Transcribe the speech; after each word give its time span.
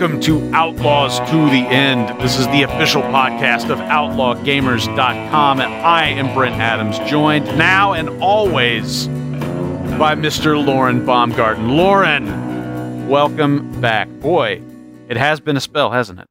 Welcome 0.00 0.20
to 0.20 0.54
Outlaws 0.54 1.18
to 1.18 1.36
the 1.50 1.66
End. 1.68 2.18
This 2.22 2.38
is 2.38 2.46
the 2.46 2.62
official 2.62 3.02
podcast 3.02 3.68
of 3.68 3.80
OutlawGamers.com, 3.80 5.60
and 5.60 5.74
I 5.74 6.06
am 6.06 6.32
Brent 6.32 6.54
Adams, 6.54 6.98
joined 7.00 7.44
now 7.58 7.92
and 7.92 8.08
always 8.22 9.08
by 9.08 10.14
Mr. 10.14 10.66
Lauren 10.66 11.04
Baumgarten. 11.04 11.76
Lauren, 11.76 13.08
welcome 13.10 13.78
back. 13.82 14.08
Boy, 14.20 14.62
it 15.10 15.18
has 15.18 15.38
been 15.38 15.58
a 15.58 15.60
spell, 15.60 15.90
hasn't 15.90 16.20
it? 16.20 16.28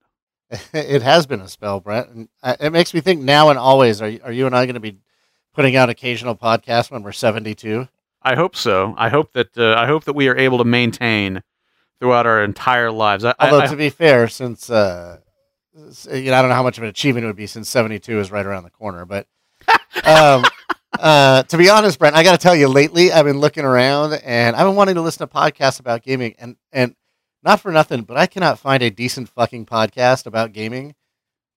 it 0.73 1.03
has 1.03 1.27
been 1.27 1.41
a 1.41 1.47
spell, 1.47 1.79
Brent. 1.79 2.09
And 2.09 2.27
it 2.59 2.71
makes 2.71 2.91
me 2.91 3.01
think 3.01 3.21
now 3.21 3.51
and 3.51 3.59
always. 3.59 4.01
Are 4.01 4.09
you, 4.09 4.19
are 4.23 4.31
you 4.31 4.47
and 4.47 4.55
I 4.55 4.65
going 4.65 4.73
to 4.73 4.79
be 4.79 4.97
putting 5.53 5.75
out 5.75 5.89
occasional 5.89 6.35
podcasts 6.35 6.89
when 6.89 7.03
we're 7.03 7.11
seventy-two? 7.11 7.87
I 8.23 8.33
hope 8.33 8.55
so. 8.55 8.95
I 8.97 9.09
hope 9.09 9.33
that 9.33 9.55
uh, 9.55 9.75
I 9.77 9.85
hope 9.85 10.05
that 10.05 10.13
we 10.13 10.27
are 10.27 10.35
able 10.35 10.57
to 10.57 10.65
maintain 10.65 11.43
throughout 11.99 12.25
our 12.25 12.43
entire 12.43 12.91
lives. 12.91 13.23
I, 13.25 13.33
Although 13.39 13.59
I, 13.61 13.67
to 13.67 13.75
be 13.75 13.89
fair, 13.89 14.27
since 14.27 14.69
uh, 14.69 15.19
you 16.11 16.31
know, 16.31 16.37
I 16.37 16.41
don't 16.41 16.49
know 16.49 16.55
how 16.55 16.63
much 16.63 16.77
of 16.77 16.83
an 16.83 16.89
achievement 16.89 17.23
it 17.25 17.27
would 17.27 17.35
be 17.35 17.47
since 17.47 17.69
seventy-two 17.69 18.19
is 18.19 18.31
right 18.31 18.45
around 18.45 18.63
the 18.63 18.69
corner. 18.69 19.05
But 19.05 19.27
um, 20.03 20.43
uh, 20.97 21.43
to 21.43 21.57
be 21.57 21.69
honest, 21.69 21.99
Brent, 21.99 22.15
I 22.15 22.23
got 22.23 22.31
to 22.31 22.37
tell 22.37 22.55
you, 22.55 22.67
lately 22.67 23.11
I've 23.11 23.25
been 23.25 23.39
looking 23.39 23.65
around 23.65 24.13
and 24.13 24.55
I've 24.55 24.65
been 24.67 24.75
wanting 24.75 24.95
to 24.95 25.01
listen 25.01 25.27
to 25.27 25.33
podcasts 25.33 25.79
about 25.79 26.03
gaming, 26.03 26.35
and 26.39 26.55
and 26.71 26.95
not 27.43 27.61
for 27.61 27.71
nothing, 27.71 28.01
but 28.01 28.17
I 28.17 28.25
cannot 28.27 28.59
find 28.59 28.83
a 28.83 28.89
decent 28.89 29.29
fucking 29.29 29.65
podcast 29.65 30.25
about 30.25 30.51
gaming 30.53 30.95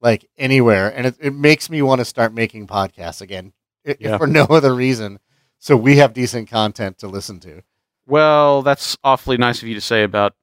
like 0.00 0.28
anywhere, 0.36 0.88
and 0.88 1.06
it, 1.06 1.16
it 1.20 1.32
makes 1.34 1.70
me 1.70 1.80
want 1.82 2.00
to 2.00 2.04
start 2.04 2.34
making 2.34 2.66
podcasts 2.66 3.20
again, 3.20 3.52
i- 3.86 3.90
if 3.90 4.00
Yeah. 4.00 4.18
for 4.18 4.26
no 4.26 4.42
other 4.44 4.74
reason. 4.74 5.18
So 5.60 5.76
we 5.76 5.98
have 5.98 6.12
decent 6.12 6.50
content 6.50 6.98
to 6.98 7.06
listen 7.08 7.38
to. 7.40 7.62
well, 8.04 8.62
that's 8.62 8.96
awfully 9.04 9.36
nice 9.36 9.62
of 9.62 9.68
you 9.68 9.74
to 9.74 9.80
say 9.80 10.02
about 10.02 10.34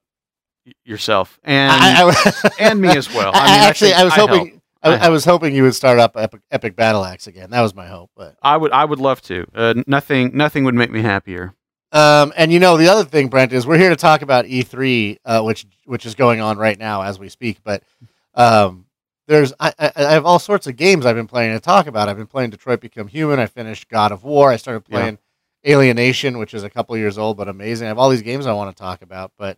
yourself 0.86 1.40
and 1.44 1.72
I, 1.72 2.10
I- 2.10 2.50
and 2.60 2.82
me 2.82 2.90
as 2.90 3.14
well. 3.14 3.32
I, 3.34 3.46
mean, 3.46 3.70
actually, 3.70 3.94
I 3.94 4.04
was 4.04 4.14
hoping. 4.14 4.62
I, 4.82 5.10
was 5.10 5.26
hoping 5.26 5.54
you 5.54 5.64
would 5.64 5.76
start 5.76 6.00
up 6.00 6.16
Epic, 6.16 6.42
Epic 6.52 6.76
Battle 6.76 7.04
Axe 7.04 7.28
again. 7.28 7.50
That 7.50 7.62
was 7.62 7.76
my 7.76 7.88
hope. 7.88 8.12
But 8.16 8.38
I 8.42 8.56
would 8.56 8.72
I 8.72 8.86
would 8.86 9.00
love 9.00 9.22
to. 9.24 9.46
Uh, 9.54 9.74
nothing 9.88 10.36
nothing 10.36 10.64
would 10.64 10.76
make 10.76 10.90
me 10.90 11.02
happier. 11.02 11.54
um, 11.92 12.32
and 12.38 12.52
you 12.52 12.60
know 12.60 12.78
the 12.78 12.88
other 12.88 13.04
thing, 13.04 13.28
Brent, 13.28 13.52
is 13.52 13.68
we're 13.68 13.78
here 13.78 13.90
to 13.90 13.96
talk 13.98 14.22
about 14.22 14.46
E3, 14.46 15.18
uh, 15.26 15.42
which 15.42 15.66
which 15.86 16.06
is 16.06 16.16
going 16.16 16.40
on 16.40 16.58
right 16.58 16.80
now 16.80 17.02
as 17.02 17.20
we 17.20 17.28
speak. 17.30 17.60
But 17.64 17.84
um, 18.36 18.86
there's 19.28 19.52
I, 19.60 19.74
I, 19.78 19.92
have 20.14 20.26
all 20.26 20.40
sorts 20.40 20.66
of 20.66 20.76
games 20.78 21.06
I've 21.06 21.16
been 21.16 21.28
playing 21.28 21.54
to 21.54 21.60
talk 21.60 21.88
about. 21.88 22.08
I've 22.08 22.18
been 22.18 22.28
playing 22.28 22.52
Detroit 22.52 22.80
Become 22.80 23.08
Human. 23.10 23.38
I 23.40 23.48
finished 23.48 23.90
God 23.90 24.12
of 24.12 24.24
War. 24.24 24.50
I 24.50 24.56
started 24.56 24.84
Yeah. 24.88 24.98
playing 24.98 25.18
Alienation, 25.68 26.38
which 26.38 26.54
is 26.54 26.64
a 26.64 26.70
couple 26.70 26.96
years 26.98 27.18
old 27.18 27.36
but 27.38 27.50
amazing. 27.50 27.86
I 27.86 27.90
have 27.90 28.00
all 28.00 28.10
these 28.10 28.22
games 28.22 28.46
I 28.48 28.54
want 28.54 28.76
to 28.76 28.82
talk 28.82 29.02
about, 29.02 29.34
but 29.38 29.58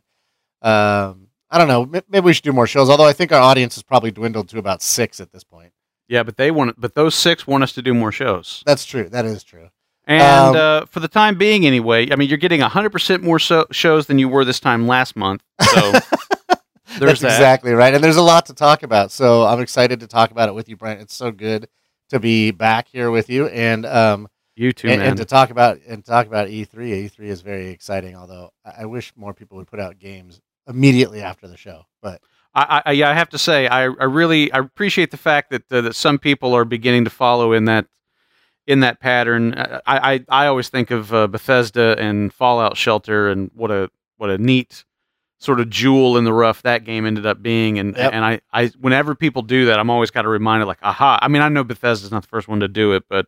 um, 0.61 1.27
I 1.49 1.57
don't 1.57 1.67
know. 1.67 1.85
Maybe 1.85 2.19
we 2.21 2.33
should 2.33 2.43
do 2.43 2.53
more 2.53 2.67
shows. 2.67 2.89
Although 2.89 3.05
I 3.07 3.13
think 3.13 3.31
our 3.31 3.41
audience 3.41 3.75
has 3.75 3.83
probably 3.83 4.11
dwindled 4.11 4.49
to 4.49 4.57
about 4.57 4.81
six 4.81 5.19
at 5.19 5.31
this 5.31 5.43
point. 5.43 5.73
Yeah, 6.07 6.23
but 6.23 6.37
they 6.37 6.51
want 6.51 6.79
but 6.79 6.93
those 6.95 7.15
six 7.15 7.45
want 7.47 7.63
us 7.63 7.73
to 7.73 7.81
do 7.81 7.93
more 7.93 8.11
shows. 8.11 8.63
That's 8.65 8.85
true. 8.85 9.09
That 9.09 9.25
is 9.25 9.43
true. 9.43 9.69
And 10.07 10.21
Um, 10.21 10.55
uh, 10.55 10.85
for 10.87 10.99
the 10.99 11.07
time 11.07 11.37
being, 11.37 11.65
anyway, 11.65 12.11
I 12.11 12.15
mean, 12.15 12.27
you're 12.27 12.37
getting 12.39 12.59
100% 12.61 13.21
more 13.21 13.37
so- 13.39 13.67
shows 13.71 14.07
than 14.07 14.17
you 14.19 14.27
were 14.27 14.43
this 14.43 14.59
time 14.59 14.87
last 14.87 15.15
month. 15.15 15.43
So 15.61 15.91
there's 16.99 17.19
That's 17.19 17.21
that. 17.21 17.27
exactly 17.33 17.71
right. 17.73 17.93
And 17.93 18.03
there's 18.03 18.17
a 18.17 18.21
lot 18.21 18.47
to 18.47 18.53
talk 18.53 18.83
about. 18.83 19.11
So 19.11 19.45
I'm 19.45 19.59
excited 19.61 19.99
to 20.01 20.07
talk 20.07 20.31
about 20.31 20.49
it 20.49 20.55
with 20.55 20.67
you, 20.69 20.75
Brent. 20.75 21.01
It's 21.01 21.13
so 21.15 21.31
good 21.31 21.67
to 22.09 22.19
be 22.19 22.51
back 22.51 22.87
here 22.89 23.09
with 23.11 23.29
you 23.29 23.47
and 23.47 23.85
um 23.85 24.27
You 24.57 24.73
too, 24.73 24.89
and, 24.89 24.99
man. 24.99 25.09
and 25.09 25.17
to 25.17 25.25
talk 25.25 25.49
about 25.49 25.79
and 25.87 26.03
talk 26.03 26.27
about 26.27 26.49
E 26.49 26.65
E3. 26.65 27.05
E3 27.09 27.19
is 27.27 27.41
very 27.41 27.69
exciting. 27.69 28.15
Although 28.17 28.51
I 28.65 28.85
wish 28.87 29.13
more 29.15 29.33
people 29.33 29.57
would 29.57 29.67
put 29.67 29.79
out 29.79 29.97
games 29.99 30.41
immediately 30.71 31.21
after 31.21 31.47
the 31.47 31.57
show. 31.57 31.85
But 32.01 32.21
I, 32.53 32.81
I, 32.87 32.91
yeah, 32.93 33.09
I 33.09 33.13
have 33.13 33.29
to 33.29 33.37
say, 33.37 33.67
I, 33.67 33.83
I 33.83 33.85
really 33.85 34.51
I 34.51 34.59
appreciate 34.59 35.11
the 35.11 35.17
fact 35.17 35.51
that 35.51 35.71
uh, 35.71 35.81
that 35.81 35.95
some 35.95 36.17
people 36.19 36.53
are 36.53 36.65
beginning 36.65 37.03
to 37.05 37.09
follow 37.09 37.53
in 37.53 37.65
that 37.65 37.85
in 38.67 38.81
that 38.81 38.99
pattern. 38.99 39.53
Uh, 39.53 39.79
I 39.85 40.13
I, 40.13 40.43
I 40.43 40.47
always 40.47 40.69
think 40.69 40.91
of 40.91 41.13
uh, 41.13 41.27
Bethesda 41.27 41.95
and 41.99 42.33
Fallout 42.33 42.77
Shelter 42.77 43.29
and 43.29 43.51
what 43.53 43.71
a 43.71 43.89
what 44.17 44.29
a 44.29 44.37
neat 44.37 44.83
sort 45.39 45.59
of 45.59 45.69
jewel 45.71 46.17
in 46.17 46.23
the 46.23 46.33
rough 46.33 46.61
that 46.61 46.83
game 46.83 47.05
ended 47.05 47.25
up 47.25 47.41
being. 47.41 47.79
And 47.79 47.95
Yep. 47.97 48.13
and 48.13 48.23
I, 48.25 48.41
I 48.53 48.67
whenever 48.79 49.15
people 49.15 49.41
do 49.41 49.65
that, 49.65 49.79
I'm 49.79 49.89
always 49.89 50.11
kind 50.11 50.27
of 50.27 50.31
reminded 50.31 50.65
like, 50.65 50.77
aha. 50.83 51.17
I 51.21 51.27
mean, 51.29 51.41
I 51.41 51.49
know 51.49 51.63
Bethesda's 51.63 52.11
not 52.11 52.21
the 52.23 52.27
first 52.27 52.47
one 52.47 52.59
to 52.59 52.67
do 52.67 52.93
it, 52.93 53.03
but 53.09 53.25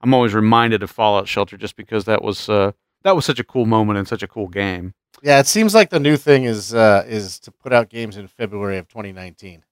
I'm 0.00 0.12
always 0.14 0.34
reminded 0.34 0.82
of 0.82 0.90
Fallout 0.90 1.28
Shelter 1.28 1.56
just 1.56 1.76
because 1.76 2.04
that 2.06 2.22
was 2.22 2.48
uh, 2.48 2.72
that 3.04 3.14
was 3.14 3.24
such 3.24 3.38
a 3.38 3.44
cool 3.44 3.66
moment 3.66 3.98
and 3.98 4.08
such 4.08 4.22
a 4.22 4.28
cool 4.28 4.48
game. 4.48 4.94
Yeah, 5.22 5.40
it 5.40 5.46
seems 5.46 5.74
like 5.74 5.90
the 5.90 6.00
new 6.00 6.16
thing 6.16 6.44
is 6.44 6.74
uh, 6.74 7.04
is 7.06 7.38
to 7.40 7.50
put 7.50 7.72
out 7.72 7.88
games 7.88 8.16
in 8.16 8.28
February 8.28 8.78
of 8.78 8.88
2019. 8.88 9.64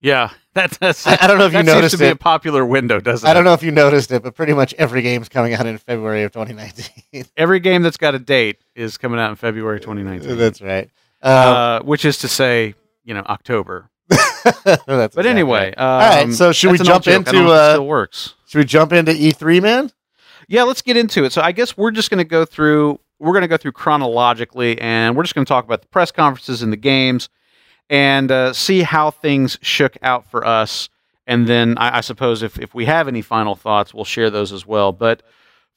Yeah, 0.00 0.30
that, 0.54 0.72
that's 0.72 1.06
I, 1.06 1.16
I 1.20 1.26
don't 1.26 1.38
know 1.38 1.46
if 1.46 1.52
you 1.52 1.62
noticed. 1.62 1.92
seems 1.92 2.00
to 2.00 2.06
be 2.06 2.10
a 2.10 2.16
popular 2.16 2.66
window, 2.66 3.00
doesn't 3.00 3.26
it? 3.26 3.30
I 3.30 3.34
don't 3.34 3.44
know 3.44 3.54
if 3.54 3.62
you 3.62 3.70
noticed 3.70 4.10
it, 4.10 4.22
but 4.22 4.34
pretty 4.34 4.52
much 4.52 4.74
every 4.74 5.00
game's 5.00 5.28
coming 5.28 5.54
out 5.54 5.64
in 5.66 5.78
February 5.78 6.24
of 6.24 6.32
2019. 6.32 7.24
Every 7.36 7.60
game 7.60 7.82
that's 7.82 7.96
got 7.96 8.14
a 8.14 8.18
date 8.18 8.58
is 8.74 8.98
coming 8.98 9.20
out 9.20 9.30
in 9.30 9.36
February 9.36 9.80
2019. 9.80 10.36
That's 10.36 10.60
right. 10.60 10.90
Um, 11.22 11.32
uh, 11.32 11.80
which 11.82 12.04
is 12.04 12.18
to 12.18 12.28
say, 12.28 12.74
you 13.04 13.14
know, 13.14 13.20
October. 13.20 13.90
that's 14.64 15.14
But 15.14 15.26
anyway, 15.26 15.72
right. 15.76 15.78
right, 15.78 16.22
um, 16.24 16.32
so 16.32 16.52
should 16.52 16.72
we 16.72 16.78
that's 16.78 16.88
an 16.88 16.94
old 16.94 17.02
jump. 17.04 17.28
I 17.28 17.30
into, 17.30 17.44
it 17.44 17.50
uh, 17.50 17.72
still 17.74 17.86
works? 17.86 18.34
should 18.46 18.58
we 18.58 18.64
jump 18.64 18.92
into 18.92 19.12
E3, 19.12 19.62
man? 19.62 19.90
Yeah, 20.48 20.64
let's 20.64 20.82
get 20.82 20.96
into 20.96 21.24
it. 21.24 21.32
So 21.32 21.40
I 21.40 21.52
guess 21.52 21.76
we're 21.76 21.92
just 21.92 22.10
going 22.10 22.18
to 22.18 22.24
go 22.24 22.44
through. 22.44 22.98
We're 23.22 23.32
going 23.32 23.42
to 23.42 23.48
go 23.48 23.56
through 23.56 23.72
chronologically, 23.72 24.80
and 24.80 25.16
we're 25.16 25.22
just 25.22 25.36
going 25.36 25.44
to 25.44 25.48
talk 25.48 25.64
about 25.64 25.80
the 25.80 25.86
press 25.86 26.10
conferences 26.10 26.60
and 26.60 26.72
the 26.72 26.76
games, 26.76 27.28
and 27.88 28.32
uh, 28.32 28.52
see 28.52 28.82
how 28.82 29.12
things 29.12 29.58
shook 29.62 29.96
out 30.02 30.28
for 30.28 30.44
us. 30.44 30.88
And 31.24 31.46
then 31.46 31.78
I, 31.78 31.98
I 31.98 32.00
suppose 32.00 32.42
if 32.42 32.58
if 32.58 32.74
we 32.74 32.84
have 32.86 33.06
any 33.06 33.22
final 33.22 33.54
thoughts, 33.54 33.94
we'll 33.94 34.04
share 34.04 34.28
those 34.28 34.52
as 34.52 34.66
well. 34.66 34.90
But 34.90 35.22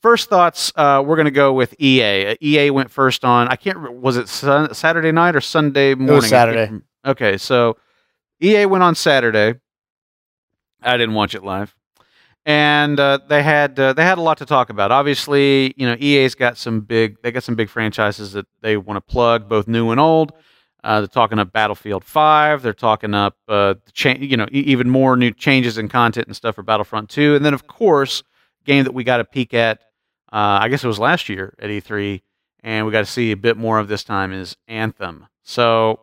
first 0.02 0.28
thoughts, 0.28 0.74
uh, 0.76 1.04
we're 1.06 1.18
going 1.18 1.26
to 1.26 1.32
go 1.32 1.54
with 1.54 1.80
EA. 1.80 2.30
Uh, 2.30 2.36
EA 2.42 2.72
went 2.72 2.90
first 2.90 3.24
on. 3.24 3.48
I 3.48 3.56
can't. 3.56 3.78
remember 3.78 4.00
Was 4.00 4.18
it 4.18 4.28
sun, 4.28 4.74
Saturday 4.74 5.12
night 5.12 5.36
or 5.36 5.42
Sunday 5.42 5.94
morning? 5.94 6.28
Saturday. 6.28 6.82
Okay, 7.06 7.38
so 7.38 7.78
EA 8.42 8.66
went 8.66 8.84
on 8.84 8.96
Saturday. 8.96 9.60
I 10.82 10.98
didn't 10.98 11.14
watch 11.14 11.36
it 11.36 11.44
live 11.44 11.75
and 12.46 13.00
uh, 13.00 13.20
they 13.28 13.42
had 13.42 13.80
uh, 13.80 13.94
they 13.94 14.04
had 14.04 14.18
a 14.18 14.22
lot 14.22 14.38
to 14.38 14.46
talk 14.46 14.70
about. 14.70 14.92
Obviously, 14.92 15.74
you 15.78 15.88
know, 15.88 15.96
EA's 16.00 16.36
got 16.36 16.58
some 16.58 16.82
big 16.82 17.22
they 17.24 17.32
got 17.32 17.44
some 17.44 17.56
big 17.56 17.70
franchises 17.70 18.34
that 18.34 18.46
they 18.62 18.78
want 18.78 18.98
to 18.98 19.02
plug, 19.02 19.50
both 19.50 19.68
new 19.68 19.92
and 19.92 20.00
old. 20.00 20.32
Uh, 20.84 21.02
they're 21.02 21.08
talking 21.08 21.40
up 21.40 21.52
Battlefield 21.52 22.04
Five. 22.06 22.62
They're 22.62 22.74
talking 22.74 23.16
up 23.16 23.36
uh, 23.48 23.74
the 23.86 23.92
cha- 23.94 24.18
you 24.20 24.38
know 24.38 24.46
e- 24.52 24.60
even 24.60 24.90
more 24.90 25.18
new 25.18 25.32
changes 25.32 25.80
in 25.80 25.90
content 25.90 26.28
and 26.28 26.36
stuff 26.36 26.56
for 26.56 26.64
Battlefront 26.64 27.10
Two, 27.10 27.36
and 27.36 27.44
then 27.44 27.56
of 27.56 27.66
course, 27.66 28.22
game 28.64 28.84
that 28.84 28.94
we 28.94 29.04
got 29.04 29.20
a 29.20 29.26
peek 29.26 29.54
at. 29.54 29.82
Uh, 30.32 30.60
I 30.62 30.70
guess 30.70 30.84
it 30.84 30.88
was 30.88 31.00
last 31.00 31.30
year 31.30 31.56
at 31.60 31.70
E3, 31.70 32.22
and 32.62 32.86
we 32.86 32.92
got 32.92 33.00
to 33.00 33.12
see 33.12 33.32
a 33.32 33.38
bit 33.38 33.58
more 33.58 33.80
of 33.80 33.88
this 33.88 34.04
time 34.04 34.32
is 34.32 34.56
Anthem. 34.68 35.28
So. 35.44 36.00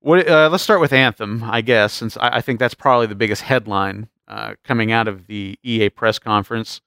What, 0.00 0.28
uh, 0.28 0.50
let's 0.52 0.62
start 0.62 0.82
with 0.82 0.92
Anthem, 0.92 1.42
I 1.44 1.62
guess, 1.62 1.94
since 1.94 2.18
I, 2.18 2.36
I 2.36 2.40
think 2.42 2.58
that's 2.58 2.74
probably 2.74 3.06
the 3.06 3.14
biggest 3.14 3.40
headline 3.40 4.10
uh, 4.28 4.54
coming 4.64 4.92
out 4.92 5.08
of 5.08 5.26
the 5.26 5.58
EA 5.62 5.90
press 5.90 6.18
conference. 6.18 6.80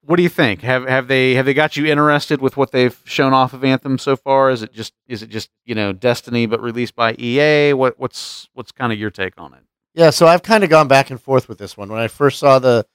What 0.00 0.16
do 0.16 0.22
you 0.22 0.28
think? 0.28 0.62
Have 0.62 0.86
have 0.88 1.08
they 1.08 1.34
have 1.34 1.44
they 1.44 1.54
got 1.54 1.76
you 1.76 1.86
interested 1.86 2.40
with 2.40 2.56
what 2.56 2.72
they've 2.72 2.98
shown 3.04 3.34
off 3.34 3.52
of 3.52 3.62
Anthem 3.62 3.98
so 3.98 4.16
far? 4.16 4.50
Is 4.50 4.62
it 4.62 4.72
just 4.72 4.94
is 5.06 5.22
it 5.22 5.28
just 5.28 5.50
you 5.66 5.74
know 5.74 5.92
Destiny 5.92 6.46
but 6.46 6.62
released 6.62 6.94
by 6.94 7.14
EA? 7.18 7.74
What 7.74 7.98
what's 7.98 8.48
what's 8.54 8.72
kind 8.72 8.92
of 8.92 8.98
your 8.98 9.10
take 9.10 9.34
on 9.36 9.52
it? 9.52 9.60
Yeah, 9.94 10.10
so 10.10 10.26
I've 10.26 10.42
kind 10.42 10.64
of 10.64 10.70
gone 10.70 10.88
back 10.88 11.10
and 11.10 11.20
forth 11.20 11.48
with 11.48 11.58
this 11.58 11.76
one. 11.76 11.90
When 11.90 12.00
I 12.00 12.08
first 12.08 12.38
saw 12.38 12.58
the 12.58 12.86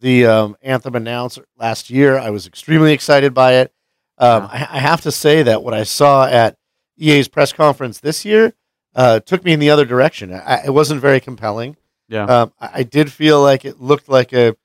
the 0.00 0.26
um, 0.26 0.56
Anthem 0.60 0.94
announced 0.94 1.38
last 1.56 1.88
year, 1.88 2.18
I 2.18 2.30
was 2.30 2.46
extremely 2.46 2.92
excited 2.92 3.32
by 3.32 3.54
it. 3.54 3.72
Um, 4.18 4.44
I, 4.44 4.68
I 4.70 4.78
have 4.80 5.00
to 5.02 5.12
say 5.12 5.42
that 5.44 5.62
what 5.62 5.72
I 5.72 5.84
saw 5.84 6.26
at 6.26 6.56
EA's 6.98 7.28
press 7.28 7.52
conference 7.52 8.00
this 8.00 8.24
year 8.24 8.52
uh, 8.94 9.20
took 9.20 9.44
me 9.44 9.52
in 9.52 9.60
the 9.60 9.70
other 9.70 9.84
direction. 9.84 10.34
I, 10.34 10.66
it 10.66 10.74
wasn't 10.74 11.00
very 11.00 11.20
compelling. 11.20 11.76
Yeah. 12.08 12.24
Um, 12.24 12.52
I, 12.60 12.70
I 12.74 12.82
did 12.82 13.12
feel 13.12 13.42
like 13.42 13.64
it 13.64 13.80
looked 13.80 14.08
like 14.08 14.32
a, 14.32 14.56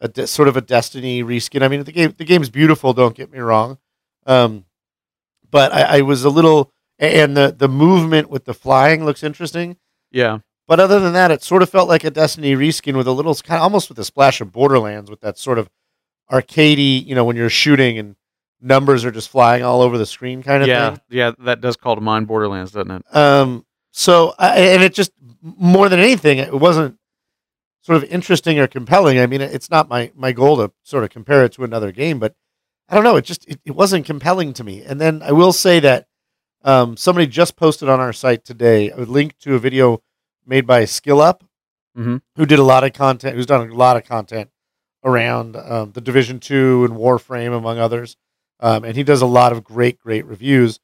a 0.00 0.08
de- 0.08 0.26
sort 0.26 0.48
of 0.48 0.56
a 0.56 0.60
Destiny 0.60 1.22
reskin. 1.22 1.62
I 1.62 1.68
mean, 1.68 1.84
the 1.84 1.92
game 1.92 2.14
the 2.16 2.24
game's 2.24 2.50
beautiful. 2.50 2.92
Don't 2.92 3.14
get 3.16 3.30
me 3.32 3.38
wrong, 3.38 3.78
um, 4.26 4.64
but 5.50 5.72
I, 5.72 5.98
I 5.98 6.00
was 6.02 6.24
a 6.24 6.30
little 6.30 6.72
and 6.98 7.36
the 7.36 7.54
the 7.56 7.68
movement 7.68 8.30
with 8.30 8.44
the 8.44 8.54
flying 8.54 9.04
looks 9.04 9.22
interesting. 9.22 9.76
Yeah, 10.10 10.38
But 10.66 10.80
other 10.80 11.00
than 11.00 11.12
that, 11.12 11.30
it 11.30 11.42
sort 11.42 11.62
of 11.62 11.68
felt 11.68 11.88
like 11.88 12.02
a 12.02 12.10
Destiny 12.10 12.54
reskin 12.54 12.96
with 12.96 13.06
a 13.06 13.12
little 13.12 13.34
kind 13.34 13.58
of 13.58 13.62
almost 13.62 13.88
with 13.90 13.98
a 13.98 14.04
splash 14.04 14.40
of 14.40 14.52
Borderlands 14.52 15.10
with 15.10 15.20
that 15.20 15.36
sort 15.38 15.58
of 15.58 15.68
arcadey, 16.30 17.04
you 17.04 17.14
know, 17.14 17.24
when 17.24 17.36
you're 17.36 17.50
shooting 17.50 17.98
and 17.98 18.16
numbers 18.60 19.04
are 19.04 19.10
just 19.10 19.28
flying 19.28 19.62
all 19.62 19.82
over 19.82 19.98
the 19.98 20.06
screen 20.06 20.42
kind 20.42 20.62
of 20.62 20.68
yeah, 20.68 20.90
thing. 20.90 21.00
yeah. 21.10 21.32
That 21.40 21.60
does 21.60 21.76
call 21.76 21.94
to 21.94 22.00
mind 22.00 22.26
Borderlands, 22.26 22.72
doesn't 22.72 22.90
it? 22.90 23.16
Um, 23.16 23.64
so 23.98 24.34
I, 24.38 24.58
and 24.74 24.82
it 24.82 24.94
just 24.94 25.12
more 25.42 25.88
than 25.88 25.98
anything, 26.00 26.38
it 26.38 26.52
wasn't 26.68 26.96
sort 27.82 27.96
of 28.02 28.04
interesting 28.10 28.58
or 28.58 28.66
compelling. 28.66 29.18
I 29.18 29.26
mean, 29.26 29.40
it's 29.40 29.70
not 29.70 29.88
my 29.88 30.10
my 30.14 30.32
goal 30.32 30.56
to 30.58 30.72
sort 30.82 31.04
of 31.04 31.10
compare 31.10 31.44
it 31.44 31.52
to 31.54 31.64
another 31.64 31.90
game, 31.92 32.18
but 32.18 32.34
I 32.88 32.94
don't 32.94 33.04
know. 33.04 33.16
It 33.16 33.24
just 33.24 33.46
it, 33.48 33.60
it 33.64 33.74
wasn't 33.74 34.06
compelling 34.06 34.52
to 34.54 34.64
me. 34.64 34.82
And 34.82 35.00
then 35.00 35.22
I 35.22 35.32
will 35.32 35.52
say 35.52 35.80
that 35.80 36.06
Um, 36.64 36.96
somebody 36.96 37.26
just 37.28 37.54
posted 37.56 37.88
on 37.88 38.00
our 38.00 38.12
site 38.12 38.42
today 38.44 38.90
a 38.90 39.04
link 39.16 39.30
to 39.44 39.54
a 39.54 39.60
video 39.60 40.02
made 40.44 40.66
by 40.66 40.80
SkillUp, 40.86 41.38
Mhm. 41.96 42.20
who 42.36 42.44
did 42.46 42.58
a 42.58 42.64
lot 42.72 42.82
of 42.84 42.92
content, 42.92 43.36
who's 43.36 43.46
done 43.52 43.70
a 43.70 43.74
lot 43.84 43.96
of 43.96 44.02
content 44.04 44.50
around 45.04 45.54
um, 45.56 45.92
the 45.92 46.00
Division 46.00 46.40
Two 46.40 46.84
and 46.84 46.94
Warframe, 46.98 47.54
among 47.56 47.78
others. 47.78 48.16
Um, 48.60 48.82
and 48.84 48.96
he 48.96 49.04
does 49.04 49.22
a 49.22 49.32
lot 49.38 49.52
of 49.52 49.62
great, 49.62 49.96
great 50.06 50.26
reviews. 50.26 50.80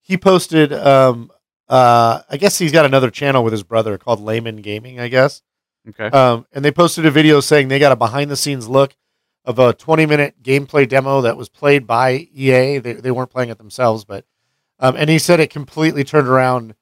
He 0.00 0.16
posted, 0.16 0.72
um, 0.72 1.30
uh, 1.68 2.22
I 2.28 2.36
guess 2.36 2.58
he's 2.58 2.72
got 2.72 2.84
another 2.84 3.10
channel 3.10 3.44
with 3.44 3.52
his 3.52 3.62
brother 3.62 3.98
called 3.98 4.20
Laymen 4.20 4.56
Gaming, 4.56 5.00
I 5.00 5.08
guess. 5.08 5.42
Okay. 5.88 6.06
Um, 6.06 6.46
and 6.52 6.64
they 6.64 6.72
posted 6.72 7.06
a 7.06 7.10
video 7.10 7.40
saying 7.40 7.68
they 7.68 7.78
got 7.78 7.92
a 7.92 7.96
behind 7.96 8.30
the 8.30 8.36
scenes 8.36 8.68
look 8.68 8.96
of 9.44 9.58
a 9.58 9.72
20 9.72 10.06
minute 10.06 10.42
gameplay 10.42 10.88
demo 10.88 11.22
that 11.22 11.36
was 11.36 11.48
played 11.48 11.86
by 11.86 12.28
EA. 12.34 12.78
They, 12.78 12.92
they 12.94 13.10
weren't 13.10 13.30
playing 13.30 13.50
it 13.50 13.58
themselves, 13.58 14.04
but 14.04 14.24
um, 14.78 14.96
and 14.96 15.10
he 15.10 15.18
said 15.18 15.40
it 15.40 15.50
completely 15.50 16.04
turned 16.04 16.28
around 16.28 16.74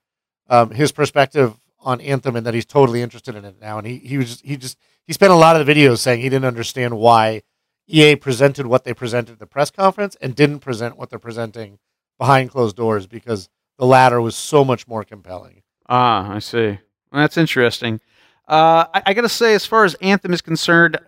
um, 0.48 0.70
his 0.70 0.92
perspective 0.92 1.58
on 1.80 2.00
Anthem 2.00 2.36
and 2.36 2.44
that 2.46 2.54
he's 2.54 2.66
totally 2.66 3.02
interested 3.02 3.36
in 3.36 3.44
it 3.44 3.56
now. 3.60 3.78
And 3.78 3.86
he 3.86 3.98
he 3.98 4.18
was 4.18 4.40
he 4.40 4.56
just 4.56 4.76
he 5.06 5.12
spent 5.12 5.32
a 5.32 5.36
lot 5.36 5.58
of 5.58 5.64
the 5.64 5.72
videos 5.72 5.98
saying 5.98 6.20
he 6.20 6.28
didn't 6.28 6.44
understand 6.44 6.98
why 6.98 7.42
EA 7.86 8.16
presented 8.16 8.66
what 8.66 8.84
they 8.84 8.92
presented 8.92 9.32
at 9.32 9.38
the 9.38 9.46
press 9.46 9.70
conference 9.70 10.16
and 10.20 10.34
didn't 10.34 10.58
present 10.58 10.98
what 10.98 11.10
they're 11.10 11.18
presenting 11.18 11.78
behind 12.18 12.50
closed 12.50 12.76
doors 12.76 13.06
because 13.06 13.48
the 13.78 13.86
latter 13.86 14.20
was 14.20 14.36
so 14.36 14.64
much 14.64 14.86
more 14.88 15.04
compelling. 15.04 15.62
Ah, 15.88 16.32
I 16.32 16.38
see. 16.38 16.78
Well, 17.12 17.22
that's 17.22 17.36
interesting. 17.36 18.00
Uh, 18.48 18.86
I, 18.94 19.02
I 19.06 19.14
got 19.14 19.22
to 19.22 19.28
say, 19.28 19.54
as 19.54 19.66
far 19.66 19.84
as 19.84 19.94
Anthem 19.96 20.32
is 20.32 20.40
concerned, 20.40 20.98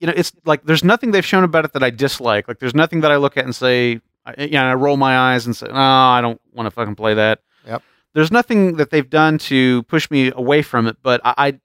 you 0.00 0.06
know, 0.06 0.12
it's 0.16 0.32
like 0.44 0.64
there's 0.64 0.84
nothing 0.84 1.10
they've 1.10 1.24
shown 1.24 1.44
about 1.44 1.64
it 1.64 1.72
that 1.72 1.82
I 1.82 1.90
dislike. 1.90 2.48
Like, 2.48 2.58
there's 2.58 2.74
nothing 2.74 3.00
that 3.02 3.10
I 3.10 3.16
look 3.16 3.36
at 3.36 3.44
and 3.44 3.54
say, 3.54 4.00
I, 4.26 4.42
you 4.42 4.50
know, 4.50 4.64
I 4.64 4.74
roll 4.74 4.96
my 4.96 5.16
eyes 5.32 5.46
and 5.46 5.56
say, 5.56 5.66
no, 5.66 5.74
I 5.74 6.20
don't 6.20 6.40
want 6.52 6.66
to 6.66 6.70
fucking 6.70 6.94
play 6.94 7.14
that. 7.14 7.40
Yep. 7.66 7.82
There's 8.14 8.30
nothing 8.30 8.76
that 8.76 8.90
they've 8.90 9.08
done 9.08 9.38
to 9.38 9.82
push 9.84 10.10
me 10.10 10.30
away 10.34 10.62
from 10.62 10.86
it, 10.86 10.96
but 11.02 11.20
I, 11.24 11.58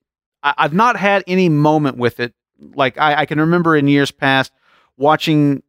I 0.44 0.54
I've 0.58 0.74
not 0.74 0.96
had 0.96 1.24
any 1.28 1.50
moment 1.50 1.98
with 1.98 2.20
it. 2.20 2.34
Like 2.60 2.98
I, 2.98 3.22
I 3.22 3.26
can 3.26 3.40
remember 3.40 3.76
in 3.76 3.88
years 3.88 4.12
past 4.12 4.52
watching 4.98 5.64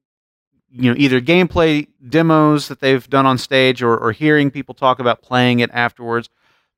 you 0.72 0.90
know 0.90 0.96
either 0.98 1.20
gameplay 1.20 1.86
demos 2.08 2.68
that 2.68 2.80
they've 2.80 3.08
done 3.10 3.26
on 3.26 3.38
stage 3.38 3.82
or, 3.82 3.96
or 3.96 4.12
hearing 4.12 4.50
people 4.50 4.74
talk 4.74 4.98
about 4.98 5.22
playing 5.22 5.60
it 5.60 5.70
afterwards. 5.72 6.28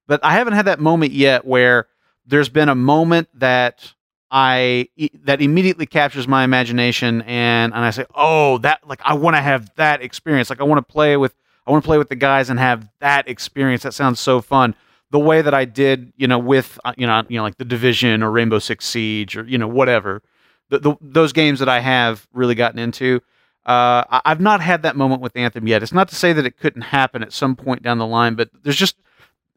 But 0.06 0.20
i 0.24 0.32
haven't 0.32 0.54
had 0.54 0.66
that 0.66 0.80
moment 0.80 1.12
yet 1.12 1.44
where 1.44 1.86
there's 2.26 2.48
been 2.48 2.68
a 2.68 2.74
moment 2.74 3.28
that 3.34 3.92
i 4.30 4.88
that 5.24 5.40
immediately 5.40 5.86
captures 5.86 6.26
my 6.26 6.44
imagination 6.44 7.22
and 7.22 7.74
and 7.74 7.84
i 7.84 7.90
say 7.90 8.06
oh 8.14 8.58
that 8.58 8.86
like 8.88 9.00
i 9.04 9.14
want 9.14 9.36
to 9.36 9.42
have 9.42 9.74
that 9.76 10.02
experience. 10.02 10.50
Like 10.50 10.60
i 10.60 10.64
want 10.64 10.86
to 10.86 10.92
play 10.92 11.16
with 11.16 11.34
i 11.66 11.70
want 11.70 11.84
to 11.84 11.86
play 11.86 11.98
with 11.98 12.08
the 12.08 12.16
guys 12.16 12.50
and 12.50 12.58
have 12.58 12.88
that 13.00 13.28
experience. 13.28 13.82
That 13.82 13.94
sounds 13.94 14.20
so 14.20 14.40
fun. 14.40 14.74
The 15.10 15.18
way 15.18 15.42
that 15.42 15.52
i 15.52 15.66
did 15.66 16.12
you 16.16 16.26
know 16.26 16.38
with 16.38 16.78
uh, 16.84 16.94
you 16.96 17.06
know 17.06 17.22
you 17.28 17.36
know 17.36 17.42
like 17.42 17.58
the 17.58 17.64
division 17.66 18.22
or 18.22 18.30
rainbow 18.30 18.58
six 18.58 18.86
siege 18.86 19.36
or 19.36 19.44
you 19.44 19.58
know 19.58 19.68
whatever 19.68 20.22
the, 20.70 20.78
the, 20.78 20.96
those 21.02 21.34
games 21.34 21.58
that 21.58 21.68
i 21.68 21.80
have 21.80 22.26
really 22.32 22.54
gotten 22.54 22.78
into 22.78 23.20
uh, 23.66 24.02
I- 24.10 24.22
I've 24.24 24.40
not 24.40 24.60
had 24.60 24.82
that 24.82 24.96
moment 24.96 25.22
with 25.22 25.36
Anthem 25.36 25.66
yet. 25.66 25.82
It's 25.82 25.92
not 25.92 26.08
to 26.08 26.14
say 26.14 26.32
that 26.32 26.44
it 26.46 26.58
couldn't 26.58 26.82
happen 26.82 27.22
at 27.22 27.32
some 27.32 27.54
point 27.56 27.82
down 27.82 27.98
the 27.98 28.06
line, 28.06 28.34
but 28.34 28.50
there's 28.62 28.76
just 28.76 28.96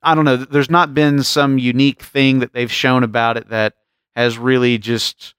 I 0.03 0.13
don't 0.13 0.25
know. 0.25 0.37
There's 0.37 0.69
not 0.69 0.93
been 0.93 1.23
some 1.23 1.57
unique 1.57 2.01
thing 2.03 2.39
that 2.39 2.53
they've 2.53 2.71
shown 2.71 3.03
about 3.03 3.37
it 3.37 3.49
that 3.49 3.73
has 4.15 4.37
really 4.37 4.77
just 4.77 5.33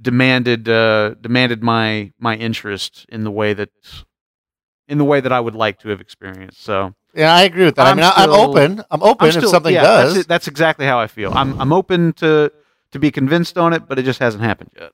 demanded 0.00 0.68
uh, 0.68 1.14
demanded 1.20 1.62
my 1.62 2.12
my 2.18 2.36
interest 2.36 3.06
in 3.08 3.22
the 3.22 3.30
way 3.30 3.52
that 3.54 3.70
in 4.88 4.98
the 4.98 5.04
way 5.04 5.20
that 5.20 5.32
I 5.32 5.38
would 5.38 5.54
like 5.54 5.78
to 5.80 5.88
have 5.90 6.00
experienced. 6.00 6.62
So 6.62 6.94
Yeah, 7.14 7.32
I 7.32 7.42
agree 7.42 7.64
with 7.64 7.76
that. 7.76 7.86
i 7.86 7.90
I'm 7.90 7.96
mean, 7.96 8.04
I- 8.04 8.12
I'm 8.16 8.30
open. 8.30 8.82
I'm 8.90 9.02
open 9.02 9.30
I'm 9.30 9.36
if 9.42 9.48
something 9.48 9.72
yeah, 9.72 9.82
does. 9.82 10.14
That's, 10.14 10.26
that's 10.26 10.48
exactly 10.48 10.86
how 10.86 10.98
I 10.98 11.06
feel. 11.06 11.32
I'm 11.32 11.58
I'm 11.60 11.72
open 11.72 12.12
to 12.14 12.50
to 12.90 12.98
be 12.98 13.12
convinced 13.12 13.56
on 13.56 13.72
it, 13.72 13.86
but 13.86 13.98
it 13.98 14.02
just 14.02 14.18
hasn't 14.18 14.42
happened 14.42 14.70
yet. 14.78 14.92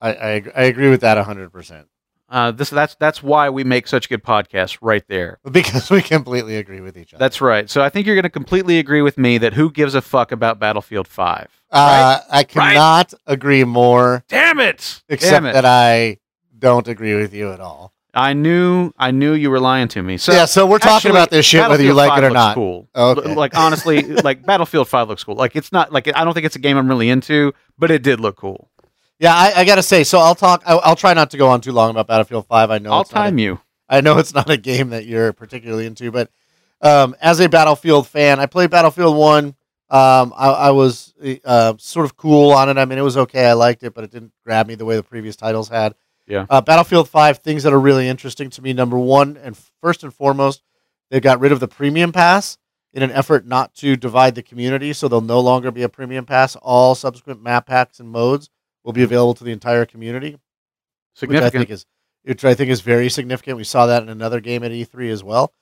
I, 0.00 0.10
I 0.12 0.32
I 0.56 0.62
agree 0.64 0.90
with 0.90 1.00
that 1.00 1.18
hundred 1.24 1.50
percent 1.52 1.88
Uh, 2.28 2.50
this 2.50 2.70
that's 2.70 2.94
that's 2.96 3.22
why 3.22 3.48
we 3.50 3.64
make 3.64 3.86
such 3.88 4.08
good 4.08 4.22
podcasts 4.22 4.78
right 4.80 5.04
there. 5.08 5.38
because 5.50 5.90
we 5.90 6.02
completely 6.02 6.56
agree 6.56 6.80
with 6.80 6.96
each 6.96 7.14
other. 7.14 7.18
That's 7.20 7.40
right. 7.40 7.68
So 7.70 7.82
I 7.82 7.88
think 7.88 8.06
you're 8.06 8.14
going 8.16 8.22
to 8.24 8.28
completely 8.30 8.78
agree 8.78 9.02
with 9.02 9.16
me 9.18 9.38
that 9.38 9.54
who 9.54 9.70
gives 9.70 9.94
a 9.94 10.00
fuck 10.02 10.30
about 10.32 10.58
Battlefield 10.58 11.08
5? 11.08 11.48
uh, 11.70 12.20
I 12.30 12.44
cannot 12.44 13.12
agree 13.26 13.64
more, 13.64 14.24
Damn 14.28 14.60
it! 14.60 15.02
except 15.08 15.32
Damn 15.42 15.46
it. 15.46 15.52
that 15.54 15.64
I 15.64 16.18
don't 16.58 16.86
agree 16.88 17.14
with 17.14 17.32
you 17.34 17.52
at 17.52 17.60
all. 17.60 17.92
I 18.14 18.32
knew 18.32 18.90
I 18.96 19.10
knew 19.10 19.32
you 19.34 19.50
were 19.50 19.60
lying 19.60 19.86
to 19.88 20.02
me. 20.02 20.16
So 20.16 20.32
yeah, 20.32 20.46
so 20.46 20.66
we're 20.66 20.78
talking 20.78 20.96
actually, 20.96 21.10
about 21.12 21.30
this 21.30 21.44
shit 21.46 21.68
whether 21.68 21.82
you 21.84 21.92
like 21.94 22.08
5 22.10 22.24
it 22.24 22.26
or 22.26 22.30
not. 22.30 22.54
Cool. 22.54 22.88
Okay. 22.94 23.30
L- 23.30 23.36
Like 23.36 23.56
honestly, 23.56 24.02
like 24.28 24.44
Battlefield 24.44 24.88
5 24.88 25.08
looks 25.08 25.22
cool. 25.24 25.34
Like 25.36 25.54
it's 25.56 25.72
not 25.72 25.92
like 25.92 26.08
I 26.16 26.24
don't 26.24 26.34
think 26.34 26.46
it's 26.46 26.56
a 26.56 26.58
game 26.58 26.76
I'm 26.78 26.88
really 26.88 27.10
into, 27.10 27.52
but 27.78 27.90
it 27.90 28.02
did 28.02 28.18
look 28.18 28.36
cool. 28.36 28.70
Yeah, 29.18 29.34
I, 29.34 29.52
I 29.56 29.64
gotta 29.64 29.82
say. 29.82 30.04
So 30.04 30.18
I'll 30.18 30.34
talk. 30.34 30.62
I'll, 30.66 30.80
I'll 30.84 30.96
try 30.96 31.12
not 31.14 31.30
to 31.32 31.36
go 31.36 31.48
on 31.48 31.60
too 31.60 31.72
long 31.72 31.90
about 31.90 32.06
Battlefield 32.06 32.46
Five. 32.46 32.70
I 32.70 32.78
know 32.78 32.92
I'll 32.92 33.00
it's 33.02 33.12
not 33.12 33.20
a- 33.20 33.24
time 33.30 33.38
you. 33.38 33.60
I 33.90 34.02
know 34.02 34.18
it's 34.18 34.34
not 34.34 34.50
a 34.50 34.58
game 34.58 34.90
that 34.90 35.06
you're 35.06 35.32
particularly 35.32 35.86
into, 35.86 36.10
but 36.10 36.30
um, 36.82 37.16
as 37.22 37.40
a 37.40 37.48
Battlefield 37.48 38.06
fan, 38.06 38.38
I 38.38 38.46
played 38.46 38.70
Battlefield 38.70 39.16
One. 39.16 39.54
Um, 39.90 40.34
I, 40.36 40.48
I 40.50 40.70
was 40.72 41.14
uh, 41.44 41.72
sort 41.78 42.04
of 42.04 42.14
cool 42.14 42.50
on 42.52 42.68
it. 42.68 42.76
I 42.76 42.84
mean, 42.84 42.98
it 42.98 43.02
was 43.02 43.16
okay. 43.16 43.46
I 43.46 43.54
liked 43.54 43.82
it, 43.82 43.94
but 43.94 44.04
it 44.04 44.10
didn't 44.10 44.32
grab 44.44 44.66
me 44.66 44.74
the 44.74 44.84
way 44.84 44.96
the 44.96 45.02
previous 45.02 45.34
titles 45.36 45.70
had. 45.70 45.94
Yeah. 46.26 46.44
Uh, 46.50 46.60
Battlefield 46.60 47.08
Five 47.08 47.38
things 47.38 47.62
that 47.62 47.72
are 47.72 47.80
really 47.80 48.06
interesting 48.06 48.50
to 48.50 48.62
me. 48.62 48.74
Number 48.74 48.98
one, 48.98 49.38
and 49.38 49.56
first 49.82 50.04
and 50.04 50.12
foremost, 50.12 50.62
they 51.10 51.18
got 51.20 51.40
rid 51.40 51.50
of 51.52 51.60
the 51.60 51.68
premium 51.68 52.12
pass 52.12 52.58
in 52.92 53.02
an 53.02 53.10
effort 53.10 53.46
not 53.46 53.74
to 53.76 53.96
divide 53.96 54.34
the 54.34 54.42
community. 54.42 54.92
So 54.92 55.08
there'll 55.08 55.22
no 55.22 55.40
longer 55.40 55.70
be 55.70 55.82
a 55.82 55.88
premium 55.88 56.26
pass. 56.26 56.54
All 56.56 56.94
subsequent 56.94 57.42
map 57.42 57.66
packs 57.66 57.98
and 57.98 58.10
modes 58.10 58.50
will 58.84 58.92
be 58.92 59.02
available 59.02 59.34
to 59.34 59.44
the 59.44 59.52
entire 59.52 59.84
community 59.84 60.38
which 61.26 61.40
I 61.40 61.50
think 61.50 61.70
is 61.70 61.86
which 62.24 62.44
I 62.44 62.54
think 62.54 62.70
is 62.70 62.80
very 62.80 63.08
significant. 63.08 63.56
We 63.56 63.64
saw 63.64 63.86
that 63.86 64.02
in 64.02 64.08
another 64.08 64.40
game 64.40 64.62
at 64.62 64.70
E3 64.70 65.10
as 65.10 65.24
well. 65.24 65.52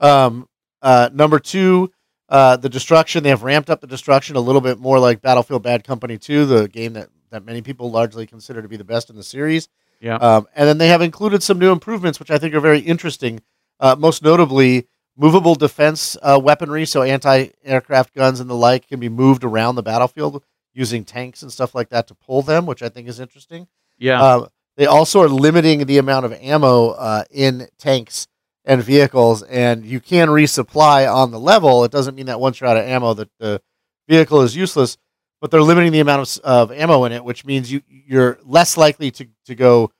Um, 0.00 0.48
uh, 0.82 1.08
number 1.12 1.38
two, 1.38 1.92
uh, 2.28 2.56
the 2.56 2.68
destruction. 2.68 3.22
They 3.22 3.28
have 3.28 3.44
ramped 3.44 3.70
up 3.70 3.80
the 3.80 3.86
destruction 3.86 4.34
a 4.34 4.40
little 4.40 4.60
bit 4.60 4.78
more 4.78 4.98
like 4.98 5.22
Battlefield 5.22 5.62
Bad 5.62 5.84
Company 5.84 6.18
2, 6.18 6.46
the 6.46 6.68
game 6.68 6.94
that, 6.94 7.10
that 7.30 7.44
many 7.44 7.62
people 7.62 7.90
largely 7.90 8.26
consider 8.26 8.60
to 8.60 8.68
be 8.68 8.76
the 8.76 8.84
best 8.84 9.08
in 9.08 9.14
the 9.14 9.22
series. 9.22 9.68
Yeah. 10.00 10.16
Um, 10.16 10.48
and 10.56 10.68
then 10.68 10.78
they 10.78 10.88
have 10.88 11.00
included 11.00 11.42
some 11.42 11.58
new 11.58 11.70
improvements, 11.70 12.18
which 12.18 12.30
I 12.30 12.38
think 12.38 12.54
are 12.54 12.60
very 12.60 12.80
interesting. 12.80 13.40
Uh, 13.78 13.94
most 13.96 14.22
notably, 14.22 14.88
movable 15.16 15.54
defense 15.54 16.16
uh, 16.22 16.40
weaponry, 16.42 16.86
so 16.86 17.02
anti-aircraft 17.02 18.14
guns 18.14 18.40
and 18.40 18.50
the 18.50 18.54
like 18.54 18.88
can 18.88 18.98
be 18.98 19.08
moved 19.08 19.44
around 19.44 19.76
the 19.76 19.82
battlefield 19.82 20.42
using 20.76 21.04
tanks 21.04 21.42
and 21.42 21.50
stuff 21.50 21.74
like 21.74 21.88
that 21.88 22.06
to 22.06 22.14
pull 22.14 22.42
them, 22.42 22.66
which 22.66 22.82
I 22.82 22.88
think 22.90 23.08
is 23.08 23.18
interesting. 23.18 23.66
yeah. 23.98 24.22
Uh, 24.22 24.46
they 24.76 24.84
also 24.84 25.22
are 25.22 25.28
limiting 25.28 25.86
the 25.86 25.96
amount 25.96 26.26
of 26.26 26.34
ammo 26.34 26.90
uh, 26.90 27.24
in 27.30 27.66
tanks 27.78 28.28
and 28.62 28.82
vehicles, 28.82 29.42
and 29.44 29.86
you 29.86 30.00
can 30.00 30.28
resupply 30.28 31.10
on 31.10 31.30
the 31.30 31.40
level. 31.40 31.82
It 31.84 31.90
doesn't 31.90 32.14
mean 32.14 32.26
that 32.26 32.40
once 32.40 32.60
you're 32.60 32.68
out 32.68 32.76
of 32.76 32.84
ammo 32.84 33.14
that 33.14 33.30
the 33.38 33.62
vehicle 34.06 34.42
is 34.42 34.54
useless, 34.54 34.98
but 35.40 35.50
they're 35.50 35.62
limiting 35.62 35.92
the 35.92 36.00
amount 36.00 36.38
of, 36.38 36.44
of 36.44 36.72
ammo 36.72 37.04
in 37.06 37.12
it, 37.12 37.24
which 37.24 37.46
means 37.46 37.72
you 37.72 37.80
you're 37.88 38.38
less 38.44 38.76
likely 38.76 39.10
to, 39.12 39.26
to 39.46 39.54
go 39.54 39.90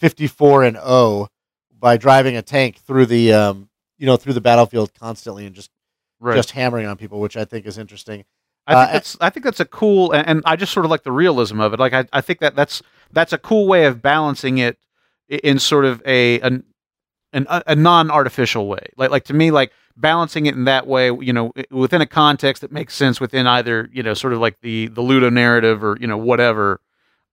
54 0.00 0.64
and 0.64 0.76
0 0.76 1.28
by 1.78 1.96
driving 1.96 2.36
a 2.36 2.42
tank 2.42 2.76
through 2.76 3.06
the 3.06 3.32
um, 3.32 3.70
you 3.96 4.04
know 4.04 4.18
through 4.18 4.34
the 4.34 4.40
battlefield 4.42 4.92
constantly 4.92 5.46
and 5.46 5.54
just 5.54 5.70
right. 6.20 6.36
just 6.36 6.50
hammering 6.50 6.86
on 6.86 6.98
people, 6.98 7.20
which 7.20 7.38
I 7.38 7.46
think 7.46 7.64
is 7.64 7.78
interesting. 7.78 8.24
I 8.66 8.74
think 8.74 8.88
Uh, 8.88 8.92
that's 8.92 9.16
I 9.20 9.30
think 9.30 9.44
that's 9.44 9.60
a 9.60 9.64
cool 9.64 10.12
and, 10.12 10.26
and 10.26 10.42
I 10.44 10.56
just 10.56 10.72
sort 10.72 10.84
of 10.84 10.90
like 10.90 11.02
the 11.04 11.12
realism 11.12 11.60
of 11.60 11.72
it. 11.72 11.78
Like 11.78 11.92
I, 11.92 12.04
I 12.12 12.20
think 12.20 12.40
that 12.40 12.56
that's 12.56 12.82
that's 13.12 13.32
a 13.32 13.38
cool 13.38 13.66
way 13.68 13.84
of 13.86 14.02
balancing 14.02 14.58
it 14.58 14.78
in 15.28 15.58
sort 15.58 15.84
of 15.84 16.02
a 16.06 16.40
an 16.40 16.64
an, 17.32 17.46
a 17.48 17.74
non-artificial 17.76 18.66
way. 18.66 18.86
Like 18.96 19.10
like 19.10 19.24
to 19.24 19.34
me 19.34 19.50
like 19.50 19.72
balancing 19.96 20.46
it 20.46 20.54
in 20.54 20.64
that 20.64 20.86
way, 20.86 21.06
you 21.06 21.32
know, 21.32 21.52
within 21.70 22.00
a 22.00 22.06
context 22.06 22.60
that 22.62 22.70
makes 22.72 22.94
sense 22.94 23.20
within 23.20 23.46
either, 23.46 23.88
you 23.92 24.02
know, 24.02 24.14
sort 24.14 24.32
of 24.32 24.40
like 24.40 24.60
the 24.60 24.88
the 24.88 25.02
ludonarrative 25.02 25.82
or, 25.82 25.96
you 26.00 26.06
know, 26.06 26.16
whatever. 26.18 26.80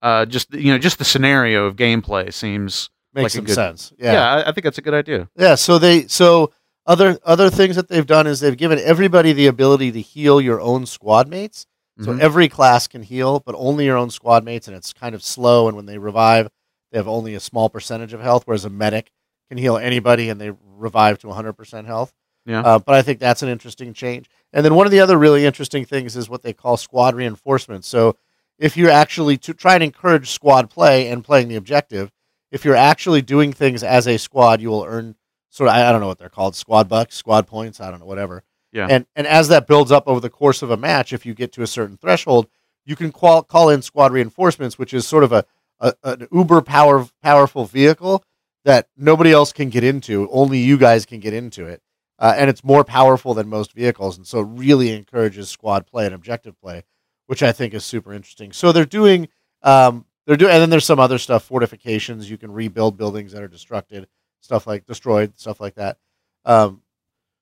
Uh 0.02 0.25
just 0.25 0.54
you 0.54 0.72
know, 0.72 0.78
just 0.78 0.98
the 0.98 1.06
scenario 1.06 1.66
of 1.66 1.75
gameplay 1.75 2.34
seems 2.34 2.90
Makes 3.16 3.24
Like 3.24 3.28
a 3.28 3.36
some 3.36 3.46
good- 3.46 3.54
sense. 3.54 3.94
yeah, 4.00 4.34
I, 4.34 4.50
I 4.50 4.52
think 4.54 4.63
that's 4.63 4.80
a 4.80 4.82
good 4.82 4.96
idea. 4.96 5.30
Yeah, 5.38 5.54
so 5.54 5.78
they 5.78 6.08
so 6.08 6.52
other 6.86 7.18
other 7.24 7.50
things 7.50 7.75
that 7.75 7.88
they've 7.88 8.06
done 8.06 8.28
is 8.28 8.40
they've 8.40 8.58
given 8.58 8.80
everybody 8.80 9.34
the 9.34 9.48
ability 9.48 9.92
to 9.94 10.02
heal 10.02 10.42
your 10.42 10.60
own 10.62 10.86
squad 10.86 11.28
mates. 11.28 11.66
So 12.02 12.12
Mhm. 12.13 12.20
every 12.22 12.50
class 12.50 12.88
can 12.88 13.04
heal, 13.04 13.40
but 13.40 13.54
only 13.58 13.86
your 13.86 13.98
own 13.98 14.10
squad 14.10 14.44
mates, 14.44 14.68
and 14.68 14.75
it's 14.75 14.94
kind 14.94 15.13
of 15.13 15.22
slow. 15.24 15.68
And 15.68 15.78
when 15.78 15.86
they 15.86 16.00
revive, 16.00 16.50
they 16.92 16.98
have 16.98 17.08
only 17.08 17.36
a 17.36 17.40
small 17.40 17.70
percentage 17.70 18.13
of 18.13 18.22
health, 18.22 18.44
whereas 18.46 18.66
a 18.66 18.70
medic 18.70 19.12
can 19.50 19.58
heal 19.60 19.78
anybody 19.78 20.30
and 20.30 20.42
they 20.42 20.52
revive 20.75 21.20
to 21.20 21.28
100% 21.30 21.86
health. 21.86 22.12
Yeah. 22.48 22.62
Uh, 22.62 22.80
but 22.80 22.96
I 22.96 23.04
think 23.04 23.20
that's 23.20 23.44
an 23.44 23.50
interesting 23.50 23.94
change. 23.94 24.28
And 24.52 24.66
then 24.66 24.74
one 24.75 24.88
of 24.88 24.92
the 24.92 25.00
other 25.00 25.18
really 25.18 25.46
interesting 25.46 25.86
things 25.86 26.16
is 26.16 26.28
what 26.30 26.42
they 26.42 26.52
call 26.54 26.78
squad 26.78 27.13
reinforcement. 27.16 27.86
So 27.86 28.16
if 28.58 28.75
you're 28.75 28.90
actually 28.90 29.38
to 29.38 29.54
try 29.54 29.75
and 29.75 29.84
encourage 29.84 30.32
squad 30.32 30.70
play 30.72 31.08
and 31.10 31.24
playing 31.24 31.48
the 31.48 31.56
objective, 31.56 32.12
if 32.52 32.66
you're 32.66 32.75
actually 32.75 33.22
doing 33.22 33.54
things 33.54 33.84
as 33.84 34.08
a 34.08 34.18
squad, 34.18 34.62
you 34.62 34.70
will 34.70 34.84
earn 34.84 35.16
sort 35.54 35.70
of 35.70 35.76
I, 35.76 35.92
don't 35.92 36.02
know 36.02 36.08
what 36.08 36.18
they're 36.18 36.30
called, 36.30 36.56
squad 36.56 36.90
bucks, 36.90 37.16
squad 37.16 37.46
points, 37.46 37.80
I 37.80 37.92
don't 37.92 38.00
know, 38.00 38.08
whatever. 38.08 38.44
Yeah. 38.72 38.88
And 38.90 39.06
and 39.16 39.28
as 39.28 39.50
that 39.50 39.68
builds 39.68 39.92
up 39.92 40.08
over 40.08 40.20
the 40.20 40.30
course 40.30 40.64
of 40.64 40.72
a 40.72 40.78
match, 40.78 41.14
if 41.14 41.26
you 41.26 41.36
get 41.36 41.52
to 41.54 41.62
a 41.62 41.68
certain 41.68 41.96
threshold, 41.96 42.48
you 42.86 42.96
can 42.96 43.12
call 43.12 43.44
call 43.44 43.70
in 43.70 43.84
squad 43.84 44.12
reinforcements, 44.12 44.80
which 44.80 44.94
is 44.94 45.08
sort 45.08 45.24
of 45.24 45.32
a, 45.32 45.46
a 45.80 45.94
an 46.04 46.28
uber 46.32 46.62
power 46.62 47.08
powerful 47.22 47.66
vehicle 47.66 48.24
that 48.66 48.88
nobody 48.98 49.32
else 49.32 49.54
can 49.54 49.70
get 49.70 49.84
into. 49.84 50.28
Only 50.32 50.58
you 50.58 50.78
guys 50.78 51.06
can 51.06 51.20
get 51.20 51.34
into 51.36 51.68
it, 51.68 51.84
uh, 52.18 52.34
and 52.36 52.50
it's 52.50 52.64
more 52.64 52.84
powerful 52.84 53.36
than 53.36 53.48
most 53.48 53.74
vehicles, 53.74 54.18
and 54.18 54.26
so 54.26 54.40
it 54.40 54.48
really 54.50 54.90
encourages 54.90 55.50
squad 55.50 55.86
play 55.86 56.06
and 56.06 56.16
objective 56.16 56.60
play, 56.60 56.84
which 57.28 57.44
I 57.44 57.52
think 57.52 57.76
is 57.76 57.86
super 57.86 58.12
interesting. 58.12 58.52
So 58.52 58.72
they're 58.72 58.86
doing. 58.86 59.30
Um, 59.62 60.06
they're 60.26 60.38
doing, 60.38 60.52
and 60.54 60.62
then 60.62 60.70
there's 60.70 60.86
some 60.86 61.02
other 61.02 61.18
stuff, 61.18 61.44
fortifications. 61.44 62.30
You 62.32 62.38
can 62.38 62.52
rebuild 62.52 62.98
buildings 62.98 63.34
that 63.34 63.44
are 63.44 63.50
destructed, 63.50 64.08
stuff 64.44 64.68
like 64.68 64.86
destroyed, 64.86 65.40
stuff 65.40 65.62
like 65.62 65.76
that. 65.76 65.98
Um, 66.44 66.82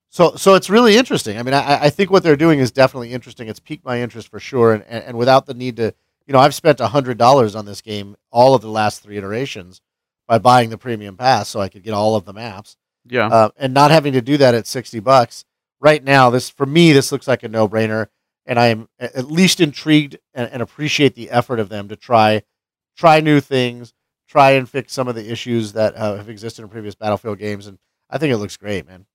so, 0.10 0.36
so 0.36 0.53
it's 0.53 0.70
really 0.70 0.98
interesting. 0.98 1.38
I 1.38 1.43
mean, 1.43 1.55
I, 1.55 1.86
I 1.86 1.89
think 1.89 2.12
what 2.12 2.22
they're 2.22 2.36
doing 2.36 2.60
is 2.60 2.72
definitely 2.72 3.12
interesting. 3.12 3.48
It's 3.48 3.60
piqued 3.60 3.84
my 3.84 4.01
interest 4.01 4.27
for 4.27 4.39
sure, 4.39 4.74
and, 4.74 4.84
and, 4.88 5.03
and 5.03 5.17
without 5.17 5.46
the 5.46 5.53
need 5.53 5.77
to, 5.77 5.93
you 6.27 6.34
know, 6.34 6.39
I've 6.39 6.53
spent 6.53 6.79
hundred 6.79 7.17
dollars 7.17 7.55
on 7.55 7.65
this 7.65 7.81
game 7.81 8.15
all 8.29 8.53
of 8.53 8.62
the 8.62 8.70
last 8.70 9.01
three 9.01 9.17
iterations 9.17 9.81
by 10.27 10.38
buying 10.38 10.70
the 10.70 10.77
premium 10.77 11.17
pass, 11.17 11.50
so 11.50 11.60
I 11.60 11.70
could 11.70 11.84
get 11.84 11.93
all 11.93 12.15
of 12.15 12.25
the 12.25 12.34
maps. 12.34 12.77
Yeah. 13.08 13.27
Uh, 13.27 13.50
and 13.58 13.74
not 13.74 13.89
having 13.89 14.13
to 14.13 14.22
do 14.22 14.38
that 14.38 14.53
at 14.53 14.67
sixty 14.67 15.00
bucks 15.00 15.46
right 15.79 16.03
now. 16.03 16.29
This 16.29 16.50
for 16.50 16.67
me, 16.67 16.93
this 16.93 17.12
looks 17.12 17.27
like 17.27 17.41
a 17.43 17.48
no 17.50 17.67
brainer, 17.67 18.08
and 18.46 18.60
I 18.60 18.67
am 18.67 18.88
at 19.00 19.31
least 19.31 19.60
intrigued 19.60 20.17
and, 20.34 20.50
and 20.51 20.62
appreciate 20.62 21.15
the 21.15 21.31
effort 21.31 21.60
of 21.60 21.70
them 21.70 21.88
to 21.88 21.96
try, 21.96 22.43
try 22.96 23.20
new 23.20 23.39
things, 23.39 23.93
try 24.31 24.51
and 24.51 24.69
fix 24.69 24.93
some 24.93 25.09
of 25.09 25.15
the 25.15 25.29
issues 25.29 25.73
that 25.73 25.93
uh, 25.97 26.15
have 26.15 26.29
existed 26.29 26.61
in 26.61 26.69
previous 26.69 26.95
Battlefield 26.95 27.38
games, 27.38 27.67
and 27.67 27.77
I 28.09 28.17
think 28.17 28.31
it 28.31 28.38
looks 28.38 28.55
great, 28.55 28.88
man. 28.88 29.05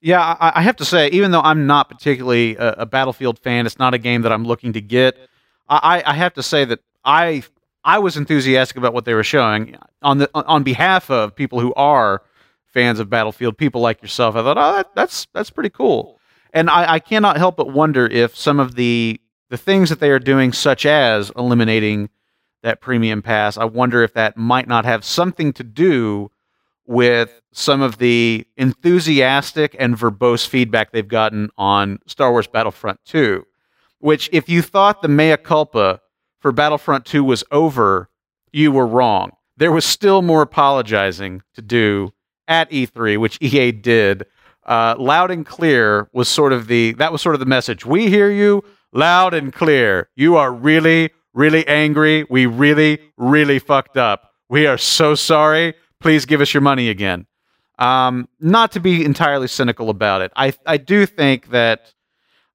Yeah, 0.00 0.20
I, 0.20 0.52
I 0.56 0.62
have 0.62 0.74
to 0.76 0.84
say, 0.84 1.08
even 1.10 1.30
though 1.30 1.40
I'm 1.40 1.68
not 1.68 1.88
particularly 1.88 2.56
a, 2.56 2.72
a, 2.78 2.86
Battlefield 2.86 3.38
fan, 3.38 3.66
it's 3.66 3.78
not 3.78 3.94
a 3.94 3.98
game 3.98 4.22
that 4.22 4.32
I'm 4.32 4.44
looking 4.44 4.72
to 4.72 4.80
get. 4.80 5.16
I, 5.68 6.02
I 6.04 6.14
have 6.14 6.34
to 6.34 6.42
say 6.42 6.64
that 6.64 6.80
I 7.04 7.44
I 7.84 8.00
was 8.00 8.16
enthusiastic 8.16 8.76
about 8.76 8.92
what 8.92 9.04
they 9.04 9.14
were 9.14 9.22
showing 9.22 9.76
on 10.02 10.18
the 10.18 10.28
on 10.34 10.64
behalf 10.64 11.08
of 11.08 11.36
people 11.36 11.60
who 11.60 11.72
are 11.74 12.22
fans 12.66 12.98
of 12.98 13.08
Battlefield, 13.08 13.56
people 13.56 13.80
like 13.80 14.02
yourself. 14.02 14.34
I 14.34 14.42
thought, 14.42 14.58
oh, 14.58 14.76
that, 14.76 14.94
that's 14.96 15.28
that's 15.32 15.50
pretty 15.50 15.70
cool, 15.70 16.18
and 16.52 16.68
I, 16.68 16.94
I 16.94 16.98
cannot 16.98 17.36
help 17.36 17.56
but 17.56 17.72
wonder 17.72 18.06
if 18.06 18.36
some 18.36 18.58
of 18.58 18.74
the 18.74 19.20
the 19.50 19.56
things 19.56 19.88
that 19.90 20.00
they 20.00 20.10
are 20.10 20.18
doing, 20.18 20.52
such 20.52 20.84
as 20.84 21.30
eliminating 21.36 22.10
that 22.62 22.80
premium 22.80 23.22
pass, 23.22 23.56
I 23.56 23.64
wonder 23.64 24.02
if 24.02 24.14
that 24.14 24.36
might 24.36 24.68
not 24.68 24.84
have 24.84 25.04
something 25.04 25.52
to 25.54 25.64
do 25.64 26.30
with 26.86 27.40
some 27.52 27.80
of 27.80 27.98
the 27.98 28.46
enthusiastic 28.56 29.76
and 29.78 29.96
verbose 29.96 30.46
feedback 30.46 30.92
they've 30.92 31.06
gotten 31.06 31.50
on 31.56 31.98
Star 32.06 32.30
Wars 32.32 32.46
Battlefront 32.46 33.00
2, 33.04 33.44
which, 33.98 34.28
if 34.32 34.48
you 34.48 34.62
thought 34.62 35.02
the 35.02 35.08
mea 35.08 35.36
culpa 35.36 36.00
for 36.40 36.52
Battlefront 36.52 37.04
2 37.04 37.22
was 37.22 37.44
over, 37.50 38.08
you 38.52 38.72
were 38.72 38.86
wrong. 38.86 39.32
There 39.56 39.72
was 39.72 39.84
still 39.84 40.22
more 40.22 40.42
apologizing 40.42 41.42
to 41.54 41.62
do 41.62 42.12
at 42.48 42.70
E3, 42.70 43.18
which 43.18 43.38
EA 43.40 43.72
did. 43.72 44.26
Uh, 44.64 44.94
loud 44.98 45.30
and 45.30 45.44
clear 45.44 46.08
was 46.12 46.28
sort 46.28 46.52
of 46.52 46.68
the 46.68 46.92
that 46.92 47.10
was 47.12 47.20
sort 47.20 47.34
of 47.34 47.40
the 47.40 47.46
message. 47.46 47.84
We 47.84 48.08
hear 48.08 48.30
you 48.30 48.62
loud 48.92 49.34
and 49.34 49.52
clear. 49.52 50.08
You 50.14 50.36
are 50.36 50.52
really, 50.52 51.10
really 51.34 51.66
angry. 51.66 52.24
We 52.28 52.46
really, 52.46 52.98
really 53.16 53.58
fucked 53.58 53.96
up. 53.96 54.30
We 54.48 54.66
are 54.66 54.78
so 54.78 55.14
sorry 55.14 55.74
please 56.02 56.26
give 56.26 56.40
us 56.40 56.52
your 56.52 56.60
money 56.60 56.90
again. 56.90 57.26
Um, 57.78 58.28
not 58.38 58.72
to 58.72 58.80
be 58.80 59.04
entirely 59.04 59.48
cynical 59.48 59.88
about 59.88 60.20
it, 60.20 60.32
I 60.36 60.52
I 60.66 60.76
do 60.76 61.06
think 61.06 61.50
that 61.50 61.94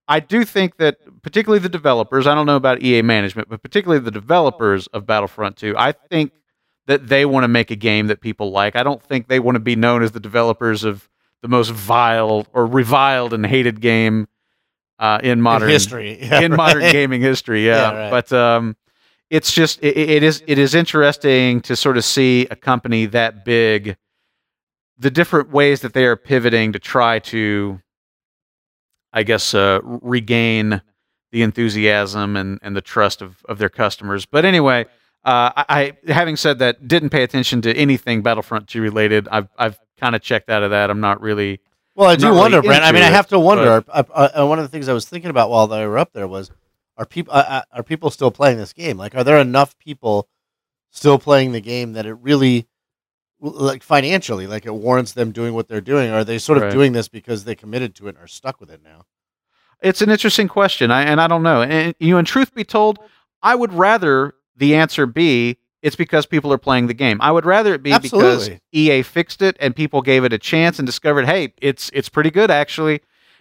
I 0.08 0.20
do 0.20 0.46
think 0.46 0.78
that 0.78 0.98
particularly 1.24 1.60
the 1.60 1.70
developers. 1.70 2.28
I 2.28 2.36
don't 2.36 2.46
know 2.46 2.56
about 2.56 2.84
EA 2.84 3.02
management, 3.02 3.50
but 3.50 3.64
particularly 3.64 4.04
the 4.04 4.12
developers 4.12 4.88
of 4.88 5.06
Battlefront 5.06 5.58
2. 5.58 5.76
I 5.78 5.92
think 5.92 6.32
that 6.86 7.08
they 7.08 7.26
want 7.26 7.44
to 7.44 7.50
make 7.50 7.72
a 7.72 7.76
game 7.76 8.08
that 8.08 8.22
people 8.22 8.52
like. 8.52 8.76
I 8.76 8.84
don't 8.84 9.04
think 9.04 9.28
they 9.28 9.40
want 9.40 9.56
to 9.56 9.60
be 9.60 9.76
known 9.76 10.04
as 10.04 10.12
the 10.12 10.22
developers 10.22 10.84
of 10.86 11.10
the 11.42 11.50
most 11.50 11.72
vile 11.72 12.48
or 12.54 12.66
reviled 12.66 13.34
and 13.34 13.46
hated 13.46 13.82
game 13.82 14.28
uh, 15.00 15.20
in 15.24 15.42
modern 15.42 15.70
in 15.70 15.74
history, 15.74 16.18
yeah, 16.22 16.42
in 16.42 16.52
right. 16.52 16.58
modern 16.58 16.92
gaming 16.92 17.22
history. 17.22 17.66
Yeah, 17.66 17.92
Yeah, 17.92 17.98
right. 17.98 18.12
but 18.12 18.34
um, 18.34 18.76
it's 19.30 19.52
just 19.52 19.80
it, 19.84 19.98
it 19.98 20.24
is 20.24 20.44
it 20.48 20.58
is 20.58 20.74
interesting 20.74 21.62
to 21.62 21.76
sort 21.76 21.98
of 21.98 22.06
see 22.06 22.48
a 22.50 22.56
company 22.56 23.06
that 23.08 23.44
big 23.46 23.98
the 24.98 25.12
different 25.12 25.52
ways 25.52 25.82
that 25.82 25.94
they 25.94 26.06
are 26.06 26.16
pivoting 26.16 26.72
to 26.74 26.80
try 26.80 27.20
to 27.20 27.80
i 29.14 29.24
guess 29.24 29.54
uh, 29.54 29.80
regain 29.84 30.82
the 31.32 31.42
enthusiasm 31.42 32.38
and, 32.38 32.58
and 32.62 32.76
the 32.76 32.82
trust 32.82 33.22
of, 33.22 33.44
of 33.50 33.58
their 33.58 33.70
customers 33.70 34.26
but 34.26 34.46
anyway 34.46 34.86
uh, 35.26 35.52
I, 35.58 35.94
I 36.08 36.12
having 36.14 36.38
said 36.38 36.60
that 36.60 36.88
didn't 36.88 37.10
pay 37.10 37.24
attention 37.24 37.62
to 37.64 37.76
anything 37.76 38.22
battlefront 38.22 38.68
2 38.70 38.82
related 38.82 39.28
i've, 39.30 39.50
I've 39.58 39.78
kind 40.00 40.16
of 40.16 40.22
checked 40.22 40.50
out 40.50 40.64
of 40.64 40.72
that 40.72 40.90
i'm 40.90 41.02
not 41.02 41.22
really 41.22 41.60
Well, 41.98 42.08
I 42.08 42.16
do 42.16 42.32
wonder, 42.32 42.58
really 42.58 42.68
Brent. 42.68 42.84
I 42.84 42.92
mean, 42.92 43.02
I 43.02 43.08
have 43.08 43.28
to 43.30 43.40
wonder. 43.40 43.82
One 43.82 44.60
of 44.60 44.64
the 44.64 44.70
things 44.70 44.88
I 44.88 44.94
was 44.94 45.10
thinking 45.10 45.32
about 45.32 45.50
while 45.50 45.66
they 45.66 45.84
were 45.86 45.98
up 45.98 46.14
there 46.14 46.28
was, 46.28 46.52
are 46.96 47.08
people 47.08 47.34
uh, 47.34 47.44
uh, 47.48 47.62
are 47.74 47.84
people 47.84 48.12
still 48.12 48.30
playing 48.30 48.58
this 48.60 48.72
game? 48.72 48.98
Like, 48.98 49.16
are 49.16 49.24
there 49.24 49.40
enough 49.40 49.76
people 49.80 50.30
still 50.92 51.18
playing 51.18 51.54
the 51.54 51.60
game 51.60 51.94
that 51.94 52.06
it 52.06 52.14
really, 52.14 52.68
like 53.40 53.82
financially, 53.82 54.46
like 54.46 54.68
it 54.68 54.76
warrants 54.76 55.14
them 55.14 55.32
doing 55.32 55.56
what 55.56 55.68
they're 55.68 55.82
doing? 55.82 56.12
Or 56.12 56.20
are 56.20 56.24
they 56.24 56.38
sort 56.38 56.60
of 56.60 56.66
Right. 56.66 56.72
doing 56.72 56.92
this 56.94 57.08
because 57.08 57.46
they 57.46 57.56
committed 57.56 57.96
to 57.96 58.08
it 58.08 58.16
and 58.16 58.20
are 58.24 58.28
stuck 58.28 58.60
with 58.62 58.70
it 58.70 58.82
now? 58.84 59.06
It's 59.82 60.02
an 60.04 60.12
interesting 60.12 60.48
question, 60.48 60.92
I, 60.92 61.02
and 61.02 61.20
I 61.20 61.28
don't 61.28 61.44
know. 61.44 61.64
And 61.64 61.96
you 62.00 62.12
know, 62.12 62.20
and 62.20 62.28
truth 62.28 62.54
be 62.54 62.64
told, 62.64 63.00
I 63.42 63.56
would 63.56 63.74
rather 63.74 64.36
the 64.56 64.76
answer 64.76 65.08
be 65.08 65.58
it's 65.88 65.96
because 65.96 66.26
people 66.26 66.52
are 66.52 66.58
playing 66.58 66.88
the 66.88 66.94
game. 66.94 67.18
I 67.22 67.32
would 67.32 67.46
rather 67.46 67.74
it 67.74 67.82
be 67.82 67.98
because 67.98 68.50
EA 68.74 69.02
fixed 69.04 69.42
it 69.42 69.56
and 69.62 69.74
people 69.74 70.02
gave 70.02 70.26
it 70.26 70.34
a 70.34 70.38
chance 70.38 70.80
and 70.80 70.86
discovered, 70.86 71.26
hey, 71.26 71.54
it's 71.62 71.90
it's 71.94 72.10
pretty 72.10 72.30
good 72.30 72.52
actually. 72.52 73.00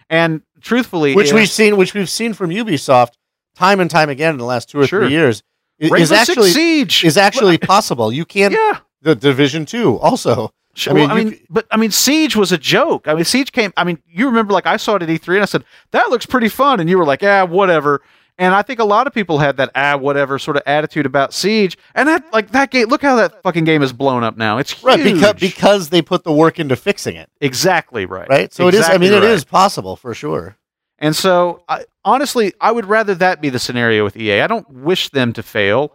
And 0.09 0.41
truthfully, 0.61 1.13
Which 1.13 1.33
we've 1.33 1.49
seen, 1.49 1.75
which 1.75 1.93
we've 1.93 2.09
seen 2.09 2.33
from 2.33 2.49
Ubisoft 2.49 3.11
time 3.55 3.81
and 3.81 3.91
time 3.91 4.09
again 4.09 4.31
in 4.31 4.37
the 4.37 4.45
last 4.45 4.69
two 4.69 4.79
or 4.79 4.87
Sure. 4.87 5.01
three 5.01 5.11
years, 5.11 5.43
Rainbow 5.81 5.97
is 5.97 6.11
actually 6.13 6.51
Siege 6.51 7.03
is 7.03 7.17
actually 7.17 7.57
possible. 7.57 8.13
You 8.13 8.23
can 8.23 8.53
yeah. 8.53 8.79
the 9.01 9.13
Division 9.15 9.65
Two 9.65 9.99
also. 9.99 10.53
Sure. 10.73 10.93
I 10.93 10.95
mean, 10.95 11.07
Well, 11.09 11.17
I 11.17 11.23
mean, 11.23 11.33
c- 11.33 11.45
but 11.49 11.67
I 11.69 11.75
mean, 11.77 11.91
Siege 11.91 12.35
was 12.37 12.51
a 12.53 12.57
joke. 12.57 13.07
I 13.09 13.15
mean, 13.15 13.25
Siege 13.25 13.51
came. 13.51 13.73
I 13.75 13.83
mean, 13.83 13.97
you 14.07 14.27
remember, 14.27 14.53
like 14.53 14.67
I 14.67 14.77
saw 14.77 14.95
it 14.95 15.03
at 15.03 15.09
E3, 15.09 15.33
and 15.35 15.41
I 15.41 15.45
said 15.45 15.65
that 15.91 16.09
looks 16.09 16.25
pretty 16.25 16.49
fun, 16.49 16.79
and 16.79 16.89
you 16.89 16.97
were 16.97 17.05
like, 17.05 17.23
ah, 17.23 17.45
whatever. 17.45 18.01
And 18.39 18.53
I 18.53 18.61
think 18.61 18.79
a 18.79 18.83
lot 18.83 19.07
of 19.07 19.13
people 19.13 19.39
had 19.39 19.57
that 19.57 19.71
ah, 19.73 19.97
whatever 19.97 20.37
sort 20.37 20.57
of 20.57 20.63
attitude 20.67 21.05
about 21.07 21.33
Siege, 21.33 21.77
and 21.95 22.07
that 22.07 22.31
like 22.31 22.51
that 22.51 22.69
game. 22.69 22.87
Look 22.87 23.01
how 23.01 23.15
that 23.15 23.41
fucking 23.41 23.63
game 23.63 23.81
is 23.81 23.91
blown 23.93 24.23
up 24.23 24.37
now. 24.37 24.59
It's 24.59 24.73
huge. 24.73 24.83
Right, 24.83 25.03
because 25.03 25.33
because 25.39 25.89
they 25.89 26.01
put 26.03 26.23
the 26.23 26.31
work 26.31 26.59
into 26.59 26.75
fixing 26.75 27.15
it. 27.15 27.29
exactly 27.41 28.05
right. 28.05 28.29
Right, 28.29 28.53
so 28.53 28.67
it 28.67 28.73
is. 28.75 28.81
I 28.81 28.93
Exactly 28.93 29.09
mean, 29.09 29.17
it 29.17 29.23
is 29.23 29.43
possible 29.43 29.95
for 29.95 30.13
sure. 30.13 30.55
And 30.99 31.15
so, 31.15 31.63
I, 31.69 31.85
honestly, 32.05 32.53
I 32.61 32.71
would 32.71 32.85
rather 32.85 33.13
that 33.15 33.39
be 33.41 33.49
the 33.49 33.59
scenario 33.59 34.03
with 34.03 34.17
EA. 34.17 34.41
I 34.41 34.47
don't 34.47 34.67
wish 34.69 35.09
them 35.09 35.31
to 35.33 35.43
fail. 35.43 35.93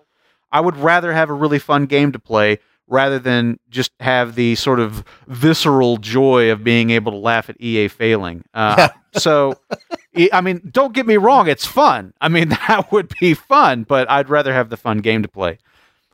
I 0.52 0.60
would 0.60 0.76
rather 0.76 1.12
have 1.12 1.28
a 1.30 1.32
really 1.32 1.58
fun 1.58 1.86
game 1.86 2.12
to 2.12 2.18
play 2.20 2.58
rather 2.86 3.18
than 3.18 3.58
just 3.70 3.90
have 4.00 4.34
the 4.36 4.54
sort 4.54 4.78
of 4.78 5.02
visceral 5.26 5.96
joy 5.96 6.50
of 6.50 6.62
being 6.62 6.90
able 6.90 7.10
to 7.12 7.18
laugh 7.18 7.48
at 7.50 7.60
EA 7.60 7.88
failing. 7.88 8.44
Uh, 8.54 8.88
so, 9.14 9.54
e- 9.72 9.76
I 10.32 10.40
mean, 10.40 10.68
don't 10.70 10.92
get 10.92 11.06
me 11.06 11.16
wrong, 11.16 11.48
it's 11.48 11.66
fun. 11.66 12.12
I 12.20 12.28
mean, 12.28 12.48
that 12.68 12.92
would 12.92 13.12
be 13.20 13.34
fun, 13.34 13.84
but 13.84 14.10
I'd 14.10 14.28
rather 14.28 14.52
have 14.52 14.70
the 14.70 14.76
fun 14.76 14.98
game 14.98 15.22
to 15.22 15.28
play. 15.28 15.58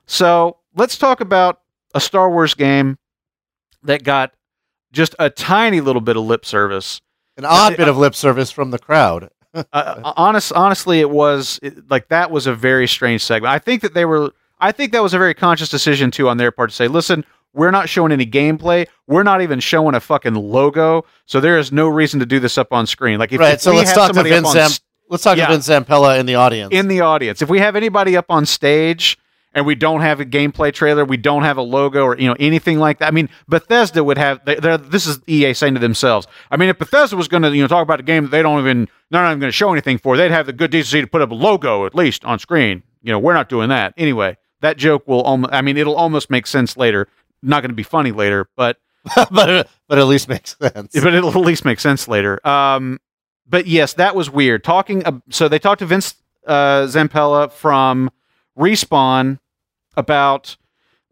So, 0.06 0.58
let's 0.74 0.96
talk 0.96 1.20
about 1.20 1.60
a 1.94 2.00
Star 2.00 2.30
Wars 2.30 2.54
game 2.54 2.98
that 3.82 4.04
got 4.04 4.32
just 4.92 5.14
a 5.18 5.28
tiny 5.30 5.80
little 5.80 6.00
bit 6.00 6.16
of 6.16 6.24
lip 6.24 6.44
service 6.46 7.00
An 7.36 7.44
odd 7.44 7.76
bit 7.76 7.88
of 7.88 7.98
lip 7.98 8.14
service 8.14 8.50
from 8.50 8.70
the 8.70 8.78
crowd. 8.78 9.30
uh, 9.54 10.12
honest, 10.16 10.52
honestly, 10.52 11.00
it 11.00 11.10
was 11.10 11.58
it- 11.62 11.90
like 11.90 12.08
that 12.08 12.30
was 12.30 12.46
a 12.46 12.54
very 12.54 12.86
strange 12.86 13.22
segment. 13.24 13.52
I 13.52 13.58
think 13.58 13.82
that 13.82 13.94
they 13.94 14.04
were. 14.04 14.32
I 14.60 14.72
think 14.72 14.92
that 14.92 15.02
was 15.02 15.14
a 15.14 15.18
very 15.18 15.34
conscious 15.34 15.68
decision 15.68 16.10
too 16.10 16.28
on 16.28 16.36
their 16.36 16.50
part 16.50 16.70
to 16.70 16.76
say, 16.76 16.88
"Listen, 16.88 17.24
we're 17.54 17.70
not 17.70 17.88
showing 17.88 18.12
any 18.12 18.26
gameplay. 18.26 18.86
We're 19.06 19.22
not 19.22 19.42
even 19.42 19.60
showing 19.60 19.94
a 19.94 20.00
fucking 20.00 20.34
logo. 20.34 21.04
So 21.26 21.40
there 21.40 21.58
is 21.58 21.72
no 21.72 21.88
reason 21.88 22.20
to 22.20 22.26
do 22.26 22.38
this 22.40 22.58
up 22.58 22.72
on 22.72 22.86
screen. 22.86 23.18
Like 23.18 23.32
if, 23.32 23.40
right. 23.40 23.54
if 23.54 23.60
So 23.60 23.70
we 23.72 23.78
let's 23.78 23.92
talk 23.94 24.12
to 24.12 24.22
Vince. 24.22 24.46
on 24.48 24.52
Zam- 24.52 24.70
let's 25.08 25.22
talk 25.24 25.36
Yeah. 25.38 25.46
to 25.46 25.52
Vince 25.52 25.68
Zampella 25.68 26.18
in 26.20 26.26
the 26.26 26.34
audience. 26.36 26.72
in 26.72 26.88
the 26.88 27.00
audience, 27.00 27.42
if 27.42 27.48
we 27.48 27.58
have 27.60 27.76
anybody 27.76 28.16
up 28.16 28.26
on 28.28 28.46
stage." 28.46 29.18
And 29.54 29.64
we 29.66 29.74
don't 29.74 30.02
have 30.02 30.20
a 30.20 30.26
gameplay 30.26 30.72
trailer. 30.72 31.06
We 31.06 31.16
don't 31.16 31.42
have 31.42 31.56
a 31.56 31.62
logo 31.62 32.02
or 32.04 32.16
you 32.18 32.28
know 32.28 32.36
anything 32.38 32.78
like 32.78 32.98
that. 32.98 33.08
I 33.08 33.10
mean, 33.12 33.30
Bethesda 33.48 34.04
would 34.04 34.18
have. 34.18 34.44
They, 34.44 34.56
they're- 34.56 34.76
this 34.76 35.06
is 35.06 35.20
EA 35.26 35.54
saying 35.54 35.72
to 35.74 35.80
themselves. 35.80 36.26
I 36.50 36.58
mean, 36.58 36.68
if 36.68 36.78
Bethesda 36.78 37.16
was 37.16 37.28
going 37.28 37.42
to 37.42 37.50
you 37.56 37.62
know 37.62 37.66
talk 37.66 37.82
about 37.82 37.98
a 37.98 38.02
game 38.02 38.24
that 38.24 38.30
they 38.30 38.42
don't 38.42 38.60
even 38.60 38.86
they're 39.10 39.22
not 39.22 39.30
even 39.30 39.40
going 39.40 39.48
to 39.48 39.56
show 39.56 39.72
anything 39.72 39.96
for, 39.98 40.16
they'd 40.18 40.30
have 40.30 40.44
the 40.46 40.52
good 40.52 40.70
decency 40.70 41.00
to 41.00 41.06
put 41.06 41.22
up 41.22 41.30
a 41.30 41.34
logo 41.34 41.86
at 41.86 41.94
least 41.94 42.24
on 42.26 42.38
screen. 42.38 42.82
You 43.02 43.10
know, 43.10 43.18
we're 43.18 43.32
not 43.32 43.48
doing 43.48 43.70
that 43.70 43.94
anyway. 43.96 44.36
That 44.60 44.76
joke 44.76 45.08
will 45.08 45.22
almost. 45.22 45.52
I 45.52 45.62
mean, 45.62 45.78
it'll 45.78 45.96
almost 45.96 46.28
make 46.30 46.46
sense 46.46 46.76
later. 46.76 47.08
Not 47.42 47.62
going 47.62 47.70
to 47.70 47.76
be 47.76 47.82
funny 47.82 48.12
later, 48.12 48.48
but 48.56 48.78
but 49.30 49.68
but 49.88 49.98
at 49.98 50.06
least 50.06 50.28
makes 50.28 50.56
sense. 50.58 50.92
but 50.94 51.14
it'll 51.14 51.30
at 51.30 51.36
least 51.36 51.64
make 51.64 51.80
sense 51.80 52.08
later. 52.08 52.46
Um, 52.46 52.98
but 53.48 53.66
yes, 53.66 53.94
that 53.94 54.14
was 54.14 54.28
weird. 54.30 54.62
Talking, 54.64 55.04
uh, 55.06 55.20
so 55.30 55.48
they 55.48 55.58
talked 55.58 55.78
to 55.78 55.86
Vince 55.86 56.14
uh, 56.46 56.82
Zampella 56.82 57.50
from 57.50 58.10
Respawn 58.58 59.38
about 59.96 60.56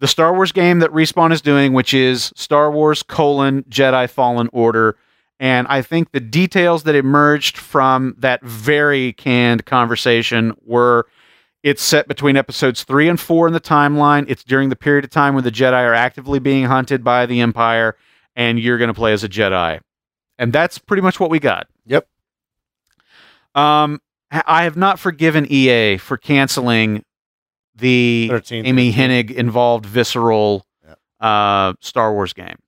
the 0.01 0.07
Star 0.09 0.35
Wars 0.35 0.53
game 0.53 0.81
that 0.81 0.91
Respawn 0.91 1.33
is 1.33 1.41
doing, 1.41 1.73
which 1.73 1.95
is 1.95 2.33
Star 2.37 2.71
Wars 2.71 3.03
colon 3.03 3.63
Jedi 3.65 4.09
Fallen 4.11 4.49
Order. 4.53 4.97
And 5.39 5.67
I 5.69 5.83
think 5.83 6.13
the 6.13 6.21
details 6.21 6.85
that 6.85 6.95
emerged 6.95 7.57
from 7.57 8.15
that 8.19 8.43
very 8.43 9.13
canned 9.15 9.65
conversation 9.67 10.55
were 10.65 11.07
it's 11.67 11.83
set 11.83 12.07
between 12.07 12.37
episodes 12.37 12.85
three 12.85 13.09
and 13.09 13.19
four 13.19 13.49
in 13.49 13.53
the 13.53 13.61
timeline. 13.61 14.25
It's 14.29 14.45
during 14.45 14.69
the 14.69 14.77
period 14.77 15.05
of 15.05 15.11
time 15.11 15.35
when 15.35 15.43
the 15.43 15.51
Jedi 15.51 15.73
are 15.73 15.93
actively 15.93 16.39
being 16.39 16.67
hunted 16.67 17.03
by 17.03 17.27
the 17.27 17.41
Empire, 17.41 17.97
and 18.37 18.61
you're 18.61 18.79
going 18.79 18.87
to 18.87 18.95
play 18.95 19.13
as 19.13 19.25
a 19.25 19.29
Jedi. 19.29 19.81
And 20.39 20.53
that's 20.53 20.79
pretty 20.79 21.01
much 21.03 21.19
what 21.19 21.29
we 21.29 21.41
got. 21.41 21.67
Yep. 21.87 22.07
Um, 23.57 24.01
I 24.31 24.63
have 24.63 24.77
not 24.77 25.01
forgiven 25.01 25.45
EA 25.51 25.97
for 25.97 26.17
canceling 26.17 27.05
the 27.75 28.29
13, 28.31 28.65
Amy 28.65 28.93
13. 28.93 29.11
Hennig 29.11 29.31
involved 29.35 29.87
visceral 29.87 30.65
Yep. 30.87 30.99
uh, 31.19 31.73
Star 31.81 32.13
Wars 32.13 32.33
game. 32.33 32.59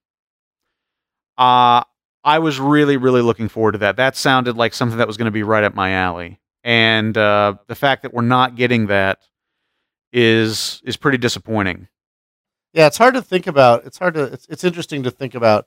Uh, 1.36 1.84
I 2.24 2.40
was 2.40 2.58
really, 2.58 2.96
really 2.96 3.22
looking 3.22 3.48
forward 3.48 3.72
to 3.72 3.78
that. 3.78 3.94
That 3.94 4.16
sounded 4.16 4.56
like 4.56 4.74
something 4.74 4.98
that 4.98 5.06
was 5.06 5.16
going 5.16 5.26
to 5.26 5.30
be 5.30 5.44
right 5.44 5.62
up 5.62 5.76
my 5.76 5.92
alley. 5.92 6.40
And 6.68 7.16
uh, 7.16 7.54
the 7.66 7.74
fact 7.74 8.02
that 8.02 8.12
we're 8.12 8.20
not 8.20 8.54
getting 8.54 8.88
that 8.88 9.20
is 10.12 10.82
is 10.84 10.98
pretty 10.98 11.16
disappointing. 11.16 11.88
Yeah, 12.74 12.86
it's 12.88 12.98
hard 12.98 13.14
to 13.14 13.22
think 13.22 13.46
about. 13.46 13.86
It's 13.86 13.98
hard 13.98 14.12
to. 14.12 14.24
It's 14.24 14.46
it's 14.50 14.64
interesting 14.64 15.02
to 15.04 15.10
think 15.10 15.34
about 15.34 15.66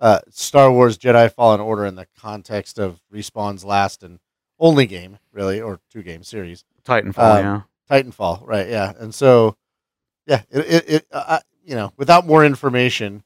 uh, 0.00 0.20
Star 0.28 0.70
Wars 0.70 0.98
Jedi 0.98 1.32
Fallen 1.32 1.62
Order 1.62 1.86
in 1.86 1.94
the 1.94 2.06
context 2.20 2.78
of 2.78 3.00
Respawn's 3.10 3.64
last 3.64 4.02
and 4.02 4.18
only 4.58 4.84
game, 4.84 5.16
really, 5.32 5.62
or 5.62 5.80
two 5.90 6.02
game 6.02 6.22
series, 6.22 6.62
Titanfall, 6.84 7.38
Um, 7.38 7.44
yeah. 7.44 7.60
Titanfall. 7.90 8.46
Right? 8.46 8.68
Yeah, 8.68 8.92
and 8.98 9.14
so 9.14 9.56
yeah, 10.26 10.42
it 10.50 10.58
it, 10.60 10.84
it 10.88 11.06
uh, 11.10 11.38
you 11.64 11.74
know 11.74 11.94
without 11.96 12.26
more 12.26 12.44
information. 12.44 13.24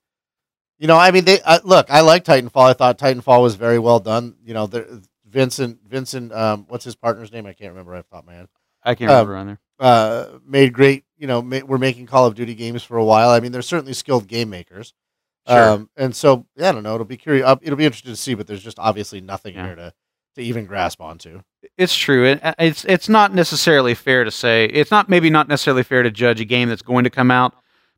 You 0.79 0.87
know, 0.87 0.97
I 0.97 1.11
mean, 1.11 1.25
they 1.25 1.41
uh, 1.41 1.59
look. 1.65 1.91
I 1.91 2.03
like 2.03 2.25
Titanfall. 2.25 2.71
I 2.71 2.75
thought 2.75 2.97
Titanfall 2.97 3.43
was 3.43 3.57
very 3.57 3.81
well 3.81 3.99
done. 3.99 4.37
You 4.45 4.55
know, 4.55 4.69
the, 4.69 5.03
Vincent, 5.31 5.81
Vincent, 5.89 6.33
um, 6.33 6.67
what's 6.69 6.85
his 6.85 6.95
partner's 6.97 7.33
name? 7.33 7.47
I 7.47 7.53
can't 7.53 7.71
remember 7.71 7.95
off 7.95 8.05
the 8.11 8.17
top 8.17 8.25
of 8.25 8.27
my 8.27 8.35
head. 8.35 8.49
I 8.85 8.95
can't 8.95 9.11
um, 9.11 9.17
remember 9.29 9.37
on 9.37 9.47
there. 9.47 9.59
uh, 9.81 10.39
made 10.47 10.73
great. 10.73 11.05
You 11.19 11.27
know, 11.27 11.43
ma- 11.43 11.61
we're 11.67 11.79
making 11.79 12.07
Call 12.07 12.27
of 12.27 12.35
Duty 12.35 12.55
games 12.55 12.83
for 12.83 12.97
a 12.97 13.05
while. 13.05 13.31
I 13.31 13.41
mean, 13.41 13.53
they're 13.53 13.63
certainly 13.63 13.93
skilled 13.93 14.27
game 14.29 14.51
makers. 14.51 14.95
Sure. 15.49 15.71
Um, 15.71 15.91
and 15.97 16.15
so 16.15 16.47
yeah, 16.57 16.69
I 16.69 16.73
don't 16.73 16.83
know. 16.83 16.95
It'll 16.95 17.07
be 17.07 17.17
curious. 17.17 17.45
It'll 17.63 17.77
be 17.77 17.85
interesting 17.87 18.13
to 18.13 18.17
see, 18.17 18.35
but 18.35 18.47
there's 18.47 18.63
just 18.63 18.79
obviously 18.79 19.21
nothing 19.21 19.55
Yeah. 19.55 19.67
here 19.67 19.77
to 19.77 19.95
to 20.37 20.43
even 20.43 20.67
grasp 20.67 21.01
onto. 21.01 21.41
It's 21.77 21.97
true. 21.97 22.27
It, 22.27 22.45
uh, 22.45 22.55
it's 22.59 22.85
it's 22.85 23.09
not 23.09 23.35
necessarily 23.35 23.95
fair 23.95 24.25
to 24.25 24.31
say. 24.31 24.67
It's 24.67 24.91
not 24.91 25.09
maybe 25.09 25.31
not 25.31 25.49
necessarily 25.49 25.83
fair 25.83 26.03
to 26.03 26.11
judge 26.11 26.41
a 26.41 26.45
game 26.45 26.69
that's 26.69 26.83
going 26.83 27.05
to 27.05 27.11
come 27.11 27.31
out 27.31 27.55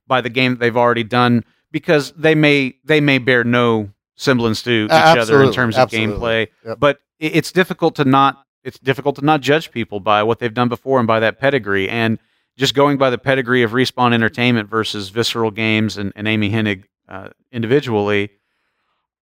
by 0.07 0.21
the 0.21 0.31
game 0.31 0.53
that 0.53 0.61
they've 0.61 0.77
already 0.77 1.05
done 1.05 1.45
because 1.73 2.13
they 2.13 2.35
may 2.35 2.77
they 2.85 3.01
may 3.01 3.19
bear 3.19 3.43
no 3.45 3.91
semblance 4.21 4.63
to 4.63 4.85
each 4.87 4.91
A- 4.91 5.21
other 5.21 5.43
in 5.43 5.53
terms 5.53 5.77
of 5.77 5.83
absolutely. 5.83 6.17
gameplay. 6.19 6.49
Yep. 6.67 6.79
But 6.81 7.01
it's 7.19 7.53
difficult 7.53 7.95
to 7.97 8.05
not 8.05 8.45
it's 8.63 8.79
difficult 8.79 9.17
to 9.17 9.25
not 9.25 9.41
judge 9.41 9.71
people 9.71 10.01
by 10.01 10.23
what 10.23 10.39
they've 10.39 10.53
done 10.53 10.69
before 10.69 10.99
and 10.99 11.07
by 11.07 11.21
that 11.21 11.39
pedigree 11.39 11.89
and 11.89 12.19
just 12.59 12.75
going 12.75 12.99
by 12.99 13.09
the 13.09 13.17
pedigree 13.19 13.63
of 13.63 13.71
Respawn 13.71 14.13
Entertainment 14.13 14.69
versus 14.69 15.09
Visceral 15.09 15.51
Games 15.51 15.97
and, 15.97 16.13
and 16.15 16.29
Amy 16.29 16.51
Hennig 16.51 16.85
uh, 17.09 17.29
individually. 17.51 18.29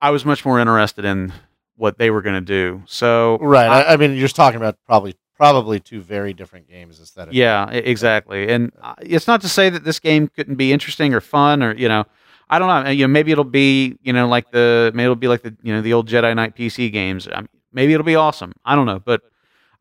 I 0.01 0.09
was 0.09 0.25
much 0.25 0.43
more 0.45 0.59
interested 0.59 1.05
in 1.05 1.33
what 1.75 1.99
they 1.99 2.09
were 2.09 2.23
going 2.23 2.35
to 2.35 2.41
do. 2.41 2.81
So 2.87 3.37
Right. 3.39 3.67
I- 3.67 3.93
I, 3.93 3.97
mean, 3.97 4.11
you're 4.13 4.21
just 4.21 4.35
talking 4.35 4.57
about 4.57 4.77
probably 4.87 5.15
probably 5.35 5.79
two 5.79 6.01
very 6.01 6.33
different 6.33 6.67
games 6.67 6.99
instead 6.99 7.27
of 7.27 7.33
Yeah, 7.35 7.69
exactly. 7.69 8.49
And 8.49 8.71
uh, 8.81 8.95
it's 9.01 9.27
not 9.27 9.41
to 9.41 9.49
say 9.49 9.69
that 9.69 9.83
this 9.83 9.99
game 9.99 10.27
couldn't 10.29 10.55
be 10.55 10.73
interesting 10.73 11.13
or 11.13 11.21
fun 11.21 11.61
or 11.61 11.75
you 11.75 11.87
know, 11.87 12.05
I 12.49 12.59
don't 12.59 12.85
know. 12.85 12.89
You 12.89 13.07
know, 13.07 13.11
maybe 13.11 13.31
it'll 13.31 13.43
be 13.43 13.97
you 14.01 14.13
know 14.13 14.27
like 14.27 14.51
the 14.51 14.91
maybe 14.93 15.03
it'll 15.05 15.15
be 15.15 15.27
like 15.27 15.41
the 15.41 15.55
you 15.61 15.73
know 15.73 15.81
the 15.81 15.93
old 15.93 16.07
Jedi 16.07 16.35
Knight 16.35 16.55
PC 16.55 16.91
games. 16.91 17.27
Um, 17.31 17.49
maybe 17.71 17.93
it'll 17.93 18.05
be 18.05 18.15
awesome. 18.15 18.53
I 18.63 18.75
don't 18.75 18.85
know, 18.85 18.99
but 18.99 19.21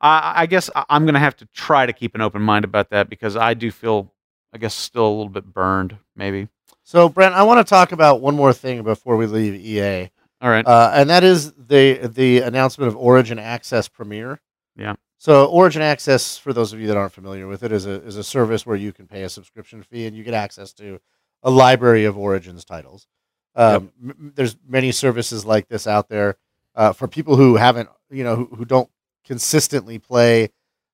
I, 0.00 0.42
I 0.42 0.46
guess 0.46 0.68
I'm 0.88 1.06
gonna 1.06 1.18
have 1.18 1.36
to 1.36 1.46
try 1.46 1.86
to 1.86 1.92
keep 1.92 2.14
an 2.14 2.20
open 2.20 2.42
mind 2.42 2.64
about 2.64 2.90
that 2.90 3.08
because 3.08 3.36
I 3.36 3.54
do 3.54 3.70
feel 3.70 4.12
I 4.52 4.58
guess 4.58 4.74
still 4.74 5.06
a 5.06 5.10
little 5.10 5.28
bit 5.28 5.44
burned. 5.44 5.96
Maybe. 6.14 6.48
So, 6.82 7.08
Brent, 7.08 7.34
I 7.34 7.42
want 7.42 7.58
to 7.58 7.68
talk 7.68 7.90
about 7.90 8.20
one 8.20 8.36
more 8.36 8.52
thing 8.52 8.84
before 8.84 9.16
we 9.16 9.26
leave 9.26 9.54
EA, 9.54 10.08
All 10.40 10.48
right. 10.48 10.64
uh, 10.64 10.92
and 10.94 11.10
that 11.10 11.24
is 11.24 11.52
the 11.52 12.06
the 12.06 12.40
announcement 12.40 12.88
of 12.88 12.96
Origin 12.96 13.40
Access 13.40 13.88
Premier. 13.88 14.40
Yeah. 14.76 14.94
So, 15.18 15.46
Origin 15.46 15.82
Access, 15.82 16.38
for 16.38 16.52
those 16.52 16.72
of 16.72 16.78
you 16.78 16.86
that 16.86 16.96
aren't 16.96 17.12
familiar 17.12 17.48
with 17.48 17.64
it, 17.64 17.72
is 17.72 17.86
a 17.86 18.02
is 18.04 18.16
a 18.16 18.22
service 18.24 18.64
where 18.64 18.76
you 18.76 18.92
can 18.92 19.06
pay 19.08 19.24
a 19.24 19.28
subscription 19.28 19.82
fee 19.82 20.06
and 20.06 20.16
you 20.16 20.22
get 20.22 20.34
access 20.34 20.72
to 20.74 21.00
a 21.42 21.50
library 21.50 22.04
of 22.04 22.16
Origins 22.18 22.64
titles. 22.64 23.06
Um, 23.54 23.92
m- 24.02 24.10
m- 24.18 24.32
there's 24.34 24.56
many 24.66 24.92
services 24.92 25.44
like 25.44 25.68
this 25.68 25.86
out 25.86 26.08
there 26.08 26.36
uh, 26.74 26.92
for 26.92 27.08
people 27.08 27.36
who 27.36 27.56
haven't, 27.56 27.88
you 28.10 28.24
know, 28.24 28.36
who, 28.36 28.46
who 28.56 28.64
don't 28.64 28.90
consistently 29.24 29.98
play, 29.98 30.50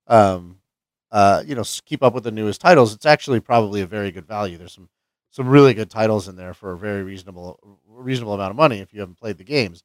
um, 0.06 0.58
uh, 1.10 1.42
you 1.46 1.54
know, 1.54 1.64
keep 1.84 2.02
up 2.02 2.14
with 2.14 2.24
the 2.24 2.30
newest 2.30 2.60
titles. 2.60 2.94
It's 2.94 3.06
actually 3.06 3.40
probably 3.40 3.80
a 3.80 3.86
very 3.86 4.10
good 4.10 4.26
value. 4.26 4.58
There's 4.58 4.72
some 4.74 4.88
some 5.30 5.48
really 5.48 5.72
good 5.72 5.90
titles 5.90 6.28
in 6.28 6.36
there 6.36 6.52
for 6.52 6.72
a 6.72 6.78
very 6.78 7.02
reasonable 7.02 7.58
reasonable 7.88 8.34
amount 8.34 8.50
of 8.50 8.56
money 8.56 8.80
if 8.80 8.92
you 8.92 9.00
haven't 9.00 9.18
played 9.18 9.38
the 9.38 9.44
games. 9.44 9.82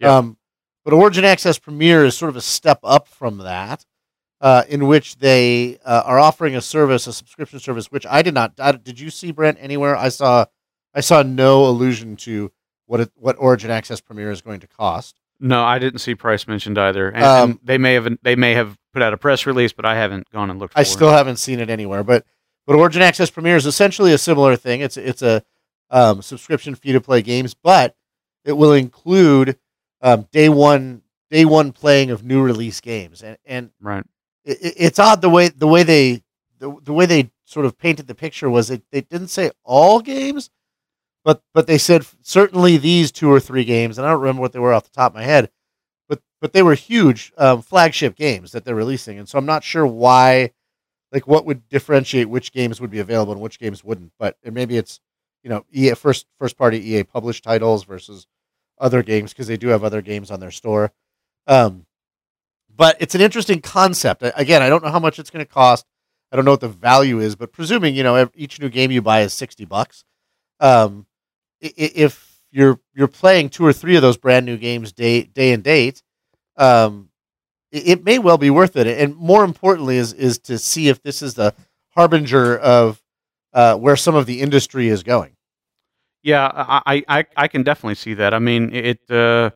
Yeah. 0.00 0.16
Um, 0.16 0.36
but 0.84 0.92
Origin 0.92 1.24
Access 1.24 1.58
Premier 1.58 2.04
is 2.04 2.16
sort 2.16 2.30
of 2.30 2.36
a 2.36 2.40
step 2.40 2.80
up 2.82 3.08
from 3.08 3.38
that, 3.38 3.84
uh, 4.40 4.62
in 4.68 4.86
which 4.86 5.16
they 5.18 5.78
uh, 5.84 6.02
are 6.04 6.18
offering 6.18 6.54
a 6.54 6.60
service, 6.60 7.06
a 7.06 7.12
subscription 7.12 7.58
service, 7.58 7.90
which 7.90 8.06
I 8.06 8.22
did 8.22 8.34
not. 8.34 8.52
I, 8.58 8.72
did 8.72 9.00
you 9.00 9.10
see 9.10 9.32
Brent 9.32 9.58
anywhere? 9.60 9.96
I 9.96 10.08
saw, 10.10 10.46
I 10.94 11.00
saw 11.00 11.22
no 11.22 11.66
allusion 11.66 12.16
to 12.18 12.52
what 12.86 13.00
it, 13.00 13.10
what 13.16 13.36
Origin 13.38 13.70
Access 13.70 14.00
Premier 14.00 14.30
is 14.30 14.40
going 14.40 14.60
to 14.60 14.66
cost. 14.66 15.20
no, 15.40 15.62
I 15.64 15.78
didn't 15.78 16.00
see 16.00 16.14
price 16.14 16.46
mentioned 16.48 16.78
either. 16.78 17.08
And, 17.10 17.24
Um, 17.24 17.50
and 17.50 17.58
they 17.62 17.78
may 17.78 17.94
have 17.94 18.08
they 18.22 18.36
may 18.36 18.54
have 18.54 18.76
put 18.92 19.02
out 19.02 19.12
a 19.12 19.16
press 19.16 19.44
release, 19.46 19.72
but 19.72 19.84
I 19.84 19.94
haven't 19.96 20.30
gone 20.30 20.50
and 20.50 20.58
looked. 20.58 20.72
For 20.74 20.78
I 20.78 20.82
it. 20.82 20.86
still 20.86 21.10
haven't 21.10 21.36
seen 21.36 21.60
it 21.60 21.68
anywhere, 21.70 22.02
but 22.02 22.24
but 22.66 22.76
Origin 22.76 23.02
Access 23.02 23.30
Premier 23.30 23.56
is 23.56 23.66
essentially 23.66 24.12
a 24.12 24.18
similar 24.18 24.56
thing. 24.56 24.80
It's 24.80 24.96
it's 24.96 25.22
a 25.22 25.42
um, 25.90 26.22
subscription 26.22 26.74
fee 26.74 26.92
to 26.92 27.00
play 27.00 27.22
games, 27.22 27.54
but 27.54 27.96
it 28.44 28.52
will 28.52 28.72
include 28.72 29.58
um, 30.00 30.26
day 30.32 30.48
one 30.48 31.02
day 31.30 31.44
one 31.44 31.72
playing 31.72 32.10
of 32.10 32.24
new 32.24 32.42
release 32.42 32.80
games, 32.80 33.22
and 33.22 33.36
and 33.44 33.70
right. 33.80 34.04
It, 34.44 34.58
it- 34.62 34.74
it's 34.78 34.98
odd 34.98 35.20
the 35.20 35.30
way 35.30 35.48
the 35.48 35.66
way 35.66 35.82
they 35.82 36.22
the, 36.58 36.76
the 36.82 36.92
way 36.92 37.06
they 37.06 37.30
sort 37.44 37.66
of 37.66 37.78
painted 37.78 38.06
the 38.06 38.14
picture 38.14 38.50
was 38.50 38.70
it 38.70 38.82
they 38.92 39.00
didn't 39.02 39.28
say 39.28 39.50
all 39.64 40.00
games, 40.00 40.50
but 41.24 41.42
but 41.54 41.66
they 41.66 41.78
said 41.78 42.06
certainly 42.22 42.76
these 42.76 43.12
two 43.12 43.30
or 43.30 43.40
three 43.40 43.64
games, 43.64 43.98
and 43.98 44.06
I 44.06 44.10
don't 44.10 44.20
remember 44.20 44.42
what 44.42 44.52
they 44.52 44.58
were 44.58 44.72
off 44.72 44.84
the 44.84 44.90
top 44.90 45.12
of 45.12 45.16
my 45.16 45.24
head, 45.24 45.50
but 46.08 46.20
but 46.40 46.52
they 46.54 46.62
were 46.62 46.74
huge 46.74 47.32
um, 47.38 47.62
flagship 47.62 48.16
games 48.16 48.52
that 48.52 48.64
they're 48.64 48.74
releasing, 48.74 49.18
and 49.18 49.28
so 49.28 49.38
I'm 49.38 49.46
not 49.46 49.64
sure 49.64 49.86
why, 49.86 50.52
like 51.12 51.26
what 51.26 51.46
would 51.46 51.68
differentiate 51.68 52.28
which 52.30 52.52
games 52.52 52.80
would 52.80 52.90
be 52.90 53.00
available 53.00 53.32
and 53.32 53.42
which 53.42 53.58
games 53.60 53.84
wouldn't, 53.84 54.12
but 54.18 54.36
maybe 54.44 54.76
it's 54.76 55.00
you 55.42 55.50
know 55.50 55.64
EA 55.72 55.94
first 55.94 56.26
first 56.38 56.56
party 56.58 56.78
EA 56.94 57.04
published 57.04 57.44
titles 57.44 57.84
versus 57.84 58.26
other 58.80 59.02
games 59.02 59.32
because 59.32 59.46
they 59.48 59.56
do 59.56 59.68
have 59.68 59.84
other 59.84 60.02
games 60.02 60.30
on 60.30 60.40
their 60.40 60.50
store. 60.52 60.92
Um, 61.48 61.86
but 62.78 62.96
it's 63.00 63.14
an 63.14 63.20
interesting 63.20 63.60
concept. 63.60 64.22
Again, 64.36 64.62
I 64.62 64.70
don't 64.70 64.82
know 64.82 64.90
how 64.90 64.98
much 65.00 65.18
it's 65.18 65.28
going 65.28 65.44
to 65.44 65.52
cost. 65.52 65.84
I 66.32 66.36
don't 66.36 66.46
know 66.46 66.52
what 66.52 66.60
the 66.62 66.68
value 66.68 67.20
is, 67.20 67.36
but 67.36 67.52
presuming 67.52 67.94
you 67.94 68.02
know 68.02 68.30
each 68.34 68.60
new 68.60 68.70
game 68.70 68.90
you 68.90 69.02
buy 69.02 69.20
is 69.20 69.34
sixty 69.34 69.66
bucks, 69.66 70.04
um, 70.60 71.06
if 71.60 72.40
you're 72.50 72.80
you're 72.94 73.08
playing 73.08 73.50
two 73.50 73.66
or 73.66 73.72
three 73.74 73.96
of 73.96 74.02
those 74.02 74.16
brand 74.16 74.46
new 74.46 74.56
games 74.56 74.92
day 74.92 75.24
day 75.24 75.52
and 75.52 75.62
date, 75.62 76.02
um, 76.56 77.10
it, 77.72 78.04
may 78.04 78.18
well 78.18 78.38
be 78.38 78.50
worth 78.50 78.76
it. 78.76 78.86
And 78.86 79.14
more 79.16 79.44
importantly, 79.44 79.96
is 79.98 80.12
is 80.14 80.38
to 80.40 80.58
see 80.58 80.88
if 80.88 81.02
this 81.02 81.22
is 81.22 81.34
the 81.34 81.54
harbinger 81.90 82.56
of 82.58 83.02
uh, 83.52 83.76
where 83.76 83.96
some 83.96 84.14
of 84.14 84.26
the 84.26 84.40
industry 84.40 84.88
is 84.88 85.02
going. 85.02 85.34
Yeah, 86.22 86.50
I, 86.54 86.82
I, 86.86 87.18
I- 87.20 87.26
I 87.36 87.48
can 87.48 87.62
definitely 87.62 87.94
see 87.94 88.14
that. 88.14 88.34
I 88.34 88.38
mean, 88.38 88.74
it, 88.74 89.10
uh, 89.10 89.50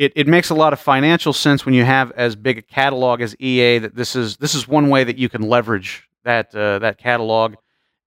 it 0.00 0.14
it 0.16 0.26
makes 0.26 0.48
a 0.48 0.54
lot 0.54 0.72
of 0.72 0.80
financial 0.80 1.34
sense 1.34 1.66
when 1.66 1.74
you 1.74 1.84
have 1.84 2.10
as 2.12 2.34
big 2.34 2.56
a 2.56 2.62
catalog 2.62 3.20
as 3.20 3.36
EA. 3.38 3.78
That 3.80 3.94
this 3.94 4.16
is 4.16 4.38
this 4.38 4.54
is 4.54 4.66
one 4.66 4.88
way 4.88 5.04
that 5.04 5.18
you 5.18 5.28
can 5.28 5.42
leverage 5.42 6.08
that 6.24 6.54
uh, 6.54 6.78
that 6.78 6.96
catalog 6.96 7.56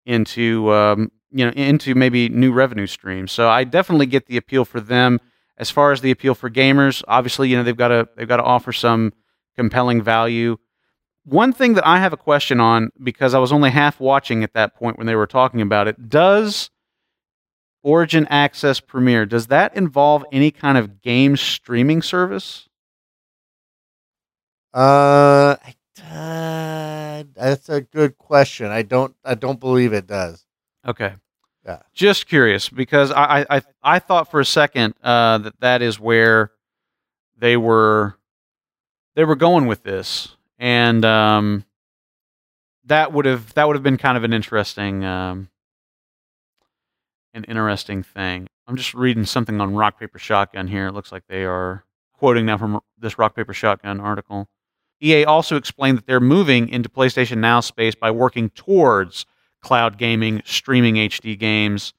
into 0.04 0.74
um, 0.74 1.12
you 1.30 1.46
know 1.46 1.52
into 1.52 1.94
maybe 1.94 2.30
new 2.30 2.52
revenue 2.52 2.88
streams. 2.88 3.32
So 3.32 3.48
I 3.48 3.64
definitely 3.64 4.08
get 4.08 4.26
the 4.26 4.38
appeal 4.38 4.66
for 4.66 4.82
them. 4.82 5.20
As 5.56 5.70
far 5.70 5.92
as 5.92 6.02
the 6.02 6.10
appeal 6.10 6.34
for 6.34 6.50
gamers, 6.50 7.04
obviously, 7.08 7.50
you 7.50 7.58
know 7.58 7.62
they've 7.62 7.78
got 7.78 7.90
to 7.90 8.10
they've 8.18 8.28
got 8.28 8.38
to 8.38 8.44
offer 8.44 8.74
some 8.74 9.14
compelling 9.56 10.02
value. 10.02 10.58
One 11.26 11.54
thing 11.54 11.76
that 11.76 11.86
I 11.86 12.00
have 12.00 12.12
a 12.12 12.18
question 12.18 12.60
on 12.60 12.90
because 13.04 13.36
I 13.36 13.40
was 13.40 13.52
only 13.52 13.70
half 13.70 14.00
watching 14.00 14.44
at 14.44 14.54
that 14.56 14.76
point 14.76 14.98
when 14.98 15.06
they 15.06 15.16
were 15.16 15.28
talking 15.28 15.62
about 15.62 15.88
it 15.88 16.10
does 16.10 16.72
Origin 17.84 18.26
Access 18.30 18.80
Premier, 18.80 19.26
does 19.26 19.48
that 19.48 19.76
involve 19.76 20.24
any 20.32 20.50
kind 20.52 20.78
of 20.78 21.02
game 21.02 21.36
streaming 21.38 22.02
service? 22.02 22.68
Uh, 24.74 25.56
I- 25.64 25.76
uh, 26.12 27.24
that's 27.36 27.70
a 27.70 27.82
good 27.82 28.18
question. 28.18 28.68
I 28.68 28.82
don't. 28.82 29.16
I 29.24 29.36
don't 29.36 29.60
believe 29.60 29.94
it 29.94 30.08
does. 30.08 30.44
Okay. 30.86 31.14
Yeah. 31.66 31.80
Just 31.94 32.28
curious 32.28 32.68
because 32.68 33.12
I 33.12 33.42
I 33.42 33.46
I, 33.58 33.62
I 33.84 34.00
thought 34.00 34.30
for 34.32 34.40
a 34.40 34.46
second 34.46 34.96
uh, 35.04 35.38
that 35.40 35.60
that 35.62 35.82
is 35.82 36.00
where 36.00 36.52
they 37.38 37.56
were 37.58 38.18
they 39.16 39.24
were 39.24 39.36
going 39.36 39.68
with 39.68 39.84
this, 39.84 40.36
and 40.58 41.06
um, 41.06 41.64
that 42.86 43.14
would 43.14 43.26
have 43.26 43.54
that 43.54 43.68
would 43.68 43.76
have 43.76 43.84
been 43.84 43.98
kind 43.98 44.18
of 44.18 44.24
an 44.24 44.34
interesting 44.34 45.06
um, 45.06 45.50
an 47.34 47.44
interesting 47.46 48.04
thing. 48.04 48.48
I'm 48.68 48.76
just 48.76 48.94
reading 48.94 49.26
something 49.26 49.60
on 49.60 49.76
Rock 49.76 50.00
Paper 50.00 50.20
Shotgun 50.20 50.68
here. 50.68 50.88
It 50.88 50.94
looks 50.94 51.12
like 51.12 51.24
they 51.28 51.44
are 51.44 51.84
quoting 52.14 52.46
now 52.46 52.58
from 52.58 52.80
this 52.98 53.18
Rock 53.18 53.36
Paper 53.36 53.54
Shotgun 53.54 54.00
article. 54.00 54.48
EA 55.02 55.26
also 55.26 55.58
explained 55.58 55.98
that 55.98 56.08
they're 56.08 56.20
moving 56.22 56.70
into 56.70 56.88
PlayStation 56.88 57.40
Now 57.40 57.60
space 57.60 57.96
by 57.96 58.12
working 58.12 58.50
towards 58.52 59.26
cloud 59.62 59.98
gaming, 59.98 60.42
streaming 60.46 60.96
HD 60.96 61.38
games, 61.38 61.94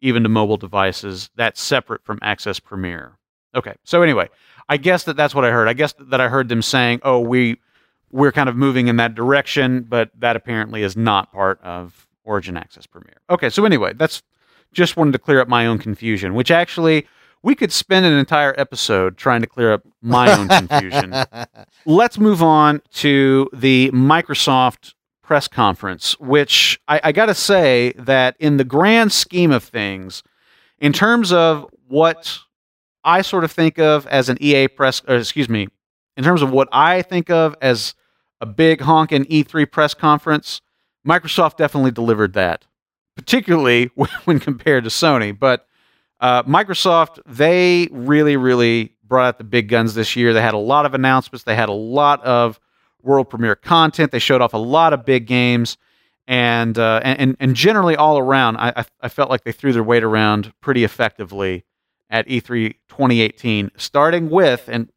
even 0.00 0.22
to 0.22 0.28
mobile 0.28 0.56
devices. 0.56 1.30
That's 1.34 1.60
separate 1.60 2.04
from 2.04 2.18
Access 2.22 2.60
Premier. 2.60 3.18
Okay, 3.54 3.74
so 3.84 4.02
anyway, 4.02 4.28
I 4.68 4.76
guess 4.76 5.04
that 5.04 5.16
that's 5.16 5.34
what 5.34 5.44
I 5.44 5.50
heard. 5.50 5.66
I 5.66 5.72
guess 5.72 5.94
that 5.98 6.20
I 6.20 6.28
heard 6.28 6.48
them 6.48 6.62
saying, 6.62 7.00
"Oh, 7.02 7.20
we 7.20 7.56
we're 8.10 8.32
kind 8.32 8.48
of 8.48 8.56
moving 8.56 8.88
in 8.88 8.96
that 8.96 9.14
direction," 9.14 9.82
but 9.82 10.10
that 10.18 10.36
apparently 10.36 10.82
is 10.82 10.96
not 10.96 11.32
part 11.32 11.60
of 11.62 12.06
Origin 12.24 12.56
Access 12.56 12.86
Premier. 12.86 13.16
Okay, 13.30 13.48
so 13.48 13.64
anyway, 13.64 13.92
that's 13.94 14.22
just 14.76 14.96
wanted 14.96 15.12
to 15.12 15.18
clear 15.18 15.40
up 15.40 15.48
my 15.48 15.66
own 15.66 15.78
confusion, 15.78 16.34
which 16.34 16.50
actually 16.50 17.06
we 17.42 17.54
could 17.54 17.72
spend 17.72 18.04
an 18.06 18.12
entire 18.12 18.54
episode 18.58 19.16
trying 19.16 19.40
to 19.40 19.46
clear 19.46 19.72
up 19.72 19.82
my 20.02 20.36
own 20.36 20.48
confusion. 20.48 21.14
Let's 21.86 22.18
move 22.18 22.42
on 22.42 22.82
to 22.94 23.48
the 23.52 23.90
Microsoft 23.92 24.94
press 25.22 25.48
conference, 25.48 26.18
which 26.20 26.78
I, 26.86 27.00
I 27.04 27.12
got 27.12 27.26
to 27.26 27.34
say 27.34 27.92
that 27.96 28.36
in 28.38 28.58
the 28.58 28.64
grand 28.64 29.12
scheme 29.12 29.50
of 29.50 29.64
things, 29.64 30.22
in 30.78 30.92
terms 30.92 31.32
of 31.32 31.66
what 31.88 32.38
I 33.02 33.22
sort 33.22 33.44
of 33.44 33.52
think 33.52 33.78
of 33.78 34.06
as 34.08 34.28
an 34.28 34.36
EA 34.40 34.68
press, 34.68 35.02
excuse 35.08 35.48
me, 35.48 35.68
in 36.16 36.24
terms 36.24 36.42
of 36.42 36.50
what 36.50 36.68
I 36.70 37.02
think 37.02 37.30
of 37.30 37.54
as 37.62 37.94
a 38.40 38.46
big 38.46 38.80
honking 38.82 39.24
E3 39.24 39.70
press 39.70 39.94
conference, 39.94 40.60
Microsoft 41.06 41.56
definitely 41.56 41.92
delivered 41.92 42.32
that, 42.34 42.66
particularly 43.16 43.90
when 44.24 44.38
compared 44.38 44.84
to 44.84 44.90
Sony. 44.90 45.36
But 45.36 45.66
uh, 46.20 46.44
Microsoft, 46.44 47.18
they 47.26 47.88
really, 47.90 48.36
really 48.36 48.92
brought 49.02 49.26
out 49.26 49.38
the 49.38 49.44
big 49.44 49.68
guns 49.68 49.94
this 49.94 50.16
year. 50.16 50.32
They 50.32 50.42
had 50.42 50.54
a 50.54 50.58
lot 50.58 50.86
of 50.86 50.94
announcements. 50.94 51.44
They 51.44 51.56
had 51.56 51.68
a 51.68 51.74
lot 51.74 52.22
of 52.24 52.60
world 53.02 53.30
premiere 53.30 53.56
content. 53.56 54.12
They 54.12 54.18
showed 54.18 54.40
off 54.40 54.54
a 54.54 54.58
lot 54.58 54.92
of 54.92 55.04
big 55.04 55.26
games, 55.26 55.76
and 56.26 56.76
uh, 56.78 57.00
and 57.04 57.36
and 57.38 57.54
generally 57.54 57.96
all 57.96 58.18
around, 58.18 58.56
I, 58.56 58.84
I 59.00 59.08
felt 59.08 59.30
like 59.30 59.44
they 59.44 59.52
threw 59.52 59.72
their 59.72 59.84
weight 59.84 60.02
around 60.02 60.52
pretty 60.60 60.82
effectively 60.82 61.64
at 62.10 62.28
E 62.28 62.40
E3 62.40 62.74
2018. 62.88 63.70
Starting 63.76 64.30
with 64.30 64.68
and 64.68 64.90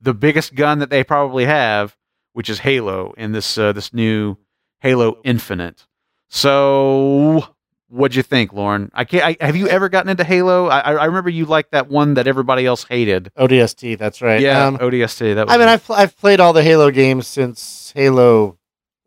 the 0.00 0.14
biggest 0.14 0.54
gun 0.54 0.78
that 0.78 0.90
they 0.90 1.04
probably 1.04 1.44
have, 1.44 1.96
which 2.32 2.48
is 2.48 2.60
Halo 2.60 3.12
in 3.18 3.32
this 3.32 3.58
uh, 3.58 3.72
this 3.72 3.92
new 3.92 4.36
Halo 4.80 5.18
Infinite. 5.24 5.86
So 6.28 7.44
What'd 7.90 8.14
you 8.14 8.22
think, 8.22 8.52
Lauren? 8.52 8.90
I 8.92 9.04
can't. 9.04 9.24
I, 9.24 9.44
have 9.44 9.56
you 9.56 9.66
ever 9.66 9.88
gotten 9.88 10.10
into 10.10 10.22
Halo? 10.22 10.66
I, 10.66 10.80
I 10.80 11.04
remember 11.06 11.30
you 11.30 11.46
liked 11.46 11.70
that 11.72 11.88
one 11.88 12.14
that 12.14 12.26
everybody 12.26 12.66
else 12.66 12.84
hated. 12.84 13.32
ODST, 13.38 13.96
that's 13.96 14.20
right. 14.20 14.42
Yeah, 14.42 14.66
Um, 14.66 14.76
ODST. 14.76 15.34
That 15.34 15.46
was 15.46 15.54
I 15.54 15.58
mean, 15.58 15.68
I've 15.68 15.90
I've 15.90 16.16
played 16.18 16.38
all 16.38 16.52
the 16.52 16.62
Halo 16.62 16.90
games 16.90 17.26
since 17.26 17.92
Halo 17.96 18.58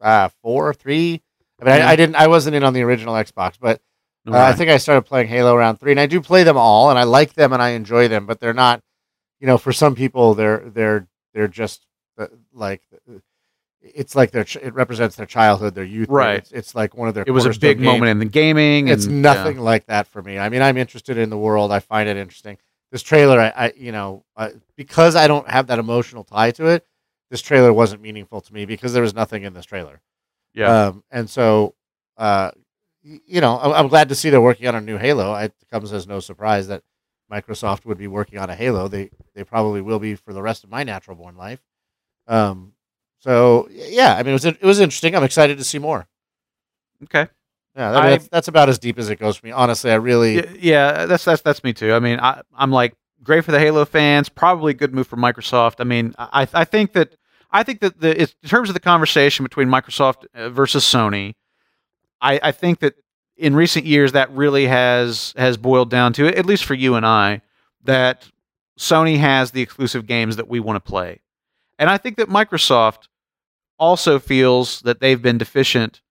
uh, 0.01 0.29
four, 0.41 0.73
three. 0.73 1.21
I 1.61 1.65
mean, 1.65 1.75
Yeah. 1.75 1.87
I, 1.87 1.91
I 1.91 1.95
didn't, 1.95 2.15
I 2.15 2.25
wasn't 2.25 2.55
in 2.55 2.63
on 2.63 2.73
the 2.73 2.81
original 2.81 3.13
Xbox, 3.13 3.53
but 3.61 3.81
uh, 4.27 4.35
I 4.35 4.53
think 4.53 4.71
I 4.71 4.77
started 4.77 5.03
playing 5.03 5.27
Halo 5.27 5.53
around 5.55 5.77
three, 5.79 5.91
and 5.91 5.99
I 5.99 6.07
do 6.07 6.19
play 6.19 6.41
them 6.41 6.57
all, 6.57 6.89
and 6.89 6.97
I 6.97 7.03
like 7.03 7.33
them 7.33 7.53
and 7.53 7.61
I 7.61 7.69
enjoy 7.69 8.07
them, 8.07 8.25
but 8.25 8.39
they're 8.39 8.51
not, 8.53 8.81
you 9.39 9.45
know, 9.45 9.59
for 9.59 9.71
some 9.71 9.93
people, 9.93 10.33
they're 10.33 10.57
they're 10.73 11.07
they're 11.35 11.47
just 11.47 11.85
uh, 12.17 12.27
like 12.51 12.81
it's 13.81 14.15
like 14.15 14.31
their 14.31 14.45
it 14.61 14.73
represents 14.73 15.15
their 15.15 15.25
childhood, 15.25 15.75
their 15.75 15.83
youth. 15.83 16.09
Right. 16.09 16.37
It's, 16.37 16.51
it's 16.51 16.75
like 16.75 16.95
one 16.95 17.07
of 17.07 17.13
their. 17.13 17.23
it 17.25 17.31
was 17.31 17.45
a 17.45 17.49
big 17.49 17.77
games. 17.77 17.81
moment 17.81 18.09
in 18.09 18.19
the 18.19 18.25
gaming. 18.25 18.87
It's 18.87 19.05
and, 19.05 19.21
nothing 19.21 19.59
like 19.59 19.87
that 19.87 20.07
for 20.07 20.21
me. 20.21 20.37
I 20.37 20.49
mean, 20.49 20.61
I'm 20.61 20.77
interested 20.77 21.17
in 21.17 21.29
the 21.29 21.37
world. 21.37 21.71
I 21.71 21.79
find 21.79 22.07
it 22.07 22.17
interesting. 22.17 22.57
This 22.91 23.01
trailer, 23.01 23.39
I, 23.39 23.49
I 23.55 23.73
you 23.75 23.91
know, 23.91 24.23
uh, 24.35 24.49
because 24.75 25.15
I 25.15 25.27
don't 25.27 25.49
have 25.49 25.67
that 25.67 25.79
emotional 25.79 26.23
tie 26.23 26.51
to 26.51 26.67
it, 26.67 26.85
this 27.29 27.41
trailer 27.41 27.71
wasn't 27.71 28.01
meaningful 28.01 28.41
to 28.41 28.53
me 28.53 28.65
because 28.65 28.93
there 28.93 29.01
was 29.01 29.15
nothing 29.15 29.43
in 29.43 29.53
this 29.53 29.65
trailer. 29.65 30.01
Yeah. 30.53 30.67
yeah. 30.67 30.87
Um, 30.87 31.03
and 31.09 31.29
so, 31.29 31.75
uh, 32.17 32.51
you 33.01 33.41
know, 33.41 33.57
I'm, 33.57 33.71
I'm 33.71 33.87
glad 33.87 34.09
to 34.09 34.15
see 34.15 34.29
they're 34.29 34.41
working 34.41 34.67
on 34.67 34.75
a 34.75 34.81
new 34.81 34.97
Halo. 34.97 35.33
It 35.35 35.53
comes 35.71 35.93
as 35.93 36.05
no 36.05 36.19
surprise 36.19 36.67
that 36.67 36.83
Microsoft 37.31 37.85
would 37.85 37.97
be 37.97 38.07
working 38.07 38.37
on 38.37 38.49
a 38.49 38.55
Halo. 38.55 38.87
They 38.87 39.09
they 39.33 39.43
probably 39.43 39.81
will 39.81 39.99
be 39.99 40.15
for 40.15 40.33
the 40.33 40.41
rest 40.41 40.63
of 40.63 40.69
my 40.69 40.83
natural 40.83 41.15
born 41.15 41.37
life. 41.37 41.61
Um, 42.27 42.73
so 43.21 43.67
yeah, 43.71 44.15
I 44.15 44.23
mean, 44.23 44.29
it 44.29 44.33
was 44.33 44.45
it 44.45 44.61
was 44.61 44.79
interesting. 44.79 45.15
I'm 45.15 45.23
excited 45.23 45.57
to 45.57 45.63
see 45.63 45.79
more. 45.79 46.07
okay. 47.05 47.27
Yeah, 47.75 47.91
that, 47.93 48.01
I- 48.03 48.09
that's, 48.09 48.27
that's 48.27 48.47
about 48.49 48.67
as 48.67 48.77
deep 48.79 48.99
as 48.99 49.09
it 49.09 49.15
goes 49.17 49.37
for 49.37 49.45
me. 49.45 49.53
Honestly, 49.53 49.91
I 49.91 49.95
really. 49.95 50.45
Yeah, 50.59 51.05
that's 51.05 51.23
that's 51.23 51.41
that's 51.41 51.63
me 51.63 51.71
too. 51.73 51.93
I 51.93 51.99
mean, 51.99 52.19
I, 52.19 52.41
I'm 52.53 52.69
like 52.71 52.93
great 53.23 53.45
for 53.45 53.51
the 53.53 53.59
Halo 53.59 53.85
fans. 53.85 54.27
Probably 54.27 54.71
a 54.71 54.75
good 54.75 54.93
move 54.93 55.07
for 55.07 55.15
Microsoft. 55.15 55.75
I 55.79 55.85
mean, 55.85 56.13
I 56.19 56.45
I 56.53 56.65
think 56.65 56.91
that 56.93 57.15
I 57.49 57.63
think 57.63 57.79
that 57.79 58.01
the 58.01 58.21
it's, 58.23 58.35
in 58.43 58.49
terms 58.49 58.69
of 58.69 58.73
the 58.73 58.81
conversation 58.81 59.43
between 59.43 59.69
Microsoft 59.69 60.25
uh, 60.35 60.49
versus 60.49 60.83
Sony, 60.83 61.35
I 62.21 62.39
I 62.43 62.51
think 62.51 62.79
that 62.79 62.95
in 63.37 63.55
recent 63.55 63.85
years 63.85 64.11
that 64.11 64.29
really 64.31 64.67
has 64.67 65.33
has 65.37 65.55
boiled 65.55 65.89
down 65.89 66.11
to 66.13 66.27
at 66.27 66.45
least 66.45 66.65
for 66.65 66.73
you 66.73 66.95
and 66.95 67.05
I 67.05 67.41
that 67.85 68.27
Sony 68.77 69.17
has 69.17 69.51
the 69.51 69.61
exclusive 69.61 70.05
games 70.07 70.35
that 70.35 70.49
we 70.49 70.59
want 70.59 70.75
to 70.75 70.81
play, 70.91 71.21
and 71.79 71.89
I 71.89 71.97
think 71.97 72.17
that 72.17 72.27
Microsoft 72.27 73.07
also 73.81 74.19
feels 74.19 74.79
that 74.81 74.99
they've 75.01 75.21
been 75.21 75.37
deficient 75.39 76.01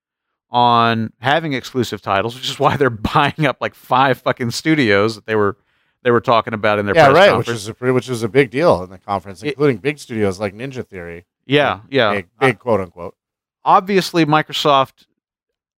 on 0.51 1.13
having 1.21 1.53
exclusive 1.53 2.01
titles, 2.01 2.35
which 2.35 2.49
is 2.49 2.59
why 2.59 2.75
they're 2.75 2.89
buying 3.15 3.45
up 3.45 3.57
like 3.61 3.73
five 3.73 4.19
fucking 4.19 4.51
studios 4.51 5.15
that 5.15 5.25
they 5.25 5.35
were 5.35 5.57
they 6.03 6.11
were 6.11 6.19
talking 6.21 6.53
about 6.53 6.77
in 6.79 6.85
their 6.85 6.95
yeah, 6.95 7.09
press 7.11 7.29
right. 7.29 7.37
Which 7.37 7.47
is 7.47 7.67
a 7.67 7.73
pretty, 7.73 7.93
which 7.93 8.09
was 8.09 8.23
a 8.23 8.27
big 8.29 8.49
deal 8.51 8.83
in 8.83 8.89
the 8.89 8.97
conference, 8.97 9.41
It- 9.43 9.49
including 9.49 9.77
big 9.77 9.97
studios 9.99 10.39
like 10.39 10.53
Ninja 10.53 10.85
Theory. 10.85 11.25
yeah, 11.45 11.79
yeah. 11.89 12.11
big, 12.13 12.27
big 12.39 12.59
quote 12.59 12.81
unquote. 12.81 13.15
obviously 13.63 14.25
Microsoft 14.25 15.05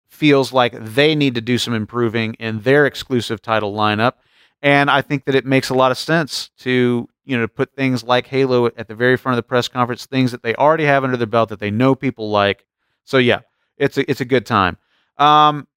feels 0.07 0.53
like 0.53 0.73
they 0.79 1.13
need 1.15 1.35
to 1.35 1.41
do 1.41 1.57
some 1.57 1.73
improving 1.73 2.33
in 2.35 2.61
their 2.61 2.85
exclusive 2.85 3.41
title 3.41 3.73
lineup 3.73 4.13
and 4.61 4.89
I 4.89 5.01
think 5.01 5.25
that 5.25 5.35
it 5.35 5.45
makes 5.45 5.69
a 5.69 5.73
lot 5.73 5.91
of 5.91 5.97
sense 5.97 6.49
to 6.59 7.09
you 7.25 7.37
know 7.37 7.43
to 7.43 7.47
put 7.47 7.73
things 7.75 8.03
like 8.03 8.27
Halo 8.27 8.67
at 8.67 8.87
the 8.87 8.95
very 8.95 9.17
front 9.17 9.33
of 9.33 9.37
the 9.37 9.47
press 9.47 9.67
conference 9.67 10.05
things 10.05 10.31
that 10.31 10.43
they 10.43 10.55
already 10.55 10.85
have 10.85 11.03
under 11.03 11.17
their 11.17 11.27
belt 11.27 11.49
that 11.49 11.59
they 11.59 11.71
know 11.71 11.95
people 11.95 12.29
like. 12.29 12.65
So 13.03 13.17
yeah 13.17 13.39
it's 13.77 13.97
a, 13.97 14.09
it's 14.09 14.21
a 14.21 14.25
good 14.25 14.45
time. 14.45 14.77
Um, 15.17 15.67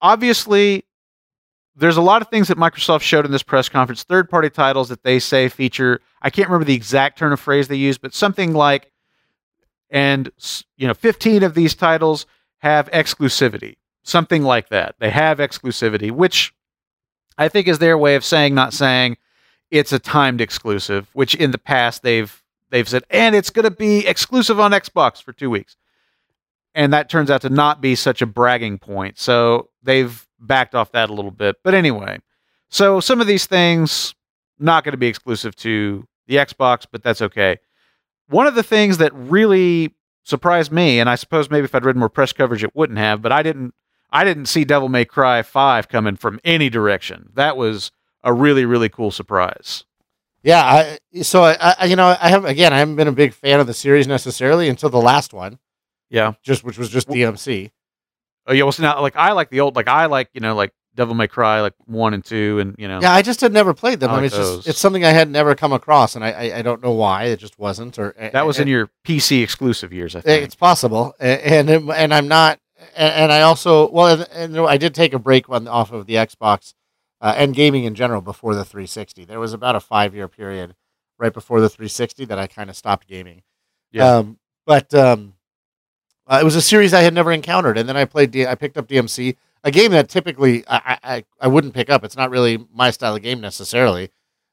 obviously 0.00 0.84
there's 1.76 1.96
a 1.96 2.02
lot 2.02 2.20
of 2.20 2.28
things 2.28 2.48
that 2.48 2.58
Microsoft 2.58 3.00
showed 3.02 3.24
in 3.24 3.32
this 3.32 3.42
press 3.42 3.68
conference 3.68 4.02
third 4.02 4.28
party 4.28 4.50
titles 4.50 4.88
that 4.88 5.02
they 5.02 5.18
say 5.18 5.48
feature 5.48 6.00
I 6.22 6.30
can't 6.30 6.48
remember 6.48 6.64
the 6.64 6.74
exact 6.74 7.18
turn 7.18 7.32
of 7.32 7.40
phrase 7.40 7.68
they 7.68 7.76
used 7.76 8.00
but 8.00 8.14
something 8.14 8.52
like 8.52 8.90
and 9.90 10.30
you 10.76 10.86
know 10.86 10.94
15 10.94 11.42
of 11.42 11.54
these 11.54 11.74
titles 11.74 12.26
have 12.58 12.90
exclusivity 12.90 13.76
something 14.02 14.42
like 14.42 14.68
that. 14.70 14.94
They 14.98 15.10
have 15.10 15.38
exclusivity 15.38 16.10
which 16.10 16.54
i 17.38 17.48
think 17.48 17.68
is 17.68 17.78
their 17.78 17.96
way 17.96 18.14
of 18.16 18.24
saying 18.24 18.54
not 18.54 18.72
saying 18.72 19.16
it's 19.70 19.92
a 19.92 19.98
timed 19.98 20.40
exclusive 20.40 21.08
which 21.12 21.34
in 21.34 21.50
the 21.50 21.58
past 21.58 22.02
they've 22.02 22.42
they've 22.70 22.88
said 22.88 23.02
and 23.10 23.34
it's 23.34 23.50
going 23.50 23.64
to 23.64 23.70
be 23.70 24.06
exclusive 24.06 24.58
on 24.60 24.72
xbox 24.72 25.22
for 25.22 25.32
two 25.32 25.50
weeks 25.50 25.76
and 26.74 26.92
that 26.92 27.08
turns 27.08 27.30
out 27.30 27.42
to 27.42 27.50
not 27.50 27.80
be 27.80 27.94
such 27.94 28.22
a 28.22 28.26
bragging 28.26 28.78
point 28.78 29.18
so 29.18 29.68
they've 29.82 30.26
backed 30.38 30.74
off 30.74 30.92
that 30.92 31.10
a 31.10 31.12
little 31.12 31.30
bit 31.30 31.56
but 31.62 31.74
anyway 31.74 32.18
so 32.68 33.00
some 33.00 33.20
of 33.20 33.26
these 33.26 33.46
things 33.46 34.14
not 34.58 34.84
going 34.84 34.92
to 34.92 34.98
be 34.98 35.08
exclusive 35.08 35.54
to 35.56 36.06
the 36.26 36.36
xbox 36.36 36.86
but 36.90 37.02
that's 37.02 37.22
okay 37.22 37.58
one 38.28 38.46
of 38.46 38.54
the 38.54 38.62
things 38.62 38.98
that 38.98 39.12
really 39.12 39.92
surprised 40.22 40.70
me, 40.72 41.00
and 41.00 41.10
I 41.10 41.16
suppose 41.16 41.50
maybe 41.50 41.64
if 41.64 41.74
I'd 41.74 41.84
read 41.84 41.96
more 41.96 42.08
press 42.08 42.32
coverage, 42.32 42.64
it 42.64 42.74
wouldn't 42.74 42.98
have, 42.98 43.20
but 43.20 43.32
I 43.32 43.42
didn't. 43.42 43.74
I 44.12 44.24
didn't 44.24 44.46
see 44.46 44.64
Devil 44.64 44.88
May 44.88 45.04
Cry 45.04 45.42
Five 45.42 45.88
coming 45.88 46.16
from 46.16 46.40
any 46.42 46.68
direction. 46.68 47.30
That 47.34 47.56
was 47.56 47.92
a 48.22 48.32
really, 48.32 48.64
really 48.64 48.88
cool 48.88 49.10
surprise. 49.10 49.84
Yeah, 50.42 50.62
I, 51.12 51.20
so 51.22 51.44
I, 51.44 51.74
I, 51.78 51.84
you 51.84 51.96
know, 51.96 52.16
I 52.20 52.28
have 52.30 52.44
again, 52.46 52.72
I 52.72 52.78
haven't 52.78 52.96
been 52.96 53.08
a 53.08 53.12
big 53.12 53.34
fan 53.34 53.60
of 53.60 53.66
the 53.66 53.74
series 53.74 54.06
necessarily 54.06 54.68
until 54.68 54.88
the 54.88 55.00
last 55.00 55.34
one, 55.34 55.58
Yeah. 56.08 56.32
just 56.42 56.64
which 56.64 56.78
was 56.78 56.88
just 56.88 57.08
DMC. 57.08 57.70
Oh 58.46 58.52
yeah. 58.54 58.62
Well, 58.62 58.72
so 58.72 58.82
now, 58.82 59.00
like 59.02 59.16
I 59.16 59.32
like 59.32 59.50
the 59.50 59.60
old, 59.60 59.76
like 59.76 59.86
I 59.86 60.06
like 60.06 60.30
you 60.32 60.40
know, 60.40 60.54
like 60.54 60.72
Devil 60.94 61.14
May 61.14 61.28
Cry 61.28 61.60
like 61.60 61.74
one 61.84 62.14
and 62.14 62.24
two, 62.24 62.58
and 62.58 62.74
you 62.78 62.88
know, 62.88 63.00
Yeah, 63.02 63.12
I 63.12 63.20
just 63.20 63.42
had 63.42 63.52
never 63.52 63.74
played 63.74 64.00
them. 64.00 64.10
I 64.10 64.14
I, 64.14 64.16
mean, 64.16 64.30
like 64.30 64.40
it's 64.40 64.54
just 64.56 64.66
it's 64.68 64.78
something 64.78 65.04
I 65.04 65.10
had 65.10 65.28
never 65.28 65.54
come 65.54 65.74
across, 65.74 66.16
and 66.16 66.24
I 66.24 66.30
I, 66.30 66.58
I 66.58 66.62
don't 66.62 66.82
know 66.82 66.92
why. 66.92 67.24
It 67.24 67.38
just 67.38 67.58
wasn't. 67.58 67.98
Or 67.98 68.14
that 68.18 68.46
was 68.46 68.58
in 68.58 68.66
your 68.66 68.90
PC 69.06 69.42
exclusive 69.42 69.92
years, 69.92 70.16
I 70.16 70.22
think. 70.22 70.42
It's 70.42 70.54
possible, 70.54 71.14
and 71.20 71.68
and, 71.68 71.90
and 71.90 72.14
I'm 72.14 72.28
not, 72.28 72.58
and, 72.96 73.12
and 73.12 73.32
I 73.32 73.42
also 73.42 73.90
well, 73.90 74.06
and, 74.32 74.54
and 74.56 74.66
I 74.66 74.78
did 74.78 74.94
take 74.94 75.12
a 75.12 75.18
break 75.18 75.50
on 75.50 75.68
off 75.68 75.92
of 75.92 76.06
the 76.06 76.14
Xbox 76.14 76.72
uh, 77.20 77.34
and 77.36 77.54
gaming 77.54 77.84
in 77.84 77.94
general 77.94 78.20
before 78.20 78.54
the 78.54 78.64
360. 78.64 79.24
There 79.24 79.40
was 79.40 79.52
about 79.52 79.76
a 79.76 79.80
five 79.80 80.14
year 80.14 80.28
period 80.28 80.74
right 81.18 81.32
before 81.32 81.60
the 81.60 81.68
360 81.68 82.24
that 82.26 82.38
I 82.38 82.46
kind 82.46 82.70
of 82.70 82.76
stopped 82.76 83.06
gaming. 83.06 83.42
Yeah. 83.92 84.16
Um, 84.16 84.38
but 84.66 84.92
um, 84.94 85.34
uh, 86.26 86.38
it 86.40 86.44
was 86.44 86.56
a 86.56 86.62
series 86.62 86.94
I 86.94 87.00
had 87.00 87.12
never 87.14 87.32
encountered, 87.32 87.76
and 87.76 87.88
then 87.88 87.96
I 87.96 88.04
played. 88.04 88.30
D- 88.30 88.46
I 88.46 88.54
picked 88.54 88.78
up 88.78 88.86
DMC, 88.86 89.36
a 89.64 89.70
game 89.70 89.90
that 89.92 90.08
typically 90.08 90.64
I, 90.68 90.98
I 91.02 91.24
I- 91.40 91.48
wouldn't 91.48 91.74
pick 91.74 91.90
up. 91.90 92.04
It's 92.04 92.16
not 92.16 92.30
really 92.30 92.64
my 92.72 92.90
style 92.90 93.16
of 93.16 93.22
game 93.22 93.40
necessarily, 93.40 94.10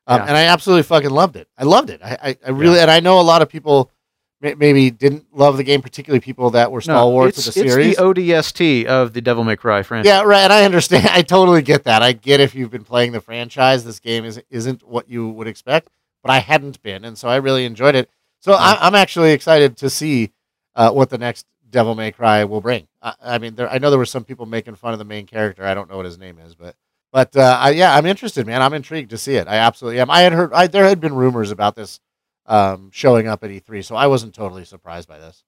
um, 0.07 0.21
Yeah. 0.21 0.25
and 0.27 0.37
I 0.37 0.43
absolutely 0.45 0.83
fucking 0.83 1.11
loved 1.11 1.35
it. 1.35 1.47
I 1.57 1.63
loved 1.65 1.89
it. 1.91 2.01
I 2.03 2.17
I, 2.23 2.37
I 2.47 2.49
really, 2.49 2.79
and 2.79 2.89
I 2.89 2.99
know 2.99 3.19
a 3.19 3.21
lot 3.21 3.41
of 3.43 3.49
people 3.49 3.91
maybe 4.41 4.91
didn't 4.91 5.25
love 5.33 5.57
the 5.57 5.63
game, 5.63 5.81
particularly 5.81 6.19
people 6.19 6.51
that 6.51 6.71
were 6.71 6.81
stalwarts 6.81 7.37
it's, 7.37 7.47
of 7.47 7.53
the 7.53 7.69
series. 7.69 7.87
it's 7.87 7.97
the 7.97 8.03
ODST 8.03 8.85
of 8.85 9.13
the 9.13 9.21
Devil 9.21 9.43
May 9.43 9.55
Cry 9.55 9.83
franchise. 9.83 10.09
yeah, 10.09 10.21
right. 10.21 10.43
And 10.43 10.53
I 10.53 10.63
understand. 10.63 11.07
I 11.11 11.21
totally 11.21 11.61
get 11.61 11.83
that. 11.85 12.01
I 12.01 12.11
get 12.11 12.39
if 12.39 12.55
you've 12.55 12.71
been 12.71 12.83
playing 12.83 13.11
the 13.11 13.21
franchise, 13.21 13.83
this 13.83 13.99
game 13.99 14.25
is 14.25 14.41
isn't 14.49 14.87
what 14.87 15.09
you 15.09 15.29
would 15.29 15.47
expect. 15.47 15.89
But 16.23 16.31
I 16.31 16.39
hadn't 16.39 16.81
been, 16.81 17.05
and 17.05 17.17
so 17.17 17.27
I 17.29 17.37
really 17.37 17.65
enjoyed 17.65 17.95
it. 17.95 18.09
So 18.39 18.53
I, 18.53 18.77
I'm 18.81 18.95
actually 18.95 19.31
excited 19.31 19.77
to 19.77 19.89
see 19.89 20.31
uh, 20.75 20.91
what 20.91 21.09
the 21.09 21.17
next 21.17 21.45
Devil 21.69 21.95
May 21.95 22.11
Cry 22.11 22.43
will 22.43 22.61
bring. 22.61 22.87
I, 23.01 23.13
I 23.21 23.37
mean, 23.37 23.55
there, 23.55 23.69
I 23.69 23.77
know 23.77 23.89
there 23.89 23.99
were 23.99 24.05
some 24.05 24.23
people 24.23 24.45
making 24.45 24.75
fun 24.75 24.93
of 24.93 24.99
the 24.99 25.05
main 25.05 25.25
character. 25.25 25.63
I 25.63 25.73
don't 25.73 25.89
know 25.89 25.97
what 25.97 26.05
his 26.05 26.17
name 26.17 26.39
is, 26.39 26.55
but 26.55 26.75
but 27.11 27.35
uh, 27.35 27.57
I, 27.59 27.69
yeah, 27.71 27.95
I'm 27.95 28.05
interested, 28.05 28.45
man. 28.45 28.61
I'm 28.61 28.73
intrigued 28.73 29.11
to 29.11 29.17
see 29.17 29.35
it. 29.35 29.47
I 29.47 29.55
absolutely 29.55 29.99
am. 29.99 30.09
I 30.09 30.21
had 30.21 30.33
heard 30.33 30.53
I, 30.53 30.67
there 30.67 30.85
had 30.85 30.99
been 30.99 31.15
rumors 31.15 31.51
about 31.51 31.75
this 31.75 31.99
um, 32.47 32.89
showing 32.91 33.27
up 33.27 33.43
at 33.43 33.49
E3, 33.49 33.83
so 33.83 33.95
I 33.95 34.07
wasn't 34.07 34.33
totally 34.33 34.65
surprised 34.65 35.07
by 35.07 35.19
this. 35.19 35.43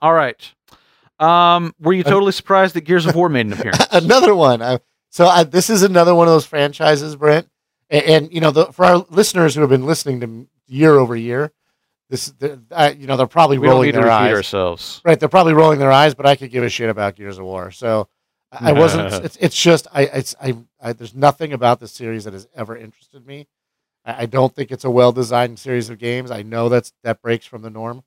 All 0.00 0.12
right. 0.12 0.52
Um, 1.18 1.74
were 1.80 1.92
you 1.92 2.04
totally 2.04 2.32
surprised 2.32 2.74
that 2.74 2.82
Gears 2.82 3.06
of 3.06 3.14
War 3.16 3.28
made 3.28 3.46
an 3.46 3.54
appearance? 3.54 3.86
another 3.92 4.34
one. 4.34 4.62
Uh, 4.62 4.78
so 5.10 5.26
uh, 5.26 5.44
this 5.44 5.68
is 5.70 5.82
another 5.82 6.14
one 6.14 6.28
of 6.28 6.32
those 6.32 6.46
franchises, 6.46 7.16
Brent. 7.16 7.48
And, 7.90 8.04
and 8.04 8.32
you 8.32 8.40
know, 8.40 8.50
the, 8.50 8.66
for 8.66 8.84
our 8.84 8.98
listeners 9.10 9.54
who 9.54 9.62
have 9.62 9.70
been 9.70 9.86
listening 9.86 10.20
to 10.20 10.48
year 10.68 10.96
over 10.96 11.16
year, 11.16 11.52
this, 12.10 12.26
the, 12.38 12.62
uh, 12.70 12.92
you 12.96 13.06
know, 13.06 13.16
they're 13.16 13.26
probably 13.26 13.58
we 13.58 13.68
rolling 13.68 13.92
their 13.92 14.10
eyes. 14.10 14.32
ourselves. 14.32 15.00
Right, 15.04 15.18
they're 15.18 15.28
probably 15.28 15.54
rolling 15.54 15.78
their 15.78 15.92
eyes, 15.92 16.14
but 16.14 16.26
I 16.26 16.36
could 16.36 16.50
give 16.50 16.62
a 16.64 16.68
shit 16.68 16.88
about 16.88 17.16
Gears 17.16 17.38
of 17.38 17.44
War. 17.44 17.70
So 17.70 18.08
I 18.52 18.70
I 18.70 18.72
wasn't. 18.72 19.12
it's, 19.24 19.36
it's 19.36 19.60
just 19.60 19.86
I. 19.92 20.02
It's 20.04 20.34
I, 20.40 20.56
I. 20.80 20.92
There's 20.92 21.14
nothing 21.14 21.52
about 21.52 21.80
this 21.80 21.92
series 21.92 22.24
that 22.24 22.32
has 22.32 22.48
ever 22.54 22.76
interested 22.76 23.26
me. 23.26 23.46
I, 24.18 24.26
don't 24.26 24.54
think 24.54 24.70
it's 24.70 24.84
a 24.84 24.90
well 24.90 25.12
designed 25.12 25.58
series 25.58 25.90
of 25.90 25.98
games. 25.98 26.30
I 26.30 26.42
know 26.42 26.68
that's 26.68 26.92
that 27.02 27.20
breaks 27.22 27.46
from 27.46 27.62
the 27.62 27.70
norm, 27.70 28.02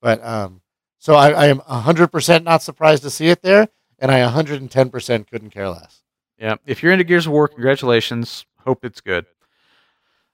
but 0.00 0.24
um. 0.24 0.60
So 0.98 1.14
I, 1.14 1.30
I 1.30 1.46
am 1.46 1.58
hundred 1.60 2.08
percent 2.08 2.44
not 2.44 2.62
surprised 2.62 3.02
to 3.04 3.10
see 3.10 3.28
it 3.28 3.42
there, 3.42 3.68
and 3.98 4.10
I 4.10 4.22
110 4.22 4.90
percent 4.90 5.30
couldn't 5.30 5.50
care 5.50 5.68
less. 5.68 6.02
Yeah. 6.38 6.56
If 6.66 6.82
you're 6.82 6.92
into 6.92 7.04
Gears 7.04 7.26
of 7.26 7.32
War, 7.32 7.48
congratulations. 7.48 8.44
Hope 8.64 8.84
it's 8.84 9.00
good. 9.00 9.26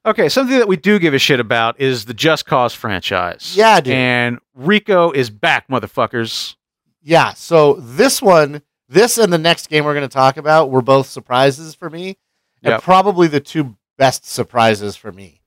Okay, 0.04 0.28
something 0.28 0.58
that 0.58 0.66
we 0.66 0.76
do 0.76 0.98
give 0.98 1.14
a 1.14 1.18
shit 1.18 1.38
about 1.38 1.80
is 1.80 2.06
the 2.06 2.14
Just 2.14 2.44
Cause 2.46 2.74
franchise. 2.74 3.56
Yeah, 3.56 3.80
dude. 3.80 3.92
And 3.94 4.38
Rico 4.54 5.12
is 5.12 5.30
back, 5.30 5.68
motherfuckers. 5.68 6.56
Yeah. 7.02 7.34
So 7.34 7.74
this 7.74 8.20
one, 8.20 8.62
this 8.88 9.18
and 9.18 9.32
the 9.32 9.38
next 9.38 9.68
game 9.68 9.84
we're 9.84 9.94
going 9.94 10.08
to 10.08 10.12
talk 10.12 10.36
about 10.36 10.70
were 10.70 10.82
both 10.82 11.06
surprises 11.08 11.74
for 11.74 11.88
me, 11.90 12.16
and 12.64 12.72
Yep. 12.72 12.82
probably 12.82 13.28
the 13.28 13.40
two 13.40 13.76
best 14.02 14.26
surprises 14.26 14.96
for 14.96 15.12
me. 15.12 15.42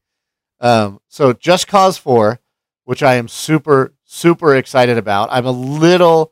Um, 0.62 1.02
so 1.10 1.34
Just 1.34 1.68
Cause 1.68 1.98
Four, 1.98 2.40
which 2.86 3.04
I 3.04 3.16
am 3.16 3.28
super 3.28 3.94
super 4.06 4.56
excited 4.56 4.98
about. 4.98 5.28
I'm 5.30 5.46
a 5.46 5.52
little 5.52 6.32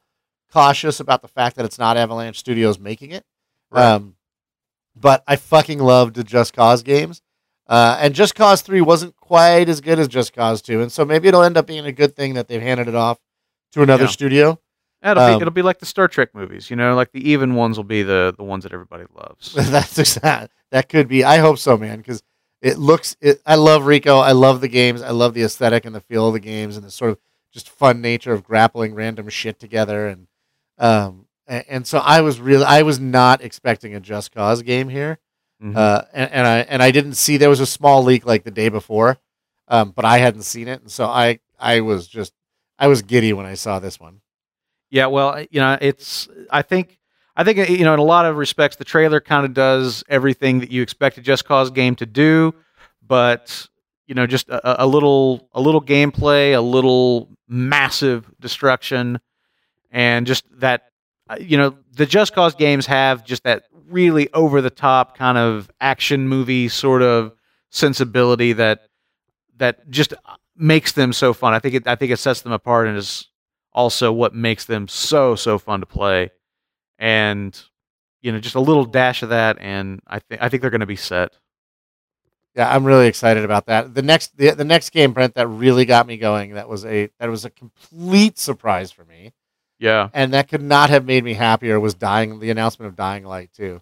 cautious 0.54 1.02
about 1.02 1.22
the 1.22 1.28
fact 1.28 1.58
that 1.58 1.66
it's 1.66 1.78
not 1.78 1.98
Avalanche 1.98 2.40
Studios 2.40 2.80
making 2.80 3.12
it. 3.12 3.26
Right. 3.72 3.84
Um, 3.84 4.16
but 4.96 5.22
I 5.28 5.36
fucking 5.36 5.80
loved 5.80 6.16
the 6.16 6.24
Just 6.24 6.54
Cause 6.54 6.82
games. 6.82 7.22
Uh, 7.68 7.98
and 8.00 8.14
Just 8.16 8.36
Cause 8.36 8.62
3 8.62 8.80
wasn't 8.80 9.18
quite 9.18 9.68
as 9.68 9.82
good 9.82 10.00
as 10.00 10.08
Just 10.08 10.32
Cause 10.34 10.62
2. 10.62 10.82
And 10.82 10.92
so 10.92 11.04
maybe 11.04 11.28
it'll 11.28 11.44
end 11.44 11.58
up 11.58 11.68
being 11.68 11.86
a 11.86 11.92
good 11.92 12.16
thing 12.16 12.36
that 12.36 12.48
they've 12.48 12.62
handed 12.62 12.88
it 12.88 12.96
off 12.96 13.20
to 13.74 13.82
another 13.82 14.04
Yeah. 14.06 14.10
studio. 14.12 14.60
It'll, 15.04 15.22
Um, 15.22 15.34
be, 15.38 15.42
it'll 15.42 15.52
be 15.52 15.62
like 15.64 15.80
the 15.80 15.86
Star 15.86 16.08
Trek 16.08 16.30
movies, 16.34 16.70
you 16.70 16.78
know, 16.78 16.96
like 16.96 17.12
the 17.12 17.30
even 17.30 17.56
ones 17.56 17.76
will 17.76 17.84
be 17.84 18.04
the, 18.04 18.34
the 18.38 18.44
ones 18.46 18.64
that 18.64 18.72
everybody 18.72 19.04
loves. 19.14 19.54
That's 19.72 19.98
exact. 20.00 20.54
That 20.74 20.90
could 20.90 21.08
be. 21.08 21.24
I 21.24 21.38
hope 21.38 21.60
so, 21.60 21.78
man, 21.78 22.00
because 22.00 22.24
it 22.60 22.80
looks. 22.80 23.16
It, 23.22 23.40
I 23.46 23.54
love 23.54 23.86
Rico. 23.86 24.18
I 24.18 24.32
love 24.32 24.60
the 24.60 24.68
games. 24.68 25.04
I 25.04 25.12
love 25.12 25.36
the 25.36 25.44
aesthetic 25.44 25.86
and 25.86 25.94
the 25.94 26.02
feel 26.02 26.28
of 26.28 26.34
the 26.34 26.40
games 26.40 26.76
and 26.76 26.84
the 26.84 26.90
sort 26.90 27.12
of 27.12 27.20
just 27.54 27.70
fun 27.70 28.02
nature 28.02 28.34
of 28.34 28.44
grappling 28.44 28.96
random 28.96 29.30
shit 29.30 29.60
together. 29.60 30.08
And 30.08 30.28
um, 30.80 31.28
and, 31.46 31.64
and 31.70 31.88
so 31.88 32.00
I 32.00 32.22
was 32.22 32.40
really, 32.40 32.66
I 32.66 32.82
was 32.82 33.00
not 33.00 33.44
expecting 33.44 33.94
a 33.94 34.00
Just 34.00 34.32
Cause 34.34 34.64
game 34.64 34.90
here. 34.90 35.20
Mhm. 35.64 35.78
Uh, 35.78 36.06
and, 36.12 36.32
and 36.32 36.48
I 36.48 36.58
and 36.62 36.82
I 36.82 36.90
didn't 36.90 37.14
see 37.14 37.38
there 37.38 37.50
was 37.50 37.60
a 37.60 37.68
small 37.68 38.02
leak 38.02 38.26
like 38.26 38.44
the 38.44 38.50
day 38.50 38.70
before, 38.70 39.20
um, 39.68 39.92
but 39.92 40.06
I 40.06 40.18
hadn't 40.18 40.42
seen 40.42 40.68
it, 40.68 40.82
and 40.82 40.92
so 40.92 41.06
I 41.06 41.40
I 41.60 41.82
was 41.82 42.08
just 42.08 42.34
I 42.80 42.88
was 42.88 43.04
giddy 43.04 43.32
when 43.32 43.46
I 43.46 43.54
saw 43.54 43.78
this 43.78 44.00
one. 44.00 44.22
Yeah, 44.90 45.06
well, 45.06 45.46
you 45.52 45.60
know, 45.62 45.78
it's. 45.80 46.28
I 46.50 46.64
think. 46.64 46.98
I 47.36 47.44
think 47.44 47.70
you 47.70 47.84
know, 47.84 47.94
in 47.94 48.00
a 48.00 48.04
lot 48.04 48.26
of 48.26 48.38
respects, 48.38 48.76
the 48.76 48.86
trailer 48.86 49.20
kind 49.20 49.46
of 49.46 49.54
does 49.54 50.04
everything 50.08 50.60
that 50.60 50.72
you 50.72 50.82
expect 50.82 51.18
a 51.18 51.22
Just 51.22 51.46
Cause 51.46 51.72
game 51.72 51.96
to 51.96 52.06
do, 52.06 52.54
but 53.06 53.68
you 54.08 54.16
know, 54.16 54.28
just 54.28 54.50
a, 54.50 54.84
a 54.84 54.86
little, 54.86 55.50
a 55.54 55.62
little 55.62 55.82
gameplay, 55.82 56.56
a 56.56 56.62
little 56.62 57.30
massive 57.48 58.30
destruction, 58.40 59.20
and 59.92 60.28
just 60.28 60.44
that. 60.60 60.90
uh, 61.30 61.38
You 61.40 61.58
know, 61.58 61.78
the 61.94 62.06
Just 62.06 62.34
Cause 62.34 62.54
games 62.56 62.86
have 62.86 63.24
just 63.26 63.44
that 63.44 63.64
really 63.88 64.32
over 64.34 64.62
the 64.62 64.70
top 64.70 65.18
kind 65.18 65.38
of 65.38 65.70
action 65.82 66.28
movie 66.28 66.68
sort 66.68 67.02
of 67.02 67.34
sensibility 67.70 68.54
that 68.54 68.82
that 69.58 69.90
just 69.90 70.14
makes 70.56 70.92
them 70.92 71.14
so 71.14 71.34
fun. 71.34 71.54
I 71.54 71.60
think 71.60 71.76
it. 71.76 71.88
I 71.88 71.96
think 71.96 72.12
it 72.12 72.18
sets 72.18 72.42
them 72.42 72.52
apart 72.52 72.88
and 72.88 72.98
is 72.98 73.28
also 73.74 74.12
what 74.12 74.36
makes 74.36 74.66
them 74.66 74.88
so 74.88 75.36
so 75.36 75.58
fun 75.58 75.80
to 75.80 75.86
play 75.86 76.30
and 77.04 77.62
you 78.22 78.32
know 78.32 78.40
just 78.40 78.56
a 78.56 78.62
little 78.62 78.86
dash 78.86 79.24
of 79.24 79.30
that 79.30 79.58
and 79.60 80.00
i 80.08 80.20
think 80.20 80.42
i 80.42 80.48
think 80.48 80.62
they're 80.62 80.72
going 80.72 80.80
to 80.80 80.86
be 80.86 80.96
set 80.96 81.34
Yeah, 82.56 82.74
I'm 82.74 82.86
really 82.86 83.08
excited 83.08 83.44
about 83.44 83.66
that. 83.66 83.94
The 83.94 84.02
next 84.04 84.38
the, 84.38 84.52
the 84.52 84.64
next 84.64 84.92
game, 84.92 85.12
Brent, 85.12 85.34
that 85.36 85.48
really 85.48 85.86
got 85.86 86.08
me 86.08 86.18
going. 86.18 86.54
That 86.54 86.70
was 86.70 86.86
a 86.86 87.10
that 87.20 87.30
was 87.30 87.46
a 87.46 87.50
complete 87.50 88.38
surprise 88.40 88.92
for 88.92 89.04
me, 89.06 89.34
yeah 89.80 90.10
and 90.14 90.34
that 90.34 90.48
could 90.48 90.62
not 90.62 90.90
have 90.92 91.04
made 91.06 91.24
me 91.24 91.34
happier. 91.34 91.80
Was 91.80 91.96
dying 91.96 92.40
the 92.40 92.52
announcement 92.52 92.88
of 92.90 92.96
Dying 92.96 93.26
Light 93.26 93.50
two. 93.54 93.82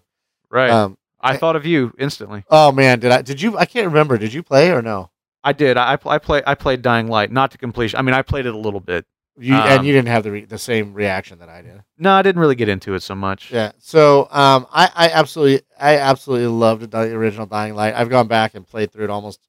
right 0.50 0.70
Um, 0.70 0.96
i 1.20 1.36
thought 1.36 1.54
of 1.54 1.64
you 1.64 1.92
instantly 1.98 2.42
oh 2.50 2.72
man, 2.72 2.98
did 2.98 3.12
I? 3.12 3.22
Did 3.22 3.40
you? 3.40 3.56
I 3.56 3.66
can't 3.66 3.86
remember. 3.86 4.18
Did 4.18 4.32
you 4.32 4.42
play 4.42 4.72
or 4.72 4.82
no? 4.82 5.10
i 5.44 5.52
did 5.52 5.76
i, 5.76 5.98
I 6.06 6.18
play 6.18 6.40
i 6.46 6.54
played 6.54 6.82
dying 6.82 7.08
light 7.08 7.30
not 7.32 7.50
to 7.50 7.58
completion 7.58 7.98
i 7.98 8.02
mean 8.02 8.14
i 8.14 8.22
played 8.22 8.46
it 8.46 8.54
a 8.54 8.58
little 8.66 8.78
bit 8.80 9.04
You 9.38 9.54
Um, 9.54 9.68
and 9.68 9.86
you 9.86 9.92
didn't 9.92 10.08
have 10.08 10.24
the 10.24 10.30
re, 10.30 10.44
the 10.44 10.58
same 10.58 10.92
reaction 10.92 11.38
that 11.38 11.48
I 11.48 11.62
did. 11.62 11.82
no 11.96 12.12
i 12.12 12.22
didn't 12.22 12.40
really 12.40 12.54
get 12.54 12.68
into 12.68 12.94
it 12.94 13.02
so 13.02 13.14
much 13.14 13.50
Yeah. 13.50 13.72
So 13.78 14.28
um, 14.30 14.66
I, 14.70 14.90
I 14.94 15.08
absolutely 15.10 15.66
I 15.80 15.98
absolutely 15.98 16.48
loved 16.48 16.90
the 16.90 16.98
original 17.14 17.46
Dying 17.46 17.74
Light. 17.74 17.94
I've 17.94 18.10
gone 18.10 18.28
back 18.28 18.54
and 18.54 18.66
played 18.66 18.92
through 18.92 19.04
it 19.04 19.10
almost 19.10 19.40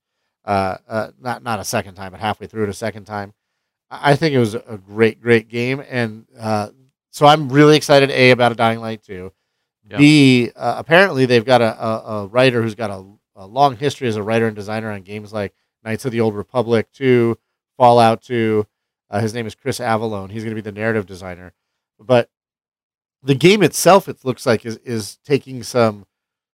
uh, 0.45 0.77
uh 0.87 1.11
not 1.19 1.43
not 1.43 1.59
a 1.59 1.65
second 1.65 1.95
time, 1.95 2.11
but 2.11 2.21
halfway 2.21 2.47
through 2.47 2.63
it 2.63 2.69
a 2.69 2.73
second 2.73 3.05
time. 3.05 3.33
I 3.89 4.11
I 4.11 4.15
think 4.15 4.33
it 4.33 4.39
was 4.39 4.55
a 4.55 4.79
great 4.83 5.21
great 5.21 5.49
game, 5.49 5.83
and 5.89 6.25
uh, 6.39 6.69
so 7.11 7.25
I'm 7.25 7.49
really 7.49 7.75
excited. 7.77 8.09
A 8.09 8.31
about 8.31 8.51
a 8.51 8.55
Dying 8.55 8.79
Light 8.79 9.03
two. 9.03 9.31
Yeah. 9.89 9.97
B 9.97 10.51
uh, 10.55 10.75
apparently 10.77 11.25
they've 11.25 11.45
got 11.45 11.61
a, 11.61 11.85
a, 11.85 12.03
a 12.05 12.27
writer 12.27 12.61
who's 12.61 12.75
got 12.75 12.89
a, 12.89 13.05
a 13.35 13.45
long 13.45 13.75
history 13.75 14.07
as 14.07 14.15
a 14.15 14.23
writer 14.23 14.47
and 14.47 14.55
designer 14.55 14.91
on 14.91 15.01
games 15.01 15.33
like 15.33 15.53
Knights 15.83 16.05
of 16.05 16.11
the 16.13 16.21
Old 16.21 16.35
Republic 16.35 16.87
two, 16.93 17.37
Fallout 17.77 18.21
two. 18.21 18.65
Uh, 19.13 19.19
his 19.19 19.35
name 19.35 19.45
is 19.45 19.53
Chris 19.53 19.77
Avellone. 19.77 20.31
He's 20.31 20.43
going 20.43 20.55
to 20.55 20.61
be 20.61 20.67
the 20.67 20.71
narrative 20.71 21.05
designer, 21.05 21.53
but 21.99 22.31
the 23.21 23.35
game 23.35 23.61
itself, 23.61 24.09
it 24.09 24.25
looks 24.25 24.43
like, 24.43 24.65
is 24.65 24.77
is 24.77 25.19
taking 25.23 25.61
some 25.61 26.07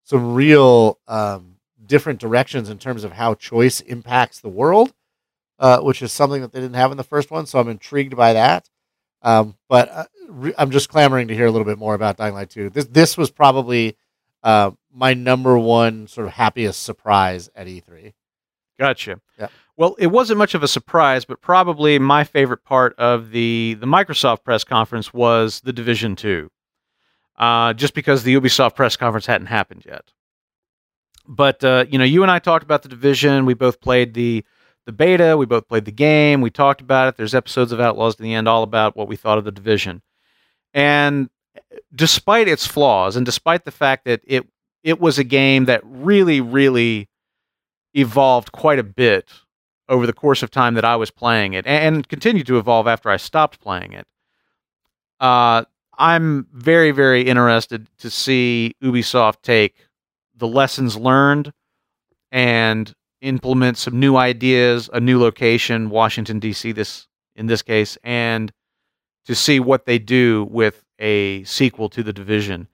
some 0.03 0.33
real 0.33 0.99
um, 1.07 1.55
different 1.85 2.19
directions 2.19 2.69
in 2.69 2.77
terms 2.77 3.05
of 3.05 3.13
how 3.13 3.33
choice 3.33 3.79
impacts 3.79 4.41
the 4.41 4.49
world, 4.49 4.93
uh, 5.57 5.79
which 5.79 6.01
is 6.01 6.11
something 6.11 6.41
that 6.41 6.51
they 6.51 6.59
didn't 6.59 6.75
have 6.75 6.91
in 6.91 6.97
the 6.97 7.03
first 7.03 7.31
one. 7.31 7.45
So 7.45 7.59
I'm 7.59 7.69
intrigued 7.69 8.17
by 8.17 8.33
that. 8.33 8.69
Um, 9.21 9.55
but 9.69 9.89
uh, 9.89 10.05
re- 10.27 10.53
I'm 10.57 10.71
just 10.71 10.89
clamoring 10.89 11.29
to 11.29 11.35
hear 11.35 11.45
a 11.45 11.51
little 11.51 11.65
bit 11.65 11.79
more 11.79 11.93
about 11.93 12.17
Dying 12.17 12.33
Light 12.33 12.49
2. 12.49 12.71
This 12.71 12.87
this 12.87 13.17
was 13.17 13.31
probably 13.31 13.95
uh, 14.43 14.71
my 14.93 15.13
number 15.13 15.57
one 15.57 16.07
sort 16.07 16.27
of 16.27 16.33
happiest 16.33 16.83
surprise 16.83 17.49
at 17.55 17.69
E 17.69 17.81
E3. 17.87 18.11
Gotcha. 18.79 19.21
Yeah. 19.37 19.49
Well, 19.77 19.95
it 19.99 20.07
wasn't 20.07 20.39
much 20.39 20.55
of 20.55 20.63
a 20.63 20.67
surprise, 20.67 21.25
but 21.25 21.41
probably 21.41 21.99
my 21.99 22.23
favorite 22.23 22.63
part 22.63 22.95
of 22.97 23.31
the 23.31 23.77
the 23.79 23.87
Microsoft 23.87 24.43
press 24.43 24.63
conference 24.63 25.13
was 25.13 25.61
the 25.61 25.73
Division 25.73 26.15
Two. 26.15 26.49
uh, 27.37 27.73
just 27.73 27.93
because 27.93 28.23
the 28.23 28.35
Ubisoft 28.35 28.75
press 28.75 28.95
conference 28.95 29.25
hadn't 29.25 29.47
happened 29.47 29.85
yet. 29.85 30.13
But 31.27 31.63
uh, 31.63 31.85
you 31.89 31.97
know, 31.97 32.05
you 32.05 32.23
and 32.23 32.31
I 32.31 32.39
talked 32.39 32.63
about 32.63 32.83
the 32.83 32.89
division. 32.89 33.45
We 33.45 33.53
both 33.53 33.81
played 33.81 34.13
the 34.13 34.45
the 34.85 34.91
beta. 34.91 35.37
We 35.37 35.45
both 35.45 35.67
played 35.67 35.85
the 35.85 35.91
game. 35.91 36.41
We 36.41 36.49
talked 36.49 36.81
about 36.81 37.07
it. 37.09 37.17
There's 37.17 37.35
episodes 37.35 37.71
of 37.71 37.79
Outlaws 37.79 38.15
to 38.15 38.23
the 38.23 38.33
end 38.33 38.47
all 38.47 38.63
about 38.63 38.95
what 38.95 39.07
we 39.07 39.15
thought 39.15 39.37
of 39.37 39.45
the 39.45 39.51
division. 39.51 40.01
And 40.73 41.29
despite 41.95 42.47
its 42.47 42.67
flaws, 42.67 43.15
and 43.17 43.25
despite 43.25 43.65
the 43.65 43.71
fact 43.71 44.05
that 44.05 44.21
it 44.25 44.47
it 44.83 44.99
was 45.01 45.19
a 45.19 45.25
game 45.25 45.65
that 45.65 45.81
really, 45.85 46.41
really 46.41 47.08
evolved 47.93 48.51
quite 48.51 48.79
a 48.79 48.83
bit 48.83 49.29
over 49.87 50.05
the 50.05 50.13
course 50.13 50.43
of 50.43 50.51
time 50.51 50.75
that 50.75 50.85
I 50.85 50.95
was 50.95 51.09
playing 51.09 51.53
it, 51.53 51.65
and, 51.65 51.95
and 51.95 52.07
continued 52.07 52.47
to 52.47 52.57
evolve 52.57 52.87
after 52.87 53.09
I 53.09 53.17
stopped 53.17 53.59
playing 53.59 53.93
it. 53.93 54.05
Uh, 55.19 55.65
I'm 55.97 56.47
very, 56.53 56.91
very 56.91 57.23
interested 57.23 57.87
to 57.97 58.09
see 58.09 58.75
Ubisoft 58.81 59.41
take 59.41 59.87
the 60.35 60.47
lessons 60.47 60.95
learned 60.95 61.51
and 62.31 62.93
implement 63.21 63.77
some 63.77 63.99
new 63.99 64.15
ideas, 64.15 64.89
a 64.93 64.99
new 64.99 65.19
location, 65.19 65.89
Washington 65.89 66.39
D.C. 66.39 66.71
This 66.71 67.07
in 67.35 67.47
this 67.47 67.61
case, 67.61 67.97
and 68.03 68.51
to 69.25 69.35
see 69.35 69.59
what 69.59 69.85
they 69.85 69.99
do 69.99 70.47
with 70.49 70.83
a 70.99 71.43
sequel 71.43 71.89
to 71.89 72.03
the 72.03 72.13
Division. 72.13 72.67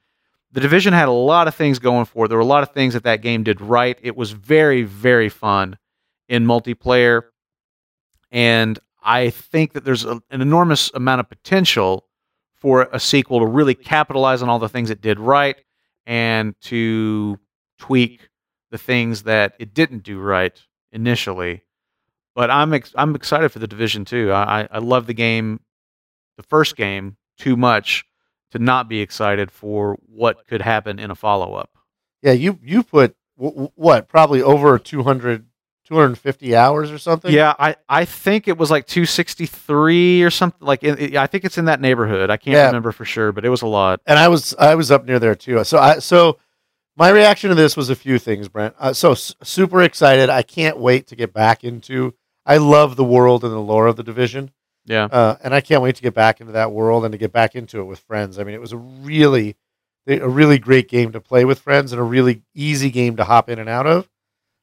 The 0.56 0.62
Division 0.62 0.94
had 0.94 1.10
a 1.10 1.12
lot 1.12 1.50
of 1.50 1.56
things 1.56 1.80
going 1.80 2.06
for 2.06 2.26
it. 2.26 2.28
There 2.30 2.38
were 2.38 2.42
a 2.42 2.46
lot 2.46 2.64
of 2.64 2.72
things 2.72 2.94
that 2.94 3.04
that 3.04 3.22
game 3.22 3.44
did 3.44 3.60
right. 3.60 4.00
It 4.02 4.16
was 4.16 4.32
very, 4.32 4.84
very 4.84 5.28
fun 5.28 5.78
in 6.30 6.46
multiplayer, 6.46 7.24
and 8.32 8.80
I 9.04 9.32
think 9.32 9.74
that 9.74 9.84
there's 9.84 10.06
a, 10.06 10.22
an 10.32 10.40
enormous 10.40 10.92
amount 10.94 11.20
of 11.20 11.28
potential 11.28 12.08
for 12.56 12.88
a 12.94 13.02
sequel 13.02 13.42
to 13.42 13.46
really 13.46 13.76
capitalize 13.76 14.42
on 14.42 14.48
all 14.48 14.58
the 14.58 14.70
things 14.70 14.90
it 14.90 15.02
did 15.02 15.20
right 15.20 15.58
and 16.06 16.56
to 16.62 17.38
tweak 17.78 18.30
the 18.72 18.78
things 18.78 19.24
that 19.24 19.56
it 19.60 19.74
didn't 19.74 20.04
do 20.04 20.22
right 20.22 20.58
initially. 20.94 21.64
But 22.34 22.50
I'm 22.50 22.74
ex- 22.74 22.94
I'm 22.96 23.14
excited 23.14 23.50
for 23.50 23.60
the 23.60 23.68
division 23.68 24.06
too. 24.06 24.32
I 24.32 24.70
I 24.72 24.78
love 24.78 25.06
the 25.06 25.14
game, 25.14 25.60
the 26.38 26.44
first 26.44 26.78
game 26.78 27.18
too 27.38 27.58
much 27.58 28.06
to 28.56 28.60
not 28.64 28.88
be 28.88 29.02
excited 29.02 29.52
for 29.52 29.98
what 30.08 30.48
could 30.48 30.62
happen 30.62 30.98
in 31.00 31.12
a 31.12 31.16
follow 31.16 31.54
up. 31.56 31.70
Yeah, 32.22 32.32
you 32.32 32.58
you 32.64 32.84
put 32.84 33.16
w- 33.38 33.70
what 33.76 34.08
probably 34.08 34.42
over 34.42 34.80
200 34.80 35.46
250 35.88 36.56
hours 36.56 36.90
or 36.90 36.98
something. 36.98 37.32
Yeah, 37.32 37.54
I, 37.60 37.76
I 37.88 38.06
think 38.06 38.48
it 38.48 38.58
was 38.58 38.72
like 38.72 38.88
263 38.88 40.24
or 40.24 40.32
something. 40.32 40.66
Like 40.66 40.84
it, 40.84 41.16
I 41.16 41.28
think 41.28 41.46
it's 41.46 41.58
in 41.60 41.66
that 41.66 41.80
neighborhood. 41.80 42.30
I 42.32 42.38
can't 42.38 42.56
Yeah. 42.56 42.66
remember 42.68 42.92
for 42.92 43.06
sure, 43.06 43.32
but 43.32 43.46
it 43.46 43.50
was 43.50 43.62
a 43.62 43.68
lot. 43.68 44.02
and 44.08 44.18
I 44.18 44.28
was 44.30 44.56
I 44.58 44.76
was 44.76 44.90
up 44.92 45.06
near 45.06 45.20
there 45.20 45.36
too. 45.36 45.64
So 45.64 45.78
I 45.78 46.00
so 46.00 46.40
my 46.98 47.10
reaction 47.10 47.50
to 47.50 47.56
this 47.56 47.76
was 47.78 47.90
a 47.90 47.96
few 47.96 48.18
things, 48.18 48.48
Brent. 48.48 48.74
Uh, 48.80 48.94
so 48.94 49.12
s- 49.12 49.36
super 49.44 49.82
excited! 49.84 50.30
I 50.30 50.42
can't 50.44 50.78
wait 50.80 51.08
to 51.08 51.16
get 51.16 51.34
back 51.34 51.64
into. 51.64 52.14
I 52.46 52.58
love 52.58 52.96
the 52.96 53.04
world 53.04 53.44
and 53.44 53.52
the 53.54 53.60
lore 53.60 53.88
of 53.88 53.96
the 53.96 54.04
division, 54.04 54.52
Yeah, 54.86 55.06
uh, 55.06 55.38
and 55.44 55.54
I 55.54 55.62
can't 55.62 55.82
wait 55.82 55.96
to 55.96 56.02
get 56.04 56.14
back 56.14 56.40
into 56.42 56.54
that 56.54 56.72
world 56.72 57.06
and 57.06 57.12
to 57.12 57.18
get 57.18 57.32
back 57.32 57.56
into 57.56 57.80
it 57.80 57.86
with 57.86 58.00
friends. 58.00 58.38
I 58.40 58.44
mean, 58.44 58.54
it 58.56 58.62
was 58.62 58.72
a 58.74 58.78
really 58.78 59.56
a 60.08 60.30
really 60.30 60.60
great 60.60 60.88
game 60.88 61.12
to 61.14 61.20
play 61.20 61.46
with 61.46 61.60
friends 61.60 61.92
and 61.92 62.00
a 62.00 62.04
really 62.04 62.44
easy 62.54 62.92
game 62.92 63.16
to 63.18 63.24
hop 63.24 63.50
in 63.50 63.58
and 63.58 63.68
out 63.68 63.88
of 63.88 64.08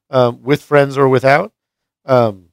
um, 0.09 0.41
with 0.41 0.61
friends 0.61 0.97
or 0.97 1.09
without. 1.09 1.51
Um, 2.05 2.49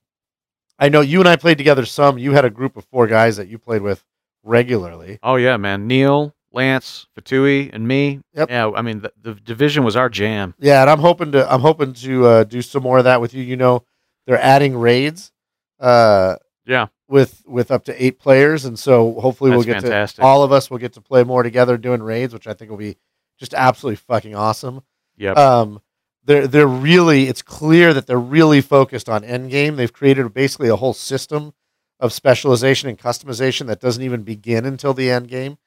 I 0.79 0.89
know 0.89 1.01
you 1.01 1.21
and 1.21 1.29
I 1.29 1.37
played 1.37 1.59
together 1.59 1.85
some. 1.85 2.19
You 2.19 2.33
had 2.33 2.45
a 2.45 2.51
group 2.51 2.77
of 2.77 2.85
four 2.87 3.07
guys 3.07 3.37
that 3.37 3.49
you 3.49 3.59
played 3.59 3.83
with 3.83 4.05
regularly. 4.43 5.19
Oh 5.23 5.37
yeah, 5.37 5.57
man. 5.57 5.87
Neil, 5.87 6.35
Lance, 6.53 7.07
Fatui, 7.17 7.71
and 7.73 7.87
me. 7.87 8.21
Yep. 8.35 8.51
Yeah, 8.51 8.71
I 8.75 8.83
mean 8.83 9.03
the, 9.03 9.13
the 9.21 9.35
division 9.35 9.85
was 9.85 9.95
our 9.95 10.09
jam. 10.09 10.55
Yeah, 10.59 10.81
and 10.81 10.91
I'm 10.91 10.99
hoping 10.99 11.33
to 11.33 11.53
I'm 11.53 11.61
hoping 11.61 11.93
to 11.95 12.27
uh, 12.27 12.45
do 12.45 12.63
some 12.63 12.83
more 12.83 12.99
of 12.99 13.05
that 13.05 13.21
with 13.21 13.35
you. 13.35 13.43
You 13.43 13.57
know, 13.57 13.85
they're 14.27 14.41
adding 14.43 14.77
raids. 14.77 15.31
Uh, 15.79 16.37
Yeah. 16.67 16.89
With 17.11 17.43
with 17.45 17.73
up 17.73 17.85
to 17.87 18.03
eight 18.03 18.21
players, 18.21 18.65
and 18.65 18.79
so 18.79 19.19
hopefully 19.21 19.51
we'll 19.51 19.65
get 19.65 19.83
fantastic. 19.83 20.23
to 20.23 20.23
all 20.23 20.45
of 20.45 20.53
us 20.53 20.71
will 20.71 20.79
get 20.79 20.93
to 20.93 21.01
play 21.01 21.25
more 21.25 21.43
together 21.43 21.77
doing 21.77 22.03
raids, 22.03 22.33
which 22.33 22.47
I 22.47 22.55
think 22.55 22.71
will 22.71 22.79
be 22.79 22.97
just 23.37 23.53
absolutely 23.53 23.97
fucking 23.97 24.37
awesome. 24.37 24.83
Yep. 25.17 25.37
Um, 25.37 25.83
they're 26.25 26.47
they're 26.47 26.69
really 26.69 27.27
it's 27.27 27.43
clear 27.43 27.93
that 27.93 28.07
they're 28.07 28.19
really 28.19 28.61
focused 28.61 29.09
on 29.09 29.23
endgame. 29.23 29.75
They've 29.75 29.93
created 29.93 30.33
basically 30.33 30.69
a 30.69 30.77
whole 30.77 30.95
system 30.95 31.53
of 31.99 32.13
specialization 32.13 32.89
and 32.89 32.99
customization 32.99 33.67
that 33.67 33.81
doesn't 33.81 34.05
even 34.05 34.23
begin 34.23 34.65
until 34.65 34.95
the 34.95 35.11
end 35.11 35.29
game, 35.29 35.59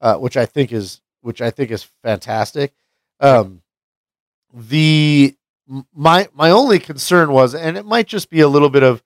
uh, 0.00 0.16
which 0.16 0.36
I 0.36 0.46
think 0.46 0.72
is 0.72 1.00
which 1.20 1.40
I 1.40 1.50
think 1.50 1.70
is 1.70 1.84
fantastic. 2.02 2.74
Um, 3.20 3.62
the 4.52 5.36
my 5.94 6.28
my 6.34 6.50
only 6.50 6.78
concern 6.78 7.32
was, 7.32 7.54
and 7.54 7.76
it 7.76 7.86
might 7.86 8.06
just 8.06 8.30
be 8.30 8.40
a 8.40 8.48
little 8.48 8.70
bit 8.70 8.82
of 8.82 9.02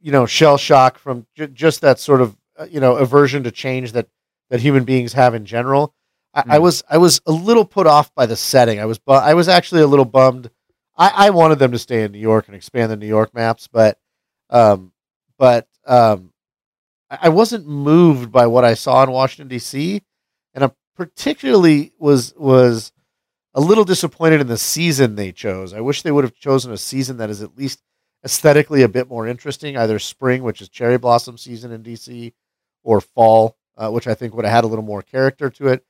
you 0.00 0.12
know 0.12 0.26
shell 0.26 0.56
shock 0.58 0.98
from 0.98 1.26
j- 1.36 1.46
just 1.48 1.80
that 1.82 1.98
sort 1.98 2.20
of 2.20 2.36
uh, 2.58 2.66
you 2.70 2.80
know 2.80 2.96
aversion 2.96 3.42
to 3.44 3.50
change 3.50 3.92
that 3.92 4.08
that 4.50 4.60
human 4.60 4.84
beings 4.84 5.12
have 5.12 5.34
in 5.34 5.44
general. 5.44 5.94
I, 6.34 6.40
I 6.48 6.58
Mm. 6.58 6.62
was 6.62 6.82
I 6.90 6.98
was 6.98 7.20
a 7.26 7.32
little 7.32 7.64
put 7.64 7.86
off 7.86 8.14
by 8.14 8.26
the 8.26 8.36
setting. 8.36 8.80
I 8.80 8.84
was 8.86 8.98
bu- 8.98 9.12
I 9.12 9.34
was 9.34 9.48
actually 9.48 9.82
a 9.82 9.86
little 9.86 10.04
bummed. 10.04 10.50
I, 10.96 11.26
I 11.26 11.30
wanted 11.30 11.58
them 11.58 11.72
to 11.72 11.78
stay 11.78 12.04
in 12.04 12.12
New 12.12 12.18
York 12.18 12.46
and 12.46 12.54
expand 12.54 12.90
the 12.90 12.96
New 12.96 13.06
York 13.08 13.34
maps, 13.34 13.68
but 13.70 13.98
um, 14.50 14.92
but 15.38 15.66
um, 15.86 16.32
I 17.10 17.18
I 17.22 17.28
wasn't 17.30 17.66
moved 17.66 18.30
by 18.32 18.46
what 18.46 18.64
I 18.64 18.74
saw 18.74 19.02
in 19.02 19.10
Washington 19.10 19.48
D.C. 19.48 20.02
and 20.54 20.64
I 20.64 20.70
particularly 20.96 21.92
was 21.98 22.34
was 22.36 22.92
a 23.54 23.60
little 23.60 23.84
disappointed 23.84 24.40
in 24.40 24.46
the 24.46 24.56
season 24.58 25.14
they 25.16 25.32
chose. 25.32 25.72
I 25.74 25.80
wish 25.80 26.02
they 26.02 26.12
would 26.12 26.22
have 26.24 26.34
chosen 26.36 26.72
a 26.72 26.76
season 26.76 27.16
that 27.16 27.30
is 27.30 27.42
at 27.42 27.56
least 27.56 27.82
aesthetically 28.24 28.82
a 28.82 28.88
bit 28.88 29.08
more 29.08 29.26
interesting, 29.26 29.76
either 29.76 29.98
spring, 29.98 30.42
which 30.42 30.60
is 30.60 30.68
cherry 30.68 30.98
blossom 30.98 31.38
season 31.38 31.72
in 31.72 31.82
DC, 31.82 32.32
or 32.82 33.00
fall, 33.00 33.56
uh, 33.76 33.90
which 33.90 34.06
I 34.06 34.14
think 34.14 34.34
would 34.34 34.44
have 34.44 34.54
had 34.54 34.64
a 34.64 34.66
little 34.66 34.84
more 34.84 35.02
character 35.02 35.50
to 35.50 35.68
it. 35.68 35.84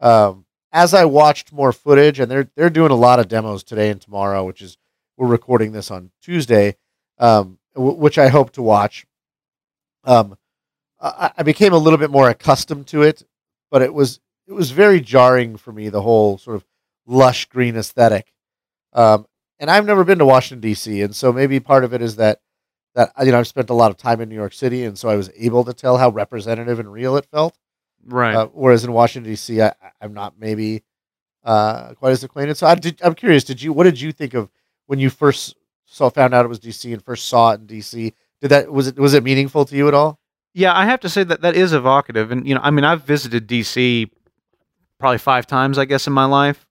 Um, 0.00 0.44
as 0.72 0.94
I 0.94 1.04
watched 1.04 1.52
more 1.52 1.72
footage, 1.72 2.18
and 2.18 2.30
they're 2.30 2.50
they're 2.56 2.70
doing 2.70 2.90
a 2.90 2.96
lot 2.96 3.20
of 3.20 3.28
demos 3.28 3.62
today 3.62 3.90
and 3.90 4.00
tomorrow, 4.00 4.44
which 4.44 4.62
is 4.62 4.78
we're 5.16 5.26
recording 5.26 5.72
this 5.72 5.90
on 5.90 6.10
Tuesday, 6.22 6.76
um, 7.18 7.58
w- 7.74 7.96
which 7.96 8.18
I 8.18 8.28
hope 8.28 8.52
to 8.52 8.62
watch. 8.62 9.06
Um, 10.04 10.36
I, 11.00 11.32
I 11.38 11.42
became 11.42 11.72
a 11.72 11.78
little 11.78 11.98
bit 11.98 12.10
more 12.10 12.28
accustomed 12.28 12.86
to 12.88 13.02
it, 13.02 13.22
but 13.70 13.82
it 13.82 13.92
was 13.92 14.20
it 14.46 14.52
was 14.52 14.70
very 14.70 15.00
jarring 15.00 15.56
for 15.56 15.72
me 15.72 15.88
the 15.88 16.02
whole 16.02 16.38
sort 16.38 16.56
of 16.56 16.64
lush 17.06 17.46
green 17.46 17.76
aesthetic. 17.76 18.32
Um, 18.92 19.26
and 19.62 19.70
I've 19.70 19.86
never 19.86 20.02
been 20.02 20.18
to 20.18 20.26
Washington 20.26 20.60
D.C., 20.60 21.00
and 21.02 21.14
so 21.14 21.32
maybe 21.32 21.60
part 21.60 21.84
of 21.84 21.94
it 21.94 22.02
is 22.02 22.16
that 22.16 22.40
that 22.94 23.12
you 23.24 23.30
know 23.30 23.38
I've 23.38 23.46
spent 23.46 23.70
a 23.70 23.74
lot 23.74 23.92
of 23.92 23.96
time 23.96 24.20
in 24.20 24.28
New 24.28 24.34
York 24.34 24.52
City, 24.52 24.84
and 24.84 24.98
so 24.98 25.08
I 25.08 25.14
was 25.14 25.30
able 25.36 25.64
to 25.64 25.72
tell 25.72 25.96
how 25.96 26.10
representative 26.10 26.80
and 26.80 26.92
real 26.92 27.16
it 27.16 27.26
felt. 27.26 27.56
right. 28.04 28.34
Uh, 28.34 28.48
whereas 28.52 28.84
in 28.84 28.92
Washington 28.92 29.30
D.C., 29.30 29.62
I, 29.62 29.72
I'm 30.00 30.12
not 30.12 30.34
maybe 30.36 30.82
uh, 31.44 31.94
quite 31.94 32.10
as 32.10 32.24
acquainted. 32.24 32.56
So 32.56 32.66
I 32.66 32.76
I'm 33.02 33.14
curious. 33.14 33.44
Did 33.44 33.62
you? 33.62 33.72
What 33.72 33.84
did 33.84 34.00
you 34.00 34.10
think 34.10 34.34
of 34.34 34.50
when 34.86 34.98
you 34.98 35.08
first 35.08 35.54
saw 35.86 36.10
found 36.10 36.34
out 36.34 36.44
it 36.44 36.48
was 36.48 36.58
D.C. 36.58 36.92
and 36.92 37.02
first 37.02 37.26
saw 37.26 37.52
it 37.52 37.60
in 37.60 37.66
D.C.? 37.66 38.12
Did 38.40 38.48
that 38.48 38.70
was 38.70 38.88
it 38.88 38.98
was 38.98 39.14
it 39.14 39.22
meaningful 39.22 39.64
to 39.64 39.76
you 39.76 39.86
at 39.86 39.94
all? 39.94 40.18
Yeah, 40.54 40.76
I 40.76 40.86
have 40.86 41.00
to 41.00 41.08
say 41.08 41.22
that 41.22 41.40
that 41.42 41.54
is 41.54 41.72
evocative, 41.72 42.32
and 42.32 42.46
you 42.48 42.56
know, 42.56 42.60
I 42.64 42.72
mean, 42.72 42.84
I've 42.84 43.04
visited 43.04 43.46
DC 43.46 44.10
probably 44.98 45.18
five 45.18 45.46
times, 45.46 45.78
I 45.78 45.84
guess, 45.84 46.08
in 46.08 46.12
my 46.12 46.24
life, 46.24 46.66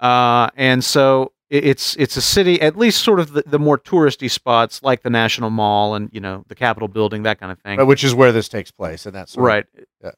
uh, 0.00 0.50
and 0.56 0.82
so 0.82 1.32
it's 1.48 1.96
it's 1.96 2.16
a 2.16 2.22
city, 2.22 2.60
at 2.60 2.76
least 2.76 3.02
sort 3.02 3.20
of 3.20 3.32
the, 3.32 3.42
the 3.46 3.58
more 3.58 3.78
touristy 3.78 4.30
spots 4.30 4.82
like 4.82 5.02
the 5.02 5.10
National 5.10 5.50
Mall 5.50 5.94
and 5.94 6.08
you 6.12 6.20
know 6.20 6.44
the 6.48 6.54
Capitol 6.54 6.88
Building, 6.88 7.22
that 7.22 7.38
kind 7.38 7.52
of 7.52 7.58
thing. 7.60 7.84
Which 7.86 8.02
is 8.04 8.14
where 8.14 8.32
this 8.32 8.48
takes 8.48 8.70
place, 8.70 9.06
and 9.06 9.14
that's 9.14 9.32
sort 9.32 9.42
of- 9.42 9.46
right. 9.46 9.66
yeah. 10.02 10.10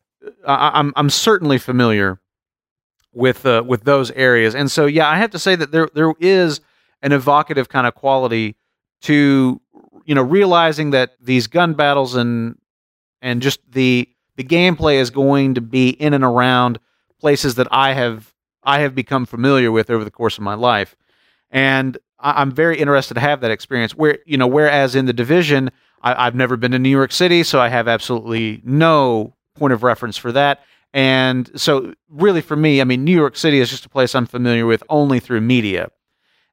I, 0.46 0.78
I'm 0.78 0.92
I'm 0.96 1.10
certainly 1.10 1.58
familiar 1.58 2.20
with 3.12 3.44
uh, 3.46 3.62
with 3.66 3.84
those 3.84 4.10
areas, 4.12 4.54
and 4.54 4.70
so 4.70 4.86
yeah, 4.86 5.08
I 5.08 5.16
have 5.16 5.30
to 5.30 5.38
say 5.38 5.54
that 5.56 5.70
there 5.70 5.88
there 5.94 6.12
is 6.18 6.60
an 7.02 7.12
evocative 7.12 7.68
kind 7.68 7.86
of 7.86 7.94
quality 7.94 8.56
to 9.02 9.60
you 10.04 10.14
know 10.14 10.22
realizing 10.22 10.90
that 10.90 11.12
these 11.20 11.46
gun 11.46 11.74
battles 11.74 12.14
and 12.14 12.58
and 13.22 13.42
just 13.42 13.60
the 13.70 14.08
the 14.36 14.44
gameplay 14.44 14.94
is 14.94 15.10
going 15.10 15.54
to 15.54 15.60
be 15.60 15.90
in 15.90 16.14
and 16.14 16.24
around 16.24 16.78
places 17.20 17.56
that 17.56 17.68
I 17.70 17.92
have 17.92 18.32
I 18.62 18.80
have 18.80 18.94
become 18.94 19.26
familiar 19.26 19.70
with 19.70 19.90
over 19.90 20.04
the 20.04 20.10
course 20.10 20.36
of 20.38 20.44
my 20.44 20.54
life, 20.54 20.96
and 21.50 21.98
I, 22.18 22.40
I'm 22.42 22.52
very 22.52 22.78
interested 22.78 23.14
to 23.14 23.20
have 23.20 23.40
that 23.40 23.50
experience. 23.50 23.94
Where 23.94 24.18
you 24.26 24.36
know, 24.36 24.46
whereas 24.46 24.94
in 24.94 25.06
the 25.06 25.12
division, 25.12 25.70
I, 26.02 26.26
I've 26.26 26.34
never 26.34 26.56
been 26.56 26.72
to 26.72 26.78
New 26.78 26.88
York 26.88 27.12
City, 27.12 27.42
so 27.42 27.60
I 27.60 27.68
have 27.68 27.88
absolutely 27.88 28.60
no 28.64 29.34
point 29.54 29.72
of 29.72 29.82
reference 29.82 30.16
for 30.16 30.32
that. 30.32 30.60
And 30.94 31.50
so, 31.60 31.92
really, 32.08 32.40
for 32.40 32.56
me, 32.56 32.80
I 32.80 32.84
mean, 32.84 33.04
New 33.04 33.14
York 33.14 33.36
City 33.36 33.60
is 33.60 33.70
just 33.70 33.84
a 33.84 33.90
place 33.90 34.14
I'm 34.14 34.26
familiar 34.26 34.66
with 34.66 34.82
only 34.88 35.20
through 35.20 35.42
media. 35.42 35.90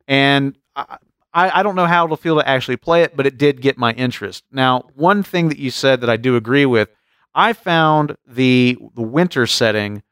And 0.08 0.58
I, 0.76 0.98
I 1.34 1.60
I 1.60 1.64
don't 1.64 1.76
know 1.76 1.86
how 1.86 2.06
it'll 2.06 2.18
feel 2.18 2.38
to 2.38 2.48
actually 2.48 2.78
play 2.78 3.04
it, 3.04 3.16
but 3.16 3.26
it 3.26 3.38
did 3.38 3.62
get 3.62 3.78
my 3.78 3.94
interest. 3.94 4.44
Now, 4.52 4.90
one 4.96 5.24
thing 5.24 5.50
that 5.50 5.60
you 5.60 5.72
said 5.72 6.02
that 6.02 6.10
I 6.10 6.18
do 6.18 6.36
agree 6.36 6.66
with, 6.66 6.90
I 7.34 7.54
found 7.54 8.18
the 8.26 8.78
the 8.96 9.02
winter 9.02 9.48
setting 9.48 10.04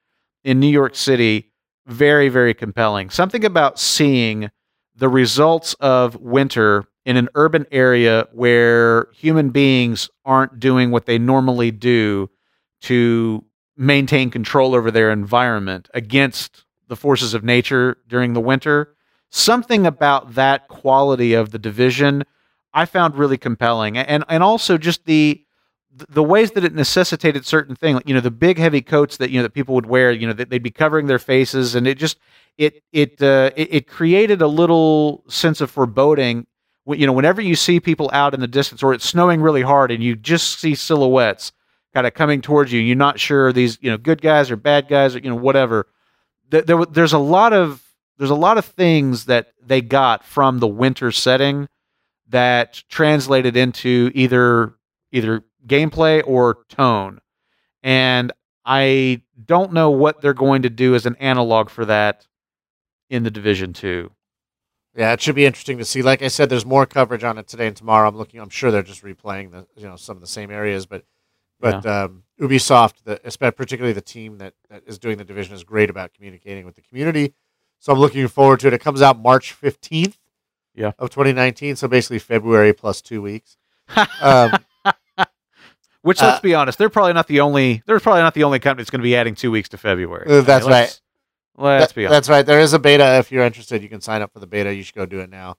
in 0.43 0.59
New 0.59 0.67
York 0.67 0.95
City 0.95 1.51
very, 1.85 2.29
very 2.29 2.53
compelling. 2.53 3.09
Something 3.09 3.43
about 3.43 3.79
seeing 3.79 4.51
the 4.95 5.09
results 5.09 5.73
of 5.75 6.15
winter 6.15 6.85
in 7.05 7.17
an 7.17 7.29
urban 7.35 7.65
area 7.71 8.27
where 8.31 9.07
human 9.13 9.49
beings 9.49 10.09
aren't 10.25 10.59
doing 10.59 10.91
what 10.91 11.05
they 11.05 11.17
normally 11.17 11.71
do 11.71 12.29
to 12.81 13.43
maintain 13.75 14.29
control 14.29 14.75
over 14.75 14.91
their 14.91 15.11
environment 15.11 15.89
against 15.93 16.65
the 16.87 16.95
forces 16.95 17.33
of 17.33 17.43
nature 17.43 17.97
during 18.07 18.33
the 18.33 18.39
winter. 18.39 18.95
Something 19.29 19.85
about 19.85 20.35
that 20.35 20.67
quality 20.67 21.33
of 21.33 21.51
the 21.51 21.59
division 21.59 22.23
I 22.73 22.85
found 22.85 23.15
really 23.15 23.37
compelling, 23.37 23.97
and 23.97 24.23
and 24.27 24.41
also 24.43 24.77
just 24.77 25.05
the 25.05 25.45
the 26.09 26.23
ways 26.23 26.51
that 26.51 26.63
it 26.63 26.73
necessitated 26.73 27.45
certain 27.45 27.75
things, 27.75 28.01
you 28.05 28.13
know, 28.13 28.19
the 28.19 28.31
big 28.31 28.57
heavy 28.57 28.81
coats 28.81 29.17
that 29.17 29.29
you 29.29 29.37
know 29.37 29.43
that 29.43 29.53
people 29.53 29.75
would 29.75 29.85
wear, 29.85 30.11
you 30.11 30.27
know, 30.27 30.33
that 30.33 30.49
they'd 30.49 30.63
be 30.63 30.71
covering 30.71 31.07
their 31.07 31.19
faces, 31.19 31.75
and 31.75 31.87
it 31.87 31.97
just 31.97 32.17
it 32.57 32.83
it 32.91 33.21
uh, 33.21 33.51
it, 33.55 33.73
it 33.73 33.87
created 33.87 34.41
a 34.41 34.47
little 34.47 35.23
sense 35.27 35.61
of 35.61 35.69
foreboding. 35.69 36.47
You 36.85 37.07
know, 37.07 37.13
whenever 37.13 37.41
you 37.41 37.55
see 37.55 37.79
people 37.79 38.09
out 38.11 38.33
in 38.33 38.39
the 38.39 38.47
distance, 38.47 38.83
or 38.83 38.93
it's 38.93 39.05
snowing 39.05 39.41
really 39.41 39.61
hard, 39.61 39.91
and 39.91 40.03
you 40.03 40.15
just 40.15 40.59
see 40.59 40.75
silhouettes 40.75 41.51
kind 41.93 42.07
of 42.07 42.13
coming 42.13 42.41
towards 42.41 42.73
you, 42.73 42.81
you're 42.81 42.95
not 42.95 43.19
sure 43.19 43.53
these 43.53 43.77
you 43.81 43.91
know 43.91 43.97
good 43.97 44.21
guys 44.21 44.49
or 44.49 44.55
bad 44.55 44.87
guys 44.87 45.15
or 45.15 45.19
you 45.19 45.29
know 45.29 45.35
whatever. 45.35 45.87
There, 46.49 46.61
there 46.61 46.85
there's 46.85 47.13
a 47.13 47.19
lot 47.19 47.53
of 47.53 47.83
there's 48.17 48.31
a 48.31 48.35
lot 48.35 48.57
of 48.57 48.65
things 48.65 49.25
that 49.25 49.53
they 49.63 49.81
got 49.81 50.25
from 50.25 50.59
the 50.59 50.67
winter 50.67 51.11
setting 51.11 51.67
that 52.29 52.83
translated 52.89 53.55
into 53.55 54.11
either 54.13 54.73
either 55.11 55.43
gameplay 55.67 56.23
or 56.25 56.65
tone. 56.69 57.19
And 57.81 58.31
I 58.65 59.21
don't 59.45 59.73
know 59.73 59.89
what 59.89 60.21
they're 60.21 60.33
going 60.33 60.61
to 60.61 60.69
do 60.69 60.95
as 60.95 61.05
an 61.05 61.15
analog 61.17 61.69
for 61.69 61.85
that 61.85 62.27
in 63.09 63.23
the 63.23 63.31
Division 63.31 63.73
2. 63.73 64.09
Yeah, 64.95 65.13
it 65.13 65.21
should 65.21 65.35
be 65.35 65.45
interesting 65.45 65.79
to 65.79 65.85
see. 65.85 66.01
Like 66.01 66.21
I 66.21 66.27
said, 66.27 66.49
there's 66.49 66.65
more 66.65 66.85
coverage 66.85 67.23
on 67.23 67.37
it 67.37 67.47
today 67.47 67.67
and 67.67 67.75
tomorrow. 67.75 68.07
I'm 68.07 68.15
looking. 68.15 68.39
I'm 68.39 68.49
sure 68.49 68.69
they're 68.69 68.83
just 68.83 69.03
replaying 69.03 69.51
the 69.51 69.65
you 69.75 69.87
know 69.87 69.95
some 69.95 70.15
of 70.15 70.21
the 70.21 70.27
same 70.27 70.51
areas, 70.51 70.85
but 70.85 71.03
but 71.59 71.83
yeah. 71.83 72.03
um, 72.03 72.23
Ubisoft, 72.39 73.03
the, 73.05 73.51
particularly 73.51 73.93
the 73.93 74.01
team 74.01 74.37
that, 74.39 74.53
that 74.69 74.83
is 74.85 74.99
doing 74.99 75.17
the 75.17 75.23
division, 75.23 75.55
is 75.55 75.63
great 75.63 75.89
about 75.89 76.13
communicating 76.13 76.65
with 76.65 76.75
the 76.75 76.81
community. 76.81 77.33
So 77.79 77.93
I'm 77.93 77.99
looking 77.99 78.27
forward 78.27 78.59
to 78.61 78.67
it. 78.67 78.73
It 78.73 78.81
comes 78.81 79.01
out 79.01 79.17
March 79.17 79.59
15th 79.59 80.17
yeah. 80.75 80.91
of 80.99 81.09
2019, 81.09 81.75
so 81.75 81.87
basically 81.87 82.19
February 82.19 82.73
plus 82.73 83.01
two 83.01 83.21
weeks. 83.21 83.57
um, 84.21 84.51
which, 86.03 86.21
let's 86.21 86.37
uh, 86.37 86.41
be 86.41 86.53
honest, 86.53 86.77
they're 86.77 86.89
probably 86.89 87.13
not 87.13 87.27
the 87.27 87.39
only. 87.39 87.81
They're 87.85 87.99
probably 87.99 88.21
not 88.21 88.33
the 88.33 88.43
only 88.43 88.59
company 88.59 88.83
that's 88.83 88.91
going 88.91 88.99
to 88.99 89.03
be 89.03 89.15
adding 89.15 89.35
two 89.35 89.51
weeks 89.51 89.69
to 89.69 89.77
February. 89.77 90.27
Uh, 90.29 90.41
that's 90.41 90.65
right. 90.65 90.81
Let's, 90.81 91.01
let's 91.57 91.87
that, 91.87 91.95
be 91.95 92.05
honest. 92.05 92.11
That's 92.11 92.29
right. 92.29 92.45
There 92.45 92.59
is 92.59 92.73
a 92.73 92.79
beta. 92.79 93.17
If 93.17 93.31
you're 93.31 93.43
interested, 93.43 93.81
you 93.81 93.89
can 93.89 94.01
sign 94.01 94.21
up 94.21 94.31
for 94.31 94.39
the 94.39 94.47
beta. 94.47 94.73
You 94.73 94.83
should 94.83 94.95
go 94.95 95.05
do 95.05 95.19
it 95.19 95.29
now. 95.29 95.55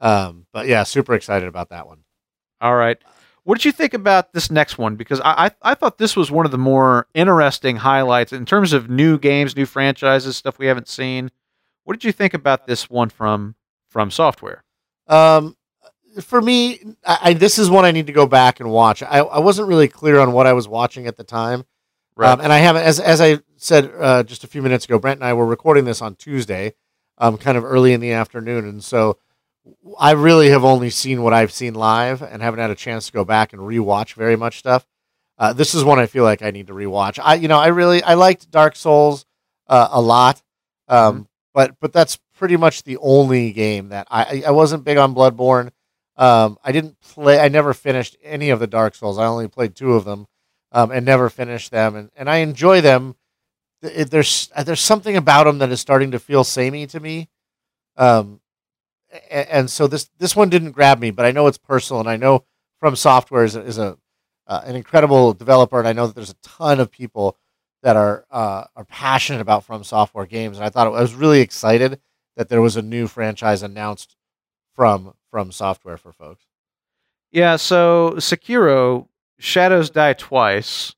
Um, 0.00 0.46
but 0.52 0.66
yeah, 0.66 0.82
super 0.84 1.14
excited 1.14 1.48
about 1.48 1.70
that 1.70 1.86
one. 1.86 2.04
All 2.60 2.76
right. 2.76 2.98
What 3.44 3.56
did 3.58 3.64
you 3.64 3.72
think 3.72 3.94
about 3.94 4.32
this 4.32 4.50
next 4.50 4.76
one? 4.76 4.96
Because 4.96 5.20
I, 5.20 5.46
I, 5.46 5.50
I 5.62 5.74
thought 5.74 5.98
this 5.98 6.14
was 6.14 6.30
one 6.30 6.44
of 6.44 6.52
the 6.52 6.58
more 6.58 7.06
interesting 7.14 7.76
highlights 7.76 8.32
in 8.32 8.44
terms 8.44 8.72
of 8.72 8.90
new 8.90 9.18
games, 9.18 9.56
new 9.56 9.66
franchises, 9.66 10.36
stuff 10.36 10.58
we 10.58 10.66
haven't 10.66 10.88
seen. 10.88 11.30
What 11.84 11.94
did 11.94 12.04
you 12.04 12.12
think 12.12 12.34
about 12.34 12.66
this 12.66 12.90
one 12.90 13.08
from 13.08 13.54
from 13.88 14.10
Software? 14.10 14.62
Um, 15.08 15.56
for 16.20 16.40
me, 16.40 16.80
I, 17.06 17.18
I, 17.22 17.32
this 17.34 17.58
is 17.58 17.70
one 17.70 17.84
I 17.84 17.90
need 17.90 18.06
to 18.08 18.12
go 18.12 18.26
back 18.26 18.60
and 18.60 18.70
watch. 18.70 19.02
I, 19.02 19.18
I 19.18 19.38
wasn't 19.38 19.68
really 19.68 19.88
clear 19.88 20.18
on 20.18 20.32
what 20.32 20.46
I 20.46 20.52
was 20.52 20.66
watching 20.68 21.06
at 21.06 21.16
the 21.16 21.24
time, 21.24 21.64
right. 22.16 22.32
um, 22.32 22.40
and 22.40 22.52
I 22.52 22.58
haven't. 22.58 22.82
As 22.82 22.98
as 22.98 23.20
I 23.20 23.38
said 23.56 23.90
uh, 23.98 24.22
just 24.22 24.44
a 24.44 24.46
few 24.46 24.62
minutes 24.62 24.84
ago, 24.84 24.98
Brent 24.98 25.18
and 25.20 25.24
I 25.24 25.32
were 25.34 25.46
recording 25.46 25.84
this 25.84 26.02
on 26.02 26.16
Tuesday, 26.16 26.74
um, 27.18 27.38
kind 27.38 27.56
of 27.56 27.64
early 27.64 27.92
in 27.92 28.00
the 28.00 28.12
afternoon, 28.12 28.68
and 28.68 28.82
so 28.82 29.18
I 29.98 30.12
really 30.12 30.50
have 30.50 30.64
only 30.64 30.90
seen 30.90 31.22
what 31.22 31.32
I've 31.32 31.52
seen 31.52 31.74
live, 31.74 32.22
and 32.22 32.42
haven't 32.42 32.60
had 32.60 32.70
a 32.70 32.76
chance 32.76 33.06
to 33.06 33.12
go 33.12 33.24
back 33.24 33.52
and 33.52 33.62
rewatch 33.62 34.14
very 34.14 34.36
much 34.36 34.58
stuff. 34.58 34.86
Uh, 35.38 35.52
this 35.52 35.74
is 35.74 35.84
one 35.84 35.98
I 35.98 36.06
feel 36.06 36.24
like 36.24 36.42
I 36.42 36.50
need 36.50 36.66
to 36.66 36.74
rewatch. 36.74 37.18
I 37.22 37.34
you 37.34 37.48
know 37.48 37.58
I 37.58 37.68
really 37.68 38.02
I 38.02 38.14
liked 38.14 38.50
Dark 38.50 38.76
Souls 38.76 39.24
uh, 39.68 39.88
a 39.90 40.00
lot, 40.00 40.42
um, 40.88 41.14
mm-hmm. 41.14 41.22
but 41.54 41.76
but 41.80 41.92
that's 41.92 42.18
pretty 42.34 42.56
much 42.56 42.82
the 42.82 42.96
only 42.98 43.52
game 43.52 43.90
that 43.90 44.06
I 44.10 44.42
I 44.46 44.50
wasn't 44.50 44.84
big 44.84 44.98
on 44.98 45.14
Bloodborne. 45.14 45.70
Um, 46.20 46.58
I 46.62 46.70
didn't 46.70 47.00
play. 47.00 47.40
I 47.40 47.48
never 47.48 47.72
finished 47.72 48.14
any 48.22 48.50
of 48.50 48.60
the 48.60 48.66
Dark 48.66 48.94
Souls. 48.94 49.18
I 49.18 49.24
only 49.24 49.48
played 49.48 49.74
two 49.74 49.94
of 49.94 50.04
them, 50.04 50.26
um, 50.70 50.90
and 50.90 51.06
never 51.06 51.30
finished 51.30 51.70
them. 51.70 51.96
And, 51.96 52.10
and 52.14 52.28
I 52.28 52.36
enjoy 52.36 52.82
them. 52.82 53.16
It, 53.80 54.10
there's 54.10 54.50
there's 54.64 54.80
something 54.80 55.16
about 55.16 55.44
them 55.44 55.58
that 55.58 55.70
is 55.70 55.80
starting 55.80 56.10
to 56.10 56.18
feel 56.18 56.44
samey 56.44 56.86
to 56.88 57.00
me. 57.00 57.30
Um, 57.96 58.40
and, 59.30 59.48
and, 59.48 59.70
so 59.70 59.86
this 59.86 60.10
this 60.18 60.36
one 60.36 60.50
didn't 60.50 60.72
grab 60.72 61.00
me, 61.00 61.10
but 61.10 61.24
I 61.24 61.32
know 61.32 61.46
it's 61.46 61.56
personal, 61.56 62.00
and 62.00 62.08
I 62.08 62.16
know 62.16 62.44
From 62.78 62.96
Software 62.96 63.44
is, 63.44 63.56
is 63.56 63.78
a 63.78 63.96
uh, 64.46 64.60
an 64.66 64.76
incredible 64.76 65.32
developer, 65.32 65.78
and 65.78 65.88
I 65.88 65.94
know 65.94 66.06
that 66.06 66.14
there's 66.14 66.30
a 66.30 66.42
ton 66.42 66.80
of 66.80 66.90
people 66.90 67.38
that 67.82 67.96
are 67.96 68.26
uh, 68.30 68.64
are 68.76 68.84
passionate 68.84 69.40
about 69.40 69.64
From 69.64 69.84
Software 69.84 70.26
games. 70.26 70.58
And 70.58 70.66
I 70.66 70.68
thought 70.68 70.86
it, 70.86 70.90
I 70.90 71.00
was 71.00 71.14
really 71.14 71.40
excited 71.40 71.98
that 72.36 72.50
there 72.50 72.60
was 72.60 72.76
a 72.76 72.82
new 72.82 73.06
franchise 73.06 73.62
announced 73.62 74.16
from 74.80 75.12
from 75.30 75.52
software 75.52 75.98
for 75.98 76.10
folks. 76.10 76.46
Yeah, 77.30 77.56
so 77.56 78.14
Sekiro 78.16 79.08
Shadows 79.38 79.90
Die 79.90 80.14
Twice 80.14 80.94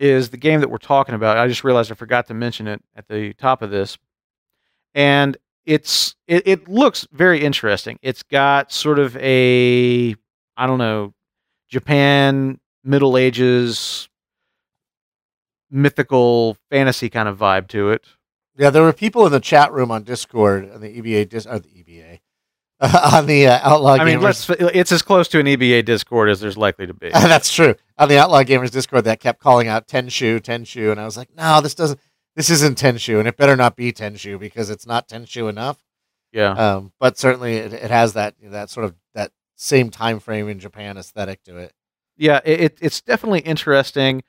is 0.00 0.30
the 0.30 0.36
game 0.36 0.58
that 0.58 0.68
we're 0.68 0.78
talking 0.78 1.14
about. 1.14 1.38
I 1.38 1.46
just 1.46 1.62
realized 1.62 1.92
I 1.92 1.94
forgot 1.94 2.26
to 2.26 2.34
mention 2.34 2.66
it 2.66 2.82
at 2.96 3.06
the 3.06 3.34
top 3.34 3.62
of 3.62 3.70
this. 3.70 3.98
And 4.96 5.36
it's 5.64 6.16
it, 6.26 6.42
it 6.44 6.68
looks 6.68 7.06
very 7.12 7.44
interesting. 7.44 8.00
It's 8.02 8.24
got 8.24 8.72
sort 8.72 8.98
of 8.98 9.16
a 9.18 10.16
I 10.56 10.66
don't 10.66 10.78
know, 10.78 11.14
Japan 11.68 12.58
Middle 12.82 13.16
Ages 13.16 14.08
mythical 15.70 16.56
fantasy 16.68 17.08
kind 17.08 17.28
of 17.28 17.38
vibe 17.38 17.68
to 17.68 17.90
it. 17.90 18.04
Yeah, 18.56 18.70
there 18.70 18.82
were 18.82 18.92
people 18.92 19.24
in 19.24 19.30
the 19.30 19.38
chat 19.38 19.72
room 19.72 19.92
on 19.92 20.02
Discord 20.02 20.68
on 20.68 20.80
the 20.80 21.00
EBA 21.00 21.28
dis- 21.28 21.46
or 21.46 21.60
the 21.60 21.68
EBA 21.68 22.18
on 23.12 23.26
the 23.26 23.46
uh, 23.46 23.60
Outlaw. 23.62 23.92
I 23.92 24.04
mean, 24.04 24.20
let's, 24.20 24.50
it's 24.50 24.90
as 24.90 25.02
close 25.02 25.28
to 25.28 25.38
an 25.38 25.46
EBA 25.46 25.84
Discord 25.84 26.28
as 26.28 26.40
there's 26.40 26.56
likely 26.56 26.86
to 26.88 26.94
be. 26.94 27.10
That's 27.12 27.54
true. 27.54 27.76
On 27.96 28.08
the 28.08 28.18
Outlaw 28.18 28.42
Gamers 28.42 28.72
Discord, 28.72 29.04
that 29.04 29.20
kept 29.20 29.40
calling 29.40 29.68
out 29.68 29.86
Tenchu, 29.86 30.40
Tenchu, 30.40 30.90
and 30.90 31.00
I 31.00 31.04
was 31.04 31.16
like, 31.16 31.28
no, 31.36 31.60
this 31.60 31.74
doesn't. 31.74 32.00
This 32.34 32.50
isn't 32.50 32.78
Tenchu, 32.78 33.18
and 33.18 33.28
it 33.28 33.36
better 33.36 33.56
not 33.56 33.76
be 33.76 33.92
Tenchu 33.92 34.38
because 34.38 34.70
it's 34.70 34.86
not 34.86 35.06
Tenchu 35.06 35.48
enough. 35.48 35.84
Yeah. 36.32 36.52
Um, 36.52 36.92
but 36.98 37.18
certainly 37.18 37.56
it, 37.56 37.72
it 37.72 37.90
has 37.90 38.14
that 38.14 38.34
that 38.42 38.70
sort 38.70 38.86
of 38.86 38.94
that 39.14 39.32
same 39.54 39.90
time 39.90 40.18
frame 40.18 40.48
in 40.48 40.58
Japan 40.58 40.96
aesthetic 40.96 41.44
to 41.44 41.58
it. 41.58 41.72
Yeah, 42.16 42.40
it, 42.44 42.78
it's 42.80 43.00
definitely 43.00 43.40
interesting. 43.40 44.24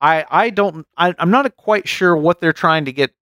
I 0.00 0.26
I 0.30 0.50
don't 0.50 0.86
I, 0.96 1.14
I'm 1.18 1.30
not 1.30 1.56
quite 1.56 1.88
sure 1.88 2.16
what 2.16 2.40
they're 2.40 2.52
trying 2.52 2.84
to 2.84 2.92
get 2.92 3.14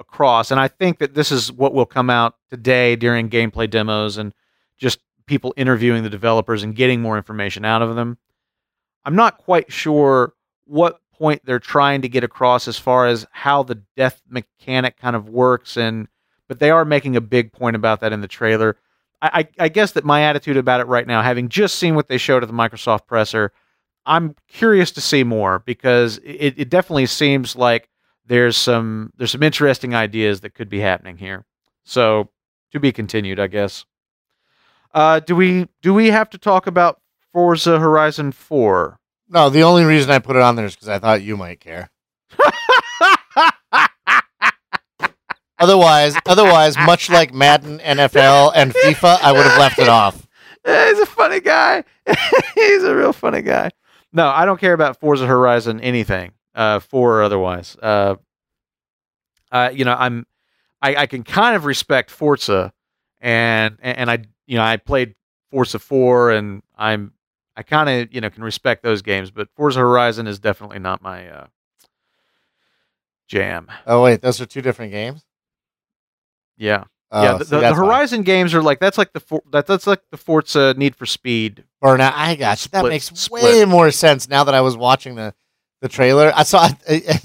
across. 0.00 0.50
And 0.50 0.58
I 0.58 0.66
think 0.66 0.98
that 0.98 1.14
this 1.14 1.30
is 1.30 1.52
what 1.52 1.74
will 1.74 1.86
come 1.86 2.10
out 2.10 2.34
today 2.48 2.96
during 2.96 3.30
gameplay 3.30 3.70
demos 3.70 4.16
and 4.16 4.34
just 4.78 4.98
people 5.26 5.54
interviewing 5.56 6.02
the 6.02 6.10
developers 6.10 6.64
and 6.64 6.74
getting 6.74 7.00
more 7.00 7.16
information 7.16 7.64
out 7.64 7.82
of 7.82 7.94
them. 7.94 8.18
I'm 9.04 9.14
not 9.14 9.38
quite 9.38 9.70
sure 9.70 10.34
what 10.64 11.00
point 11.12 11.42
they're 11.44 11.58
trying 11.58 12.02
to 12.02 12.08
get 12.08 12.24
across 12.24 12.66
as 12.66 12.78
far 12.78 13.06
as 13.06 13.26
how 13.30 13.62
the 13.62 13.82
death 13.96 14.22
mechanic 14.28 14.96
kind 14.96 15.14
of 15.14 15.28
works 15.28 15.76
and 15.76 16.08
but 16.48 16.58
they 16.58 16.70
are 16.70 16.84
making 16.84 17.14
a 17.14 17.20
big 17.20 17.52
point 17.52 17.76
about 17.76 18.00
that 18.00 18.12
in 18.12 18.22
the 18.22 18.26
trailer. 18.26 18.76
I, 19.22 19.44
I, 19.58 19.64
I 19.66 19.68
guess 19.68 19.92
that 19.92 20.04
my 20.04 20.22
attitude 20.22 20.56
about 20.56 20.80
it 20.80 20.88
right 20.88 21.06
now, 21.06 21.22
having 21.22 21.48
just 21.48 21.76
seen 21.76 21.94
what 21.94 22.08
they 22.08 22.18
showed 22.18 22.42
at 22.42 22.48
the 22.48 22.54
Microsoft 22.54 23.06
presser, 23.06 23.52
I'm 24.04 24.34
curious 24.48 24.90
to 24.92 25.00
see 25.00 25.22
more 25.22 25.60
because 25.60 26.18
it, 26.18 26.54
it 26.56 26.68
definitely 26.68 27.06
seems 27.06 27.54
like 27.54 27.88
there's 28.30 28.56
some 28.56 29.12
there's 29.16 29.32
some 29.32 29.42
interesting 29.42 29.92
ideas 29.92 30.40
that 30.42 30.54
could 30.54 30.68
be 30.68 30.78
happening 30.78 31.18
here. 31.18 31.44
So 31.82 32.30
to 32.70 32.78
be 32.78 32.92
continued, 32.92 33.40
I 33.40 33.48
guess. 33.48 33.84
Uh, 34.94 35.18
do 35.18 35.34
we 35.34 35.66
do 35.82 35.92
we 35.92 36.10
have 36.12 36.30
to 36.30 36.38
talk 36.38 36.68
about 36.68 37.00
Forza 37.32 37.80
Horizon 37.80 38.30
Four? 38.30 39.00
No, 39.28 39.50
the 39.50 39.64
only 39.64 39.84
reason 39.84 40.12
I 40.12 40.20
put 40.20 40.36
it 40.36 40.42
on 40.42 40.54
there 40.54 40.66
is 40.66 40.76
because 40.76 40.88
I 40.88 41.00
thought 41.00 41.22
you 41.22 41.36
might 41.36 41.58
care. 41.58 41.90
otherwise, 45.58 46.14
otherwise, 46.26 46.76
much 46.78 47.10
like 47.10 47.34
Madden, 47.34 47.80
NFL, 47.80 48.52
and 48.54 48.72
FIFA, 48.72 49.18
I 49.22 49.32
would 49.32 49.44
have 49.44 49.58
left 49.58 49.80
it 49.80 49.88
off. 49.88 50.28
He's 50.64 51.00
a 51.00 51.06
funny 51.06 51.40
guy. 51.40 51.82
He's 52.54 52.84
a 52.84 52.94
real 52.94 53.12
funny 53.12 53.42
guy. 53.42 53.70
No, 54.12 54.28
I 54.28 54.44
don't 54.44 54.60
care 54.60 54.72
about 54.72 55.00
Forza 55.00 55.26
Horizon 55.26 55.80
anything 55.80 56.32
uh, 56.54 56.80
four 56.80 57.18
or 57.18 57.22
otherwise. 57.22 57.76
Uh, 57.80 58.16
uh, 59.52 59.70
you 59.72 59.84
know, 59.84 59.94
I'm 59.98 60.26
I, 60.82 60.94
I 60.96 61.06
can 61.06 61.22
kind 61.22 61.56
of 61.56 61.64
respect 61.64 62.10
Forza, 62.10 62.72
and 63.20 63.76
and 63.80 64.10
I 64.10 64.18
you 64.46 64.56
know 64.56 64.62
I 64.62 64.76
played 64.76 65.14
Forza 65.50 65.78
four, 65.78 66.30
and 66.30 66.62
I'm 66.76 67.12
I 67.56 67.62
kind 67.62 67.88
of 67.88 68.14
you 68.14 68.20
know 68.20 68.30
can 68.30 68.44
respect 68.44 68.82
those 68.82 69.02
games, 69.02 69.30
but 69.30 69.48
Forza 69.56 69.80
Horizon 69.80 70.26
is 70.26 70.38
definitely 70.38 70.78
not 70.78 71.02
my 71.02 71.28
uh, 71.28 71.46
Jam. 73.28 73.68
Oh 73.86 74.02
wait, 74.02 74.22
those 74.22 74.40
are 74.40 74.46
two 74.46 74.62
different 74.62 74.92
games. 74.92 75.24
Yeah, 76.56 76.84
Oh, 77.12 77.22
yeah. 77.22 77.32
The, 77.38 77.44
see, 77.44 77.50
the, 77.50 77.56
the 77.56 77.60
that's 77.62 77.78
fine. 77.78 77.86
Horizon 77.86 78.22
games 78.22 78.54
are 78.54 78.62
like 78.62 78.78
that's 78.78 78.98
like 78.98 79.12
the 79.12 79.20
For- 79.20 79.42
that, 79.50 79.66
that's 79.66 79.86
like 79.86 80.02
the 80.10 80.16
Forza 80.16 80.74
Need 80.76 80.94
for 80.94 81.06
Speed. 81.06 81.64
Burnout. 81.82 82.12
I 82.14 82.36
got 82.36 82.64
you. 82.64 82.68
That 82.72 82.84
makes 82.84 83.06
split. 83.06 83.42
way 83.42 83.64
more 83.64 83.90
sense 83.90 84.28
now 84.28 84.44
that 84.44 84.54
I 84.54 84.60
was 84.60 84.76
watching 84.76 85.16
the 85.16 85.34
the 85.80 85.88
trailer. 85.88 86.32
I 86.34 86.42
saw. 86.44 86.60
I, 86.88 87.02
I, 87.08 87.20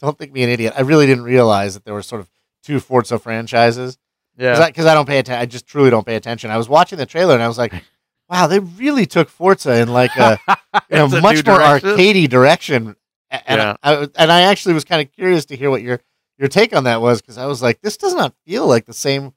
don't 0.00 0.16
think 0.16 0.32
me 0.32 0.42
an 0.42 0.48
idiot. 0.48 0.72
I 0.76 0.80
really 0.80 1.06
didn't 1.06 1.24
realize 1.24 1.74
that 1.74 1.84
there 1.84 1.92
were 1.92 2.02
sort 2.02 2.22
of 2.22 2.30
two 2.62 2.80
Forza 2.80 3.18
franchises 3.18 3.98
Yeah, 4.38 4.66
because 4.66 4.86
I, 4.86 4.94
don't 4.94 5.06
pay 5.06 5.18
attention. 5.18 5.42
I 5.42 5.44
just 5.46 5.66
truly 5.66 5.90
don't 5.90 6.06
pay 6.06 6.16
attention. 6.16 6.50
I 6.50 6.56
was 6.56 6.68
watching 6.70 6.96
the 6.98 7.04
trailer 7.04 7.34
and 7.34 7.42
I 7.42 7.48
was 7.48 7.58
like, 7.58 7.74
"Wow, 8.30 8.46
they 8.46 8.60
really 8.60 9.04
took 9.04 9.28
Forza 9.28 9.78
in 9.78 9.88
like 9.88 10.16
a 10.16 10.38
in 10.90 10.98
a 11.00 11.04
a 11.04 11.20
much 11.20 11.44
more 11.44 11.58
direction. 11.58 11.90
arcadey 11.90 12.28
direction." 12.28 12.96
And 13.30 13.58
Yeah. 13.60 13.76
I, 13.82 14.08
and 14.16 14.32
I 14.32 14.42
actually 14.42 14.72
was 14.74 14.84
kind 14.84 15.06
of 15.06 15.12
curious 15.12 15.44
to 15.46 15.56
hear 15.56 15.68
what 15.70 15.82
your 15.82 16.00
your 16.38 16.48
take 16.48 16.74
on 16.74 16.84
that 16.84 17.02
was 17.02 17.20
because 17.20 17.36
I 17.36 17.44
was 17.46 17.60
like, 17.62 17.80
"This 17.82 17.96
does 17.98 18.14
not 18.14 18.34
feel 18.46 18.66
like 18.66 18.86
the 18.86 18.94
same 18.94 19.34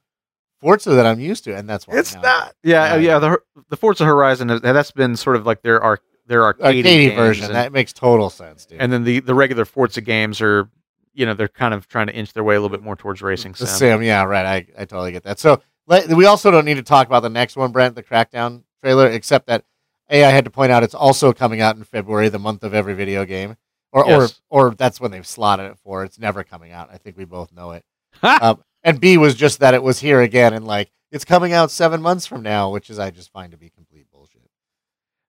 Forza 0.60 0.90
that 0.94 1.04
I'm 1.04 1.20
used 1.20 1.44
to," 1.44 1.54
and 1.54 1.68
that's 1.68 1.86
why 1.86 1.98
It's 1.98 2.14
not. 2.14 2.54
Yeah, 2.62 2.94
Yeah. 2.94 2.96
yeah. 2.96 3.18
The 3.18 3.38
the 3.68 3.76
Forza 3.76 4.06
Horizon 4.06 4.48
that's 4.62 4.92
been 4.92 5.14
sort 5.16 5.36
of 5.36 5.44
like 5.44 5.60
their 5.62 5.82
arc 5.82 6.02
their 6.26 6.44
arcade 6.44 6.84
arcadey 6.84 7.14
version. 7.14 7.46
and, 7.46 7.54
that 7.54 7.72
makes 7.72 7.92
total 7.92 8.30
sense, 8.30 8.66
dude. 8.66 8.80
and 8.80 8.92
then 8.92 9.04
the 9.04 9.20
the 9.20 9.34
regular 9.34 9.64
Forza 9.64 10.00
games 10.00 10.40
are 10.40 10.68
you 11.12 11.26
know 11.26 11.34
they're 11.34 11.48
kind 11.48 11.74
of 11.74 11.88
trying 11.88 12.06
to 12.08 12.14
inch 12.14 12.32
their 12.32 12.44
way 12.44 12.56
a 12.56 12.60
little 12.60 12.76
bit 12.76 12.82
more 12.84 12.96
towards 12.96 13.22
racing. 13.22 13.54
Sim. 13.54 13.66
sim, 13.66 14.02
yeah, 14.02 14.24
right. 14.24 14.46
I, 14.46 14.82
I 14.82 14.84
totally 14.84 15.12
get 15.12 15.22
that. 15.24 15.38
So 15.38 15.62
let, 15.86 16.08
we 16.08 16.26
also 16.26 16.50
don't 16.50 16.64
need 16.64 16.74
to 16.74 16.82
talk 16.82 17.06
about 17.06 17.20
the 17.20 17.30
next 17.30 17.56
one, 17.56 17.72
Brent, 17.72 17.94
the 17.94 18.02
Crackdown 18.02 18.62
trailer, 18.82 19.08
except 19.08 19.46
that 19.46 19.64
a 20.10 20.24
I 20.24 20.30
had 20.30 20.44
to 20.44 20.50
point 20.50 20.72
out 20.72 20.82
it's 20.82 20.94
also 20.94 21.32
coming 21.32 21.60
out 21.60 21.76
in 21.76 21.84
February, 21.84 22.28
the 22.28 22.38
month 22.38 22.64
of 22.64 22.74
every 22.74 22.94
video 22.94 23.24
game, 23.24 23.56
or 23.92 24.04
Yes. 24.06 24.40
or 24.50 24.68
or 24.68 24.74
that's 24.74 25.00
when 25.00 25.10
they've 25.10 25.26
slotted 25.26 25.70
it 25.70 25.78
for. 25.78 26.04
It's 26.04 26.18
never 26.18 26.44
coming 26.44 26.72
out. 26.72 26.90
I 26.92 26.98
think 26.98 27.16
we 27.16 27.24
both 27.24 27.52
know 27.52 27.72
it. 27.72 27.84
um, 28.22 28.62
and 28.82 29.00
B 29.00 29.16
was 29.16 29.34
just 29.34 29.60
that 29.60 29.74
it 29.74 29.82
was 29.82 30.00
here 30.00 30.20
again, 30.20 30.52
and 30.52 30.66
like 30.66 30.90
it's 31.10 31.24
coming 31.24 31.52
out 31.52 31.70
seven 31.70 32.02
months 32.02 32.26
from 32.26 32.42
now, 32.42 32.70
which 32.70 32.90
is 32.90 32.98
I 32.98 33.10
just 33.10 33.32
find 33.32 33.52
to 33.52 33.56
be 33.58 33.70
bullshit. 33.70 33.83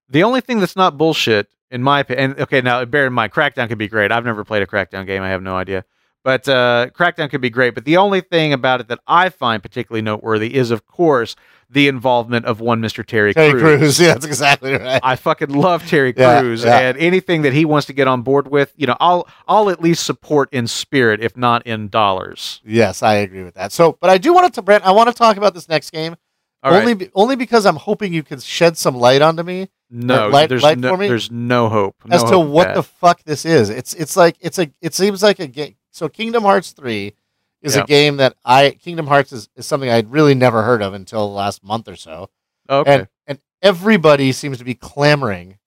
The 0.10 0.24
only 0.24 0.42
thing 0.42 0.60
that's 0.60 0.76
not 0.76 0.98
bullshit, 0.98 1.48
in 1.72 1.82
my 1.84 2.02
opinion, 2.02 2.36
okay, 2.40 2.62
now 2.62 2.84
bear 2.86 3.08
in 3.08 3.14
mind, 3.14 3.32
Crackdown 3.32 3.68
could 3.68 3.78
be 3.78 3.88
great. 3.88 4.12
I've 4.12 4.26
never 4.26 4.44
played 4.44 4.62
a 4.62 4.68
Crackdown 4.68 5.06
game. 5.06 5.22
I 5.24 5.30
have 5.30 5.42
no 5.42 5.56
idea. 5.56 5.84
But 6.24 6.48
uh, 6.50 6.88
Crackdown 6.94 7.30
could 7.30 7.42
be 7.42 7.50
great. 7.52 7.76
But 7.76 7.86
the 7.86 7.98
only 7.98 8.22
thing 8.22 8.52
about 8.54 8.82
it 8.82 8.88
that 8.88 9.00
I 9.08 9.30
find 9.30 9.62
particularly 9.62 10.02
noteworthy 10.02 10.56
is, 10.56 10.72
of 10.72 10.86
course, 10.88 11.36
the 11.70 11.88
involvement 11.88 12.46
of 12.46 12.60
one 12.60 12.82
Mr. 12.82 13.06
Terry, 13.06 13.34
Terry 13.34 13.52
Crews. 13.60 13.80
Crews, 13.80 14.00
yeah, 14.00 14.14
that's 14.14 14.26
exactly 14.26 14.74
right. 14.74 15.00
I 15.04 15.16
fucking 15.18 15.50
love 15.50 15.86
Terry 15.88 16.14
Yeah, 16.16 16.40
Crews, 16.42 16.64
yeah. 16.64 16.80
and 16.80 16.98
anything 16.98 17.42
that 17.44 17.54
he 17.54 17.66
wants 17.66 17.88
to 17.88 17.94
get 17.94 18.08
on 18.08 18.22
board 18.22 18.48
with, 18.48 18.72
you 18.76 18.86
know, 18.88 18.96
I'll 19.00 19.28
I'll 19.48 19.70
at 19.72 19.82
least 19.82 20.04
support 20.06 20.50
in 20.54 20.68
spirit, 20.68 21.22
if 21.22 21.36
not 21.36 21.66
in 21.66 21.90
dollars. 21.90 22.62
yes, 22.64 23.02
I 23.04 23.16
agree 23.16 23.44
with 23.44 23.56
that. 23.56 23.72
So, 23.72 23.98
but 24.00 24.10
I 24.12 24.18
do 24.20 24.32
want 24.34 24.54
to, 24.54 24.62
Brent. 24.62 24.86
I 24.86 24.92
want 24.92 25.10
to 25.10 25.14
talk 25.14 25.38
about 25.38 25.54
this 25.56 25.68
next 25.68 25.90
game 25.92 26.16
All 26.64 26.72
right. 26.72 26.80
only 26.82 26.94
be, 26.94 27.10
only 27.16 27.36
because 27.36 27.66
I'm 27.66 27.76
hoping 27.78 28.14
you 28.14 28.22
can 28.24 28.40
shed 28.40 28.78
some 28.78 28.96
light 28.96 29.22
onto 29.24 29.42
me 29.44 29.70
no, 29.90 30.30
light- 30.30 30.50
there's 30.50 30.64
light 30.64 30.78
no, 30.80 30.96
there's 30.98 31.30
no 31.32 31.70
hope 31.70 31.96
as 32.10 32.24
No 32.24 32.30
to 32.30 32.36
hope 32.38 32.50
what 32.50 32.68
of 32.70 32.76
the 32.76 32.84
fuck 32.84 33.24
this 33.24 33.46
is. 33.46 33.70
It's 33.70 33.94
it's 33.94 34.16
like 34.18 34.36
it's 34.40 34.58
a 34.60 34.70
it 34.82 34.94
seems 34.94 35.22
like 35.24 35.40
a 35.40 35.48
game. 35.48 35.76
So 35.92 36.10
Kingdom 36.10 36.44
Hearts 36.44 36.72
three 36.72 37.14
is 37.62 37.76
Yeah. 37.76 37.84
a 37.84 37.86
game 37.86 38.18
that 38.18 38.36
I 38.44 38.72
Kingdom 38.72 39.08
Hearts 39.08 39.32
is, 39.32 39.50
is 39.56 39.66
something 39.66 39.90
I'd 39.90 40.12
really 40.12 40.36
never 40.36 40.64
heard 40.64 40.82
of 40.82 40.94
until 40.94 41.28
the 41.28 41.34
last 41.34 41.64
month 41.64 41.88
or 41.88 41.96
so, 41.96 42.30
oh, 42.70 42.80
okay. 42.80 42.94
and 42.94 43.08
and 43.28 43.40
everybody 43.62 44.32
seems 44.32 44.58
to 44.58 44.64
be 44.64 44.76
clamoring 44.76 45.58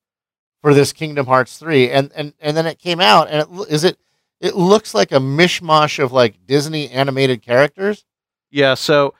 for 0.62 0.74
this 0.74 0.92
Kingdom 0.92 1.26
Hearts 1.26 1.56
three, 1.58 1.90
and 1.90 2.10
and 2.14 2.34
and 2.40 2.56
then 2.56 2.66
it 2.66 2.78
came 2.78 3.00
out, 3.00 3.28
and 3.30 3.42
it, 3.60 3.68
is 3.70 3.84
it 3.84 3.98
it 4.40 4.54
looks 4.54 4.94
like 4.94 5.10
a 5.12 5.16
mishmash 5.16 6.02
of 6.02 6.12
like 6.12 6.44
Disney 6.46 6.88
animated 6.90 7.42
characters. 7.42 8.04
Yeah, 8.50 8.74
so 8.74 9.14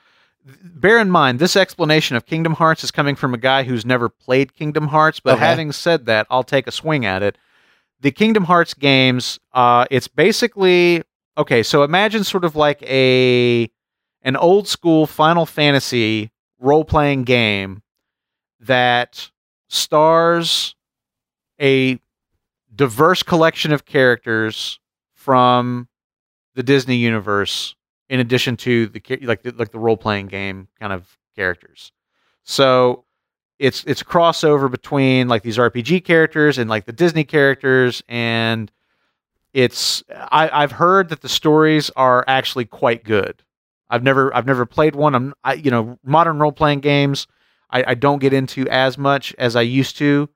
bear 0.45 0.99
in 0.99 1.09
mind 1.09 1.39
this 1.39 1.55
explanation 1.55 2.15
of 2.15 2.25
Kingdom 2.25 2.53
Hearts 2.53 2.83
is 2.83 2.91
coming 2.91 3.15
from 3.15 3.33
a 3.33 3.37
guy 3.37 3.63
who's 3.63 3.85
never 3.85 4.09
played 4.09 4.53
Kingdom 4.55 4.87
Hearts, 4.87 5.19
but 5.19 5.35
Okay. 5.35 5.45
having 5.45 5.71
said 5.71 6.05
that, 6.05 6.27
I'll 6.29 6.43
take 6.43 6.67
a 6.67 6.71
swing 6.71 7.05
at 7.05 7.21
it. 7.23 7.37
The 8.01 8.11
Kingdom 8.11 8.45
Hearts 8.45 8.73
games, 8.73 9.39
uh, 9.53 9.85
it's 9.91 10.07
basically 10.07 11.03
okay, 11.37 11.63
so 11.63 11.83
imagine 11.83 12.23
sort 12.23 12.45
of 12.45 12.55
like 12.55 12.81
a 12.83 13.69
an 14.21 14.35
old 14.35 14.67
school 14.67 15.05
Final 15.07 15.45
Fantasy 15.45 16.31
role 16.59 16.83
playing 16.83 17.23
game 17.23 17.81
that 18.59 19.31
stars 19.69 20.75
a 21.61 21.99
diverse 22.73 23.23
collection 23.23 23.71
of 23.71 23.85
characters 23.85 24.79
from 25.13 25.87
the 26.55 26.63
Disney 26.63 26.95
universe 26.97 27.75
in 28.09 28.19
addition 28.19 28.57
to 28.57 28.87
the 28.87 29.01
like 29.21 29.43
the, 29.43 29.51
like 29.51 29.71
the 29.71 29.79
role 29.79 29.97
playing 29.97 30.27
game 30.27 30.67
kind 30.79 30.91
of 30.91 31.17
characters. 31.35 31.91
So 32.43 33.05
it's 33.59 33.83
it's 33.85 34.01
a 34.01 34.05
crossover 34.05 34.69
between 34.69 35.27
like 35.27 35.43
these 35.43 35.57
RPG 35.57 36.05
characters 36.05 36.57
and 36.57 36.69
like 36.69 36.85
the 36.85 36.93
Disney 36.93 37.23
characters 37.23 38.03
and 38.07 38.71
it's 39.53 40.03
I, 40.09 40.49
I've 40.51 40.71
heard 40.73 41.09
that 41.09 41.21
the 41.21 41.29
stories 41.29 41.89
are 41.95 42.23
actually 42.27 42.65
quite 42.65 43.03
good. 43.03 43.43
I've 43.89 44.03
never 44.03 44.35
I've 44.35 44.45
never 44.45 44.65
played 44.65 44.95
one. 44.95 45.15
I'm 45.15 45.33
I, 45.43 45.53
you 45.53 45.71
know 45.71 45.99
modern 46.03 46.39
role 46.39 46.51
playing 46.51 46.79
games 46.79 47.27
I, 47.69 47.83
I 47.87 47.93
don't 47.93 48.19
get 48.19 48.33
into 48.33 48.67
as 48.69 48.97
much 48.97 49.33
as 49.37 49.55
I 49.55 49.61
used 49.61 49.97
to, 49.97 50.29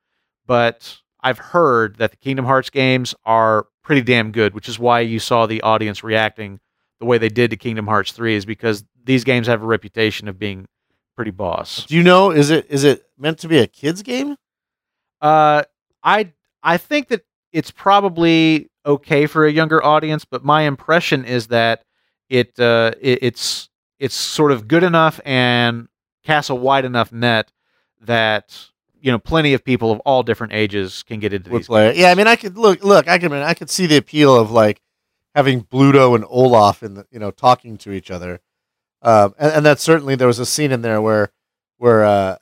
but 0.46 0.98
I've 1.22 1.40
heard 1.40 1.98
that 1.98 2.12
the 2.12 2.18
Kingdom 2.18 2.46
Hearts 2.46 2.70
games 2.70 3.16
are 3.26 3.68
pretty 3.82 4.02
damn 4.02 4.32
good, 4.32 4.54
which 4.54 4.70
is 4.70 4.78
why 4.78 5.00
you 5.02 5.20
saw 5.20 5.46
the 5.46 5.62
audience 5.62 6.04
reacting 6.04 6.60
the 7.00 7.06
way 7.06 7.18
they 7.18 7.30
did 7.30 7.52
to 7.52 7.58
Kingdom 7.58 7.88
Hearts 7.88 8.12
3 8.12 8.36
is 8.36 8.46
because 8.46 8.84
these 9.04 9.24
games 9.24 9.48
have 9.48 9.62
a 9.62 9.66
reputation 9.66 10.28
of 10.28 10.40
being 10.40 10.68
pretty 11.16 11.32
boss. 11.32 11.86
Do 11.86 11.96
you 11.96 12.04
know 12.04 12.32
is 12.32 12.50
it 12.50 12.66
is 12.70 12.84
it 12.84 13.04
meant 13.18 13.40
to 13.40 13.48
be 13.48 13.60
a 13.60 13.68
kids 13.68 14.02
game? 14.02 14.36
Uh 15.22 15.64
I 16.04 16.34
I 16.64 16.78
think 16.78 17.10
that 17.10 17.22
it's 17.52 17.72
probably 17.72 18.70
okay 18.86 19.28
for 19.28 19.46
a 19.46 19.52
younger 19.52 19.84
audience, 19.84 20.26
but 20.26 20.44
my 20.44 20.64
impression 20.64 21.26
is 21.26 21.48
that 21.48 21.84
it 22.30 22.60
uh 22.60 22.92
it, 23.00 23.20
it's 23.22 23.70
it's 24.00 24.16
sort 24.16 24.52
of 24.52 24.68
good 24.68 24.84
enough 24.84 25.20
and 25.24 25.88
casts 26.24 26.50
a 26.50 26.56
wide 26.56 26.86
enough 26.86 27.12
net 27.12 27.52
that 28.02 28.70
you 29.00 29.12
know 29.12 29.20
plenty 29.20 29.54
of 29.54 29.64
people 29.64 29.92
of 29.92 30.00
all 30.02 30.24
different 30.24 30.54
ages 30.54 31.04
can 31.04 31.20
get 31.20 31.34
into 31.34 31.50
would 31.52 31.60
these. 31.60 31.68
play 31.68 31.90
it. 31.90 31.96
Yeah, 31.98 32.10
I 32.10 32.16
mean, 32.16 32.28
I 32.28 32.36
could 32.36 32.58
look, 32.58 32.84
look, 32.84 33.08
I 33.08 33.20
could, 33.20 33.32
I 33.32 33.54
could 33.54 33.70
see 33.70 33.86
the 33.86 33.98
appeal 33.98 34.36
of 34.36 34.52
like 34.52 34.82
having 35.36 35.64
Bluto 35.64 36.16
and 36.16 36.26
Olaf 36.30 36.84
in 36.84 36.94
the, 36.96 37.08
you 37.12 37.20
know, 37.20 37.32
talking 37.32 37.78
to 37.80 37.92
each 37.92 38.12
other. 38.12 38.40
Um, 39.02 39.34
and, 39.38 39.52
and 39.54 39.66
that 39.66 39.80
certainly 39.80 40.16
there 40.16 40.28
was 40.28 40.40
a 40.40 40.46
scene 40.46 40.72
in 40.72 40.82
there 40.82 41.02
where, 41.02 41.32
where 41.78 42.04
uh, 42.06 42.38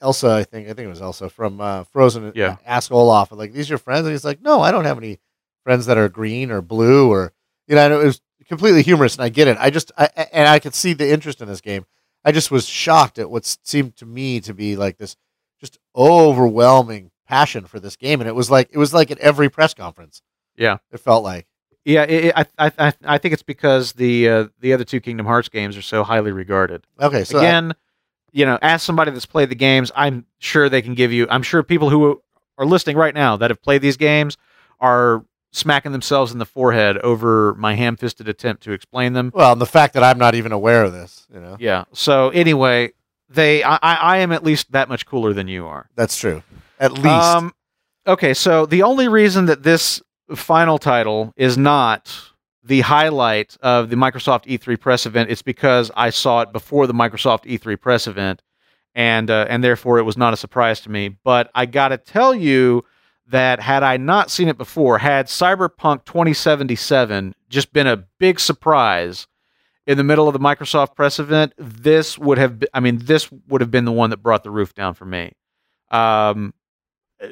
Elsa, 0.00 0.28
I 0.30 0.44
think, 0.44 0.66
I 0.68 0.72
think 0.74 0.86
it 0.86 0.90
was 0.90 1.00
Elsa 1.02 1.28
from 1.30 1.60
uh, 1.60 1.84
Frozen, 1.84 2.32
Yeah. 2.34 2.56
asked 2.66 2.92
Olaf, 2.92 3.32
like, 3.32 3.52
"These 3.52 3.68
your 3.70 3.78
friends?" 3.78 4.02
And 4.06 4.10
he's 4.12 4.24
like, 4.24 4.42
"No, 4.42 4.60
I 4.60 4.70
don't 4.70 4.84
have 4.84 4.98
any 4.98 5.18
friends 5.64 5.86
that 5.86 5.96
are 5.98 6.08
green 6.10 6.50
or 6.50 6.60
blue 6.60 7.10
or, 7.10 7.32
you 7.66 7.74
know." 7.74 7.84
And 7.84 7.94
it 7.94 8.04
was 8.04 8.20
completely 8.46 8.82
humorous, 8.82 9.14
and 9.16 9.24
I 9.24 9.30
get 9.30 9.48
it. 9.48 9.56
I 9.58 9.70
just, 9.70 9.90
I- 9.96 10.10
and 10.32 10.46
I 10.46 10.58
could 10.58 10.74
see 10.74 10.92
the 10.92 11.10
interest 11.10 11.40
in 11.40 11.48
this 11.48 11.62
game. 11.62 11.86
I 12.24 12.30
just 12.32 12.50
was 12.50 12.66
shocked 12.66 13.18
at 13.18 13.30
what 13.30 13.46
seemed 13.64 13.96
to 13.96 14.04
me 14.06 14.40
to 14.40 14.52
be 14.52 14.76
like 14.76 14.98
this 14.98 15.16
just 15.58 15.78
overwhelming 15.96 17.10
passion 17.26 17.64
for 17.66 17.80
this 17.80 17.96
game, 17.96 18.20
and 18.20 18.28
it 18.28 18.34
was 18.34 18.50
like 18.50 18.68
it 18.72 18.78
was 18.78 18.92
like 18.94 19.10
at 19.10 19.18
every 19.18 19.48
press 19.48 19.74
conference. 19.74 20.22
Yeah. 20.56 20.78
it 20.92 21.00
felt 21.00 21.24
like. 21.24 21.46
Yeah, 21.84 22.02
it, 22.02 22.32
I, 22.36 22.46
I 22.58 22.72
I 22.78 22.92
I 23.04 23.18
think 23.18 23.32
it's 23.32 23.42
because 23.42 23.92
the 23.94 24.28
uh, 24.28 24.44
the 24.60 24.72
other 24.72 24.84
two 24.84 25.00
Kingdom 25.00 25.26
Hearts 25.26 25.48
games 25.48 25.76
are 25.76 25.82
so 25.82 26.04
highly 26.04 26.30
regarded. 26.32 26.86
Okay, 27.00 27.24
so 27.24 27.38
I- 27.38 27.42
Again, 27.42 27.74
you 28.32 28.44
know, 28.46 28.58
ask 28.62 28.84
somebody 28.84 29.10
that's 29.10 29.26
played 29.26 29.48
the 29.48 29.54
games. 29.54 29.90
I'm 29.96 30.26
sure 30.38 30.68
they 30.68 30.82
can 30.82 30.94
give 30.94 31.12
you. 31.12 31.26
I'm 31.30 31.42
sure 31.42 31.62
people 31.62 31.90
who 31.90 32.22
are 32.58 32.66
listening 32.66 32.96
right 32.96 33.14
now 33.14 33.36
that 33.38 33.50
have 33.50 33.62
played 33.62 33.80
these 33.82 33.96
games 33.96 34.36
are 34.78 35.24
smacking 35.52 35.90
themselves 35.92 36.30
in 36.30 36.38
the 36.38 36.44
forehead 36.46 36.96
over 36.98 37.54
my 37.56 37.74
ham-fisted 37.74 38.28
attempt 38.28 38.62
to 38.62 38.70
explain 38.72 39.14
them. 39.14 39.32
well, 39.34 39.50
and 39.52 39.60
the 39.60 39.66
fact 39.66 39.94
that 39.94 40.04
I'm 40.04 40.16
not 40.18 40.34
even 40.36 40.52
aware 40.52 40.84
of 40.84 40.92
this, 40.92 41.26
you 41.34 41.40
know, 41.40 41.56
Yeah. 41.58 41.84
So 41.92 42.28
anyway, 42.30 42.92
they 43.28 43.64
I, 43.64 43.76
I 43.82 43.94
I 43.94 44.16
am 44.18 44.30
at 44.32 44.44
least 44.44 44.70
that 44.72 44.88
much 44.88 45.06
cooler 45.06 45.32
than 45.32 45.48
you 45.48 45.66
are. 45.66 45.88
that's 45.96 46.16
true. 46.16 46.42
At 46.78 46.92
least, 46.92 47.06
Um, 47.06 47.52
okay, 48.06 48.32
so 48.34 48.64
the 48.66 48.82
only 48.84 49.08
reason 49.08 49.46
that 49.46 49.62
this 49.64 50.00
final 50.34 50.78
title 50.78 51.32
is 51.36 51.58
not 51.58 52.32
the 52.62 52.82
highlight 52.82 53.56
of 53.62 53.90
the 53.90 53.96
Microsoft 53.96 54.44
E3 54.46 54.78
press 54.78 55.06
event 55.06 55.30
It's 55.30 55.42
because 55.42 55.90
I 55.96 56.10
saw 56.10 56.42
it 56.42 56.52
before 56.52 56.86
the 56.86 56.92
Microsoft 56.92 57.44
E3 57.44 57.80
press 57.80 58.06
event, 58.06 58.42
and 58.94 59.30
uh, 59.30 59.46
and 59.48 59.64
therefore 59.64 59.98
it 59.98 60.02
was 60.02 60.16
not 60.16 60.32
a 60.32 60.36
surprise 60.36 60.80
to 60.82 60.90
me. 60.90 61.16
But 61.24 61.50
I 61.54 61.66
got 61.66 61.88
to 61.88 61.96
tell 61.96 62.34
you 62.34 62.84
that 63.28 63.60
had 63.60 63.82
I 63.82 63.96
not 63.96 64.30
seen 64.30 64.48
it 64.48 64.58
before, 64.58 64.98
had 64.98 65.26
Cyberpunk 65.26 66.04
2077 66.04 67.34
just 67.48 67.72
been 67.72 67.86
a 67.86 67.96
big 68.18 68.40
surprise 68.40 69.26
in 69.86 69.96
the 69.96 70.04
middle 70.04 70.28
of 70.28 70.32
the 70.32 70.40
Microsoft 70.40 70.94
press 70.94 71.18
event, 71.18 71.52
this 71.56 72.18
would 72.18 72.38
have 72.38 72.60
been, 72.60 72.68
I 72.74 72.80
mean, 72.80 72.98
this 72.98 73.30
would 73.48 73.60
have 73.60 73.70
been 73.70 73.84
the 73.84 73.92
one 73.92 74.10
that 74.10 74.18
brought 74.18 74.44
the 74.44 74.50
roof 74.50 74.74
down 74.74 74.94
for 74.94 75.04
me. 75.04 75.32
Um, 75.90 76.54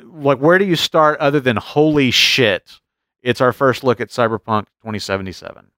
like, 0.04 0.38
where 0.38 0.58
do 0.58 0.64
you 0.64 0.76
start 0.76 1.20
other 1.20 1.40
than 1.40 1.56
holy 1.56 2.10
shit 2.10 2.80
it's 3.28 3.40
our 3.40 3.52
first 3.52 3.84
look 3.84 4.00
at 4.00 4.08
Cyberpunk 4.08 4.66
2077. 4.82 5.70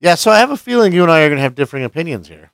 Yeah, 0.00 0.14
so 0.16 0.30
I 0.30 0.38
have 0.38 0.50
a 0.50 0.56
feeling 0.56 0.92
you 0.92 1.02
and 1.02 1.10
I 1.12 1.22
are 1.22 1.28
going 1.28 1.36
to 1.38 1.42
have 1.42 1.54
differing 1.54 1.84
opinions 1.84 2.28
here. 2.28 2.50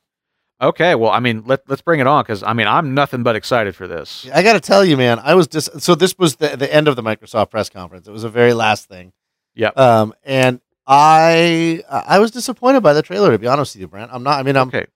Okay, 0.61 0.93
well, 0.95 1.09
I 1.11 1.19
mean, 1.19 1.43
let 1.45 1.61
let's 1.69 1.81
bring 1.81 1.99
it 2.01 2.07
on 2.07 2.21
because 2.23 2.43
I 2.43 2.51
mean, 2.53 2.67
I'm 2.67 2.93
nothing 2.93 3.23
but 3.23 3.35
excited 3.35 3.75
for 3.75 3.87
this. 3.87 4.27
I 4.33 4.43
got 4.43 4.53
to 4.53 4.59
tell 4.59 4.83
you, 4.83 4.97
man, 4.97 5.19
I 5.19 5.33
was 5.33 5.47
dis- 5.47 5.69
so 5.79 5.95
this 5.95 6.17
was 6.17 6.35
the 6.35 6.57
the 6.57 6.71
end 6.73 6.87
of 6.89 6.95
the 6.97 7.01
Microsoft 7.01 7.49
press 7.49 7.69
conference. 7.69 8.07
It 8.07 8.11
was 8.11 8.23
the 8.23 8.29
very 8.29 8.53
last 8.53 8.89
thing. 8.89 9.13
Yeah. 9.55 9.69
Um, 9.69 10.13
and 10.23 10.59
I 10.85 11.81
I 11.89 12.19
was 12.19 12.31
disappointed 12.31 12.81
by 12.81 12.91
the 12.93 13.01
trailer. 13.01 13.31
To 13.31 13.39
be 13.39 13.47
honest 13.47 13.75
with 13.75 13.81
you, 13.81 13.87
Brent, 13.87 14.11
I'm 14.13 14.23
not. 14.23 14.37
I 14.39 14.43
mean, 14.43 14.57
I'm 14.57 14.67
Okay, 14.67 14.87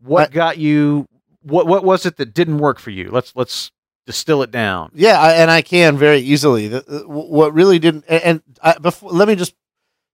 what 0.00 0.30
I- 0.30 0.32
got 0.32 0.56
you? 0.58 1.06
What 1.42 1.66
what 1.66 1.84
was 1.84 2.06
it 2.06 2.16
that 2.16 2.32
didn't 2.32 2.58
work 2.58 2.78
for 2.78 2.90
you? 2.90 3.10
Let's 3.10 3.36
let's 3.36 3.70
distill 4.06 4.42
it 4.42 4.50
down. 4.50 4.90
Yeah, 4.94 5.20
I, 5.20 5.32
and 5.34 5.50
I 5.50 5.62
can 5.62 5.96
very 5.96 6.18
easily. 6.18 6.68
The, 6.68 6.80
the- 6.80 7.08
what 7.08 7.52
really 7.54 7.78
didn't, 7.78 8.04
and, 8.08 8.22
and 8.22 8.42
I, 8.62 8.78
before, 8.78 9.10
let 9.12 9.28
me 9.28 9.34
just 9.36 9.54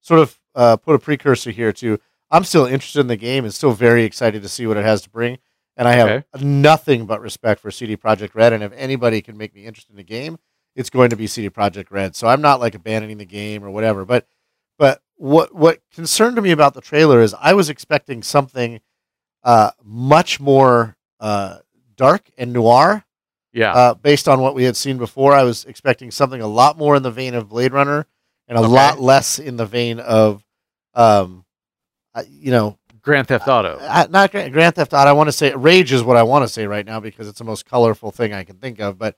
sort 0.02 0.20
of 0.20 0.38
uh, 0.54 0.76
put 0.76 0.94
a 0.94 0.98
precursor 0.98 1.50
here 1.50 1.72
to. 1.74 1.98
I'm 2.30 2.44
still 2.44 2.66
interested 2.66 3.00
in 3.00 3.06
the 3.06 3.16
game 3.16 3.44
and 3.44 3.54
still 3.54 3.72
very 3.72 4.02
excited 4.04 4.42
to 4.42 4.48
see 4.48 4.66
what 4.66 4.76
it 4.76 4.84
has 4.84 5.02
to 5.02 5.10
bring. 5.10 5.38
And 5.76 5.86
I 5.86 5.92
have 5.92 6.08
Okay. 6.08 6.24
nothing 6.44 7.06
but 7.06 7.20
respect 7.20 7.60
for 7.60 7.70
CD 7.70 7.96
Projekt 7.96 8.34
Red. 8.34 8.52
And 8.52 8.62
if 8.64 8.72
anybody 8.72 9.20
can 9.22 9.36
make 9.36 9.54
me 9.54 9.64
interested 9.64 9.92
in 9.92 9.96
the 9.96 10.02
game, 10.02 10.38
it's 10.74 10.90
going 10.90 11.10
to 11.10 11.16
be 11.16 11.26
CD 11.26 11.50
Projekt 11.50 11.90
Red. 11.90 12.16
So 12.16 12.26
I'm 12.26 12.40
not 12.40 12.58
like 12.60 12.74
abandoning 12.74 13.18
the 13.18 13.24
game 13.26 13.62
or 13.62 13.70
whatever. 13.70 14.04
But 14.04 14.26
but 14.78 15.02
what 15.16 15.54
what 15.54 15.80
concerned 15.94 16.40
me 16.42 16.50
about 16.50 16.74
the 16.74 16.80
trailer 16.80 17.20
is 17.20 17.34
I 17.40 17.52
was 17.54 17.70
expecting 17.70 18.22
something 18.22 18.80
uh, 19.44 19.70
much 19.84 20.40
more 20.40 20.96
uh, 21.20 21.58
dark 21.96 22.28
and 22.36 22.52
noir 22.52 23.04
Yeah, 23.56 23.72
uh, 23.74 23.94
based 23.94 24.28
on 24.28 24.40
what 24.40 24.54
we 24.54 24.64
had 24.64 24.76
seen 24.76 24.98
before. 24.98 25.32
I 25.32 25.42
was 25.42 25.64
expecting 25.64 26.10
something 26.10 26.40
a 26.42 26.46
lot 26.46 26.76
more 26.76 26.94
in 26.94 27.02
the 27.02 27.10
vein 27.10 27.34
of 27.34 27.48
Blade 27.48 27.72
Runner 27.72 28.06
and 28.48 28.58
a 28.58 28.60
Okay. 28.60 28.70
lot 28.70 29.00
less 29.00 29.38
in 29.38 29.56
the 29.56 29.64
vein 29.64 29.98
of, 29.98 30.44
um, 30.94 31.44
uh, 32.14 32.22
you 32.28 32.50
know, 32.50 32.78
Grand 33.00 33.28
Theft 33.28 33.48
Auto. 33.48 33.78
uh, 33.80 34.06
not 34.10 34.30
Grand, 34.30 34.52
Grand 34.52 34.74
Theft 34.74 34.92
Auto. 34.92 35.08
I 35.08 35.12
want 35.12 35.28
to 35.28 35.32
say 35.32 35.54
Rage 35.54 35.90
is 35.92 36.02
what 36.02 36.16
I 36.18 36.22
want 36.22 36.44
to 36.44 36.48
say 36.52 36.66
right 36.66 36.84
now 36.84 37.00
because 37.00 37.28
it's 37.28 37.38
the 37.38 37.44
most 37.44 37.64
colorful 37.64 38.10
thing 38.10 38.32
I 38.34 38.44
can 38.44 38.56
think 38.58 38.78
of. 38.78 38.98
But 38.98 39.16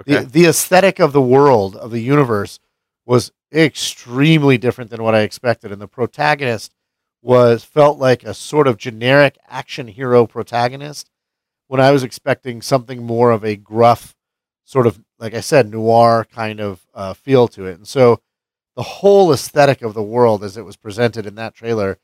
Okay, 0.00 0.20
the 0.20 0.26
the 0.26 0.46
aesthetic 0.46 0.98
of 0.98 1.12
the 1.12 1.20
world 1.20 1.76
of 1.76 1.90
the 1.90 2.00
universe 2.00 2.58
was 3.06 3.32
extremely 3.52 4.56
different 4.56 4.90
than 4.90 5.02
what 5.02 5.14
I 5.14 5.20
expected, 5.20 5.70
and 5.72 5.80
the 5.80 5.86
protagonist 5.88 6.74
was 7.22 7.64
felt 7.64 7.98
like 7.98 8.22
a 8.24 8.34
sort 8.34 8.66
of 8.66 8.76
generic 8.76 9.36
action 9.48 9.88
hero 9.88 10.26
protagonist 10.26 11.10
when 11.68 11.80
I 11.80 11.90
was 11.90 12.02
expecting 12.02 12.62
something 12.62 13.02
more 13.02 13.30
of 13.30 13.44
a 13.44 13.56
gruff, 13.56 14.14
sort 14.64 14.86
of 14.86 15.00
like 15.18 15.34
I 15.34 15.40
said, 15.40 15.70
noir 15.70 16.26
kind 16.30 16.60
of 16.60 16.86
uh, 16.94 17.14
feel 17.14 17.48
to 17.48 17.66
it. 17.66 17.76
And 17.76 17.86
so 17.88 18.20
the 18.76 18.82
whole 18.82 19.32
aesthetic 19.32 19.82
of 19.82 19.94
the 19.94 20.02
world 20.02 20.42
as 20.44 20.56
it 20.56 20.64
was 20.64 20.76
presented 20.76 21.26
in 21.26 21.34
that 21.36 21.54
trailer 21.54 21.98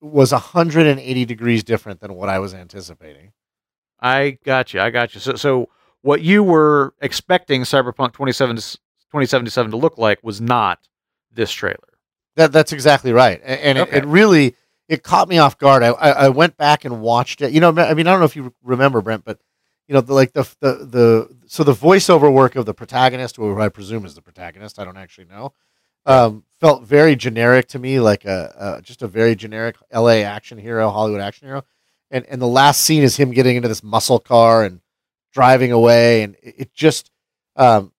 was 0.00 0.32
180 0.32 1.24
degrees 1.24 1.62
different 1.64 2.00
than 2.00 2.14
what 2.14 2.28
I 2.28 2.38
was 2.38 2.54
anticipating. 2.54 3.32
I 4.00 4.38
got 4.44 4.72
you. 4.72 4.80
I 4.80 4.90
got 4.90 5.14
you. 5.14 5.20
So 5.20 5.34
so 5.34 5.68
what 6.02 6.22
you 6.22 6.42
were 6.42 6.94
expecting 7.00 7.62
Cyberpunk 7.62 8.12
27 8.12 8.56
2077 8.56 9.70
to 9.72 9.76
look 9.76 9.98
like 9.98 10.18
was 10.22 10.40
not 10.40 10.86
this 11.32 11.50
trailer. 11.50 11.76
That 12.36 12.52
that's 12.52 12.72
exactly 12.72 13.12
right, 13.12 13.40
A- 13.42 13.64
and, 13.66 13.78
Okay. 13.78 13.96
it, 13.98 14.04
it 14.04 14.06
really 14.06 14.54
it 14.88 15.02
caught 15.02 15.28
me 15.28 15.38
off 15.38 15.58
guard. 15.58 15.82
I, 15.82 15.88
I 15.88 16.10
I 16.10 16.28
went 16.30 16.56
back 16.56 16.84
and 16.84 17.00
watched 17.00 17.40
it. 17.40 17.52
You 17.52 17.60
know, 17.60 17.68
I 17.70 17.94
mean, 17.94 18.06
I 18.06 18.10
don't 18.10 18.20
know 18.20 18.26
if 18.26 18.36
you 18.36 18.54
remember 18.62 19.00
Brent, 19.00 19.24
but 19.24 19.38
you 19.86 19.94
know, 19.94 20.00
the, 20.00 20.14
like 20.14 20.32
the 20.32 20.42
the 20.60 20.72
the 20.84 21.36
so 21.46 21.64
the 21.64 21.72
voiceover 21.72 22.32
work 22.32 22.56
of 22.56 22.66
the 22.66 22.74
protagonist, 22.74 23.36
who 23.36 23.60
I 23.60 23.68
presume 23.68 24.04
is 24.04 24.14
the 24.14 24.22
protagonist, 24.22 24.78
I 24.78 24.84
don't 24.84 24.96
actually 24.96 25.26
know, 25.26 25.52
um, 26.06 26.44
felt 26.60 26.84
very 26.84 27.16
generic 27.16 27.68
to 27.68 27.78
me, 27.78 28.00
like 28.00 28.24
a, 28.24 28.78
a 28.78 28.82
just 28.82 29.02
a 29.02 29.08
very 29.08 29.34
generic 29.34 29.76
L.A. 29.90 30.24
action 30.24 30.58
hero, 30.58 30.90
Hollywood 30.90 31.20
action 31.20 31.48
hero. 31.48 31.64
And 32.10 32.24
and 32.26 32.40
the 32.40 32.46
last 32.46 32.82
scene 32.82 33.02
is 33.02 33.16
him 33.16 33.30
getting 33.32 33.56
into 33.56 33.68
this 33.68 33.82
muscle 33.82 34.18
car 34.18 34.64
and 34.64 34.80
driving 35.32 35.72
away, 35.72 36.22
and 36.22 36.36
it, 36.42 36.54
it 36.58 36.74
just 36.74 37.10
um, 37.56 37.92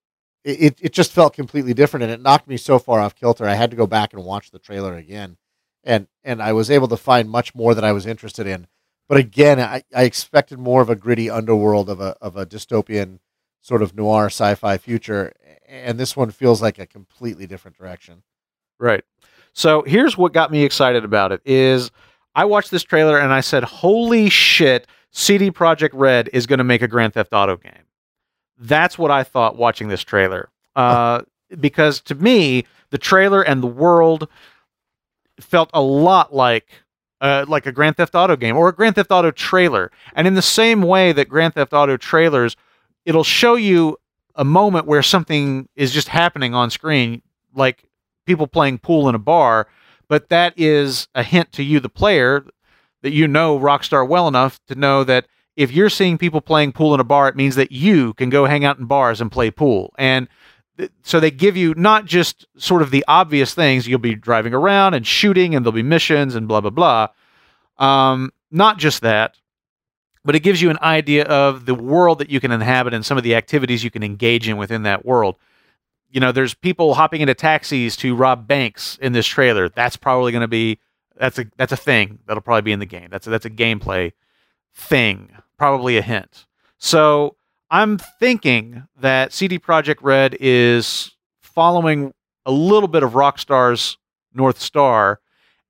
it, 0.43 0.79
it 0.81 0.93
just 0.93 1.11
felt 1.11 1.33
completely 1.33 1.73
different 1.73 2.03
and 2.03 2.11
it 2.11 2.21
knocked 2.21 2.47
me 2.47 2.57
so 2.57 2.79
far 2.79 2.99
off 2.99 3.15
kilter 3.15 3.45
i 3.45 3.53
had 3.53 3.69
to 3.71 3.77
go 3.77 3.85
back 3.85 4.13
and 4.13 4.23
watch 4.23 4.51
the 4.51 4.59
trailer 4.59 4.95
again 4.95 5.37
and 5.83 6.07
and 6.23 6.41
i 6.41 6.53
was 6.53 6.69
able 6.69 6.87
to 6.87 6.97
find 6.97 7.29
much 7.29 7.53
more 7.55 7.73
that 7.73 7.83
i 7.83 7.91
was 7.91 8.05
interested 8.05 8.45
in 8.47 8.67
but 9.07 9.17
again 9.17 9.59
i, 9.59 9.83
I 9.95 10.03
expected 10.03 10.59
more 10.59 10.81
of 10.81 10.89
a 10.89 10.95
gritty 10.95 11.29
underworld 11.29 11.89
of 11.89 11.99
a, 11.99 12.15
of 12.21 12.35
a 12.35 12.45
dystopian 12.45 13.19
sort 13.61 13.81
of 13.81 13.95
noir 13.95 14.27
sci-fi 14.27 14.77
future 14.77 15.33
and 15.67 15.99
this 15.99 16.15
one 16.15 16.31
feels 16.31 16.61
like 16.61 16.79
a 16.79 16.85
completely 16.85 17.45
different 17.45 17.77
direction 17.77 18.23
Right. 18.79 19.03
So 19.53 19.83
here's 19.83 20.17
what 20.17 20.33
got 20.33 20.51
me 20.51 20.63
excited 20.63 21.03
about 21.03 21.31
it 21.31 21.41
is 21.45 21.91
I 22.35 22.45
watched 22.45 22.71
this 22.71 22.83
trailer 22.83 23.19
and 23.19 23.33
I 23.33 23.41
said, 23.41 23.63
"Holy 23.63 24.29
shit, 24.29 24.87
CD 25.11 25.51
Projekt 25.51 25.91
Red 25.93 26.29
is 26.33 26.47
going 26.47 26.59
to 26.59 26.63
make 26.63 26.81
a 26.81 26.87
Grand 26.87 27.13
Theft 27.13 27.33
Auto 27.33 27.57
game." 27.57 27.73
That's 28.57 28.97
what 28.97 29.11
I 29.11 29.23
thought 29.23 29.57
watching 29.57 29.89
this 29.89 30.03
trailer. 30.03 30.49
Uh, 30.75 31.23
because 31.59 31.99
to 31.99 32.15
me, 32.15 32.63
the 32.91 32.97
trailer 32.97 33.41
and 33.41 33.61
the 33.61 33.67
world 33.67 34.29
felt 35.43 35.69
a 35.73 35.81
lot 35.81 36.33
like 36.33 36.67
uh, 37.21 37.45
like 37.47 37.65
a 37.65 37.71
Grand 37.71 37.97
Theft 37.97 38.15
Auto 38.15 38.35
game 38.35 38.55
or 38.55 38.69
a 38.69 38.73
Grand 38.73 38.95
Theft 38.95 39.11
Auto 39.11 39.31
trailer. 39.31 39.91
And 40.13 40.27
in 40.27 40.35
the 40.35 40.41
same 40.41 40.81
way 40.81 41.11
that 41.11 41.27
Grand 41.27 41.55
Theft 41.55 41.73
Auto 41.73 41.97
trailers, 41.97 42.55
it'll 43.05 43.23
show 43.23 43.55
you 43.55 43.97
a 44.35 44.45
moment 44.45 44.85
where 44.85 45.03
something 45.03 45.67
is 45.75 45.91
just 45.91 46.07
happening 46.07 46.53
on 46.53 46.69
screen, 46.69 47.21
like 47.53 47.83
people 48.25 48.47
playing 48.47 48.77
pool 48.77 49.09
in 49.09 49.15
a 49.15 49.19
bar, 49.19 49.67
but 50.07 50.29
that 50.29 50.53
is 50.55 51.07
a 51.13 51.23
hint 51.23 51.51
to 51.53 51.63
you, 51.63 51.79
the 51.79 51.89
player, 51.89 52.45
that 53.01 53.11
you 53.11 53.27
know 53.27 53.59
Rockstar 53.59 54.07
well 54.07 54.27
enough 54.27 54.59
to 54.67 54.75
know 54.75 55.03
that 55.03 55.27
if 55.55 55.71
you're 55.71 55.89
seeing 55.89 56.17
people 56.17 56.39
playing 56.39 56.71
pool 56.71 56.93
in 56.93 56.99
a 57.01 57.03
bar, 57.03 57.27
it 57.27 57.35
means 57.35 57.55
that 57.55 57.71
you 57.71 58.13
can 58.13 58.29
go 58.29 58.45
hang 58.45 58.63
out 58.63 58.79
in 58.79 58.85
bars 58.85 59.19
and 59.19 59.31
play 59.31 59.51
pool. 59.51 59.93
And 59.97 60.29
so 61.03 61.19
they 61.19 61.31
give 61.31 61.57
you 61.57 61.73
not 61.75 62.05
just 62.05 62.45
sort 62.57 62.81
of 62.81 62.91
the 62.91 63.03
obvious 63.07 63.53
things, 63.53 63.87
you'll 63.87 63.99
be 63.99 64.15
driving 64.15 64.53
around 64.53 64.93
and 64.93 65.05
shooting, 65.05 65.55
and 65.55 65.65
there'll 65.65 65.73
be 65.73 65.83
missions 65.83 66.35
and 66.35 66.47
blah, 66.47 66.61
blah, 66.61 66.69
blah. 66.69 67.07
Um, 67.77 68.31
not 68.51 68.77
just 68.77 69.01
that, 69.01 69.37
but 70.23 70.35
it 70.35 70.41
gives 70.41 70.61
you 70.61 70.69
an 70.69 70.79
idea 70.81 71.25
of 71.25 71.65
the 71.65 71.75
world 71.75 72.19
that 72.19 72.29
you 72.29 72.39
can 72.39 72.51
inhabit 72.51 72.93
and 72.93 73.05
some 73.05 73.17
of 73.17 73.23
the 73.23 73.35
activities 73.35 73.83
you 73.83 73.91
can 73.91 74.03
engage 74.03 74.47
in 74.47 74.57
within 74.57 74.83
that 74.83 75.05
world 75.05 75.37
you 76.11 76.19
know, 76.19 76.31
there's 76.31 76.53
people 76.53 76.95
hopping 76.95 77.21
into 77.21 77.33
taxis 77.33 77.95
to 77.97 78.15
rob 78.15 78.47
banks 78.47 78.97
in 79.01 79.13
this 79.13 79.27
trailer. 79.27 79.69
That's 79.69 79.95
probably 79.95 80.31
going 80.31 80.41
to 80.41 80.47
be 80.47 80.79
that's 81.17 81.37
a 81.37 81.45
that's 81.57 81.71
a 81.71 81.77
thing 81.77 82.19
that'll 82.25 82.41
probably 82.41 82.63
be 82.63 82.71
in 82.71 82.79
the 82.79 82.85
game. 82.85 83.09
That's 83.11 83.27
a, 83.27 83.29
that's 83.29 83.45
a 83.45 83.49
gameplay 83.49 84.13
thing, 84.73 85.31
probably 85.57 85.97
a 85.97 86.01
hint. 86.01 86.45
So 86.77 87.35
I'm 87.71 87.97
thinking 87.97 88.87
that 88.99 89.31
CD 89.31 89.59
Projekt 89.59 89.99
Red 90.01 90.35
is 90.39 91.15
following 91.41 92.13
a 92.45 92.51
little 92.51 92.87
bit 92.87 93.03
of 93.03 93.11
Rockstar's 93.13 93.97
North 94.33 94.59
Star 94.59 95.19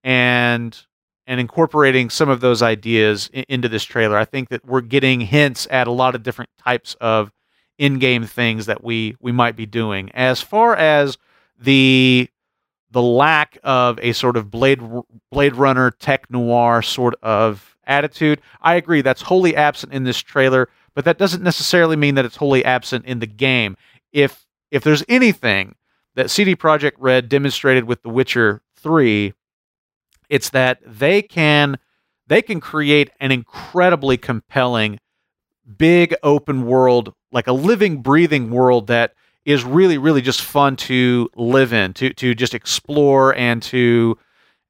and 0.04 0.78
and 1.28 1.40
incorporating 1.40 2.10
some 2.10 2.28
of 2.28 2.42
those 2.42 2.64
ideas 2.64 3.30
into 3.34 3.70
this 3.70 3.84
trailer. 3.84 4.18
I 4.18 4.26
think 4.26 4.50
that 4.50 4.66
we're 4.66 4.82
getting 4.82 5.22
hints 5.22 5.68
at 5.70 5.86
a 5.86 5.92
lot 5.92 6.16
of 6.16 6.24
different 6.24 6.50
types 6.58 6.96
of 7.00 7.32
in-game 7.78 8.26
things 8.26 8.66
that 8.66 8.84
we 8.84 9.16
we 9.20 9.32
might 9.32 9.56
be 9.56 9.66
doing. 9.66 10.10
As 10.14 10.42
far 10.42 10.76
as 10.76 11.18
the 11.60 12.30
the 12.92 13.02
lack 13.02 13.58
of 13.64 14.00
a 14.02 14.14
sort 14.14 14.38
of 14.38 14.50
Blade 14.50 14.82
Blade 15.32 15.56
Runner 15.56 15.92
tech 15.92 16.32
noir 16.32 16.82
sort 16.82 17.16
of 17.22 17.76
attitude, 17.86 18.42
I 18.62 18.76
agree 18.76 19.02
that's 19.02 19.22
wholly 19.22 19.56
absent 19.56 19.94
in 19.94 20.06
this 20.06 20.20
trailer, 20.20 20.70
but 20.96 21.06
that 21.06 21.18
doesn't 21.18 21.44
necessarily 21.44 21.96
mean 21.96 22.16
that 22.16 22.26
it's 22.26 22.38
wholly 22.38 22.64
absent 22.66 23.06
in 23.06 23.20
the 23.20 23.28
game. 23.28 23.76
If 24.12 24.46
if 24.72 24.84
there's 24.84 25.04
anything 25.10 25.76
that 26.16 26.30
CD 26.30 26.56
Projekt 26.56 26.94
Red 26.98 27.30
demonstrated 27.30 27.86
with 27.86 28.04
The 28.04 28.10
Witcher 28.10 28.62
3, 28.78 29.34
it's 30.30 30.50
that 30.52 30.80
they 30.86 31.22
can 31.22 31.78
they 32.28 32.42
can 32.42 32.60
create 32.60 33.10
an 33.20 33.32
incredibly 33.32 34.18
compelling 34.18 35.00
big 35.78 36.16
open 36.24 36.66
world, 36.66 37.14
like 37.32 37.48
a 37.48 37.54
living, 37.54 38.02
breathing 38.02 38.52
world 38.52 38.88
that 38.88 39.14
is 39.46 39.64
really, 39.64 39.98
really 39.98 40.22
just 40.22 40.42
fun 40.42 40.76
to 40.76 41.30
live 41.36 41.74
in, 41.74 41.94
to 41.94 42.14
to 42.14 42.36
just 42.36 42.54
explore 42.54 43.36
and 43.36 43.62
to 43.64 44.18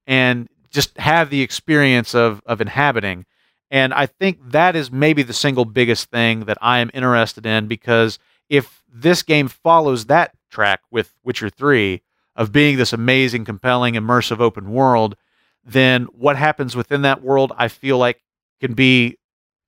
and 0.07 0.47
just 0.69 0.97
have 0.97 1.29
the 1.29 1.41
experience 1.41 2.15
of 2.15 2.41
of 2.45 2.61
inhabiting. 2.61 3.25
And 3.71 3.93
I 3.93 4.07
think 4.07 4.39
that 4.51 4.75
is 4.75 4.91
maybe 4.91 5.23
the 5.23 5.33
single 5.33 5.65
biggest 5.65 6.09
thing 6.09 6.45
that 6.45 6.57
I 6.61 6.79
am 6.79 6.89
interested 6.93 7.45
in 7.45 7.67
because 7.67 8.17
if 8.49 8.83
this 8.91 9.21
game 9.21 9.47
follows 9.47 10.05
that 10.05 10.33
track 10.49 10.81
with 10.89 11.13
Witcher 11.23 11.49
3 11.49 12.01
of 12.35 12.51
being 12.51 12.77
this 12.77 12.93
amazing, 12.93 13.45
compelling, 13.45 13.93
immersive 13.93 14.39
open 14.39 14.71
world, 14.71 15.15
then 15.63 16.05
what 16.05 16.35
happens 16.35 16.75
within 16.75 17.03
that 17.03 17.21
world 17.21 17.51
I 17.57 17.67
feel 17.67 17.97
like 17.97 18.23
can 18.59 18.73
be 18.73 19.17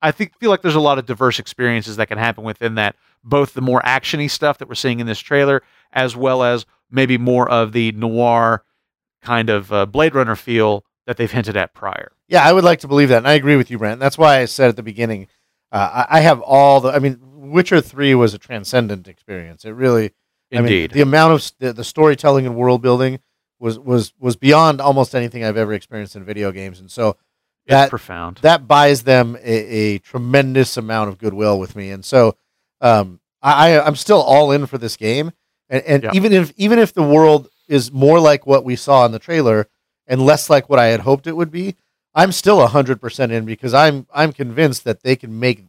I 0.04 0.10
think 0.10 0.36
feel 0.38 0.50
like 0.50 0.62
there's 0.62 0.74
a 0.74 0.80
lot 0.80 0.98
of 0.98 1.06
diverse 1.06 1.38
experiences 1.38 1.96
that 1.96 2.08
can 2.08 2.18
happen 2.18 2.42
within 2.42 2.74
that, 2.74 2.96
both 3.22 3.54
the 3.54 3.60
more 3.60 3.80
actiony 3.82 4.28
stuff 4.28 4.58
that 4.58 4.68
we're 4.68 4.74
seeing 4.74 4.98
in 4.98 5.06
this 5.06 5.20
trailer, 5.20 5.62
as 5.92 6.16
well 6.16 6.42
as 6.42 6.66
maybe 6.90 7.18
more 7.18 7.48
of 7.48 7.70
the 7.70 7.92
noir 7.92 8.64
kind 9.22 9.48
of 9.48 9.72
uh, 9.72 9.86
Blade 9.86 10.16
Runner 10.16 10.34
feel 10.34 10.84
that 11.06 11.16
they've 11.16 11.30
hinted 11.30 11.56
at 11.56 11.74
prior. 11.74 12.12
Yeah, 12.28 12.44
I 12.44 12.52
would 12.52 12.64
like 12.64 12.80
to 12.80 12.88
believe 12.88 13.08
that, 13.10 13.18
and 13.18 13.28
I 13.28 13.32
agree 13.34 13.56
with 13.56 13.70
you, 13.70 13.78
Brent. 13.78 14.00
That's 14.00 14.16
why 14.18 14.38
I 14.38 14.44
said 14.46 14.68
at 14.68 14.76
the 14.76 14.82
beginning, 14.82 15.28
uh, 15.70 16.04
I, 16.08 16.18
I 16.18 16.20
have 16.20 16.40
all 16.40 16.80
the. 16.80 16.90
I 16.90 16.98
mean, 16.98 17.18
Witcher 17.22 17.80
Three 17.80 18.14
was 18.14 18.34
a 18.34 18.38
transcendent 18.38 19.08
experience. 19.08 19.64
It 19.64 19.70
really, 19.72 20.12
I 20.52 20.56
mean, 20.56 20.64
Indeed. 20.64 20.90
the 20.92 21.00
amount 21.00 21.34
of 21.34 21.52
the, 21.58 21.72
the 21.72 21.84
storytelling 21.84 22.46
and 22.46 22.54
world 22.56 22.82
building 22.82 23.20
was 23.58 23.78
was 23.78 24.12
was 24.18 24.36
beyond 24.36 24.80
almost 24.80 25.14
anything 25.14 25.44
I've 25.44 25.56
ever 25.56 25.72
experienced 25.72 26.16
in 26.16 26.24
video 26.24 26.52
games, 26.52 26.80
and 26.80 26.90
so 26.90 27.10
it's 27.66 27.70
that 27.70 27.90
profound. 27.90 28.38
that 28.42 28.66
buys 28.66 29.02
them 29.02 29.36
a, 29.42 29.52
a 29.94 29.98
tremendous 29.98 30.76
amount 30.76 31.10
of 31.10 31.18
goodwill 31.18 31.58
with 31.58 31.74
me, 31.76 31.90
and 31.90 32.04
so 32.04 32.36
um, 32.80 33.20
I, 33.42 33.72
I 33.74 33.86
I'm 33.86 33.96
still 33.96 34.20
all 34.22 34.52
in 34.52 34.66
for 34.66 34.78
this 34.78 34.96
game, 34.96 35.32
and, 35.68 35.82
and 35.84 36.02
Yeah. 36.04 36.10
even 36.14 36.32
if 36.32 36.52
even 36.56 36.78
if 36.78 36.92
the 36.94 37.02
world 37.02 37.48
is 37.68 37.92
more 37.92 38.18
like 38.20 38.46
what 38.46 38.64
we 38.64 38.76
saw 38.76 39.04
in 39.06 39.12
the 39.12 39.18
trailer 39.18 39.68
and 40.06 40.24
less 40.24 40.50
like 40.50 40.68
what 40.68 40.78
I 40.78 40.86
had 40.86 41.00
hoped 41.00 41.26
it 41.26 41.36
would 41.36 41.50
be, 41.50 41.76
I'm 42.14 42.32
still 42.32 42.64
hundred 42.66 43.00
percent 43.00 43.32
in 43.32 43.44
because 43.44 43.74
I'm 43.74 44.06
I'm 44.12 44.32
convinced 44.32 44.84
that 44.84 45.02
they 45.02 45.16
can 45.16 45.38
make 45.38 45.64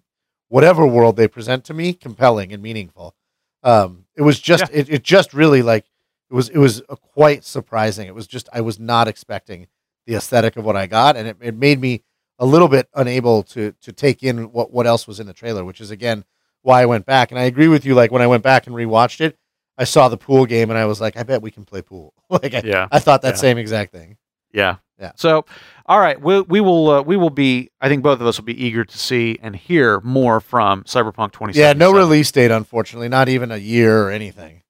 whatever 0.49 0.85
world 0.85 1.15
they 1.15 1.27
present 1.27 1.63
to 1.65 1.73
me 1.73 1.93
compelling 1.93 2.51
and 2.53 2.61
meaningful. 2.61 3.15
Um, 3.63 4.05
it 4.15 4.21
was 4.21 4.39
just 4.39 4.65
it, 4.73 4.89
it 4.89 5.03
just 5.03 5.33
really 5.33 5.61
like 5.61 5.85
it 6.29 6.33
was 6.33 6.49
it 6.49 6.57
was 6.57 6.81
quite 7.13 7.43
surprising. 7.43 8.07
It 8.07 8.15
was 8.15 8.27
just 8.27 8.49
I 8.51 8.61
was 8.61 8.79
not 8.79 9.07
expecting 9.07 9.67
the 10.05 10.15
aesthetic 10.15 10.57
of 10.57 10.65
what 10.65 10.75
I 10.75 10.85
got, 10.87 11.15
and 11.15 11.27
it, 11.29 11.37
it 11.39 11.55
made 11.55 11.79
me 11.79 12.03
a 12.39 12.45
little 12.45 12.67
bit 12.67 12.89
unable 12.93 13.43
to 13.43 13.73
to 13.81 13.93
take 13.93 14.21
in 14.23 14.51
what 14.51 14.71
what 14.73 14.85
else 14.87 15.07
was 15.07 15.19
in 15.19 15.27
the 15.27 15.33
trailer, 15.33 15.63
which 15.63 15.79
is 15.79 15.91
again 15.91 16.25
why 16.61 16.81
I 16.81 16.85
went 16.85 17.05
back. 17.05 17.31
And 17.31 17.39
I 17.39 17.43
agree 17.43 17.67
with 17.69 17.85
you. 17.85 17.93
Like 17.95 18.11
when 18.11 18.21
I 18.21 18.27
went 18.27 18.43
back 18.43 18.67
and 18.67 18.75
rewatched 18.75 19.21
it, 19.21 19.37
I 19.77 19.85
saw 19.85 20.09
the 20.09 20.17
pool 20.17 20.45
game, 20.45 20.69
and 20.69 20.77
I 20.77 20.85
was 20.85 20.99
like, 20.99 21.15
I 21.15 21.23
bet 21.23 21.41
we 21.41 21.51
can 21.51 21.63
play 21.63 21.81
pool. 21.81 22.13
like 22.29 22.53
I, 22.53 22.61
Yeah. 22.65 22.87
I 22.91 22.99
thought 22.99 23.21
that 23.21 23.35
Yeah. 23.35 23.39
same 23.41 23.57
exact 23.57 23.93
thing. 23.93 24.17
Yeah. 24.53 24.77
Yeah. 24.99 25.11
So, 25.15 25.45
all 25.87 25.99
right, 25.99 26.21
we 26.21 26.41
we 26.41 26.61
will 26.61 26.89
uh, 26.89 27.01
we 27.01 27.17
will 27.17 27.31
be. 27.31 27.71
I 27.81 27.89
think 27.89 28.03
both 28.03 28.21
of 28.21 28.27
us 28.27 28.37
will 28.37 28.45
be 28.45 28.63
eager 28.65 28.85
to 28.85 28.97
see 28.97 29.37
and 29.41 29.55
hear 29.55 29.99
more 30.01 30.39
from 30.39 30.83
Cyberpunk 30.83 31.33
2077. 31.33 31.59
Yeah, 31.59 31.73
no 31.73 31.91
release 31.91 32.31
date, 32.31 32.51
unfortunately, 32.51 33.09
not 33.09 33.27
even 33.27 33.51
a 33.51 33.57
year 33.57 34.03
or 34.03 34.11
anything. 34.11 34.61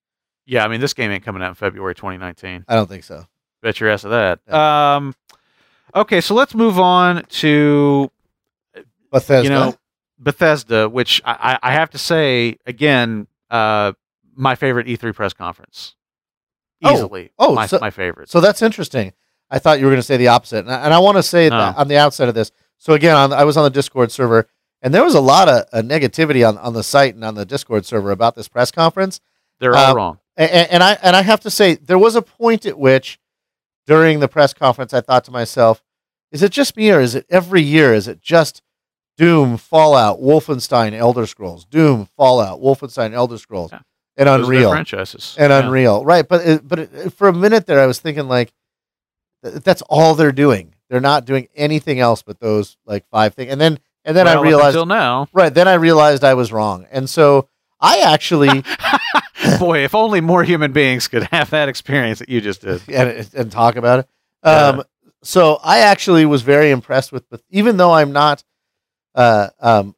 Yeah, 0.46 0.64
I 0.66 0.70
mean 0.70 0.82
this 0.82 0.94
game 0.94 1.12
ain't 1.12 1.24
coming 1.24 1.44
out 1.44 1.50
in 1.50 1.56
February 1.56 1.94
2019. 1.94 2.66
I 2.68 2.76
don't 2.76 2.88
think 2.88 3.04
so. 3.04 3.28
Bet 3.62 3.80
your 3.80 3.90
ass 3.90 4.06
of 4.06 4.12
that. 4.12 4.52
Um, 4.52 5.14
okay, 5.94 6.20
so 6.22 6.34
let's 6.34 6.56
move 6.56 6.80
on 6.80 7.26
to 7.26 8.10
Bethesda. 9.12 9.44
you 9.44 9.50
know 9.50 9.76
Bethesda, 10.18 10.88
which 10.90 11.22
I, 11.26 11.60
I 11.62 11.74
have 11.74 11.90
to 11.92 11.98
say 11.98 12.58
again, 12.66 13.28
uh, 13.52 13.92
my 14.36 14.56
favorite 14.56 14.88
E3 14.88 15.14
press 15.14 15.34
conference, 15.34 15.96
Oh. 16.84 16.94
easily. 16.94 17.32
Oh, 17.38 17.54
my 17.54 17.66
so- 17.68 17.80
my 17.80 17.90
favorite. 17.92 18.30
So 18.30 18.40
that's 18.42 18.62
interesting. 18.62 19.14
I 19.50 19.60
thought 19.60 19.80
you 19.80 19.86
were 19.86 19.92
going 19.92 20.00
to 20.02 20.04
say 20.08 20.18
the 20.18 20.30
opposite, 20.30 20.60
and 20.66 20.72
I, 20.72 20.86
and 20.86 20.94
I 20.94 21.00
want 21.00 21.18
to 21.18 21.24
say 21.24 21.50
No. 21.50 21.58
that 21.58 21.78
on 21.78 21.88
the 21.88 21.98
outset 21.98 22.28
of 22.30 22.36
this. 22.36 22.52
So 22.78 22.94
again, 22.94 23.16
on, 23.16 23.32
I 23.34 23.44
was 23.44 23.56
on 23.58 23.64
the 23.64 23.70
Discord 23.70 24.12
server, 24.12 24.48
and 24.82 24.94
there 24.94 25.04
was 25.04 25.16
a 25.16 25.22
lot 25.22 25.48
of 25.48 25.66
uh, 25.72 25.82
negativity 25.82 26.48
on, 26.48 26.58
on 26.58 26.74
the 26.74 26.84
site 26.84 27.16
and 27.16 27.24
on 27.24 27.36
the 27.36 27.46
Discord 27.46 27.86
server 27.86 28.12
about 28.12 28.36
this 28.36 28.48
press 28.48 28.72
conference. 28.72 29.20
They're 29.60 29.76
all 29.76 29.92
um, 29.92 29.96
wrong. 29.98 30.20
And, 30.36 30.52
and 30.52 30.84
I 30.84 30.94
and 31.04 31.16
I 31.16 31.22
have 31.22 31.40
to 31.42 31.52
say, 31.52 31.76
there 31.76 32.00
was 32.00 32.16
a 32.16 32.22
point 32.22 32.66
at 32.66 32.78
which, 32.80 33.20
during 33.86 34.20
the 34.20 34.28
press 34.28 34.54
conference, 34.54 34.94
I 34.94 35.02
thought 35.02 35.24
to 35.26 35.32
myself, 35.32 35.84
"Is 36.32 36.42
it 36.42 36.52
just 36.52 36.76
me, 36.76 36.92
or 36.92 37.00
is 37.00 37.14
it 37.16 37.26
every 37.30 37.62
year? 37.62 37.94
Is 37.94 38.08
it 38.08 38.20
just 38.22 38.62
Doom, 39.16 39.58
Fallout, 39.58 40.20
Wolfenstein, 40.20 40.94
Elder 40.94 41.28
Scrolls, 41.28 41.66
Doom, 41.66 42.08
Fallout, 42.18 42.60
Wolfenstein, 42.60 43.14
Elder 43.14 43.38
Scrolls, 43.38 43.72
Yeah. 43.72 43.82
and 44.18 44.28
Those 44.28 44.46
Unreal?" 44.48 44.72
franchises 44.72 45.36
and 45.38 45.52
Yeah. 45.52 45.60
Unreal, 45.60 46.04
right? 46.04 46.28
But 46.28 46.42
it, 46.48 46.68
but 46.68 46.80
it, 46.80 47.14
for 47.14 47.28
a 47.28 47.34
minute 47.34 47.68
there, 47.68 47.80
I 47.80 47.86
was 47.86 48.00
thinking 48.00 48.28
like, 48.28 48.52
th- 49.44 49.56
that's 49.64 49.82
all 49.84 50.16
they're 50.16 50.32
doing. 50.32 50.74
They're 50.90 51.00
not 51.02 51.26
doing 51.26 51.48
anything 51.56 52.00
else 52.00 52.22
but 52.22 52.40
those 52.40 52.78
like 52.86 53.06
five 53.10 53.34
things. 53.34 53.52
And 53.52 53.60
then 53.62 53.80
and 54.06 54.16
then 54.18 54.26
Well, 54.26 54.40
I 54.40 54.42
realized, 54.42 54.68
until 54.76 54.86
now, 54.86 55.28
right? 55.34 55.54
Then 55.54 55.68
I 55.68 55.76
realized 55.76 56.24
I 56.24 56.34
was 56.34 56.52
wrong. 56.52 56.86
And 56.92 57.10
so 57.10 57.48
I 57.80 58.00
actually 58.02 58.64
boy, 59.60 59.80
if 59.84 59.96
only 59.96 60.22
more 60.22 60.44
human 60.44 60.72
beings 60.72 61.08
could 61.08 61.24
have 61.24 61.50
that 61.52 61.70
experience 61.70 62.20
that 62.20 62.30
you 62.30 62.42
just 62.42 62.62
did. 62.62 62.82
and, 62.90 63.30
and 63.34 63.52
talk 63.52 63.76
about 63.76 64.00
it. 64.00 64.08
Um, 64.48 64.84
so 65.24 65.60
I 65.64 65.80
actually 65.80 66.26
was 66.26 66.42
very 66.42 66.70
impressed 66.72 67.12
with, 67.12 67.24
even 67.50 67.78
though 67.78 67.92
I'm 67.94 68.12
not, 68.12 68.44
uh, 69.16 69.50
um, 69.62 69.96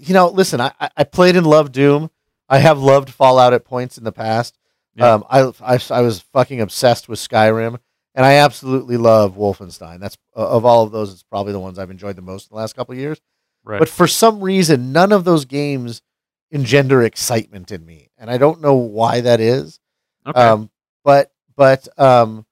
you 0.00 0.14
know, 0.14 0.28
listen, 0.28 0.60
I, 0.60 0.72
I- 0.80 0.90
I 0.98 1.04
played 1.04 1.36
and 1.36 1.46
loved 1.46 1.72
Doom. 1.72 2.10
I 2.48 2.58
have 2.58 2.78
loved 2.78 3.10
Fallout 3.10 3.52
at 3.52 3.64
points 3.64 3.98
in 3.98 4.04
the 4.04 4.12
past. 4.12 4.56
Yeah. 4.94 5.14
Um, 5.14 5.24
I, 5.28 5.40
I, 5.60 5.78
I 5.90 6.00
was 6.02 6.20
fucking 6.20 6.60
obsessed 6.60 7.08
with 7.08 7.18
Skyrim, 7.18 7.78
and 8.14 8.24
I 8.24 8.34
absolutely 8.34 8.96
love 8.96 9.36
Wolfenstein. 9.36 10.00
That's 10.00 10.16
uh, 10.36 10.48
of 10.48 10.64
all 10.64 10.84
of 10.84 10.92
those, 10.92 11.12
it's 11.12 11.22
probably 11.22 11.52
the 11.52 11.60
ones 11.60 11.78
I've 11.78 11.90
enjoyed 11.90 12.16
the 12.16 12.22
most 12.22 12.50
in 12.50 12.54
the 12.54 12.60
last 12.60 12.76
couple 12.76 12.92
of 12.92 12.98
years. 12.98 13.20
Right. 13.64 13.78
But 13.78 13.88
for 13.88 14.06
some 14.06 14.40
reason, 14.40 14.92
none 14.92 15.12
of 15.12 15.24
those 15.24 15.44
games 15.44 16.02
engender 16.50 17.02
excitement 17.02 17.72
in 17.72 17.84
me, 17.84 18.10
and 18.18 18.30
I 18.30 18.38
don't 18.38 18.60
know 18.60 18.74
why 18.74 19.20
that 19.22 19.40
is. 19.40 19.80
okay. 20.26 20.40
Um, 20.40 20.70
but 21.02 21.32
but 21.56 21.88
um, 21.98 22.46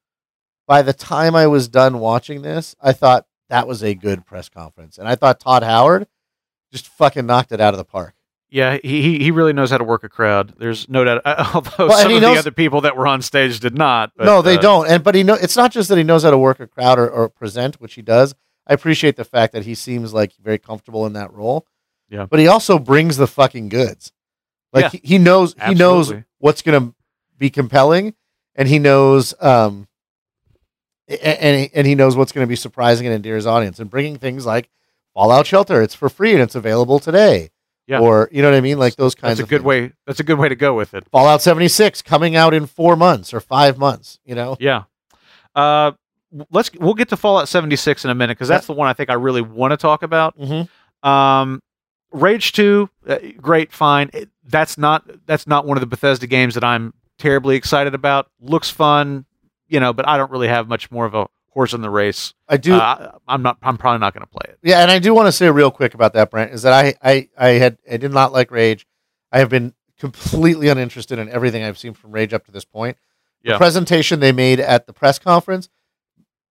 by 0.66 0.82
the 0.82 0.92
time 0.92 1.34
I 1.34 1.46
was 1.46 1.68
done 1.68 1.98
watching 1.98 2.42
this, 2.42 2.74
I 2.80 2.92
thought 2.92 3.26
that 3.48 3.68
was 3.68 3.82
a 3.82 3.94
good 3.94 4.24
press 4.24 4.48
conference, 4.48 4.98
and 4.98 5.06
I 5.06 5.14
thought 5.14 5.40
Todd 5.40 5.62
Howard 5.62 6.06
just 6.72 6.88
fucking 6.88 7.26
knocked 7.26 7.52
it 7.52 7.60
out 7.60 7.74
of 7.74 7.78
the 7.78 7.84
park. 7.84 8.14
Yeah, 8.53 8.76
he 8.82 9.00
he- 9.03 9.18
he 9.24 9.30
really 9.30 9.53
knows 9.55 9.70
how 9.70 9.78
to 9.78 9.84
work 9.84 10.05
a 10.05 10.09
crowd. 10.09 10.55
There's 10.59 10.88
no 10.88 11.03
doubt. 11.05 11.22
Although 11.55 11.88
Well, 11.88 11.98
some 11.98 12.12
of 12.14 12.20
knows- 12.22 12.34
the 12.34 12.38
other 12.40 12.50
people 12.50 12.82
that 12.82 12.96
were 12.96 13.07
on 13.07 13.22
stage 13.22 13.59
did 13.61 13.76
not. 13.76 14.12
But, 14.16 14.26
no, 14.26 14.42
they 14.42 14.59
uh, 14.59 14.61
don't. 14.61 14.88
And 14.90 15.03
but 15.03 15.14
he 15.14 15.22
know 15.22 15.34
it's 15.34 15.57
not 15.57 15.72
just 15.72 15.88
that 15.88 15.96
he 15.98 16.05
knows 16.05 16.22
how 16.22 16.30
to 16.30 16.38
work 16.38 16.61
a 16.61 16.66
crowd 16.66 16.98
or, 16.98 17.09
or 17.09 17.28
present, 17.28 17.80
which 17.80 17.94
he 17.94 18.03
does. 18.03 18.34
I 18.66 18.74
appreciate 18.74 19.16
the 19.16 19.24
fact 19.24 19.55
that 19.55 19.64
he 19.64 19.74
seems 19.74 20.12
like 20.14 20.32
very 20.40 20.59
comfortable 20.59 21.07
in 21.07 21.14
that 21.14 21.32
role. 21.32 21.66
Yeah. 22.09 22.26
But 22.26 22.38
he 22.40 22.46
also 22.46 22.78
brings 22.78 23.16
the 23.16 23.26
fucking 23.26 23.70
goods. 23.70 24.12
Like 24.72 24.84
Yeah. 24.84 24.90
he, 24.90 25.00
he 25.03 25.18
knows 25.18 25.55
he 25.66 25.74
knows 25.74 26.12
what's 26.38 26.62
gonna 26.62 26.92
be 27.38 27.48
compelling, 27.50 28.14
and 28.55 28.68
he 28.68 28.78
knows 28.78 29.34
um, 29.40 29.88
and 31.09 31.70
and 31.74 31.86
he 31.86 31.94
knows 31.94 32.16
what's 32.16 32.32
gonna 32.32 32.46
be 32.46 32.57
surprising 32.57 33.07
and 33.07 33.14
endear 33.14 33.36
his 33.36 33.46
audience, 33.46 33.78
and 33.78 33.90
bringing 33.90 34.16
things 34.18 34.46
like 34.46 34.68
Fallout 35.14 35.46
Shelter. 35.46 35.82
It's 35.82 35.94
for 35.94 36.09
free 36.09 36.32
and 36.32 36.40
it's 36.42 36.55
available 36.55 36.98
today. 36.98 37.50
Yeah. 37.87 38.01
Or 38.01 38.28
you 38.33 38.43
know 38.43 38.51
what 38.51 38.57
I 38.57 38.61
mean, 38.61 38.78
like 38.78 38.97
those 38.97 39.14
kinds 39.14 39.39
That's 39.39 39.41
a 39.41 39.43
of 39.45 39.49
good 39.49 39.57
things. 39.59 39.64
way. 39.66 39.93
That's 40.07 40.20
a 40.20 40.24
good 40.24 40.39
way 40.39 40.49
to 40.49 40.55
go 40.55 40.74
with 40.74 40.95
it. 40.95 41.05
Fallout 41.11 41.43
seventy 41.43 41.68
six 41.68 42.01
coming 42.03 42.37
out 42.37 42.55
in 42.55 42.66
four 42.66 42.97
months 42.97 43.35
or 43.35 43.41
five 43.41 43.76
months. 43.78 44.18
You 44.24 44.35
know. 44.35 44.57
Yeah. 44.61 44.85
Uh, 45.55 45.93
let's 46.51 46.70
we'll 46.74 46.95
get 46.95 47.09
to 47.11 47.16
Fallout 47.16 47.49
76 47.49 48.05
in 48.05 48.11
a 48.11 48.14
minute 48.14 48.39
because 48.39 48.49
that's 48.49 48.66
the 48.66 48.72
one 48.72 48.89
I 48.89 48.95
think 48.95 49.11
I 49.11 49.14
really 49.14 49.43
want 49.43 49.72
to 49.72 49.76
talk 49.76 50.03
about. 50.03 50.39
Mm-hmm. 50.39 51.07
Um, 51.09 51.61
Rage 52.11 52.53
2, 52.53 52.89
uh, 53.09 53.18
great, 53.39 53.72
fine. 53.72 54.11
It- 54.14 54.28
that's 54.45 54.76
not 54.76 55.09
that's 55.26 55.47
not 55.47 55.66
one 55.66 55.76
of 55.76 55.80
the 55.83 55.87
Bethesda 55.87 56.26
games 56.26 56.55
that 56.55 56.64
I'm 56.64 56.93
terribly 57.18 57.55
excited 57.57 57.95
about. 57.95 58.28
Looks 58.41 58.70
fun, 58.70 59.24
you 59.68 59.78
know, 59.78 59.93
but 59.93 60.07
I 60.09 60.16
don't 60.16 60.30
really 60.33 60.49
have 60.49 60.66
much 60.68 60.91
more 60.91 61.07
of 61.07 61.14
a 61.14 61.28
horse 61.53 61.72
in 61.72 61.80
the 61.80 61.90
race. 61.90 62.34
I 62.48 62.57
do. 62.57 62.74
Uh, 62.74 63.18
I'm 63.28 63.42
not. 63.42 63.59
I'm 63.62 63.78
probably 63.78 64.00
not 64.00 64.14
going 64.14 64.26
to 64.26 64.30
play 64.30 64.53
it. 64.53 64.59
Yeah, 64.62 64.80
and 64.80 64.90
I 64.90 64.98
do 64.98 65.14
want 65.14 65.26
to 65.28 65.32
say 65.32 65.50
real 65.50 65.70
quick 65.70 65.94
about 65.94 66.14
that, 66.14 66.30
Brent, 66.30 66.53
is 66.53 66.62
that 66.62 66.72
I, 66.72 66.94
I, 67.03 67.28
I 67.38 67.48
had 67.50 67.78
I 67.90 67.96
did 67.96 68.12
not 68.12 68.32
like 68.32 68.50
Rage. 68.50 68.86
I 69.30 69.38
have 69.38 69.48
been 69.48 69.74
completely 69.98 70.68
uninterested 70.68 71.18
in 71.18 71.28
everything 71.28 71.62
I've 71.62 71.78
seen 71.78 71.94
from 71.94 72.12
Rage 72.12 72.32
up 72.32 72.44
to 72.46 72.53
this 72.53 72.64
point. 72.64 72.96
Yeah. 73.42 73.53
The 73.53 73.59
presentation 73.59 74.20
they 74.20 74.32
made 74.32 74.61
at 74.61 74.86
the 74.86 74.92
press 74.92 75.18
conference 75.18 75.68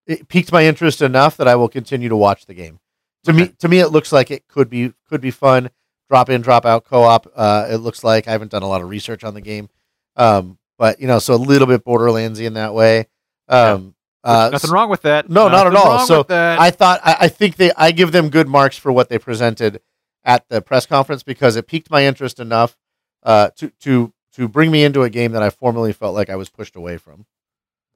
it 0.07 0.27
piqued 0.27 0.51
my 0.51 0.65
interest 0.65 1.01
enough 1.01 1.37
that 1.37 1.47
I 1.47 1.55
will 1.55 1.69
continue 1.69 2.09
to 2.09 2.15
watch 2.15 2.45
the 2.45 2.53
game. 2.53 2.79
To 3.25 3.33
me, 3.33 3.49
to 3.59 3.67
me, 3.67 3.79
it 3.79 3.89
looks 3.89 4.11
like 4.11 4.31
it 4.31 4.47
could 4.47 4.69
be 4.69 4.93
could 5.07 5.21
be 5.21 5.31
fun. 5.31 5.69
Drop 6.09 6.29
in, 6.29 6.41
drop 6.41 6.65
out 6.65 6.85
co-op. 6.85 7.31
Uh, 7.35 7.67
it 7.69 7.77
looks 7.77 8.03
like 8.03 8.27
I 8.27 8.31
haven't 8.31 8.51
done 8.51 8.63
a 8.63 8.67
lot 8.67 8.81
of 8.81 8.89
research 8.89 9.23
on 9.23 9.33
the 9.33 9.41
game, 9.41 9.69
um, 10.15 10.57
but 10.77 10.99
you 10.99 11.07
know, 11.07 11.19
so 11.19 11.33
a 11.33 11.35
little 11.35 11.67
bit 11.67 11.85
Borderlandsy 11.85 12.45
in 12.45 12.55
that 12.55 12.73
way. 12.73 13.07
Um, 13.47 13.95
uh, 14.23 14.49
Nothing 14.51 14.71
wrong 14.71 14.89
with 14.89 15.01
that. 15.03 15.29
no, 15.29 15.47
not 15.47 15.67
at 15.67 15.75
all. 15.75 16.05
So. 16.05 16.25
I 16.29 16.71
thought 16.71 17.01
I, 17.03 17.17
I 17.21 17.27
think 17.27 17.55
they 17.55 17.71
I 17.77 17.91
give 17.91 18.11
them 18.11 18.29
good 18.29 18.47
marks 18.47 18.77
for 18.77 18.91
what 18.91 19.09
they 19.09 19.17
presented 19.17 19.81
at 20.23 20.47
the 20.49 20.61
press 20.61 20.85
conference 20.85 21.23
because 21.23 21.55
it 21.55 21.67
piqued 21.67 21.89
my 21.89 22.05
interest 22.05 22.39
enough 22.39 22.77
uh, 23.23 23.49
to 23.57 23.69
to 23.81 24.13
to 24.33 24.47
bring 24.47 24.71
me 24.71 24.83
into 24.83 25.03
a 25.03 25.09
game 25.09 25.31
that 25.31 25.43
I 25.43 25.49
formerly 25.49 25.93
felt 25.93 26.15
like 26.15 26.29
I 26.29 26.35
was 26.35 26.49
pushed 26.49 26.75
away 26.75 26.97
from. 26.97 27.25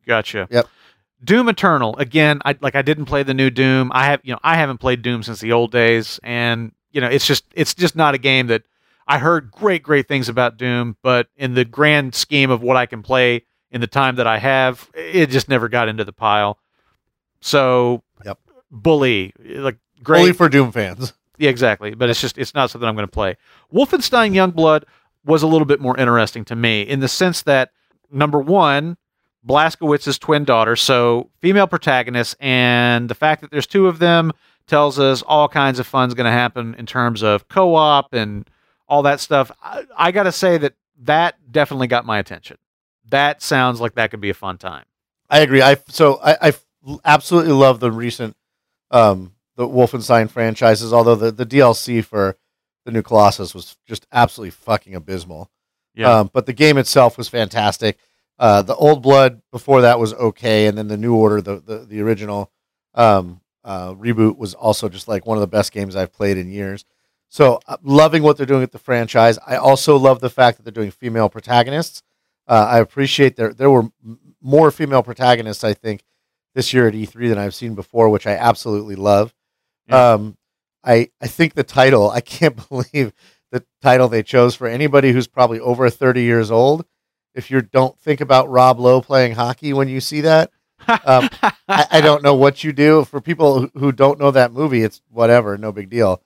Gotcha. 0.06 0.48
Yep. 0.52 0.68
Doom 1.24 1.50
Eternal 1.50 1.96
again. 1.98 2.42
I 2.46 2.56
like. 2.60 2.76
I 2.76 2.82
didn't 2.82 3.06
play 3.06 3.24
the 3.24 3.34
new 3.34 3.50
Doom. 3.50 3.92
I 3.94 4.06
have. 4.06 4.22
You 4.24 4.34
know. 4.34 4.40
I 4.44 4.56
haven't 4.56 4.80
played 4.80 5.02
Doom 5.02 5.24
since 5.24 5.40
the 5.40 5.54
old 5.54 5.72
days, 5.72 6.20
and 6.24 6.72
you 6.92 7.02
know, 7.02 7.08
it's 7.08 7.26
just. 7.26 7.46
It's 7.54 7.74
just 7.74 7.96
not 7.96 8.16
a 8.16 8.18
game 8.18 8.48
that 8.48 8.64
I 9.08 9.20
heard 9.20 9.52
great, 9.52 9.82
great 9.82 10.08
things 10.08 10.30
about 10.30 10.58
Doom, 10.58 10.98
but 11.02 11.28
in 11.38 11.54
the 11.54 11.66
grand 11.66 12.16
scheme 12.16 12.52
of 12.52 12.62
what 12.62 12.76
I 12.76 12.86
can 12.86 13.02
play 13.02 13.46
in 13.72 13.82
the 13.82 13.88
time 13.88 14.16
that 14.16 14.28
I 14.28 14.38
have, 14.38 14.90
it 14.94 15.28
just 15.28 15.50
never 15.50 15.68
got 15.70 15.88
into 15.88 16.04
the 16.04 16.14
pile. 16.14 16.58
So. 17.42 18.04
Yep. 18.24 18.40
Bully, 18.72 19.34
like 19.40 19.78
great. 20.04 20.22
Only 20.22 20.34
for 20.34 20.50
Doom 20.50 20.72
fans. 20.72 21.14
Yeah, 21.38 21.50
exactly. 21.50 21.96
But 21.96 22.10
it's 22.10 22.22
just 22.22 22.38
it's 22.38 22.54
not 22.54 22.70
something 22.70 22.88
I'm 22.88 22.96
going 22.96 23.08
to 23.08 23.12
play. 23.12 23.38
Wolfenstein 23.74 24.32
Youngblood 24.34 24.84
was 25.26 25.44
a 25.44 25.48
little 25.48 25.66
bit 25.66 25.80
more 25.80 25.98
interesting 25.98 26.46
to 26.46 26.56
me 26.56 26.82
in 26.82 27.00
the 27.00 27.08
sense 27.08 27.42
that 27.44 27.72
number 28.12 28.40
one, 28.40 28.98
Blazkowicz's 29.46 30.18
twin 30.18 30.44
daughter, 30.44 30.76
so 30.76 31.30
female 31.40 31.68
protagonist, 31.68 32.36
and 32.40 33.10
the 33.10 33.16
fact 33.16 33.42
that 33.42 33.52
there's 33.52 33.68
two 33.68 33.88
of 33.88 34.00
them 34.00 34.32
tells 34.68 35.00
us 35.00 35.22
all 35.22 35.48
kinds 35.48 35.80
of 35.80 35.86
fun's 35.86 36.14
going 36.14 36.26
to 36.26 36.32
happen 36.32 36.76
in 36.76 36.86
terms 36.86 37.22
of 37.22 37.48
co-op 37.48 38.14
and 38.14 38.50
all 38.88 39.04
that 39.04 39.20
stuff. 39.20 39.52
I, 39.62 39.84
I 39.98 40.12
got 40.12 40.24
to 40.24 40.32
say 40.32 40.58
that 40.58 40.74
that 41.04 41.36
definitely 41.52 41.88
got 41.88 42.06
my 42.06 42.18
attention. 42.18 42.58
That 43.10 43.42
sounds 43.42 43.80
like 43.80 43.96
that 43.96 44.12
could 44.12 44.22
be 44.22 44.30
a 44.30 44.36
fun 44.36 44.58
time. 44.58 44.86
I 45.30 45.40
agree. 45.40 45.62
I 45.62 45.78
so 45.88 46.20
I, 46.24 46.50
I 46.50 46.54
absolutely 47.04 47.54
love 47.54 47.80
the 47.80 47.92
recent 47.92 48.36
um, 48.92 49.34
the 49.56 49.68
Wolfenstein 49.68 50.30
franchises. 50.30 50.94
Although 50.94 51.16
the, 51.16 51.32
the 51.32 51.46
DLC 51.46 52.04
for 52.04 52.38
the 52.86 52.92
new 52.92 53.02
Colossus 53.02 53.54
was 53.54 53.78
just 53.88 54.06
absolutely 54.12 54.52
fucking 54.52 54.96
abysmal. 54.96 55.50
Yeah. 55.96 56.20
Um, 56.20 56.30
but 56.32 56.46
the 56.46 56.54
game 56.54 56.78
itself 56.78 57.18
was 57.18 57.28
fantastic. 57.28 57.98
Uh, 58.38 58.62
the 58.62 58.76
Old 58.76 59.02
Blood 59.02 59.42
before 59.52 59.82
that 59.82 60.00
was 60.00 60.14
okay, 60.14 60.68
and 60.68 60.78
then 60.78 60.88
the 60.88 60.98
New 60.98 61.16
Order, 61.16 61.42
the 61.42 61.60
the, 61.60 61.78
the 61.80 62.02
original 62.02 62.52
um, 62.94 63.42
uh, 63.64 63.94
reboot, 63.94 64.38
was 64.38 64.54
also 64.54 64.90
just 64.90 65.08
like 65.08 65.26
one 65.26 65.38
of 65.38 65.42
the 65.42 65.48
best 65.48 65.72
games 65.72 65.96
I've 65.96 66.14
played 66.14 66.38
in 66.38 66.52
years. 66.52 66.86
So 67.30 67.60
uh, 67.68 67.78
loving 67.82 68.24
what 68.24 68.38
they're 68.38 68.46
doing 68.46 68.62
with 68.62 68.72
the 68.72 68.78
franchise. 68.78 69.40
I 69.46 69.56
also 69.56 69.98
love 69.98 70.20
the 70.20 70.30
fact 70.30 70.58
that 70.58 70.64
they're 70.64 70.72
doing 70.72 70.92
female 70.92 71.30
protagonists. 71.30 72.04
Uh, 72.48 72.68
I 72.70 72.80
appreciate 72.80 73.36
there 73.36 73.54
there 73.54 73.72
were 73.72 73.90
more 74.42 74.70
female 74.72 75.02
protagonists 75.04 75.64
I 75.64 75.74
think 75.74 76.04
this 76.54 76.74
year 76.74 76.88
at 76.88 76.94
E3 76.94 77.30
than 77.30 77.38
I've 77.38 77.56
seen 77.56 77.76
before, 77.76 78.10
which 78.10 78.28
I 78.28 78.32
absolutely 78.34 78.96
love. 78.96 79.34
Yeah. 79.88 80.12
Um, 80.14 80.38
I 80.84 81.10
I 81.22 81.28
think 81.28 81.54
the 81.56 81.64
title 81.64 82.10
I 82.10 82.22
can't 82.22 82.56
believe 82.70 83.14
the 83.52 83.64
title 83.82 84.08
they 84.08 84.24
chose 84.24 84.56
for 84.56 84.68
anybody 84.68 85.12
who's 85.12 85.28
probably 85.28 85.60
over 85.60 85.90
30 85.90 86.22
years 86.24 86.52
old. 86.52 86.86
If 87.34 87.52
you 87.52 87.62
don't 87.62 87.98
think 88.00 88.22
about 88.22 88.50
Rob 88.50 88.80
Lowe 88.80 89.02
playing 89.02 89.34
hockey 89.36 89.74
when 89.74 89.90
you 89.90 90.00
see 90.00 90.22
that, 90.22 90.52
um, 90.88 91.30
I, 91.68 91.86
I 91.92 92.02
don't 92.02 92.24
know 92.24 92.36
what 92.36 92.64
you 92.64 92.72
do. 92.72 93.04
For 93.06 93.20
people 93.20 93.60
who- 93.62 93.72
who 93.80 93.92
don't 93.92 94.20
know 94.20 94.32
that 94.32 94.54
movie, 94.54 94.84
it's 94.84 95.02
whatever, 95.10 95.58
no 95.58 95.72
big 95.74 95.90
deal. 95.90 96.22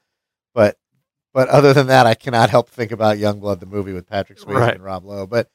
But 0.53 0.77
but 1.39 1.47
other 1.47 1.73
than 1.73 1.87
that, 1.87 2.05
I 2.05 2.15
cannot 2.15 2.49
help 2.49 2.69
think 2.69 2.91
about 2.91 3.15
Youngblood, 3.17 3.61
the 3.61 3.65
movie 3.65 3.93
with 3.93 4.05
Patrick 4.05 4.39
Swayze 4.39 4.55
Right. 4.59 4.73
and 4.73 4.83
Rob 4.83 5.05
Lowe. 5.05 5.25
But 5.25 5.49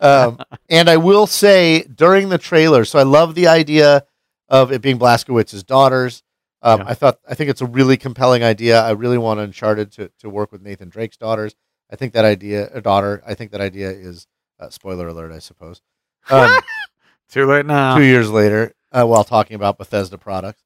um, 0.00 0.38
and 0.68 0.90
I 0.90 0.96
will 0.96 1.28
say 1.28 1.82
during 1.84 2.30
the 2.30 2.38
trailer, 2.38 2.84
so 2.84 2.98
I 2.98 3.04
love 3.04 3.36
the 3.36 3.46
idea 3.46 4.04
of 4.48 4.72
it 4.72 4.82
being 4.82 4.98
Blazkowicz's 4.98 5.62
daughters. 5.62 6.24
Um, 6.62 6.80
Yeah. 6.80 6.86
I 6.88 6.94
thought 6.94 7.20
I 7.28 7.34
think 7.36 7.48
it's 7.48 7.60
a 7.60 7.66
really 7.66 7.96
compelling 7.96 8.42
idea. 8.42 8.80
I 8.82 8.90
really 8.90 9.18
want 9.18 9.38
Uncharted 9.38 9.92
to 9.92 10.10
to 10.18 10.28
work 10.28 10.50
with 10.50 10.62
Nathan 10.62 10.88
Drake's 10.88 11.16
daughters. 11.16 11.54
I 11.92 11.94
think 11.96 12.12
that 12.14 12.24
idea, 12.24 12.68
a 12.74 12.80
daughter. 12.80 13.22
I 13.24 13.34
think 13.34 13.52
that 13.52 13.60
idea 13.60 13.90
is 13.90 14.26
uh, 14.58 14.68
spoiler 14.70 15.06
alert, 15.08 15.30
I 15.32 15.38
suppose. 15.38 15.80
Um, 16.28 16.58
Too 17.30 17.46
late 17.46 17.66
now. 17.66 17.96
two 17.96 18.02
years 18.04 18.28
later, 18.30 18.74
uh, 18.90 19.04
while 19.06 19.22
talking 19.22 19.54
about 19.54 19.78
Bethesda 19.78 20.18
products. 20.18 20.62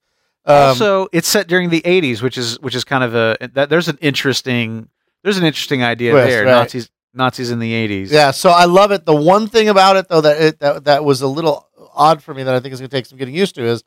Um, 0.47 0.57
also, 0.57 1.09
it's 1.13 1.29
set 1.29 1.49
during 1.49 1.71
the 1.71 1.81
'80s, 1.83 2.23
which 2.23 2.37
is 2.37 2.61
which 2.61 2.75
is 2.75 2.85
kind 2.85 3.05
of 3.05 3.15
a 3.15 3.37
that 3.55 3.71
there's 3.71 3.89
an 3.89 3.99
interesting 4.01 4.89
there's 5.23 5.39
an 5.39 5.45
interesting 5.45 5.83
idea 5.83 6.13
Twist, 6.13 6.29
there. 6.29 6.45
right. 6.45 6.51
Nazis 6.51 6.91
Nazis 7.15 7.51
in 7.51 7.59
the 7.59 7.73
'80s. 7.73 8.11
Yeah, 8.11 8.31
so 8.31 8.51
I 8.51 8.67
love 8.67 8.91
it. 8.91 9.07
The 9.07 9.15
one 9.15 9.49
thing 9.49 9.69
about 9.69 9.97
it 9.97 10.09
though 10.09 10.21
that 10.21 10.41
it, 10.41 10.59
that 10.61 10.85
that 10.85 11.05
was 11.05 11.23
a 11.23 11.29
little 11.29 11.69
odd 11.95 12.23
for 12.23 12.35
me 12.35 12.43
that 12.43 12.55
I 12.55 12.61
think 12.61 12.75
is 12.75 12.81
going 12.81 12.91
to 12.91 12.97
take 12.97 13.07
some 13.07 13.19
getting 13.19 13.35
used 13.35 13.55
to 13.55 13.63
is 13.63 13.85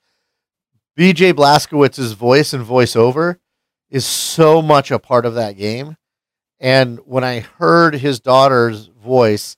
B.J. 0.95 1.33
Blazkowicz's 1.33 2.13
voice 2.13 2.53
and 2.53 2.65
voiceover 2.65 3.37
is 3.89 4.05
so 4.05 4.61
much 4.61 4.89
a 4.89 4.97
part 4.97 5.25
of 5.25 5.35
that 5.35 5.57
game. 5.57 5.95
And 6.59 6.99
when 7.05 7.23
I 7.23 7.41
heard 7.41 7.93
his 7.95 8.19
daughter's 8.19 8.87
voice, 8.87 9.55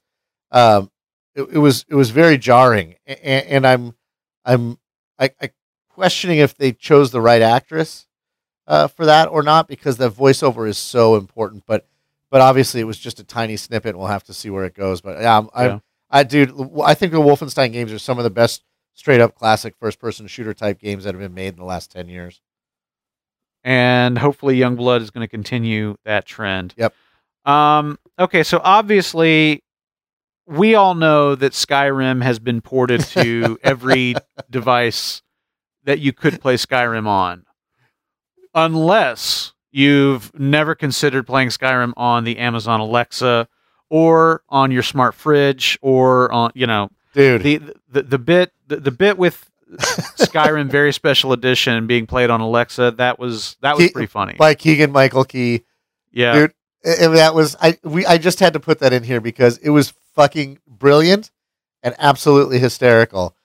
um, 0.51 0.91
it, 1.33 1.43
it 1.53 1.57
was 1.59 1.85
it 1.87 1.95
was 1.95 2.09
very 2.09 2.37
jarring, 2.37 2.95
and, 3.05 3.45
and 3.45 3.67
I'm 3.67 3.95
I'm 4.43 4.77
I, 5.17 5.31
I 5.41 5.51
questioning 5.99 6.37
if 6.39 6.55
they 6.55 6.71
chose 6.71 7.11
the 7.11 7.19
right 7.19 7.41
actress 7.41 8.07
uh, 8.67 8.87
for 8.87 9.05
that 9.05 9.27
or 9.27 9.43
not 9.43 9.67
because 9.67 9.97
the 9.97 10.09
voiceover 10.09 10.65
is 10.65 10.77
so 10.77 11.15
important. 11.17 11.63
But 11.67 11.85
but 12.31 12.39
obviously 12.39 12.79
it 12.79 12.85
was 12.85 12.97
just 12.97 13.19
a 13.19 13.23
tiny 13.25 13.57
snippet. 13.57 13.97
We'll 13.97 14.07
have 14.07 14.23
to 14.25 14.33
see 14.33 14.49
where 14.49 14.63
it 14.63 14.73
goes. 14.75 15.01
But 15.01 15.19
yeah, 15.19 15.37
I'm, 15.37 15.49
Yeah. 15.53 15.79
I 16.09 16.23
dude, 16.23 16.53
I 16.85 16.93
think 16.93 17.11
the 17.11 17.19
Wolfenstein 17.19 17.73
games 17.73 17.91
are 17.91 17.99
some 17.99 18.17
of 18.17 18.23
the 18.23 18.29
best 18.29 18.63
straight 18.93 19.19
up 19.19 19.35
classic 19.35 19.75
first 19.77 19.99
person 19.99 20.25
shooter 20.27 20.53
type 20.53 20.79
games 20.79 21.03
that 21.03 21.13
have 21.13 21.21
been 21.21 21.33
made 21.33 21.49
in 21.49 21.57
the 21.57 21.65
last 21.65 21.91
ten 21.91 22.07
years. 22.07 22.39
and 23.63 24.17
hopefully 24.17 24.57
Youngblood 24.57 25.01
is 25.01 25.11
going 25.11 25.25
to 25.25 25.29
continue 25.29 25.97
that 26.05 26.25
trend. 26.25 26.73
Yep. 26.77 26.93
Um, 27.45 27.99
okay, 28.17 28.43
so 28.43 28.61
obviously 28.63 29.63
we 30.47 30.75
all 30.75 30.95
know 30.95 31.35
that 31.35 31.51
Skyrim 31.51 32.23
has 32.23 32.39
been 32.39 32.61
ported 32.61 33.01
to 33.01 33.57
every 33.63 34.15
device 34.49 35.21
that 35.89 35.97
you 35.97 36.13
could 36.13 36.39
play 36.39 36.53
Skyrim 36.53 37.07
on, 37.07 37.47
unless 38.53 39.53
you've 39.71 40.31
never 40.39 40.75
considered 40.75 41.25
playing 41.25 41.49
Skyrim 41.49 41.93
on 41.97 42.25
the 42.25 42.37
Amazon 42.37 42.79
Alexa 42.79 43.47
or 43.89 44.43
on 44.49 44.69
your 44.69 44.83
smart 44.83 45.15
fridge 45.15 45.79
or 45.81 46.31
on 46.31 46.51
you 46.53 46.67
know 46.67 46.91
Dude, 47.15 47.41
the 47.41 47.57
the, 47.91 48.03
the 48.03 48.19
bit 48.19 48.53
the, 48.67 48.75
the 48.75 48.91
bit 48.91 49.17
with 49.17 49.49
Skyrim 49.77 50.69
very 50.69 50.93
special 50.93 51.33
edition 51.33 51.87
being 51.87 52.05
played 52.05 52.29
on 52.29 52.39
Alexa 52.39 52.91
that 52.91 53.17
was 53.17 53.57
that 53.61 53.75
was 53.75 53.89
Ke- 53.89 53.93
pretty 53.93 54.05
funny. 54.05 54.35
by 54.35 54.53
Keegan 54.53 54.91
Michael 54.91 55.23
Key. 55.23 55.63
yeah. 56.11 56.33
dude. 56.33 56.53
And 56.85 57.15
that 57.17 57.33
was 57.33 57.55
I 57.59 57.79
we 57.83 58.05
I 58.05 58.19
just 58.19 58.39
had 58.39 58.53
to 58.53 58.59
put 58.59 58.77
that 58.79 58.93
in 58.93 59.01
here 59.03 59.19
because 59.21 59.57
it 59.57 59.71
was 59.71 59.91
fucking 60.13 60.59
brilliant 60.67 61.31
and 61.81 61.95
absolutely 61.97 62.59
hysterical. 62.59 63.35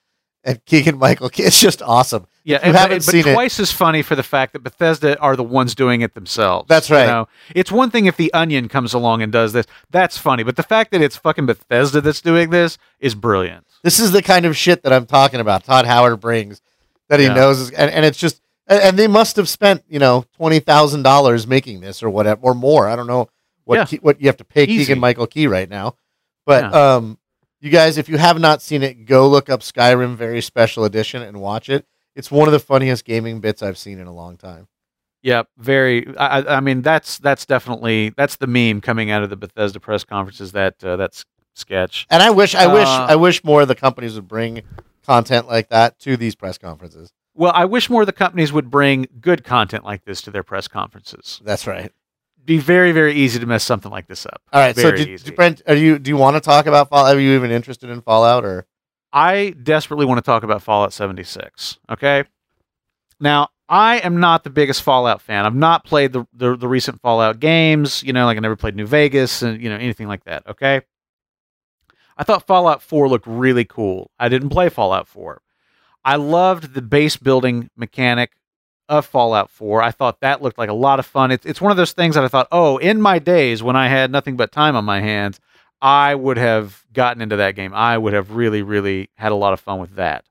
And 0.47 0.63
Keegan 0.65 0.97
Michael 0.99 1.29
Key, 1.29 1.43
it's 1.49 1.59
just 1.59 1.81
awesome. 1.81 2.27
Yeah, 2.43 2.57
you 2.57 2.67
and, 2.67 2.77
haven't 2.77 2.97
but, 2.97 3.03
seen 3.11 3.23
but 3.23 3.31
it- 3.31 3.33
twice 3.33 3.59
as 3.59 3.71
funny 3.71 4.03
for 4.03 4.15
the 4.15 4.21
fact 4.23 4.53
that 4.53 4.59
Bethesda 4.59 5.19
are 5.19 5.35
the 5.35 5.43
ones 5.43 5.73
doing 5.73 6.01
it 6.01 6.13
themselves. 6.13 6.67
That's 6.69 6.89
you 6.89 6.97
right. 6.97 7.07
know? 7.07 7.27
It's 7.55 7.71
one 7.71 7.89
thing 7.89 8.05
if 8.05 8.15
the 8.17 8.31
Onion 8.33 8.69
comes 8.69 8.93
along 8.93 9.23
and 9.23 9.31
does 9.31 9.53
this, 9.53 9.65
that's 9.89 10.19
funny. 10.19 10.43
But 10.43 10.55
the 10.55 10.61
fact 10.63 10.91
that 10.91 11.01
it's 11.01 11.17
fucking 11.17 11.47
Bethesda 11.47 11.99
that's 12.01 12.21
doing 12.21 12.51
this 12.51 12.77
is 12.99 13.15
brilliant. 13.15 13.65
This 13.81 13.99
is 13.99 14.11
the 14.11 14.21
kind 14.21 14.45
of 14.45 14.55
shit 14.55 14.83
that 14.83 14.93
I'm 14.93 15.07
talking 15.07 15.39
about. 15.39 15.63
Todd 15.63 15.85
Howard 15.87 16.19
brings 16.19 16.61
that 17.09 17.19
he 17.19 17.25
Yeah. 17.25 17.33
knows, 17.33 17.59
is, 17.59 17.71
and, 17.71 17.89
and 17.89 18.05
it's 18.05 18.17
just, 18.17 18.39
and, 18.67 18.79
and 18.81 18.97
they 18.99 19.07
must 19.07 19.35
have 19.37 19.49
spent 19.49 19.83
you 19.89 19.97
know 19.99 20.25
twenty 20.37 20.59
thousand 20.59 21.01
dollars 21.03 21.47
making 21.47 21.81
this 21.81 22.03
or 22.03 22.09
whatever 22.11 22.41
or 22.43 22.53
more. 22.53 22.87
I 22.87 22.95
don't 22.95 23.07
know 23.07 23.29
what 23.63 23.75
Yeah. 23.77 23.85
Key, 23.85 23.97
what 23.97 24.21
you 24.21 24.27
have 24.27 24.37
to 24.37 24.45
pay 24.45 24.65
Easy. 24.65 24.85
Keegan 24.85 24.99
Michael 24.99 25.25
Key 25.27 25.47
right 25.47 25.69
now, 25.69 25.95
but 26.45 26.71
um, 26.73 27.17
you 27.65 27.71
guys, 27.71 27.97
if 27.97 28.07
you 28.07 28.17
have 28.17 28.39
not 28.39 28.61
seen 28.61 28.83
it, 28.83 29.05
go 29.05 29.27
look 29.27 29.49
up 29.49 29.61
Skyrim 29.61 30.15
Very 30.15 30.41
Special 30.41 30.85
Edition 30.85 31.21
and 31.21 31.41
watch 31.41 31.67
it. 31.69 31.85
It's 32.15 32.31
one 32.31 32.47
of 32.47 32.51
the 32.53 32.59
funniest 32.59 33.03
gaming 33.03 33.41
bits 33.41 33.61
I've 33.61 33.77
seen 33.77 33.99
in 33.99 34.07
a 34.07 34.13
long 34.13 34.37
time. 34.37 34.67
Yeah, 35.21 35.43
very. 35.57 36.15
I, 36.17 36.57
I- 36.57 36.59
mean, 36.59 36.81
that's 36.83 37.17
that's 37.17 37.45
definitely 37.45 38.09
that's 38.15 38.35
the 38.35 38.47
meme 38.47 38.79
coming 38.81 39.09
out 39.09 39.23
of 39.23 39.29
the 39.31 39.35
Bethesda 39.35 39.79
press 39.79 40.03
conferences. 40.03 40.51
That 40.51 40.81
uh, 40.83 40.95
that's 40.97 41.25
sketch. 41.55 42.05
And 42.11 42.21
I 42.21 42.29
wish, 42.29 42.53
I 42.53 42.67
wish, 42.67 42.87
Uh, 42.87 43.07
I 43.09 43.15
wish 43.15 43.43
more 43.43 43.63
of 43.63 43.67
the 43.67 43.75
companies 43.75 44.13
would 44.15 44.27
bring 44.27 44.61
content 45.05 45.47
like 45.47 45.69
that 45.69 45.97
to 45.99 46.15
these 46.15 46.35
press 46.35 46.57
conferences. 46.57 47.11
Well, 47.33 47.51
I 47.55 47.65
wish 47.65 47.89
more 47.89 48.01
of 48.03 48.05
the 48.05 48.13
companies 48.13 48.53
would 48.53 48.69
bring 48.69 49.07
good 49.19 49.43
content 49.43 49.83
like 49.83 50.05
this 50.05 50.21
to 50.23 50.31
their 50.31 50.43
press 50.43 50.67
conferences. 50.67 51.41
That's 51.43 51.65
right. 51.65 51.91
Be 52.45 52.57
very 52.59 52.91
very 52.91 53.13
easy 53.13 53.39
to 53.39 53.45
mess 53.45 53.63
something 53.63 53.91
like 53.91 54.07
this 54.07 54.25
up. 54.25 54.41
All 54.53 54.61
right. 54.61 54.75
so, 54.75 54.91
Very 54.91 55.17
did. 55.17 55.35
Brent, 55.35 55.61
are 55.67 55.75
you? 55.75 55.97
Do 55.99 56.09
you 56.09 56.17
want 56.17 56.35
to 56.35 56.41
talk 56.41 56.67
about 56.67 56.89
Fallout? 56.89 57.15
Are 57.15 57.19
you 57.19 57.35
even 57.35 57.51
interested 57.51 57.89
in 57.89 58.01
Fallout? 58.01 58.45
Or 58.45 58.67
I 59.11 59.55
desperately 59.63 60.05
want 60.05 60.17
to 60.17 60.21
talk 60.21 60.43
about 60.43 60.61
Fallout 60.61 60.93
76. 60.93 61.79
Okay. 61.89 62.25
Now, 63.19 63.47
I 63.69 63.99
am 63.99 64.19
not 64.19 64.43
the 64.43 64.49
biggest 64.49 64.83
Fallout 64.83 65.21
fan. 65.21 65.45
I've 65.45 65.55
not 65.55 65.85
played 65.85 66.11
the, 66.13 66.27
the, 66.33 66.55
the 66.55 66.67
recent 66.67 67.01
Fallout 67.01 67.39
games, 67.39 68.03
you 68.03 68.13
know, 68.13 68.25
like 68.25 68.37
I 68.37 68.41
never 68.41 68.57
played 68.57 68.75
New 68.75 68.85
Vegas 68.85 69.41
and, 69.41 69.61
you 69.61 69.69
know, 69.69 69.77
anything 69.77 70.07
like 70.07 70.25
that. 70.25 70.45
Okay. 70.47 70.81
I 72.17 72.23
thought 72.23 72.45
Fallout 72.45 72.81
4 72.81 73.09
looked 73.09 73.25
really 73.25 73.65
cool. 73.65 74.11
I 74.19 74.29
didn't 74.29 74.49
play 74.49 74.69
Fallout 74.69 75.07
4. 75.07 75.41
I 76.03 76.17
loved 76.17 76.73
the 76.73 76.81
base 76.81 77.17
building 77.17 77.69
mechanic 77.75 78.33
of 78.89 79.05
Fallout 79.05 79.49
4. 79.49 79.81
I 79.81 79.91
thought 79.91 80.21
that 80.21 80.41
looked 80.41 80.57
like 80.57 80.69
a 80.69 80.73
lot 80.73 80.99
of 80.99 81.05
fun. 81.05 81.31
It's, 81.31 81.45
it's 81.45 81.61
one 81.61 81.71
of 81.71 81.77
those 81.77 81.93
things 81.93 82.15
that 82.15 82.23
I 82.23 82.27
thought, 82.27 82.47
oh, 82.51 82.77
in 82.77 83.01
my 83.01 83.19
days 83.19 83.63
when 83.63 83.75
I 83.75 83.87
had 83.87 84.11
nothing 84.11 84.37
but 84.37 84.51
time 84.51 84.75
on 84.75 84.85
my 84.85 85.01
hands, 85.01 85.39
I 85.81 86.15
would 86.15 86.37
have 86.37 86.85
gotten 86.93 87.21
into 87.21 87.35
that 87.37 87.55
game. 87.55 87.73
I 87.73 87.97
would 87.97 88.13
have 88.13 88.31
really, 88.31 88.61
really 88.61 89.09
had 89.15 89.31
a 89.31 89.35
lot 89.35 89.53
of 89.53 89.59
fun 89.59 89.79
with 89.79 89.95
that. 89.95 90.25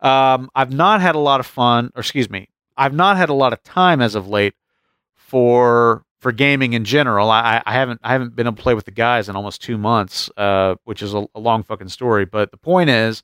Um, 0.00 0.50
I've 0.54 0.72
not 0.72 1.00
had 1.00 1.14
a 1.14 1.20
lot 1.20 1.40
of 1.40 1.46
fun, 1.46 1.90
or 1.94 2.00
excuse 2.00 2.28
me, 2.28 2.48
I've 2.76 2.94
not 2.94 3.16
had 3.16 3.28
a 3.28 3.34
lot 3.34 3.52
of 3.52 3.62
time 3.62 4.00
as 4.02 4.14
of 4.14 4.28
late 4.28 4.54
for 5.14 6.04
for 6.20 6.32
gaming 6.32 6.72
in 6.72 6.84
general. 6.84 7.30
I, 7.30 7.62
I 7.64 7.72
haven't 7.72 8.00
I 8.02 8.12
haven't 8.12 8.36
been 8.36 8.46
able 8.46 8.56
to 8.56 8.62
play 8.62 8.74
with 8.74 8.84
the 8.84 8.90
guys 8.90 9.28
in 9.28 9.36
almost 9.36 9.62
two 9.62 9.78
months, 9.78 10.30
uh, 10.36 10.76
which 10.84 11.02
is 11.02 11.14
a, 11.14 11.26
a 11.34 11.40
long 11.40 11.62
fucking 11.62 11.88
story. 11.88 12.24
But 12.24 12.50
the 12.50 12.56
point 12.56 12.90
is 12.90 13.22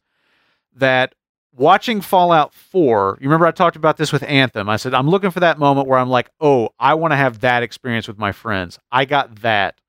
that 0.77 1.15
watching 1.53 2.01
Fallout 2.01 2.55
4, 2.55 3.19
you 3.21 3.29
remember 3.29 3.47
I 3.47 3.51
talked 3.51 3.77
about 3.77 3.97
this 3.97 4.13
with 4.13 4.23
Anthem. 4.25 4.69
I 4.69 4.77
said 4.77 4.95
I'm 4.95 5.09
looking 5.09 5.31
for 5.31 5.41
that 5.41 5.59
moment 5.59 5.89
where 5.89 5.99
I'm 5.99 6.09
like, 6.09 6.31
oh, 6.41 6.71
I 6.79 6.95
want 6.95 7.13
to 7.13 7.17
have 7.17 7.41
that 7.41 7.63
experience 7.63 8.09
with 8.09 8.19
my 8.19 8.33
friends. 8.33 8.79
I 8.91 9.05
got 9.05 9.37
that 9.41 9.81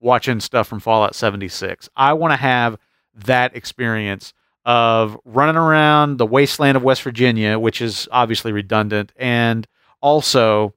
watching 0.00 0.40
stuff 0.40 0.66
from 0.66 0.80
Fallout 0.80 1.14
76. 1.14 1.88
I 1.96 2.12
want 2.14 2.32
to 2.32 2.36
have 2.36 2.78
that 3.14 3.54
experience 3.56 4.32
of 4.64 5.18
running 5.24 5.56
around 5.56 6.18
the 6.18 6.26
wasteland 6.26 6.76
of 6.76 6.82
West 6.82 7.02
Virginia, 7.02 7.58
which 7.58 7.80
is 7.80 8.08
obviously 8.10 8.52
redundant, 8.52 9.12
and 9.16 9.66
also 10.00 10.74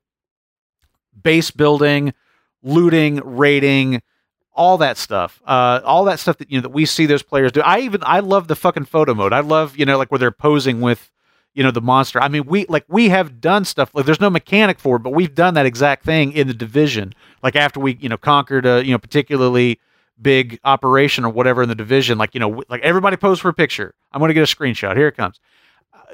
base 1.22 1.52
building, 1.52 2.14
looting, 2.64 3.18
raiding, 3.18 4.02
all 4.56 4.78
that 4.78 4.98
stuff. 4.98 5.42
Uh, 5.46 5.82
all 5.84 6.06
that 6.06 6.20
stuff 6.20 6.38
that 6.38 6.50
you 6.50 6.58
know 6.58 6.62
that 6.64 6.70
we 6.70 6.86
see 6.86 7.06
those 7.06 7.22
players 7.22 7.52
do. 7.52 7.62
I 7.62 7.80
even 7.80 8.02
I 8.06 8.22
love 8.22 8.48
the 8.48 8.56
fucking 8.56 8.86
photo 8.86 9.14
mode. 9.14 9.34
I 9.34 9.42
love 9.42 9.78
you 9.78 9.86
know 9.86 9.98
like 9.98 10.10
where 10.12 10.20
they're 10.20 10.32
posing 10.32 10.82
with 10.82 11.12
you 11.54 11.64
know 11.64 11.72
the 11.72 11.82
monster. 11.82 12.22
I 12.22 12.30
mean 12.30 12.46
we 12.46 12.66
like 12.68 12.86
we 12.88 13.10
have 13.10 13.40
done 13.42 13.66
stuff 13.66 13.92
like 13.94 14.06
there's 14.06 14.22
no 14.22 14.30
mechanic 14.30 14.80
for 14.80 14.96
it, 14.96 15.00
but 15.00 15.12
we've 15.12 15.36
done 15.36 15.54
that 15.56 15.66
exact 15.66 16.06
thing 16.06 16.32
in 16.32 16.48
the 16.48 16.54
division. 16.54 17.14
Like 17.44 17.56
after 17.56 17.80
we 17.80 17.98
you 18.00 18.10
know 18.10 18.18
conquered 18.18 18.66
a 18.66 18.84
you 18.84 18.92
know 18.92 18.98
particularly 18.98 19.80
big 20.22 20.60
operation 20.64 21.26
or 21.26 21.30
whatever 21.30 21.62
in 21.62 21.70
the 21.70 21.76
division, 21.76 22.18
like 22.18 22.34
you 22.34 22.40
know 22.40 22.64
like 22.70 22.82
everybody 22.82 23.18
pose 23.18 23.40
for 23.40 23.50
a 23.50 23.54
picture. 23.54 23.94
I'm 24.12 24.20
going 24.20 24.30
to 24.30 24.34
get 24.34 24.50
a 24.50 24.56
screenshot. 24.56 24.96
Here 24.96 25.10
it 25.10 25.18
comes. 25.18 25.40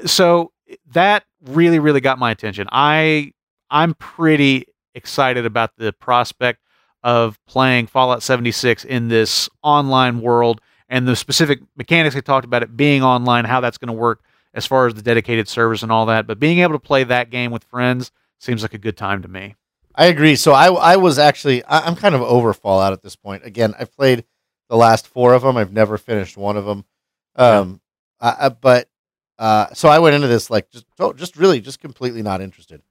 So 0.05 0.51
that 0.93 1.25
really 1.45 1.79
really 1.79 2.01
got 2.01 2.17
my 2.17 2.31
attention. 2.31 2.67
I 2.71 3.33
I'm 3.69 3.93
pretty 3.93 4.65
excited 4.95 5.45
about 5.45 5.77
the 5.77 5.93
prospect 5.93 6.61
of 7.04 7.39
playing 7.45 7.88
Fallout 7.88 8.24
76 8.24 8.86
in 8.86 9.08
this 9.08 9.49
online 9.64 10.22
world 10.22 10.62
and 10.89 11.08
the 11.08 11.16
specific 11.16 11.62
mechanics 11.76 12.16
they 12.16 12.22
talked 12.22 12.45
about 12.45 12.64
it 12.64 12.76
being 12.76 13.04
online, 13.04 13.45
how 13.45 13.62
that's 13.62 13.78
going 13.78 13.88
to 13.88 13.93
work 13.93 14.22
as 14.54 14.66
far 14.66 14.88
as 14.88 14.93
the 14.93 15.02
dedicated 15.02 15.47
servers 15.47 15.84
and 15.84 15.91
all 15.91 16.06
that. 16.08 16.28
But 16.28 16.39
being 16.39 16.60
able 16.60 16.74
to 16.74 16.80
play 16.80 17.04
that 17.06 17.30
game 17.30 17.52
with 17.52 17.64
friends 17.64 18.12
seems 18.39 18.62
like 18.62 18.74
a 18.74 18.78
good 18.78 18.97
time 18.97 19.22
to 19.22 19.28
me. 19.28 19.56
I 19.95 20.06
agree. 20.06 20.36
So 20.36 20.54
I 20.54 20.68
I 20.68 20.95
was 20.97 21.20
actually 21.20 21.64
I, 21.66 21.88
am 21.88 21.95
kind 21.95 22.16
of 22.16 22.22
over 22.22 22.54
Fallout 22.54 22.93
at 22.93 23.02
this 23.02 23.16
point. 23.16 23.45
Again, 23.45 23.74
I've 23.78 23.95
played 23.95 24.26
the 24.70 24.78
last 24.78 25.08
four 25.08 25.34
of 25.34 25.41
them. 25.41 25.58
I've 25.58 25.74
never 25.74 25.97
finished 25.97 26.38
one 26.38 26.56
of 26.58 26.66
them. 26.66 26.86
Um, 27.36 27.82
yeah. 28.22 28.36
I, 28.39 28.45
I, 28.45 28.49
but 28.49 28.89
uh, 29.38 29.74
so 29.74 29.89
I 29.89 29.99
went 29.99 30.16
into 30.16 30.28
this 30.28 30.49
like 30.49 30.70
just 30.70 30.86
just 31.16 31.36
really 31.36 31.60
just 31.60 31.80
completely 31.80 32.22
not 32.22 32.41
interested 32.41 32.82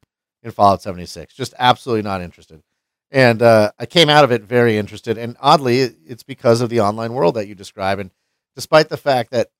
in 0.43 0.51
Fallout 0.51 0.83
76. 0.83 1.35
Just 1.35 1.55
absolutely 1.59 2.03
not 2.03 2.21
interested 2.21 2.63
and 3.11 3.43
uh, 3.43 3.73
I 3.79 3.87
came 3.87 4.09
out 4.09 4.25
of 4.25 4.33
it 4.33 4.43
very 4.43 4.77
interested. 4.77 5.19
And 5.19 5.37
oddly, 5.41 5.81
it's 5.81 6.23
because 6.23 6.61
of 6.61 6.69
the 6.69 6.81
online 6.81 7.13
world 7.13 7.35
that 7.35 7.49
you 7.49 7.55
describe. 7.55 7.99
And 7.99 8.11
despite 8.55 8.89
the 8.89 8.97
fact 8.97 9.31
that 9.33 9.51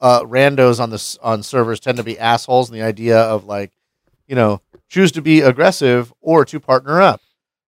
uh, 0.00 0.22
randos 0.22 0.80
on 0.80 0.90
the 0.90 1.18
on 1.22 1.42
servers 1.42 1.80
tend 1.80 1.98
to 1.98 2.04
be 2.04 2.18
assholes, 2.18 2.70
and 2.70 2.78
the 2.78 2.84
idea 2.84 3.18
of 3.18 3.44
like, 3.44 3.72
you 4.26 4.34
know, 4.34 4.60
choose 4.88 5.12
to 5.12 5.22
be 5.22 5.40
aggressive 5.40 6.12
or 6.20 6.44
to 6.46 6.60
partner 6.60 7.00
up 7.00 7.20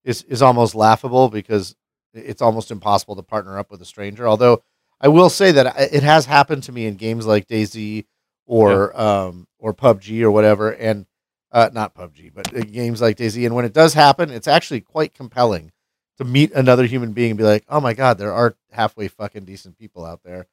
is 0.04 0.24
is 0.24 0.42
almost 0.42 0.76
laughable 0.76 1.30
because 1.30 1.76
it's 2.14 2.42
almost 2.42 2.72
impossible 2.72 3.16
to 3.16 3.24
partner 3.24 3.58
up 3.58 3.72
with 3.72 3.82
a 3.82 3.86
stranger. 3.86 4.28
Although 4.28 4.64
I 5.00 5.08
will 5.08 5.30
say 5.30 5.52
that 5.52 5.76
it 5.78 6.04
has 6.04 6.26
happened 6.26 6.64
to 6.64 6.72
me 6.72 6.86
in 6.86 6.96
games 6.96 7.26
like 7.26 7.48
DayZ 7.48 8.06
or 8.46 8.94
yeah. 8.94 9.24
um, 9.26 9.48
or 9.60 9.74
PUBG 9.74 10.22
or 10.22 10.32
whatever, 10.32 10.72
and 10.72 11.06
uh, 11.52 11.70
not 11.74 11.95
PUBG, 11.95 12.34
but 12.34 12.56
uh, 12.56 12.62
games 12.62 13.02
like 13.02 13.18
DayZ. 13.18 13.45
And 13.45 13.56
when 13.56 13.66
it 13.66 13.74
does 13.74 13.93
happen, 13.93 14.32
it's 14.32 14.47
actually 14.47 14.82
quite 14.82 15.14
compelling 15.14 15.72
to 16.18 16.24
meet 16.24 16.52
another 16.54 16.86
human 16.86 17.14
being 17.14 17.32
and 17.32 17.38
be 17.38 17.43
like, 17.43 17.66
oh 17.68 17.82
my 17.82 17.93
God, 17.93 18.18
there 18.18 18.34
are 18.34 18.56
halfway 18.72 19.08
fucking 19.08 19.45
decent 19.45 19.78
people 19.78 20.06
out 20.06 20.22
there 20.24 20.47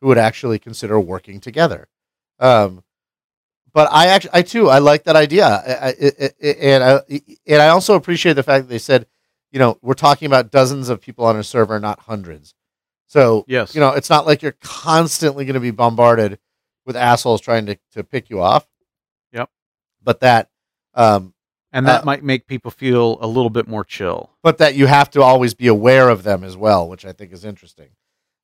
who 0.00 0.08
would 0.08 0.18
actually 0.18 0.58
consider 0.58 0.98
working 0.98 1.40
together. 1.40 1.88
Um, 2.38 2.82
but 3.72 3.88
I 3.90 4.08
actually, 4.08 4.30
I 4.34 4.42
too, 4.42 4.68
I 4.68 4.78
like 4.80 5.04
that 5.04 5.16
idea, 5.16 5.46
I, 5.46 5.88
I, 5.88 6.12
I, 6.20 6.46
and 6.46 6.84
I 6.84 7.00
and 7.46 7.62
I 7.62 7.68
also 7.68 7.94
appreciate 7.94 8.34
the 8.34 8.42
fact 8.42 8.64
that 8.64 8.68
they 8.68 8.78
said, 8.78 9.06
you 9.50 9.58
know, 9.58 9.78
we're 9.80 9.94
talking 9.94 10.26
about 10.26 10.50
dozens 10.50 10.88
of 10.88 11.00
people 11.00 11.24
on 11.24 11.36
a 11.36 11.44
server, 11.44 11.78
not 11.78 12.00
hundreds. 12.00 12.54
So 13.06 13.44
yes, 13.46 13.74
you 13.74 13.80
know, 13.80 13.90
it's 13.90 14.10
not 14.10 14.26
like 14.26 14.42
you're 14.42 14.56
constantly 14.60 15.44
going 15.44 15.54
to 15.54 15.60
be 15.60 15.70
bombarded 15.70 16.38
with 16.84 16.96
assholes 16.96 17.40
trying 17.40 17.66
to 17.66 17.78
to 17.92 18.04
pick 18.04 18.28
you 18.28 18.42
off 18.42 18.66
but 20.04 20.20
that 20.20 20.48
um, 20.94 21.34
and 21.72 21.86
that 21.86 22.02
uh, 22.02 22.04
might 22.04 22.22
make 22.22 22.46
people 22.46 22.70
feel 22.70 23.18
a 23.20 23.26
little 23.26 23.50
bit 23.50 23.66
more 23.66 23.84
chill. 23.84 24.30
But 24.42 24.58
that 24.58 24.74
you 24.74 24.86
have 24.86 25.10
to 25.12 25.22
always 25.22 25.54
be 25.54 25.66
aware 25.66 26.08
of 26.08 26.22
them 26.22 26.44
as 26.44 26.56
well, 26.56 26.88
which 26.88 27.04
I 27.04 27.12
think 27.12 27.32
is 27.32 27.44
interesting. 27.44 27.88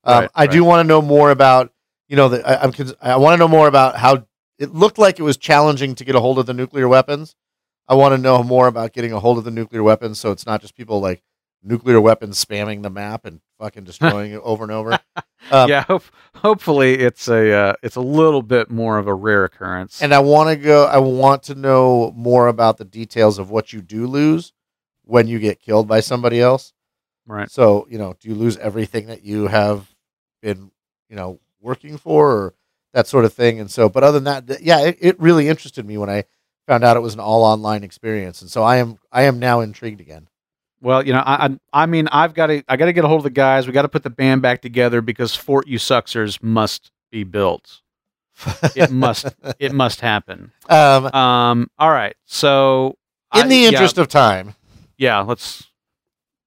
Um, 0.05 0.23
right, 0.23 0.31
I 0.35 0.43
right. 0.43 0.51
do 0.51 0.65
want 0.65 0.81
to 0.81 0.89
know 0.89 1.03
more 1.03 1.31
about, 1.31 1.73
you 2.09 2.17
know, 2.17 2.29
the, 2.31 2.49
I, 2.49 2.65
am 2.65 2.73
I 3.03 3.17
want 3.17 3.35
to 3.35 3.39
know 3.39 3.49
more 3.49 3.69
about 3.69 3.97
how 3.97 4.27
it 4.59 4.73
looked 4.73 4.99
like 4.99 5.19
it 5.19 5.23
was 5.23 5.37
challenging 5.37 5.95
to 5.97 6.05
get 6.05 6.15
a 6.15 6.21
hold 6.21 6.39
of 6.39 6.47
the 6.47 6.55
nuclear 6.55 6.89
weapons. 6.89 7.35
I 7.87 7.95
want 7.95 8.15
to 8.15 8.19
know 8.19 8.43
more 8.43 8.67
about 8.67 8.93
getting 8.93 9.13
a 9.13 9.21
hold 9.21 9.39
of 9.39 9.45
the 9.45 9.51
nuclear 9.51 9.83
weapons, 9.83 10.19
so 10.19 10.31
it's 10.31 10.47
not 10.47 10.61
just 10.61 10.75
people 10.75 11.01
like 11.01 11.23
nuclear 11.63 12.01
weapons 12.01 12.43
spamming 12.45 12.83
the 12.83 12.91
map 12.91 13.25
and 13.25 13.41
fucking 13.59 13.85
destroying 13.85 14.33
it 14.33 14.41
over 14.43 14.65
and 14.65 14.73
over. 14.73 14.99
Um, 15.51 15.69
yeah, 15.69 15.83
hope, 15.83 16.05
hopefully 16.37 16.95
it's 16.95 17.29
a 17.29 17.53
uh, 17.53 17.75
it's 17.83 17.97
a 17.97 18.01
little 18.01 18.43
bit 18.43 18.71
more 18.71 18.99
of 18.99 19.07
a 19.07 19.15
rare 19.15 19.45
occurrence. 19.45 20.03
And 20.03 20.15
I 20.15 20.21
want 20.21 20.51
to 20.51 20.57
go. 20.57 20.87
I 20.87 20.99
want 20.99 21.43
to 21.45 21.55
know 21.55 22.13
more 22.17 22.49
about 22.49 22.79
the 22.79 22.85
details 22.85 23.39
of 23.39 23.51
what 23.51 23.73
you 23.73 23.83
do 23.83 24.07
lose 24.07 24.53
when 25.05 25.27
you 25.27 25.39
get 25.39 25.61
killed 25.61 25.89
by 25.89 26.01
somebody 26.01 26.41
else. 26.41 26.73
Right. 27.27 27.51
So 27.51 27.87
you 27.91 27.99
know, 27.99 28.15
do 28.19 28.29
you 28.29 28.35
lose 28.35 28.57
everything 28.59 29.07
that 29.07 29.25
you 29.25 29.49
have 29.49 29.95
been 30.43 30.71
you 31.09 31.17
know 31.17 31.41
working 31.61 31.99
for, 31.99 32.31
or 32.31 32.55
that 32.93 33.07
sort 33.07 33.25
of 33.25 33.33
thing? 33.33 33.61
And 33.61 33.71
so, 33.71 33.89
but 33.89 34.05
other 34.05 34.21
than 34.21 34.47
that, 34.47 34.63
yeah, 34.63 34.81
it, 34.81 34.99
it 35.01 35.21
really 35.21 35.49
interested 35.49 35.85
me 35.87 35.99
when 35.99 36.11
I 36.11 36.25
found 36.67 36.85
out 36.85 36.97
it 36.97 37.01
was 37.01 37.15
an 37.15 37.21
all 37.21 37.45
online 37.45 37.83
experience, 37.83 38.41
and 38.41 38.51
so 38.51 38.63
I 38.63 38.77
am 38.77 38.99
I 39.11 39.23
am 39.23 39.39
now 39.39 39.61
intrigued 39.61 40.01
again. 40.01 40.29
Well, 40.81 41.05
you 41.05 41.13
know, 41.13 41.21
I, 41.21 41.47
I, 41.47 41.59
I 41.73 41.87
mean, 41.87 42.09
I've 42.09 42.35
got 42.35 42.47
to, 42.47 42.63
I 42.69 42.77
got 42.77 42.87
to 42.87 42.93
get 42.93 43.05
a 43.05 43.09
hold 43.09 43.21
of 43.21 43.25
the 43.25 43.31
guys. 43.31 43.67
We 43.67 43.73
got 43.73 43.83
to 43.83 43.89
put 43.89 44.05
the 44.05 44.11
band 44.11 44.43
back 44.43 44.63
together 44.63 45.01
because 45.01 45.35
Fort 45.35 45.67
You 45.67 45.79
Sucksers 45.79 46.43
must 46.43 46.91
be 47.11 47.25
built. 47.25 47.81
it 48.77 48.91
must, 48.93 49.27
it 49.59 49.73
must 49.73 50.01
happen. 50.01 50.53
Um, 50.69 51.07
um, 51.07 51.71
all 51.79 51.91
right. 51.91 52.15
So, 52.27 52.97
in 53.35 53.43
I, 53.43 53.49
the 53.49 53.65
interest 53.67 53.97
yeah, 53.97 54.03
of 54.03 54.09
time, 54.09 54.55
yeah, 54.97 55.21
let's, 55.21 55.67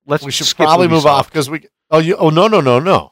let's. 0.05 0.23
We 0.23 0.31
should 0.31 0.47
probably 0.55 0.87
Ubisoft. 0.87 0.91
move 0.91 1.05
off 1.05 1.29
because 1.29 1.49
we. 1.49 1.67
Oh, 1.89 1.99
you. 1.99 2.15
Oh, 2.15 2.29
no, 2.29 2.47
no, 2.47 2.61
no, 2.61 2.79
no, 2.79 3.11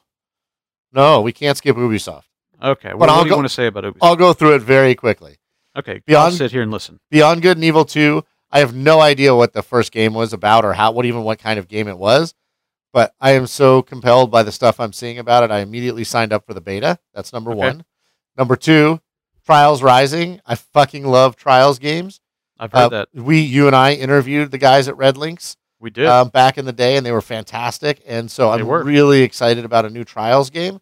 no. 0.94 1.22
We 1.22 1.34
can't 1.34 1.58
skip 1.58 1.76
Ubisoft. 1.76 2.24
Okay. 2.64 2.94
Well, 2.94 3.10
what 3.10 3.24
do 3.24 3.30
you 3.30 3.36
want 3.36 3.48
to 3.48 3.54
say 3.54 3.68
about 3.68 3.84
Ubisoft? 3.84 3.98
I'll 4.02 4.16
go 4.16 4.32
through 4.32 4.56
it 4.56 4.62
very 4.62 4.96
quickly. 4.96 5.36
Okay. 5.78 6.02
Beyond, 6.06 6.32
I'll 6.32 6.38
sit 6.38 6.52
here 6.52 6.62
and 6.62 6.72
listen. 6.72 7.00
Beyond 7.12 7.42
Good 7.42 7.58
and 7.58 7.64
Evil 7.64 7.84
Two 7.84 8.24
I 8.52 8.60
have 8.60 8.76
no 8.76 9.00
idea 9.00 9.36
what 9.36 9.54
the 9.54 9.62
first 9.62 9.92
game 9.92 10.14
was 10.14 10.34
about 10.34 10.66
or 10.66 10.74
how, 10.74 10.92
what 10.92 11.06
even 11.06 11.24
what 11.24 11.40
kind 11.40 11.60
of 11.60 11.68
game 11.68 11.88
it 11.88 11.98
was. 11.98 12.34
But 12.92 13.14
I 13.20 13.32
am 13.32 13.46
so 13.46 13.82
compelled 13.84 14.32
by 14.32 14.42
the 14.42 14.52
stuff 14.52 14.80
I'm 14.80 14.94
seeing 14.94 15.20
about 15.20 15.44
it. 15.44 15.52
I 15.52 15.60
immediately 15.60 16.04
signed 16.04 16.34
up 16.34 16.46
for 16.46 16.56
the 16.56 16.62
beta. 16.62 16.98
That's 17.14 17.32
number 17.32 17.52
okay. 17.52 17.60
one. 17.60 17.86
Number 18.36 18.56
two, 18.56 19.00
Trials 19.46 19.84
Rising. 19.84 20.42
I 20.46 20.56
fucking 20.56 21.06
love 21.06 21.36
Trials 21.36 21.78
games. 21.78 22.20
I've 22.58 22.72
heard 22.72 22.86
uh, 22.86 22.90
that. 22.90 23.10
We, 23.14 23.42
you 23.42 23.68
and 23.68 23.76
I 23.76 23.94
interviewed 23.94 24.52
the 24.52 24.58
guys 24.58 24.88
at 24.88 24.96
RedLynx. 24.96 25.56
We 25.80 25.92
did 25.92 26.08
um, 26.08 26.30
back 26.30 26.58
in 26.58 26.66
the 26.66 26.74
day, 26.74 26.98
and 26.98 27.06
they 27.06 27.12
were 27.12 27.22
fantastic. 27.22 28.02
And 28.06 28.30
so 28.30 28.52
they 28.52 28.62
I'm 28.62 28.68
were. 28.68 28.84
really 28.84 29.22
excited 29.22 29.66
about 29.66 29.86
a 29.86 29.90
new 29.90 30.04
Trials 30.04 30.50
game. 30.50 30.80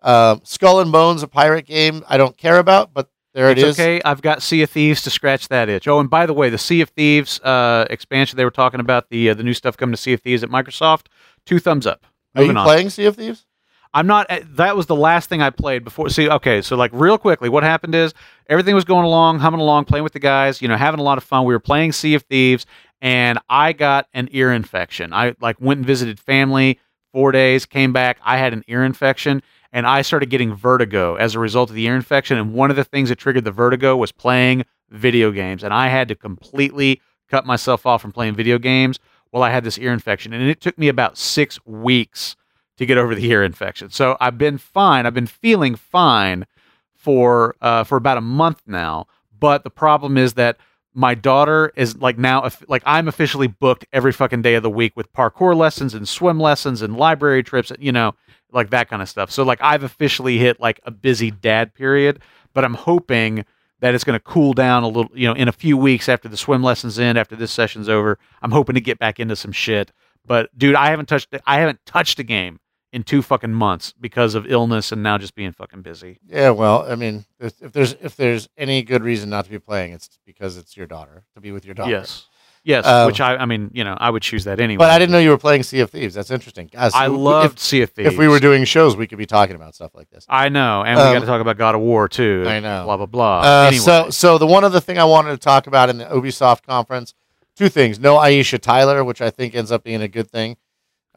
Um, 0.00 0.40
Skull 0.44 0.80
and 0.80 0.90
Bones, 0.90 1.22
a 1.22 1.28
pirate 1.28 1.66
game, 1.66 2.04
I 2.08 2.16
don't 2.16 2.36
care 2.36 2.58
about, 2.58 2.92
but 2.92 3.08
there 3.34 3.50
it's 3.50 3.60
it 3.60 3.66
is. 3.68 3.78
Okay, 3.80 4.00
I've 4.04 4.22
got 4.22 4.42
Sea 4.42 4.62
of 4.62 4.70
Thieves 4.70 5.02
to 5.02 5.10
scratch 5.10 5.48
that 5.48 5.68
itch. 5.68 5.88
Oh, 5.88 6.00
and 6.00 6.10
by 6.10 6.26
the 6.26 6.34
way, 6.34 6.50
the 6.50 6.58
Sea 6.58 6.80
of 6.80 6.90
Thieves 6.90 7.40
uh, 7.40 7.86
expansion 7.90 8.36
they 8.36 8.44
were 8.44 8.50
talking 8.50 8.80
about 8.80 9.08
the 9.10 9.30
uh, 9.30 9.34
the 9.34 9.42
new 9.42 9.54
stuff 9.54 9.76
coming 9.76 9.92
to 9.92 10.00
Sea 10.00 10.12
of 10.14 10.20
Thieves 10.20 10.42
at 10.42 10.50
Microsoft. 10.50 11.06
Two 11.46 11.58
thumbs 11.58 11.86
up. 11.86 12.06
Moving 12.34 12.50
Are 12.50 12.52
you 12.52 12.58
on. 12.58 12.64
playing 12.64 12.90
Sea 12.90 13.06
of 13.06 13.16
Thieves? 13.16 13.46
I'm 13.94 14.06
not. 14.06 14.26
Eh, 14.30 14.42
that 14.52 14.76
was 14.76 14.86
the 14.86 14.96
last 14.96 15.28
thing 15.28 15.42
I 15.42 15.50
played 15.50 15.84
before. 15.84 16.08
See, 16.08 16.28
okay, 16.28 16.62
so 16.62 16.76
like 16.76 16.90
real 16.94 17.18
quickly, 17.18 17.48
what 17.48 17.62
happened 17.62 17.94
is 17.94 18.14
everything 18.48 18.74
was 18.74 18.84
going 18.84 19.04
along, 19.04 19.40
humming 19.40 19.60
along, 19.60 19.84
playing 19.84 20.04
with 20.04 20.14
the 20.14 20.18
guys, 20.18 20.62
you 20.62 20.68
know, 20.68 20.76
having 20.76 21.00
a 21.00 21.02
lot 21.02 21.18
of 21.18 21.24
fun. 21.24 21.44
We 21.44 21.54
were 21.54 21.60
playing 21.60 21.92
Sea 21.92 22.14
of 22.14 22.22
Thieves, 22.22 22.64
and 23.00 23.38
I 23.50 23.72
got 23.72 24.08
an 24.14 24.28
ear 24.32 24.52
infection. 24.52 25.12
I 25.12 25.34
like 25.40 25.60
went 25.60 25.78
and 25.78 25.86
visited 25.86 26.18
family 26.18 26.78
four 27.12 27.32
days, 27.32 27.66
came 27.66 27.92
back. 27.92 28.18
I 28.24 28.38
had 28.38 28.54
an 28.54 28.64
ear 28.66 28.82
infection, 28.82 29.42
and 29.72 29.86
I 29.86 30.02
started 30.02 30.30
getting 30.30 30.54
vertigo 30.54 31.14
as 31.16 31.34
a 31.34 31.38
result 31.38 31.70
of 31.70 31.76
the 31.76 31.84
ear 31.86 31.96
infection. 31.96 32.36
And 32.38 32.52
one 32.52 32.70
of 32.70 32.76
the 32.76 32.84
things 32.84 33.08
that 33.08 33.16
triggered 33.16 33.44
the 33.44 33.50
vertigo 33.50 33.96
was 33.96 34.12
playing 34.12 34.64
video 34.90 35.30
games, 35.30 35.64
and 35.64 35.72
I 35.72 35.88
had 35.88 36.08
to 36.08 36.14
completely 36.14 37.00
cut 37.28 37.46
myself 37.46 37.86
off 37.86 38.02
from 38.02 38.12
playing 38.12 38.34
video 38.34 38.58
games 38.58 38.98
while 39.30 39.42
I 39.42 39.50
had 39.50 39.64
this 39.64 39.78
ear 39.78 39.92
infection, 39.92 40.32
and 40.34 40.42
it 40.48 40.60
took 40.60 40.76
me 40.76 40.88
about 40.88 41.16
six 41.16 41.58
weeks 41.64 42.36
to 42.76 42.86
get 42.86 42.98
over 42.98 43.14
the 43.14 43.26
ear 43.26 43.42
infection. 43.42 43.90
So 43.90 44.16
I've 44.20 44.38
been 44.38 44.58
fine. 44.58 45.06
I've 45.06 45.14
been 45.14 45.26
feeling 45.26 45.74
fine 45.74 46.46
for 46.94 47.56
uh, 47.60 47.84
for 47.84 47.96
about 47.96 48.18
a 48.18 48.22
month 48.22 48.62
now. 48.66 49.06
But 49.38 49.64
the 49.64 49.70
problem 49.70 50.16
is 50.16 50.34
that 50.34 50.58
my 50.94 51.14
daughter 51.14 51.72
is 51.74 51.96
like 51.96 52.18
now 52.18 52.48
like 52.68 52.82
I'm 52.84 53.08
officially 53.08 53.46
booked 53.46 53.86
every 53.92 54.12
fucking 54.12 54.42
day 54.42 54.54
of 54.54 54.62
the 54.62 54.70
week 54.70 54.92
with 54.94 55.12
parkour 55.12 55.56
lessons 55.56 55.94
and 55.94 56.06
swim 56.06 56.38
lessons 56.38 56.82
and 56.82 56.96
library 56.96 57.42
trips, 57.42 57.72
you 57.78 57.92
know, 57.92 58.14
like 58.52 58.70
that 58.70 58.88
kind 58.88 59.02
of 59.02 59.08
stuff. 59.08 59.30
So 59.30 59.42
like 59.42 59.60
I've 59.62 59.82
officially 59.82 60.38
hit 60.38 60.60
like 60.60 60.80
a 60.84 60.90
busy 60.90 61.30
dad 61.30 61.74
period, 61.74 62.20
but 62.52 62.64
I'm 62.64 62.74
hoping 62.74 63.44
that 63.80 63.94
it's 63.94 64.04
going 64.04 64.18
to 64.18 64.22
cool 64.24 64.52
down 64.52 64.84
a 64.84 64.88
little, 64.88 65.10
you 65.12 65.26
know, 65.26 65.34
in 65.34 65.48
a 65.48 65.52
few 65.52 65.76
weeks 65.76 66.08
after 66.08 66.28
the 66.28 66.36
swim 66.36 66.62
lessons 66.62 66.98
end, 66.98 67.18
after 67.18 67.34
this 67.34 67.50
session's 67.50 67.88
over. 67.88 68.18
I'm 68.40 68.52
hoping 68.52 68.74
to 68.74 68.80
get 68.80 68.98
back 68.98 69.18
into 69.18 69.34
some 69.34 69.52
shit. 69.52 69.90
But 70.24 70.56
dude, 70.56 70.76
I 70.76 70.90
haven't 70.90 71.06
touched 71.06 71.34
I 71.46 71.58
haven't 71.58 71.80
touched 71.84 72.18
a 72.18 72.22
game 72.22 72.60
in 72.92 73.02
two 73.02 73.22
fucking 73.22 73.52
months 73.52 73.94
because 73.98 74.34
of 74.34 74.46
illness 74.46 74.92
and 74.92 75.02
now 75.02 75.18
just 75.18 75.34
being 75.34 75.52
fucking 75.52 75.82
busy. 75.82 76.18
Yeah, 76.26 76.50
well, 76.50 76.84
I 76.88 76.94
mean, 76.94 77.24
if, 77.40 77.60
if 77.60 77.72
there's 77.72 77.94
if 77.94 78.16
there's 78.16 78.48
any 78.56 78.82
good 78.82 79.02
reason 79.02 79.30
not 79.30 79.46
to 79.46 79.50
be 79.50 79.58
playing, 79.58 79.92
it's 79.92 80.18
because 80.26 80.56
it's 80.56 80.76
your 80.76 80.86
daughter 80.86 81.24
to 81.34 81.40
be 81.40 81.52
with 81.52 81.64
your 81.64 81.74
daughter. 81.74 81.90
Yes. 81.90 82.26
Yes, 82.64 82.86
Um, 82.86 83.06
which 83.08 83.20
I 83.20 83.36
I 83.36 83.44
mean, 83.44 83.70
you 83.74 83.82
know, 83.82 83.96
I 83.98 84.08
would 84.08 84.22
choose 84.22 84.44
that 84.44 84.60
anyway. 84.60 84.78
But 84.78 84.90
I 84.90 84.98
didn't 85.00 85.10
know 85.10 85.18
you 85.18 85.30
were 85.30 85.38
playing 85.38 85.64
Sea 85.64 85.80
of 85.80 85.90
Thieves. 85.90 86.14
That's 86.14 86.30
interesting. 86.30 86.68
Guys, 86.72 86.92
I 86.94 87.06
if- 87.06 87.12
loved 87.12 87.58
Sea 87.58 87.82
of 87.82 87.88
If, 87.88 87.94
Thieves. 87.96 88.12
if 88.12 88.18
we 88.18 88.28
were 88.28 88.38
doing 88.38 88.64
shows, 88.64 88.94
we 88.96 89.08
could 89.08 89.18
be 89.18 89.26
talking 89.26 89.56
about 89.56 89.74
stuff 89.74 89.92
like 89.96 90.08
this. 90.10 90.24
I 90.28 90.48
know, 90.48 90.84
and 90.84 90.96
we 90.96 91.02
Um, 91.02 91.12
got 91.14 91.20
to 91.20 91.26
talk 91.26 91.40
about 91.40 91.58
God 91.58 91.74
of 91.74 91.80
War 91.80 92.08
too. 92.08 92.44
I 92.46 92.60
know. 92.60 92.84
Blah 92.84 92.96
blah 92.98 93.06
blah. 93.06 93.40
Uh, 93.40 93.66
anyway, 93.68 93.78
So, 93.82 94.10
so 94.10 94.38
the 94.38 94.46
one 94.46 94.62
other 94.62 94.78
thing 94.78 94.96
I 94.98 95.04
wanted 95.04 95.30
to 95.32 95.38
talk 95.38 95.66
about 95.66 95.88
in 95.90 95.98
the 95.98 96.04
Ubisoft 96.04 96.62
conference, 96.64 97.14
two 97.56 97.68
things: 97.68 97.98
no 97.98 98.14
Aisha 98.16 98.60
Tyler, 98.60 99.02
which 99.02 99.20
I 99.20 99.30
think 99.30 99.56
ends 99.56 99.72
up 99.72 99.82
being 99.82 100.00
a 100.00 100.08
good 100.08 100.30
thing, 100.30 100.56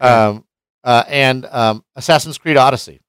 um, 0.02 0.46
uh, 0.84 1.04
and 1.08 1.46
um, 1.52 1.84
Assassin's 1.96 2.38
Creed 2.40 2.58
Odyssey. 2.58 3.02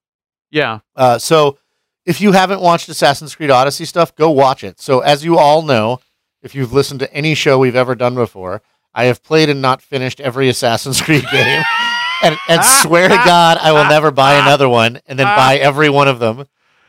yeah, 0.50 0.80
Uh, 0.94 1.18
so, 1.18 1.58
if 2.04 2.20
you 2.20 2.32
haven't 2.32 2.60
watched 2.60 2.88
Assassin's 2.88 3.34
Creed 3.34 3.50
Odyssey 3.50 3.84
stuff, 3.86 4.14
go 4.14 4.30
watch 4.30 4.62
it. 4.62 4.78
So, 4.80 5.00
as 5.00 5.24
you 5.24 5.38
all 5.38 5.62
know, 5.62 6.00
if 6.46 6.54
you've 6.54 6.72
listened 6.72 7.00
to 7.00 7.12
any 7.12 7.34
show 7.34 7.58
we've 7.58 7.76
ever 7.76 7.96
done 7.96 8.14
before, 8.14 8.62
I 8.94 9.06
have 9.06 9.22
played 9.22 9.50
and 9.50 9.60
not 9.60 9.82
finished 9.82 10.20
every 10.20 10.48
Assassin's 10.48 11.02
Creed 11.02 11.24
game, 11.32 11.64
and, 12.22 12.38
and 12.48 12.64
swear 12.64 13.08
to 13.08 13.16
God, 13.16 13.58
I 13.60 13.72
will 13.72 13.84
never 13.84 14.12
buy 14.12 14.34
another 14.40 14.68
one, 14.68 15.00
and 15.06 15.18
then 15.18 15.26
buy 15.26 15.56
every 15.56 15.90
one 15.90 16.06
of 16.06 16.20
them 16.20 16.46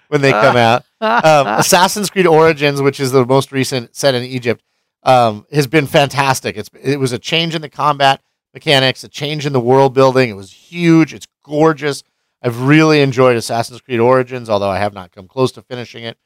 when 0.09 0.21
they 0.21 0.31
come 0.31 0.55
out. 0.55 0.85
Um, 1.01 1.47
Assassin's 1.59 2.11
Creed 2.11 2.27
Origins, 2.27 2.81
which 2.83 2.99
is 2.99 3.11
the 3.11 3.25
most 3.25 3.51
recent 3.51 3.95
set 3.95 4.13
in 4.13 4.23
Egypt, 4.23 4.63
um, 5.03 5.45
has 5.51 5.65
been 5.65 5.87
fantastic. 5.87 6.55
It's 6.55 6.69
it 6.81 6.99
was 6.99 7.11
a 7.11 7.19
change 7.19 7.55
in 7.55 7.61
the 7.63 7.69
combat 7.69 8.21
mechanics, 8.53 9.03
a 9.03 9.09
change 9.09 9.45
in 9.47 9.53
the 9.53 9.59
world 9.59 9.93
building. 9.93 10.29
It 10.29 10.35
was 10.35 10.51
huge. 10.51 11.15
It's 11.15 11.27
gorgeous. 11.43 12.03
I've 12.43 12.61
really 12.61 13.01
enjoyed 13.01 13.35
Assassin's 13.35 13.81
Creed 13.81 13.99
Origins, 13.99 14.49
although 14.51 14.69
I 14.69 14.77
have 14.77 14.93
not 14.93 15.11
come 15.11 15.27
close 15.27 15.51
to 15.53 15.63
finishing 15.63 16.03
it. 16.03 16.17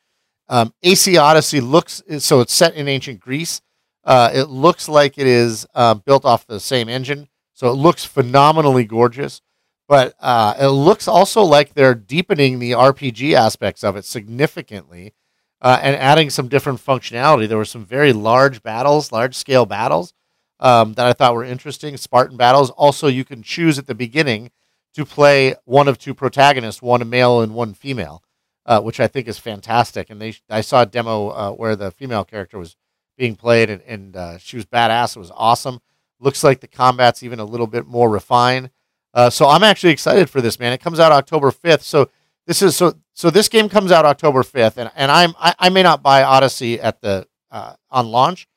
Um, 0.51 0.73
AC 0.83 1.17
Odyssey 1.17 1.61
looks 1.61 2.03
so 2.19 2.41
it's 2.41 2.53
set 2.53 2.75
in 2.75 2.89
ancient 2.89 3.21
Greece. 3.21 3.61
Uh, 4.03 4.29
it 4.33 4.49
looks 4.49 4.89
like 4.89 5.17
it 5.17 5.25
is 5.25 5.65
uh, 5.73 5.93
built 5.93 6.25
off 6.25 6.45
the 6.45 6.59
same 6.59 6.89
engine, 6.89 7.29
so 7.53 7.69
it 7.69 7.75
looks 7.75 8.03
phenomenally 8.03 8.83
gorgeous. 8.83 9.41
But 9.87 10.13
uh, 10.19 10.55
it 10.59 10.67
looks 10.67 11.07
also 11.07 11.41
like 11.41 11.73
they're 11.73 11.95
deepening 11.95 12.59
the 12.59 12.71
RPG 12.71 13.33
aspects 13.33 13.83
of 13.83 13.95
it 13.95 14.05
significantly 14.05 15.13
uh, 15.61 15.79
and 15.81 15.95
adding 15.95 16.29
some 16.29 16.49
different 16.49 16.83
functionality. 16.83 17.47
There 17.47 17.57
were 17.57 17.65
some 17.65 17.85
very 17.85 18.11
large 18.11 18.61
battles, 18.61 19.11
large 19.11 19.35
scale 19.35 19.65
battles 19.65 20.13
um, 20.59 20.93
that 20.93 21.05
I 21.05 21.13
thought 21.13 21.33
were 21.33 21.43
interesting. 21.45 21.95
Spartan 21.97 22.37
battles. 22.37 22.71
Also, 22.71 23.07
you 23.07 23.23
can 23.23 23.41
choose 23.41 23.79
at 23.79 23.87
the 23.87 23.95
beginning 23.95 24.51
to 24.95 25.05
play 25.05 25.55
one 25.63 25.87
of 25.87 25.97
two 25.97 26.13
protagonists, 26.13 26.81
one 26.81 27.01
a 27.01 27.05
male 27.05 27.41
and 27.41 27.53
one 27.53 27.73
female, 27.73 28.21
uh, 28.65 28.81
which 28.81 28.99
I 28.99 29.07
think 29.07 29.27
is 29.27 29.37
fantastic. 29.37 30.09
And 30.09 30.21
they, 30.21 30.35
I 30.49 30.61
saw 30.61 30.83
a 30.83 30.85
demo 30.85 31.29
uh, 31.29 31.51
where 31.51 31.75
the 31.75 31.91
female 31.91 32.23
character 32.23 32.57
was 32.57 32.75
being 33.17 33.35
played, 33.35 33.69
and, 33.69 33.81
and 33.83 34.15
uh, 34.15 34.37
she 34.37 34.55
was 34.55 34.65
badass. 34.65 35.15
It 35.15 35.19
was 35.19 35.31
awesome. 35.35 35.79
Looks 36.19 36.43
like 36.43 36.59
the 36.59 36.67
combat's 36.67 37.23
even 37.23 37.39
a 37.39 37.45
little 37.45 37.67
bit 37.67 37.85
more 37.85 38.09
refined. 38.09 38.69
Uh, 39.13 39.29
so 39.29 39.47
I'm 39.47 39.63
actually 39.63 39.91
excited 39.91 40.29
for 40.29 40.41
this, 40.41 40.59
man. 40.59 40.73
It 40.73 40.79
comes 40.81 40.99
out 40.99 41.11
October 41.11 41.51
5th. 41.51 41.81
So 41.81 42.09
this 42.47 42.61
is 42.61 42.75
so 42.75 42.93
so 43.13 43.29
this 43.29 43.49
game 43.49 43.69
comes 43.69 43.91
out 43.91 44.05
October 44.05 44.41
5th, 44.43 44.77
and, 44.77 44.91
and 44.95 45.11
I'm 45.11 45.33
I, 45.37 45.53
I 45.59 45.69
may 45.69 45.83
not 45.83 46.01
buy 46.01 46.23
Odyssey 46.23 46.79
at 46.79 47.01
the 47.01 47.27
uh, 47.51 47.73
on 47.89 48.07
launch, 48.07 48.47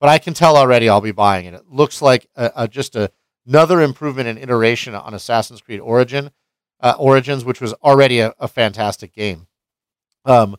but 0.00 0.08
I 0.08 0.18
can 0.18 0.34
tell 0.34 0.56
already 0.56 0.88
I'll 0.88 1.00
be 1.00 1.12
buying 1.12 1.46
it. 1.46 1.54
It 1.54 1.66
looks 1.70 2.02
like 2.02 2.26
a, 2.34 2.50
a, 2.56 2.68
just 2.68 2.96
a, 2.96 3.10
another 3.46 3.80
improvement 3.80 4.28
and 4.28 4.38
iteration 4.38 4.94
on 4.94 5.14
Assassin's 5.14 5.60
Creed 5.60 5.80
Origin 5.80 6.30
uh, 6.80 6.94
Origins, 6.98 7.44
which 7.44 7.60
was 7.60 7.72
already 7.74 8.20
a, 8.20 8.34
a 8.38 8.48
fantastic 8.48 9.12
game. 9.14 9.46
Um, 10.24 10.56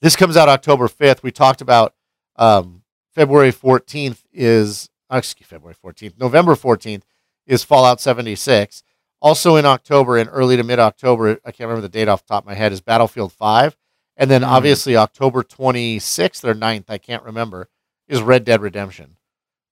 this 0.00 0.16
comes 0.16 0.36
out 0.36 0.48
October 0.48 0.86
5th. 0.88 1.22
We 1.22 1.30
talked 1.32 1.60
about 1.60 1.94
um, 2.36 2.82
February 3.14 3.52
14th 3.52 4.22
is 4.32 4.88
uh, 5.10 5.16
excuse 5.16 5.48
February 5.48 5.74
14th, 5.82 6.18
November 6.18 6.54
14th 6.54 7.02
is 7.46 7.64
Fallout 7.64 8.00
76. 8.00 8.82
Also 9.20 9.56
in 9.56 9.64
October 9.66 10.16
and 10.18 10.28
early 10.32 10.56
to 10.56 10.62
mid 10.62 10.78
October, 10.78 11.40
I 11.44 11.50
can't 11.50 11.66
remember 11.68 11.80
the 11.80 11.88
date 11.88 12.06
off 12.08 12.24
the 12.26 12.34
top 12.34 12.44
of 12.44 12.46
my 12.46 12.54
head, 12.54 12.72
is 12.72 12.80
Battlefield 12.80 13.32
5. 13.32 13.76
And 14.16 14.30
then 14.30 14.42
Hmm. 14.42 14.48
obviously 14.50 14.96
October 14.96 15.42
26th 15.42 16.44
or 16.44 16.54
9th, 16.54 16.84
I 16.88 16.98
can't 16.98 17.22
remember, 17.24 17.68
is 18.06 18.20
Red 18.22 18.44
Dead 18.44 18.60
Redemption. 18.60 19.16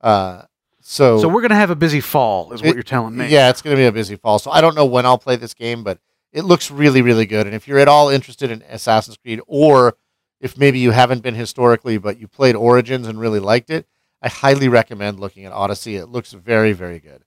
Uh, 0.01 0.43
so, 0.81 1.19
so 1.21 1.29
we're 1.29 1.43
gonna 1.43 1.55
have 1.57 1.71
a 1.71 1.77
busy 1.77 2.01
fall, 2.01 2.53
is 2.53 2.63
what 2.63 2.75
you're 2.75 2.83
telling 2.83 3.17
me. 3.17 3.29
yeah, 3.29 3.51
it's 3.51 3.61
going 3.63 3.75
to 3.77 3.81
be 3.81 3.87
a 3.87 3.93
busy 3.93 4.15
fall. 4.17 4.39
So 4.39 4.51
I 4.53 4.61
don't 4.61 4.75
know 4.77 4.85
when 4.87 5.05
I'll 5.05 5.19
play 5.19 5.35
this 5.37 5.53
game, 5.55 5.83
but 5.85 5.99
it 6.33 6.45
looks 6.45 6.71
really, 6.71 7.03
really 7.03 7.27
good. 7.27 7.47
And 7.47 7.55
if 7.55 7.67
you're 7.67 7.79
at 7.79 7.89
all 7.89 8.09
interested 8.09 8.51
in 8.51 8.63
Assassin's 8.69 9.17
Creed, 9.17 9.41
or 9.47 9.97
if 10.41 10.59
maybe 10.59 10.79
you 10.79 10.91
haven't 10.91 11.23
been 11.23 11.35
historically, 11.35 11.99
but 11.99 12.19
you 12.21 12.29
played 12.29 12.55
Origins 12.55 13.07
and 13.07 13.19
really 13.19 13.41
liked 13.41 13.71
it, 13.71 13.87
I 14.23 14.29
highly 14.29 14.69
recommend 14.69 15.21
looking 15.21 15.45
at 15.45 15.53
Odyssey. 15.53 15.97
It 15.97 16.09
looks 16.09 16.33
very, 16.33 16.73
very 16.73 16.99
good. 16.99 17.23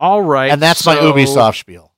All 0.00 0.22
right, 0.22 0.50
and 0.50 0.60
that's 0.60 0.84
my 0.84 0.96
Ubisoft 0.96 1.58
spiel. 1.60 1.92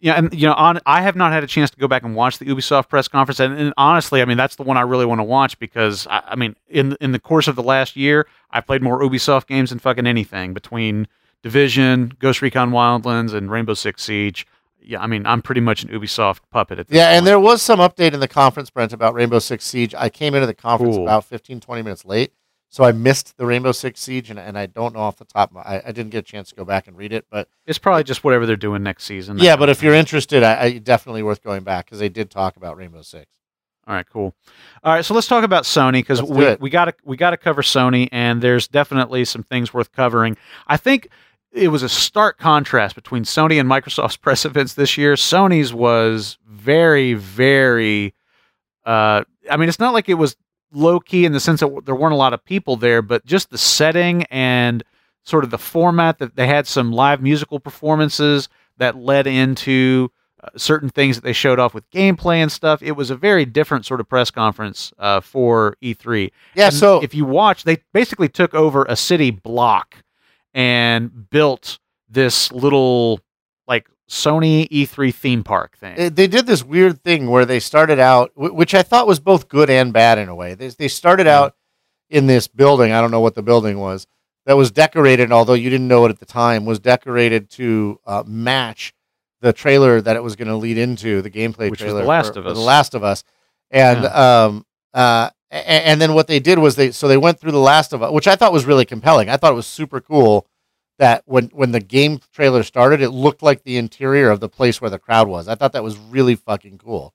Yeah, 0.00 0.14
and 0.14 0.34
you 0.34 0.48
know, 0.48 0.54
on 0.54 0.80
I 0.84 1.02
have 1.02 1.14
not 1.14 1.32
had 1.32 1.44
a 1.44 1.46
chance 1.46 1.70
to 1.70 1.76
go 1.76 1.86
back 1.86 2.02
and 2.02 2.16
watch 2.16 2.38
the 2.38 2.44
Ubisoft 2.46 2.88
press 2.88 3.06
conference, 3.06 3.38
and, 3.38 3.56
and 3.56 3.72
honestly, 3.76 4.20
I 4.20 4.24
mean, 4.24 4.36
that's 4.36 4.56
the 4.56 4.64
one 4.64 4.76
I 4.76 4.80
really 4.80 5.06
want 5.06 5.20
to 5.20 5.24
watch 5.24 5.56
because 5.60 6.08
I, 6.08 6.22
I 6.30 6.36
mean, 6.36 6.56
in 6.68 6.96
in 7.00 7.12
the 7.12 7.20
course 7.20 7.46
of 7.46 7.54
the 7.54 7.62
last 7.62 7.94
year, 7.94 8.26
I 8.50 8.60
played 8.60 8.82
more 8.82 9.00
Ubisoft 9.00 9.46
games 9.46 9.70
than 9.70 9.78
fucking 9.78 10.06
anything 10.06 10.54
between 10.54 11.06
Division, 11.42 12.12
Ghost 12.18 12.42
Recon 12.42 12.70
Wildlands, 12.70 13.34
and 13.34 13.50
Rainbow 13.50 13.74
Six 13.74 14.02
Siege. 14.02 14.46
Yeah, 14.84 15.00
I 15.00 15.06
mean, 15.06 15.26
I'm 15.26 15.42
pretty 15.42 15.60
much 15.60 15.84
an 15.84 15.90
Ubisoft 15.90 16.40
puppet 16.50 16.78
at 16.80 16.88
this 16.88 16.96
Yeah, 16.96 17.10
and 17.10 17.24
there 17.26 17.38
was 17.38 17.62
some 17.62 17.78
update 17.78 18.14
in 18.14 18.20
the 18.20 18.26
conference, 18.28 18.68
Brent, 18.70 18.92
about 18.92 19.14
Rainbow 19.14 19.38
Six 19.38 19.64
Siege. 19.64 19.94
I 19.96 20.08
came 20.08 20.34
into 20.34 20.46
the 20.46 20.54
conference 20.54 20.96
Cool. 20.96 21.04
about 21.04 21.24
15, 21.24 21.60
20 21.60 21.82
minutes 21.82 22.04
late, 22.04 22.32
so 22.68 22.82
I 22.82 22.90
missed 22.90 23.36
the 23.36 23.46
Rainbow 23.46 23.70
Six 23.70 24.00
Siege, 24.00 24.28
and, 24.30 24.40
and 24.40 24.58
I 24.58 24.66
don't 24.66 24.92
know 24.94 25.00
off 25.00 25.18
the 25.18 25.24
top. 25.24 25.50
of 25.50 25.54
my- 25.54 25.62
I, 25.62 25.82
I 25.86 25.92
didn't 25.92 26.10
get 26.10 26.18
a 26.18 26.22
chance 26.22 26.48
to 26.48 26.56
go 26.56 26.64
back 26.64 26.88
and 26.88 26.96
read 26.96 27.12
it, 27.12 27.26
but 27.30 27.48
it's 27.64 27.78
probably 27.78 28.02
just 28.02 28.24
whatever 28.24 28.44
they're 28.44 28.56
doing 28.56 28.82
next 28.82 29.04
season. 29.04 29.38
yeah. 29.38 29.54
But 29.54 29.68
if 29.68 29.84
you're 29.84 29.94
interested, 29.94 30.42
I, 30.42 30.60
I 30.62 30.78
definitely 30.78 31.22
worth 31.22 31.44
going 31.44 31.62
back 31.62 31.84
because 31.86 32.00
they 32.00 32.08
did 32.08 32.28
talk 32.30 32.56
about 32.56 32.76
Rainbow 32.76 33.02
Six. 33.02 33.26
All 33.86 33.94
right, 33.94 34.08
cool. 34.08 34.34
All 34.84 34.94
right, 34.94 35.04
so 35.04 35.12
let's 35.14 35.26
talk 35.28 35.42
about 35.44 35.64
Sony 35.64 35.94
because 35.94 36.20
Let's 36.20 36.30
do 36.32 36.38
we 36.38 36.44
it. 36.46 36.60
we 36.60 36.70
got 36.70 36.84
to 36.86 36.94
we 37.04 37.16
got 37.16 37.30
to 37.30 37.36
cover 37.36 37.62
Sony, 37.62 38.08
and 38.12 38.40
there's 38.42 38.66
definitely 38.68 39.24
some 39.24 39.42
things 39.44 39.72
worth 39.74 39.90
covering. 39.92 40.36
I 40.68 40.76
think 40.76 41.08
it 41.52 41.68
was 41.68 41.82
a 41.82 41.88
stark 41.88 42.38
contrast 42.38 42.94
between 42.94 43.24
Sony 43.24 43.60
and 43.60 43.68
Microsoft's 43.68 44.16
press 44.18 44.44
events 44.44 44.74
this 44.74 44.96
year. 44.96 45.14
Sony's 45.14 45.72
was 45.72 46.38
very, 46.46 47.14
very. 47.14 48.14
Uh, 48.84 49.24
I 49.50 49.56
mean, 49.56 49.68
it's 49.68 49.78
not 49.78 49.92
like 49.92 50.08
it 50.08 50.14
was 50.14 50.36
low 50.72 50.98
key 50.98 51.24
in 51.24 51.32
the 51.32 51.40
sense 51.40 51.60
that 51.60 51.82
there 51.84 51.94
weren't 51.94 52.14
a 52.14 52.16
lot 52.16 52.32
of 52.32 52.44
people 52.44 52.76
there, 52.76 53.02
but 53.02 53.24
just 53.26 53.50
the 53.50 53.58
setting 53.58 54.24
and 54.24 54.82
sort 55.24 55.44
of 55.44 55.50
the 55.50 55.58
format 55.58 56.18
that 56.18 56.36
they 56.36 56.46
had 56.46 56.66
some 56.66 56.92
live 56.92 57.22
musical 57.22 57.60
performances 57.60 58.48
that 58.78 58.96
led 58.96 59.26
into 59.26 60.10
uh, 60.42 60.48
certain 60.56 60.88
things 60.88 61.16
that 61.16 61.22
they 61.22 61.32
showed 61.32 61.60
off 61.60 61.74
with 61.74 61.88
gameplay 61.90 62.36
and 62.36 62.50
stuff. 62.50 62.82
It 62.82 62.92
was 62.92 63.10
a 63.10 63.16
very 63.16 63.44
different 63.44 63.86
sort 63.86 64.00
of 64.00 64.08
press 64.08 64.30
conference 64.30 64.92
uh, 64.98 65.20
for 65.20 65.76
E3. 65.82 66.32
Yeah. 66.54 66.66
And 66.66 66.74
so 66.74 67.02
if 67.02 67.14
you 67.14 67.24
watch, 67.24 67.64
they 67.64 67.78
basically 67.92 68.28
took 68.28 68.54
over 68.54 68.84
a 68.88 68.96
city 68.96 69.30
block 69.30 70.01
and 70.54 71.30
built 71.30 71.78
this 72.08 72.52
little 72.52 73.20
like 73.66 73.88
Sony 74.08 74.68
E3 74.68 75.14
theme 75.14 75.42
park 75.44 75.76
thing. 75.78 76.14
They 76.14 76.26
did 76.26 76.46
this 76.46 76.62
weird 76.64 77.02
thing 77.02 77.28
where 77.30 77.44
they 77.46 77.60
started 77.60 77.98
out, 77.98 78.32
which 78.36 78.74
I 78.74 78.82
thought 78.82 79.06
was 79.06 79.20
both 79.20 79.48
good 79.48 79.70
and 79.70 79.92
bad 79.92 80.18
in 80.18 80.28
a 80.28 80.34
way. 80.34 80.54
They, 80.54 80.68
they 80.68 80.88
started 80.88 81.26
Yeah. 81.26 81.38
out 81.40 81.56
in 82.10 82.26
this 82.26 82.46
building. 82.48 82.92
I 82.92 83.00
don't 83.00 83.10
know 83.10 83.20
what 83.20 83.34
the 83.34 83.42
building 83.42 83.78
was 83.78 84.06
that 84.44 84.56
was 84.56 84.70
decorated, 84.70 85.32
although 85.32 85.54
you 85.54 85.70
didn't 85.70 85.88
know 85.88 86.04
it 86.04 86.10
at 86.10 86.18
the 86.18 86.26
time, 86.26 86.64
was 86.66 86.78
decorated 86.80 87.48
to 87.50 87.98
uh, 88.06 88.22
match 88.26 88.92
the 89.40 89.52
trailer 89.52 90.00
that 90.00 90.16
it 90.16 90.22
was 90.22 90.36
going 90.36 90.48
to 90.48 90.56
lead 90.56 90.76
into 90.78 91.22
the 91.22 91.30
gameplay 91.30 91.70
Which 91.70 91.80
was 91.80 91.92
trailer 91.92 92.02
The 92.02 92.08
Last 92.08 92.34
for- 92.34 92.40
of 92.40 92.46
Us. 92.48 92.56
The 92.56 92.62
Last 92.62 92.94
of 92.94 93.02
Us, 93.04 93.24
and 93.70 94.04
um 94.06 94.66
uh 94.94 95.30
and 95.50 96.00
then 96.00 96.14
what 96.14 96.28
they 96.28 96.40
did 96.40 96.58
was 96.58 96.76
they 96.76 96.90
so 96.92 97.08
they 97.08 97.18
went 97.18 97.38
through 97.38 97.52
the 97.52 97.58
Last 97.58 97.92
of 97.92 98.02
Us, 98.02 98.10
which 98.10 98.26
I 98.26 98.36
thought 98.36 98.52
was 98.54 98.64
really 98.64 98.86
compelling. 98.86 99.28
I 99.28 99.36
thought 99.36 99.52
it 99.52 99.56
was 99.56 99.66
super 99.66 100.00
cool 100.00 100.46
that 100.98 101.22
when 101.26 101.46
when 101.52 101.72
the 101.72 101.80
game 101.80 102.20
trailer 102.32 102.62
started, 102.62 103.02
it 103.02 103.10
looked 103.10 103.42
like 103.42 103.62
the 103.62 103.76
interior 103.76 104.30
of 104.30 104.40
the 104.40 104.48
place 104.48 104.80
where 104.80 104.90
the 104.90 104.98
crowd 104.98 105.28
was. 105.28 105.48
I 105.48 105.54
thought 105.54 105.72
that 105.72 105.84
was 105.84 105.98
really 105.98 106.36
fucking 106.36 106.78
cool. 106.78 107.12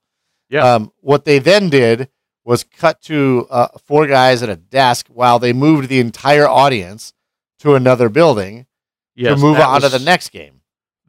Yeah. 0.48 0.74
Um, 0.74 0.92
what 1.00 1.24
they 1.24 1.40
then 1.40 1.68
did 1.68 2.08
was 2.44 2.64
cut 2.64 3.02
to 3.02 3.46
uh, 3.50 3.68
four 3.84 4.06
guys 4.06 4.42
at 4.42 4.48
a 4.48 4.56
desk 4.56 5.06
while 5.08 5.38
they 5.38 5.52
moved 5.52 5.88
the 5.88 6.00
entire 6.00 6.48
audience 6.48 7.12
to 7.58 7.74
another 7.74 8.08
building 8.08 8.66
Yes, 9.14 9.38
to 9.38 9.44
move 9.44 9.58
on 9.58 9.80
to 9.80 9.88
the 9.88 9.98
next 9.98 10.30
game. 10.30 10.57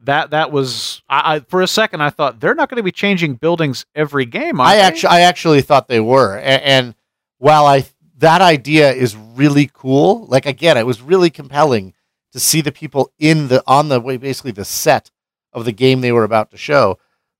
That 0.04 0.30
that 0.30 0.50
was 0.50 1.02
I, 1.08 1.36
I 1.36 1.40
for 1.40 1.60
a 1.60 1.66
second 1.66 2.00
I 2.00 2.10
thought 2.10 2.40
they're 2.40 2.54
not 2.54 2.70
going 2.70 2.76
to 2.76 2.82
be 2.82 2.92
changing 2.92 3.34
buildings 3.34 3.84
every 3.94 4.24
game. 4.24 4.60
I 4.60 4.76
actually, 4.76 5.10
I 5.10 5.20
actually 5.20 5.60
thought 5.60 5.88
they 5.88 6.00
were, 6.00 6.36
and, 6.38 6.62
and 6.62 6.94
while 7.38 7.66
I 7.66 7.84
that 8.18 8.40
idea 8.40 8.92
is 8.92 9.16
really 9.16 9.70
cool, 9.72 10.26
like 10.26 10.46
again, 10.46 10.76
it 10.76 10.86
was 10.86 11.02
really 11.02 11.30
compelling 11.30 11.94
to 12.32 12.40
see 12.40 12.60
the 12.60 12.72
people 12.72 13.12
in 13.18 13.48
the 13.48 13.62
on 13.66 13.88
the 13.88 14.00
way 14.00 14.16
basically 14.16 14.52
the 14.52 14.64
set 14.64 15.10
of 15.52 15.64
the 15.64 15.72
game 15.72 16.00
they 16.00 16.12
were 16.12 16.24
about 16.24 16.50
to 16.52 16.56
show. 16.56 16.98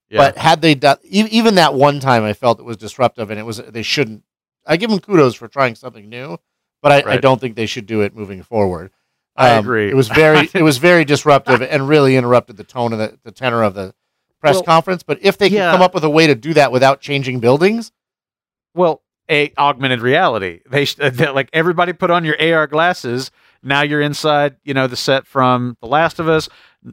Yeah. 0.09 0.19
But 0.19 0.39
had 0.39 0.61
they 0.61 0.74
done 0.74 0.99
even 1.05 1.55
that 1.55 1.74
one 1.74 2.01
time, 2.01 2.24
I 2.24 2.32
felt 2.32 2.59
it 2.59 2.65
was 2.65 2.77
disruptive, 2.77 3.31
and 3.31 3.39
it 3.39 3.45
was 3.45 3.59
they 3.59 3.82
shouldn't. 3.82 4.24
I 4.66 4.77
give 4.77 4.91
them 4.91 4.99
kudos 5.01 5.35
for 5.35 5.49
trying 5.49 5.77
something 5.77 6.09
new, 6.09 6.39
but 6.82 7.07
I, 7.07 7.12
I 7.12 7.16
don't 7.19 7.41
think 7.41 7.57
they 7.57 7.66
should 7.66 7.87
do 7.87 8.01
it 8.03 8.15
moving 8.15 8.43
forward. 8.43 8.91
I 9.40 9.52
Um, 9.56 9.64
agree. 9.64 9.88
It 9.88 9.96
was 9.96 10.08
very 10.08 10.48
it 10.54 10.62
was 10.62 10.78
very 10.78 11.04
disruptive 11.04 11.62
and 11.62 11.88
really 11.88 12.16
interrupted 12.16 12.56
the 12.56 12.64
tone 12.64 12.92
of 12.92 12.98
the, 12.98 13.18
the 13.24 13.32
tenor 13.32 13.62
of 13.62 13.74
the 13.74 13.94
press 14.40 14.54
Well, 14.56 14.62
conference. 14.64 15.02
But 15.02 15.18
if 15.22 15.38
they 15.38 15.48
can 15.48 15.56
yeah. 15.58 15.72
come 15.72 15.82
up 15.82 15.94
with 15.94 16.04
a 16.04 16.10
way 16.10 16.26
to 16.26 16.34
do 16.34 16.54
that 16.54 16.72
without 16.72 17.00
changing 17.00 17.40
buildings, 17.40 17.92
Well, 18.74 19.02
a 19.30 19.52
augmented 19.58 20.00
reality. 20.00 20.60
They 20.68 20.86
like 21.32 21.48
everybody 21.52 21.92
put 21.92 22.10
on 22.10 22.24
your 22.24 22.36
AR 22.40 22.66
glasses. 22.66 23.30
Now 23.62 23.82
you're 23.82 24.00
inside, 24.00 24.56
you 24.64 24.72
know, 24.74 24.86
the 24.86 24.96
set 24.96 25.26
from 25.26 25.76
The 25.80 25.86
Last 25.88 26.18
of 26.18 26.28
Us. 26.28 26.48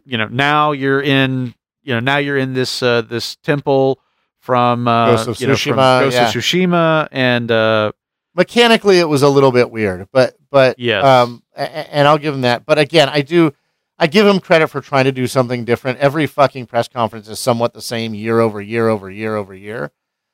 You 0.05 0.17
know, 0.17 0.27
now 0.27 0.73
you're 0.73 1.01
in, 1.01 1.53
you 1.81 1.93
know, 1.93 1.99
now 2.01 2.17
you're 2.17 2.37
in 2.37 2.53
this 2.53 2.83
uh, 2.83 3.01
this 3.03 3.37
temple 3.37 3.99
from 4.39 4.87
uh, 4.87 5.15
Ghost 5.15 5.27
of 5.29 5.41
you 5.41 5.47
know, 5.47 5.55
from 5.55 5.75
Ghost 5.77 6.15
yeah. 6.15 6.27
of 6.27 6.33
Tsushima, 6.33 7.07
and 7.11 7.49
uh, 7.51 7.91
mechanically 8.35 8.99
it 8.99 9.07
was 9.09 9.23
a 9.23 9.29
little 9.29 9.51
bit 9.51 9.71
weird. 9.71 10.07
But 10.11 10.35
but 10.51 10.77
Yes. 10.79 11.03
um, 11.03 11.41
and 11.57 12.07
I'll 12.07 12.17
give 12.17 12.33
them 12.33 12.41
that. 12.41 12.65
But 12.65 12.77
again, 12.79 13.09
I 13.09 13.21
do. 13.21 13.53
I 13.99 14.05
give 14.07 14.25
them 14.27 14.39
credit 14.39 14.67
for 14.67 14.79
trying 14.79 15.05
to 15.05 15.11
do 15.11 15.25
something 15.25 15.65
different. 15.65 15.97
Every 15.99 16.27
fucking 16.27 16.67
press 16.67 16.87
conference 16.87 17.27
is 17.27 17.39
somewhat 17.39 17.73
the 17.73 17.81
same 17.81 18.13
year 18.13 18.39
over 18.39 18.61
year 18.61 18.87
over 18.89 19.09
year 19.09 19.35
over 19.35 19.55
year. 19.55 19.91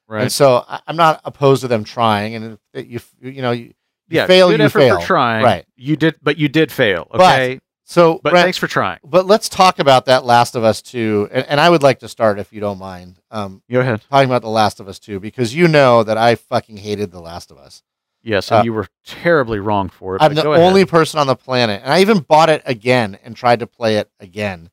right, 0.07 0.23
And 0.23 0.31
so 0.31 0.65
I, 0.67 0.81
I'm 0.85 0.97
not 0.97 1.21
opposed 1.23 1.61
to 1.61 1.69
them 1.69 1.85
trying. 1.85 2.35
And 2.35 2.57
if 2.73 3.13
you 3.21 3.29
you 3.31 3.41
know 3.41 3.51
you, 3.51 3.63
you 3.65 3.73
yeah, 4.09 4.27
fail, 4.27 4.49
good 4.49 4.59
you 4.59 4.65
effort 4.65 4.79
fail. 4.79 4.99
for 4.99 5.05
trying. 5.05 5.43
Right. 5.45 5.65
You 5.77 5.95
did, 5.95 6.15
but 6.21 6.37
you 6.37 6.49
did 6.49 6.71
fail. 6.73 7.07
But- 7.09 7.21
Okay, 7.21 7.59
So 7.85 8.19
but, 8.21 8.31
Brent, 8.31 8.43
thanks 8.45 8.57
for 8.57 8.67
trying. 8.67 8.99
but 9.03 9.25
let's 9.27 9.47
talk 9.47 9.79
about 9.79 10.07
that 10.07 10.25
Last 10.25 10.55
of 10.57 10.65
Us 10.65 10.81
two, 10.81 11.29
and, 11.31 11.45
and 11.47 11.59
I 11.61 11.69
would 11.69 11.83
like 11.83 11.99
to 11.99 12.09
start 12.09 12.39
if 12.39 12.51
you 12.51 12.59
don't 12.59 12.79
mind. 12.79 13.19
Um, 13.31 13.61
Go 13.71 13.79
ahead. 13.79 14.01
talking 14.09 14.29
about 14.29 14.41
the 14.41 14.49
Last 14.49 14.81
of 14.81 14.89
Us 14.89 14.99
two 14.99 15.21
because 15.21 15.55
you 15.55 15.69
know 15.69 16.03
that 16.03 16.17
I 16.17 16.35
fucking 16.35 16.77
hated 16.77 17.11
the 17.11 17.21
Last 17.21 17.49
of 17.49 17.57
Us. 17.57 17.81
Yes, 18.23 18.51
and 18.51 18.61
Uh, 18.61 18.63
you 18.63 18.73
were 18.73 18.87
terribly 19.05 19.59
wrong 19.59 19.89
for 19.89 20.15
it. 20.15 20.21
I'm 20.21 20.33
the 20.33 20.43
go 20.43 20.53
ahead. 20.53 20.65
only 20.65 20.85
person 20.85 21.19
on 21.19 21.27
the 21.27 21.35
planet, 21.35 21.81
and 21.83 21.91
I 21.93 21.99
even 21.99 22.19
bought 22.19 22.49
it 22.49 22.61
again 22.65 23.17
and 23.23 23.35
tried 23.35 23.59
to 23.59 23.67
play 23.67 23.97
it 23.97 24.09
again, 24.19 24.69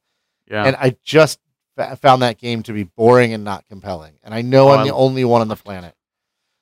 Yeah. 0.48 0.64
and 0.64 0.77
I 0.77 0.97
just 1.02 1.40
found 1.97 2.22
that 2.22 2.39
game 2.39 2.62
to 2.64 2.72
be 2.72 2.85
boring 2.85 3.32
and 3.32 3.43
not 3.43 3.66
compelling. 3.66 4.18
And 4.22 4.32
I 4.35 4.43
know 4.43 4.68
Oh, 4.68 4.72
I'm 4.72 4.81
I- 4.81 4.85
the 4.85 4.94
only 4.94 5.24
one 5.24 5.40
on 5.40 5.48
the 5.48 5.56
planet. 5.56 5.94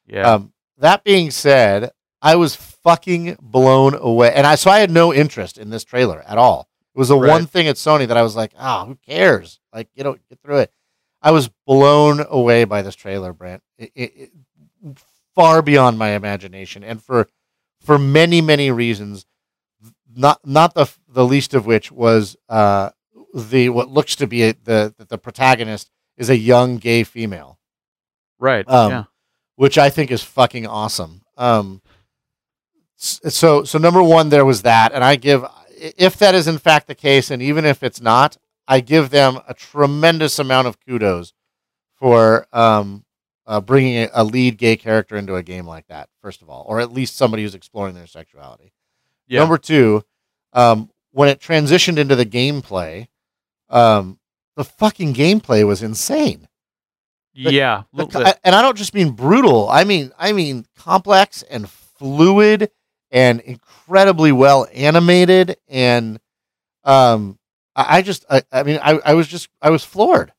yeah. 0.07 0.33
Um, 0.35 0.53
that 0.79 1.05
being 1.05 1.31
said, 1.31 1.91
I 2.23 2.37
was 2.37 2.55
fucking 2.57 3.37
blown 3.41 3.95
away, 3.95 4.33
and 4.33 4.47
I 4.47 4.55
so 4.55 4.71
I 4.71 4.79
had 4.79 4.91
no 4.91 5.13
interest 5.13 5.59
in 5.59 5.71
this 5.71 5.85
trailer 5.85 6.23
at 6.27 6.39
all. 6.39 6.69
It 6.95 6.99
was 6.99 7.09
the 7.09 7.19
Right. 7.19 7.31
one 7.31 7.47
thing 7.47 7.69
at 7.69 7.77
Sony 7.77 8.09
that 8.09 8.17
I 8.17 8.23
was 8.23 8.35
like, 8.35 8.53
ah, 8.59 8.85
who 8.87 8.95
cares? 8.97 9.61
Like, 9.75 9.89
you 9.95 10.03
know, 10.05 10.15
get 10.29 10.41
through 10.43 10.59
it. 10.59 10.73
I 11.21 11.33
was 11.33 11.49
blown 11.67 12.25
away 12.29 12.65
by 12.65 12.81
this 12.83 12.95
trailer, 12.97 13.33
Brent. 13.33 13.63
It, 13.77 13.93
it, 13.95 14.13
it, 14.17 14.33
far 15.39 15.63
beyond 15.63 15.99
my 15.99 16.11
imagination, 16.11 16.83
and 16.83 17.01
for 17.03 17.29
for 17.81 17.99
many 17.99 18.41
many 18.41 18.71
reasons. 18.71 19.25
Not 20.17 20.41
not 20.45 20.75
the 20.75 20.91
the 21.07 21.25
least 21.25 21.55
of 21.55 21.65
which 21.65 21.93
was 21.93 22.37
uh, 22.49 22.91
the 23.33 23.69
what 23.69 23.89
looks 23.89 24.17
to 24.17 24.27
be 24.27 24.43
a, 24.43 24.55
the 24.65 24.93
the 24.97 25.19
protagonist 25.19 25.91
is 26.17 26.29
a 26.29 26.37
young 26.37 26.79
gay 26.79 27.05
female 27.05 27.59
right. 28.39 28.69
um, 28.69 28.91
yeah. 28.91 29.05
which 29.57 29.79
I 29.79 29.91
think 29.91 30.11
is 30.11 30.23
fucking 30.23 30.67
awesome. 30.67 31.23
Um, 31.37 31.83
so 32.97 33.63
so 33.63 33.79
number 33.79 34.03
one, 34.03 34.29
there 34.29 34.45
was 34.45 34.63
that, 34.63 34.93
and 34.93 35.05
I 35.05 35.17
give 35.17 35.45
if 35.71 36.17
that 36.17 36.35
is 36.35 36.49
in 36.49 36.59
fact 36.59 36.89
the 36.89 36.95
case, 36.95 37.31
and 37.31 37.41
even 37.41 37.65
if 37.65 37.83
it's 37.83 38.01
not, 38.01 38.37
I 38.67 38.81
give 38.81 39.11
them 39.11 39.39
a 39.47 39.55
tremendous 39.55 40.41
amount 40.41 40.67
of 40.67 40.85
kudos 40.85 41.33
for 41.95 42.49
um, 42.53 43.05
uh, 43.49 43.61
bringing 43.61 43.97
a, 44.05 44.09
a 44.13 44.23
lead 44.25 44.59
gay 44.59 44.77
character 44.77 45.17
into 45.17 45.35
a 45.35 45.43
game 45.43 45.67
like 45.67 45.89
that. 45.89 46.09
First 46.23 46.43
of 46.43 46.49
all, 46.49 46.65
or 46.69 46.79
at 46.81 46.93
least 46.93 47.17
somebody 47.17 47.43
who's 47.43 47.55
exploring 47.57 47.95
their 47.97 48.07
sexuality. 48.07 48.73
Yeah. 49.27 49.41
Number 49.41 49.59
two, 49.59 50.05
um, 50.53 50.91
when 51.11 51.29
it 51.29 51.41
transitioned 51.41 51.97
into 51.99 52.15
the 52.15 52.27
gameplay, 52.27 53.09
um, 53.71 54.19
the 54.57 54.65
fucking 54.65 55.15
gameplay 55.15 55.67
was 55.67 55.83
insane. 55.83 56.47
the- 57.35 57.53
yeah. 57.53 57.83
The 57.93 57.97
little 58.05 58.11
co- 58.21 58.25
bit. 58.25 58.39
and 58.45 58.55
I 58.55 58.63
don't 58.63 58.77
just 58.77 58.95
mean 58.95 59.11
brutal. 59.11 59.69
I 59.69 59.85
mean 59.85 60.13
I 60.19 60.33
mean 60.33 60.67
complex 60.77 61.43
and 61.43 61.69
fluid 61.71 62.71
and 63.11 63.41
incredibly 63.41 64.33
well 64.33 64.67
animated 64.75 65.57
and 65.69 66.21
um 66.85 67.39
I, 67.77 67.99
I 67.99 68.03
just 68.03 68.25
I, 68.31 68.43
I 68.51 68.63
mean 68.65 68.79
I, 68.83 68.99
I 69.05 69.15
was 69.15 69.29
just 69.29 69.49
I 69.63 69.71
was 69.71 69.85
floored. 69.85 70.33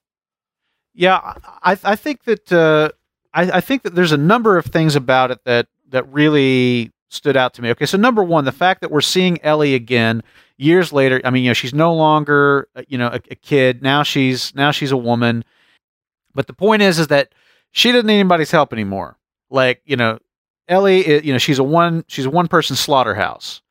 Yeah, 0.94 1.20
I 1.64 1.78
I 1.84 1.96
think 1.96 2.24
that 2.26 2.52
uh, 2.52 2.90
I, 3.34 3.58
I 3.58 3.62
think 3.62 3.84
that 3.84 3.96
there's 3.96 4.12
a 4.12 4.18
number 4.18 4.58
of 4.58 4.66
things 4.66 4.96
about 4.96 5.32
it 5.32 5.40
that 5.46 5.68
that 5.90 6.12
really 6.12 6.92
stood 7.10 7.38
out 7.38 7.54
to 7.56 7.62
me. 7.62 7.70
Okay, 7.72 7.86
so 7.86 7.98
number 7.98 8.24
one, 8.24 8.46
the 8.46 8.52
fact 8.52 8.82
that 8.82 8.92
we're 8.92 9.02
seeing 9.02 9.42
Ellie 9.44 9.76
again 9.76 10.22
years 10.58 10.92
later. 10.92 11.22
I 11.24 11.30
mean, 11.30 11.44
you 11.44 11.50
know, 11.50 11.54
she's 11.54 11.74
no 11.74 11.94
longer 11.94 12.68
uh, 12.76 12.84
you 12.88 12.98
know 12.98 13.08
a, 13.08 13.20
a 13.32 13.36
kid 13.36 13.82
now. 13.82 14.04
She's 14.04 14.54
now 14.56 14.72
she's 14.72 14.92
a 14.92 14.98
woman. 14.98 15.46
But 16.34 16.48
the 16.48 16.54
point 16.54 16.82
is, 16.82 17.00
is 17.00 17.08
that 17.08 17.34
she 17.72 17.92
doesn't 17.92 18.06
need 18.08 18.20
anybody's 18.20 18.52
help 18.52 18.74
anymore. 18.74 19.18
Like 19.50 19.82
you 19.86 19.96
know, 19.96 20.20
Ellie, 20.68 21.06
i- 21.08 21.20
you 21.22 21.32
know, 21.32 21.40
she's 21.40 21.60
a 21.60 21.64
one 21.64 22.04
she's 22.08 22.26
a 22.26 22.30
one 22.30 22.48
person 22.48 22.76
slaughterhouse. 22.76 23.62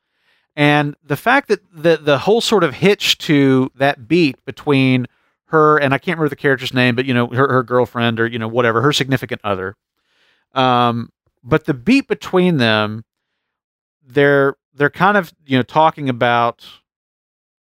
And 0.57 0.97
the 1.05 1.17
fact 1.17 1.49
that 1.49 1.61
the 1.73 1.97
the 1.99 2.19
whole 2.19 2.41
sort 2.41 2.65
of 2.65 2.75
hitch 2.75 3.19
to 3.19 3.71
that 3.77 4.09
beat 4.09 4.45
between 4.45 5.07
her 5.49 5.79
and 5.79 5.95
I 5.95 5.99
can't 5.99 6.19
remember 6.19 6.31
the 6.31 6.37
character's 6.37 6.75
name, 6.75 6.95
but 6.95 7.05
you 7.07 7.15
know 7.15 7.27
her 7.29 7.49
her 7.49 7.63
girlfriend 7.63 8.21
or 8.21 8.27
you 8.27 8.39
know 8.39 8.49
whatever 8.49 8.83
her 8.83 8.93
significant 8.93 9.41
other. 9.45 9.77
Um, 10.55 11.11
but 11.43 11.65
the 11.65 11.75
beat 11.75 12.09
between 12.09 12.59
them, 12.59 13.05
they're 14.07 14.57
they're 14.75 14.91
kind 14.91 15.17
of 15.17 15.33
you 15.47 15.57
know 15.57 15.63
talking 15.63 16.09
about, 16.09 16.67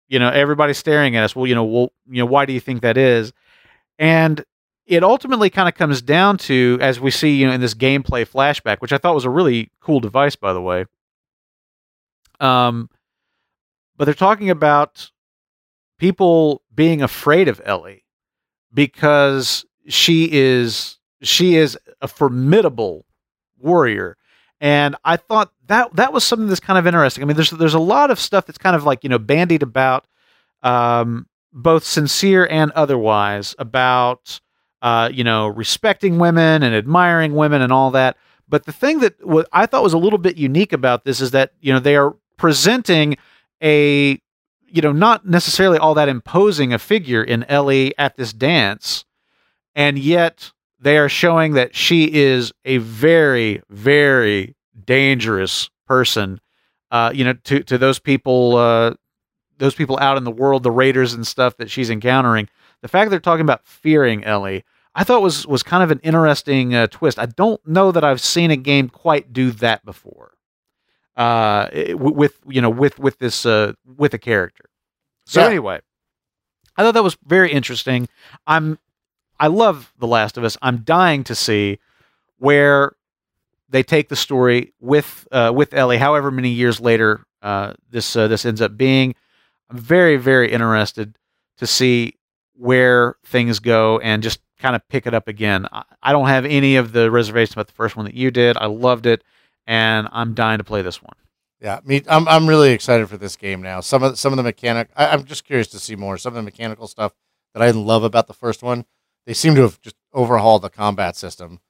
you 0.08 0.18
know 0.18 0.28
everybody's 0.28 0.78
staring 0.78 1.16
at 1.16 1.24
us. 1.24 1.36
Well, 1.36 1.46
you 1.46 1.54
know, 1.54 1.64
well, 1.64 1.92
you 2.08 2.18
know, 2.18 2.26
why 2.26 2.46
do 2.46 2.52
you 2.52 2.60
think 2.60 2.82
that 2.82 2.96
is? 2.96 3.32
And 3.98 4.44
it 4.86 5.04
ultimately 5.04 5.50
kind 5.50 5.68
of 5.68 5.74
comes 5.74 6.02
down 6.02 6.38
to 6.38 6.78
as 6.80 6.98
we 6.98 7.10
see 7.10 7.36
you 7.36 7.46
know 7.46 7.52
in 7.52 7.60
this 7.60 7.74
gameplay 7.74 8.28
flashback, 8.28 8.78
which 8.78 8.92
I 8.92 8.98
thought 8.98 9.14
was 9.14 9.24
a 9.24 9.30
really 9.30 9.70
cool 9.80 10.00
device, 10.00 10.36
by 10.36 10.52
the 10.52 10.62
way. 10.62 10.86
Um, 12.40 12.88
but 13.96 14.04
they're 14.04 14.14
talking 14.14 14.50
about 14.50 15.10
people 15.98 16.62
being 16.74 17.02
afraid 17.02 17.48
of 17.48 17.60
Ellie 17.64 18.04
because 18.72 19.64
she 19.88 20.28
is 20.30 20.98
she 21.22 21.56
is 21.56 21.76
a 22.00 22.08
formidable 22.08 23.04
warrior. 23.58 24.16
And 24.60 24.96
I 25.04 25.16
thought 25.16 25.52
that 25.66 25.94
that 25.96 26.12
was 26.12 26.24
something 26.24 26.48
that's 26.48 26.60
kind 26.60 26.78
of 26.78 26.86
interesting. 26.86 27.22
I 27.22 27.26
mean, 27.26 27.36
there's 27.36 27.50
there's 27.50 27.74
a 27.74 27.78
lot 27.78 28.10
of 28.10 28.18
stuff 28.18 28.46
that's 28.46 28.58
kind 28.58 28.74
of 28.74 28.84
like 28.84 29.04
you 29.04 29.10
know 29.10 29.18
bandied 29.18 29.62
about, 29.62 30.06
um, 30.62 31.26
both 31.52 31.84
sincere 31.84 32.46
and 32.50 32.72
otherwise, 32.72 33.54
about 33.58 34.40
uh, 34.82 35.10
you 35.12 35.22
know 35.22 35.46
respecting 35.46 36.18
women 36.18 36.62
and 36.62 36.74
admiring 36.74 37.34
women 37.34 37.62
and 37.62 37.72
all 37.72 37.92
that. 37.92 38.16
But 38.48 38.64
the 38.64 38.72
thing 38.72 39.00
that 39.00 39.14
I 39.52 39.66
thought 39.66 39.82
was 39.82 39.92
a 39.92 39.98
little 39.98 40.18
bit 40.18 40.36
unique 40.36 40.72
about 40.72 41.04
this 41.04 41.20
is 41.20 41.30
that 41.32 41.52
you 41.60 41.72
know 41.72 41.78
they 41.78 41.96
are 41.96 42.16
presenting 42.36 43.16
a 43.62 44.20
you 44.70 44.82
know 44.82 44.92
not 44.92 45.26
necessarily 45.26 45.78
all 45.78 45.94
that 45.94 46.08
imposing 46.08 46.72
a 46.72 46.78
figure 46.78 47.22
in 47.22 47.44
Ellie 47.44 47.96
at 47.98 48.16
this 48.16 48.32
dance, 48.32 49.04
and 49.74 49.98
yet 49.98 50.52
they 50.78 50.98
are 50.98 51.08
showing 51.08 51.54
that 51.54 51.74
she 51.74 52.12
is 52.12 52.52
a 52.64 52.78
very 52.78 53.62
very 53.70 54.54
dangerous 54.84 55.70
person. 55.86 56.40
Uh, 56.90 57.10
you 57.14 57.24
know, 57.24 57.34
to 57.44 57.62
to 57.64 57.78
those 57.78 57.98
people, 57.98 58.56
uh, 58.56 58.94
those 59.58 59.74
people 59.74 59.98
out 60.00 60.16
in 60.16 60.24
the 60.24 60.30
world, 60.30 60.62
the 60.62 60.70
raiders 60.70 61.12
and 61.12 61.26
stuff 61.26 61.56
that 61.58 61.70
she's 61.70 61.90
encountering. 61.90 62.48
The 62.80 62.88
fact 62.88 63.10
they're 63.10 63.20
talking 63.20 63.42
about 63.42 63.66
fearing 63.66 64.24
Ellie, 64.24 64.64
I 64.94 65.04
thought 65.04 65.22
was 65.22 65.46
was 65.46 65.62
kind 65.62 65.82
of 65.82 65.90
an 65.90 66.00
interesting 66.00 66.74
uh, 66.74 66.86
twist. 66.86 67.18
I 67.18 67.26
don't 67.26 67.64
know 67.66 67.92
that 67.92 68.04
I've 68.04 68.20
seen 68.20 68.50
a 68.50 68.56
game 68.56 68.88
quite 68.88 69.32
do 69.32 69.50
that 69.52 69.84
before. 69.84 70.32
Uh, 71.18 71.68
with 71.94 72.38
you 72.46 72.60
know 72.60 72.70
with 72.70 72.98
with 73.00 73.18
this 73.18 73.44
uh 73.44 73.72
with 73.96 74.14
a 74.14 74.18
character. 74.18 74.64
So 75.26 75.40
Yeah. 75.40 75.48
anyway, 75.48 75.80
I 76.76 76.82
thought 76.84 76.94
that 76.94 77.02
was 77.02 77.18
very 77.26 77.50
interesting. 77.50 78.08
I'm 78.46 78.78
I 79.40 79.48
love 79.48 79.92
The 79.98 80.06
Last 80.06 80.36
of 80.38 80.44
Us. 80.44 80.56
I'm 80.62 80.78
dying 80.78 81.24
to 81.24 81.34
see 81.34 81.80
where 82.38 82.92
they 83.68 83.82
take 83.82 84.08
the 84.08 84.16
story 84.16 84.72
with 84.80 85.26
uh, 85.32 85.52
with 85.54 85.74
Ellie. 85.74 85.98
However 85.98 86.30
many 86.30 86.50
years 86.50 86.80
later 86.80 87.24
uh, 87.42 87.74
this 87.90 88.14
uh, 88.16 88.28
this 88.28 88.44
ends 88.46 88.60
up 88.62 88.76
being, 88.76 89.14
I'm 89.70 89.76
very 89.78 90.16
very 90.18 90.52
interested 90.52 91.18
to 91.56 91.66
see 91.66 92.14
where 92.54 93.16
things 93.24 93.58
go 93.58 93.98
and 93.98 94.22
just 94.22 94.38
kind 94.58 94.74
of 94.76 94.86
pick 94.88 95.06
it 95.06 95.14
up 95.14 95.26
again. 95.28 95.66
I, 95.72 95.82
I 96.00 96.12
don't 96.12 96.28
have 96.28 96.44
any 96.44 96.76
of 96.76 96.92
the 96.92 97.10
reservations 97.10 97.54
about 97.54 97.66
the 97.66 97.72
first 97.74 97.96
one 97.96 98.04
that 98.06 98.14
you 98.14 98.30
did. 98.30 98.56
I 98.56 98.66
loved 98.66 99.06
it, 99.06 99.22
and 99.68 100.08
I'm 100.10 100.34
dying 100.34 100.58
to 100.58 100.64
play 100.64 100.82
this 100.82 101.00
one. 101.00 101.14
Yeah, 101.60 101.78
me. 101.84 102.02
I'm 102.08 102.26
I'm 102.26 102.46
really 102.48 102.72
excited 102.72 103.08
for 103.08 103.16
this 103.16 103.36
game 103.36 103.62
now. 103.62 103.80
Some 103.80 104.02
of 104.02 104.18
some 104.18 104.32
of 104.32 104.36
the 104.38 104.42
mechanic. 104.42 104.88
I, 104.96 105.08
I'm 105.08 105.24
just 105.24 105.44
curious 105.44 105.68
to 105.68 105.78
see 105.78 105.94
more. 105.94 106.18
Some 106.18 106.30
of 106.32 106.36
the 106.36 106.42
mechanical 106.42 106.86
stuff 106.88 107.12
that 107.54 107.62
I 107.62 107.70
love 107.70 108.02
about 108.02 108.26
the 108.26 108.34
first 108.34 108.62
one. 108.62 108.84
They 109.26 109.34
seem 109.34 109.54
to 109.56 109.62
have 109.62 109.80
just 109.80 109.96
overhauled 110.14 110.62
the 110.62 110.70
combat 110.70 111.14
system. 111.16 111.60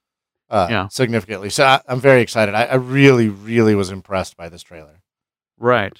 Uh, 0.50 0.66
Yeah. 0.70 0.88
significantly. 0.88 1.50
So 1.50 1.64
I, 1.64 1.80
I'm 1.88 2.00
very 2.00 2.22
excited. 2.22 2.54
I, 2.54 2.64
I 2.64 2.74
really, 2.76 3.28
really 3.28 3.74
was 3.74 3.90
impressed 3.90 4.34
by 4.36 4.48
this 4.48 4.62
trailer. 4.62 5.02
Right. 5.58 5.92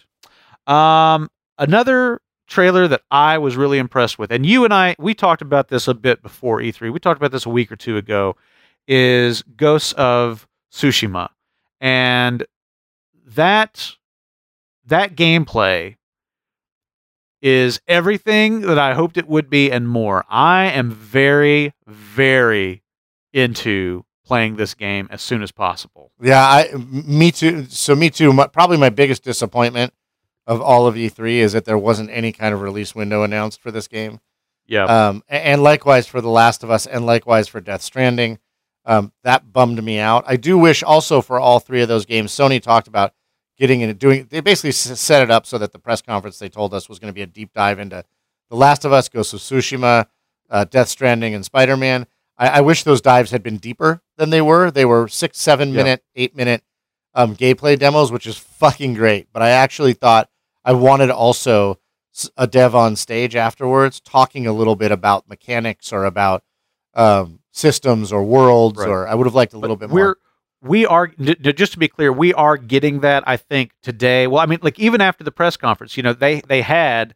Um, 0.67 1.29
another 1.59 2.21
trailer 2.47 2.89
that 2.89 3.03
I 3.11 3.37
was 3.39 3.57
really 3.57 3.79
impressed 3.79 4.19
with, 4.19 4.31
and 4.33 4.47
you 4.47 4.65
and 4.65 4.73
I, 4.73 4.97
we 4.99 5.13
talked 5.15 5.43
about 5.43 5.69
this 5.69 5.87
a 5.89 5.93
bit 5.95 6.23
before 6.23 6.61
E3. 6.61 6.91
We 6.93 6.99
talked 6.99 7.21
about 7.21 7.33
this 7.33 7.45
a 7.45 7.51
week 7.51 7.71
or 7.73 7.77
two 7.77 7.97
ago. 7.99 8.37
Is 8.87 9.43
Ghosts 9.43 9.93
of 9.95 10.49
Tsushima, 10.73 11.29
and 11.81 12.47
that 13.27 13.93
that 14.87 15.15
gameplay 15.15 15.97
is 17.41 17.81
everything 17.87 18.63
that 18.63 18.79
I 18.79 18.95
hoped 18.95 19.17
it 19.17 19.29
would 19.29 19.49
be 19.49 19.71
and 19.71 19.89
more. 19.89 20.25
I 20.29 20.65
am 20.67 20.91
very, 20.91 21.73
very 21.87 22.83
into 23.33 24.05
playing 24.25 24.57
this 24.57 24.75
game 24.75 25.09
as 25.11 25.23
soon 25.23 25.43
as 25.43 25.53
possible. 25.53 26.13
Yeah, 26.21 26.43
I 26.43 26.73
me 26.77 27.31
too. 27.31 27.67
So 27.69 27.95
me 27.95 28.11
too. 28.11 28.33
My, 28.33 28.47
probably 28.47 28.77
my 28.77 28.91
biggest 28.91 29.23
disappointment 29.23 29.93
of 30.47 30.61
all 30.61 30.87
of 30.87 30.95
E3 30.95 31.35
is 31.35 31.53
that 31.53 31.65
there 31.65 31.79
wasn't 31.79 32.11
any 32.11 32.33
kind 32.33 32.55
of 32.55 32.61
release 32.61 32.95
window 32.95 33.23
announced 33.23 33.61
for 33.61 33.71
this 33.71 33.87
game. 33.87 34.21
Yeah. 34.67 34.85
Um, 34.85 35.23
and 35.29 35.63
likewise 35.63 36.07
for 36.07 36.21
The 36.21 36.29
Last 36.29 36.63
of 36.63 36.71
Us, 36.71 36.87
and 36.87 37.07
likewise 37.07 37.49
for 37.49 37.61
Death 37.61 37.83
Stranding. 37.83 38.39
Um, 38.89 39.13
that 39.23 39.53
bummed 39.53 39.85
me 39.85 39.99
out. 39.99 40.25
I 40.27 40.37
do 40.37 40.57
wish 40.59 40.83
also 40.83 41.21
for 41.21 41.39
all 41.39 41.61
three 41.61 41.83
of 41.83 41.89
those 41.89 42.07
games, 42.07 42.33
Sony 42.33 42.61
talked 42.61 42.89
about 42.89 43.13
getting 43.59 43.83
into 43.83 43.93
doing. 43.95 44.27
They 44.31 44.41
basically 44.41 44.73
set 44.73 45.23
it 45.23 45.31
up 45.31 45.45
so 45.47 45.59
that 45.59 45.73
the 45.73 45.79
press 45.79 46.01
conference 46.01 46.39
they 46.39 46.49
told 46.49 46.73
us 46.73 46.89
was 46.89 46.99
going 46.99 47.11
to 47.11 47.15
be 47.15 47.23
a 47.23 47.27
deep 47.27 47.53
dive 47.53 47.79
into 47.79 48.03
The 48.51 48.57
Last 48.57 48.85
of 48.87 48.93
Us, 48.93 49.09
Ghost 49.11 49.35
of 49.35 49.41
Tsushima, 49.41 50.07
uh, 50.49 50.65
Death 50.65 50.89
Stranding, 50.89 51.35
and 51.35 51.45
Spider 51.45 51.77
Man. 51.77 52.07
I, 52.39 52.49
I 52.49 52.61
wish 52.63 52.83
those 52.83 53.03
dives 53.03 53.31
had 53.31 53.43
been 53.43 53.59
deeper 53.59 54.01
than 54.17 54.31
they 54.31 54.41
were. 54.41 54.71
They 54.71 54.87
were 54.87 55.07
six, 55.07 55.39
seven 55.39 55.69
Yeah. 55.71 55.77
minute, 55.83 56.05
eight 56.17 56.35
minute 56.35 56.63
um, 57.15 57.37
gameplay 57.37 57.79
demos, 57.79 58.11
which 58.11 58.27
is 58.27 58.39
fucking 58.39 58.95
great. 58.95 59.29
But 59.35 59.43
I 59.43 59.51
actually 59.51 59.93
thought 59.93 60.31
I 60.65 60.73
wanted 60.73 61.11
also 61.11 61.79
a 62.39 62.47
dev 62.47 62.75
on 62.75 62.97
stage 62.97 63.37
afterwards 63.37 64.01
talking 64.01 64.47
a 64.47 64.53
little 64.53 64.77
bit 64.77 64.91
about 64.93 65.29
mechanics 65.29 65.93
or 65.93 66.05
about 66.05 66.43
um, 66.95 67.38
systems 67.59 68.13
or 68.13 68.23
worlds 68.25 68.79
Right. 68.79 68.89
or 68.89 69.07
I 69.09 69.15
would 69.15 69.27
have 69.27 69.35
liked 69.35 69.53
a 69.53 69.59
little 69.59 69.77
But 69.77 69.89
bit 69.89 69.95
we're 69.95 70.05
more. 70.05 70.17
we 70.63 70.87
are 70.87 71.09
just 71.09 71.73
to 71.73 71.79
be 71.79 71.89
clear 71.89 72.13
we 72.13 72.33
are 72.35 72.57
getting 72.57 73.01
that 73.01 73.23
i 73.27 73.37
think 73.37 73.73
today 73.83 74.27
well 74.27 74.41
i 74.41 74.47
mean 74.47 74.59
like 74.63 74.79
even 74.79 75.01
after 75.01 75.23
the 75.25 75.31
press 75.33 75.57
conference 75.57 75.97
you 75.97 76.03
know 76.03 76.13
they 76.13 76.41
they 76.49 76.63
had 76.63 77.15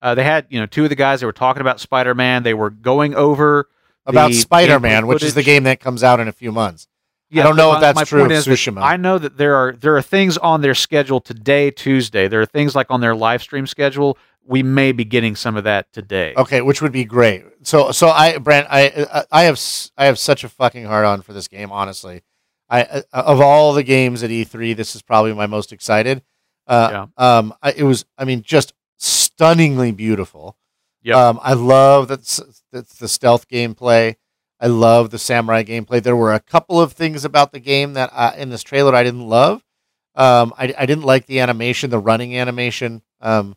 uh, 0.00 0.14
they 0.14 0.24
had 0.24 0.46
you 0.48 0.58
know 0.60 0.66
two 0.66 0.84
of 0.84 0.90
the 0.90 0.94
guys 0.96 1.20
that 1.20 1.26
were 1.26 1.32
talking 1.32 1.60
about 1.60 1.80
spider-man 1.80 2.42
they 2.44 2.54
were 2.54 2.70
going 2.70 3.14
over 3.14 3.68
About 4.06 4.32
Spider 4.32 4.80
Man, 4.80 5.06
which 5.06 5.22
is 5.22 5.34
the 5.34 5.42
game 5.42 5.64
that 5.64 5.80
comes 5.80 6.02
out 6.02 6.18
in 6.20 6.28
a 6.28 6.32
few 6.32 6.50
months. 6.52 6.88
Yeah, 7.30 7.42
I 7.42 7.46
don't 7.48 7.56
know 7.56 7.74
if 7.74 7.80
that's 7.80 7.96
my 7.96 8.04
true 8.04 8.20
point 8.20 8.32
of 8.32 8.38
is 8.48 8.64
that 8.64 8.78
I 8.78 8.96
know 8.96 9.18
that 9.18 9.36
there 9.36 9.54
are 9.56 9.72
there 9.72 9.94
are 9.98 10.02
things 10.02 10.38
on 10.38 10.62
their 10.62 10.74
schedule 10.74 11.20
today, 11.20 11.70
Tuesday. 11.70 12.26
There 12.26 12.40
are 12.40 12.46
things 12.46 12.74
like 12.74 12.86
on 12.90 13.02
their 13.02 13.14
live 13.14 13.42
stream 13.42 13.66
schedule. 13.66 14.16
We 14.48 14.62
may 14.62 14.92
be 14.92 15.04
getting 15.04 15.36
some 15.36 15.56
of 15.56 15.64
that 15.64 15.92
today. 15.92 16.32
Okay, 16.36 16.62
which 16.62 16.80
would 16.80 16.92
be 16.92 17.04
great. 17.04 17.44
So, 17.62 17.90
so 17.92 18.08
I, 18.08 18.38
Brent, 18.38 18.66
I, 18.70 19.26
I 19.30 19.42
have, 19.42 19.60
I 19.98 20.06
have 20.06 20.18
such 20.18 20.42
a 20.42 20.48
fucking 20.48 20.86
hard 20.86 21.04
on 21.04 21.20
for 21.20 21.34
this 21.34 21.48
game. 21.48 21.70
Honestly, 21.70 22.22
I, 22.68 22.82
uh, 22.82 23.02
of 23.12 23.40
all 23.40 23.74
the 23.74 23.82
games 23.82 24.22
at 24.22 24.30
E3, 24.30 24.74
this 24.74 24.96
is 24.96 25.02
probably 25.02 25.34
my 25.34 25.46
most 25.46 25.72
excited. 25.72 26.22
Uh, 26.66 27.06
um, 27.16 27.54
I, 27.62 27.72
it 27.72 27.82
was, 27.82 28.06
I 28.16 28.24
mean, 28.24 28.42
just 28.42 28.72
stunningly 28.98 29.92
beautiful. 29.92 30.56
Yep. 31.02 31.16
Um, 31.16 31.40
I 31.42 31.54
love 31.54 32.08
that 32.08 32.40
that's 32.72 32.94
the 32.94 33.08
stealth 33.08 33.48
gameplay. 33.48 34.16
I 34.60 34.66
love 34.66 35.10
the 35.10 35.18
samurai 35.18 35.62
gameplay. 35.62 36.02
There 36.02 36.16
were 36.16 36.34
a 36.34 36.40
couple 36.40 36.80
of 36.80 36.92
things 36.92 37.24
about 37.24 37.52
the 37.52 37.60
game 37.60 37.92
that 37.94 38.10
uh, 38.12 38.32
in 38.36 38.50
this 38.50 38.62
trailer 38.62 38.94
I 38.94 39.04
didn't 39.04 39.28
love. 39.28 39.64
Um, 40.14 40.52
I, 40.58 40.74
I 40.76 40.86
didn't 40.86 41.04
like 41.04 41.26
the 41.26 41.38
animation, 41.40 41.90
the 41.90 42.00
running 42.00 42.36
animation. 42.36 43.02
Um, 43.20 43.54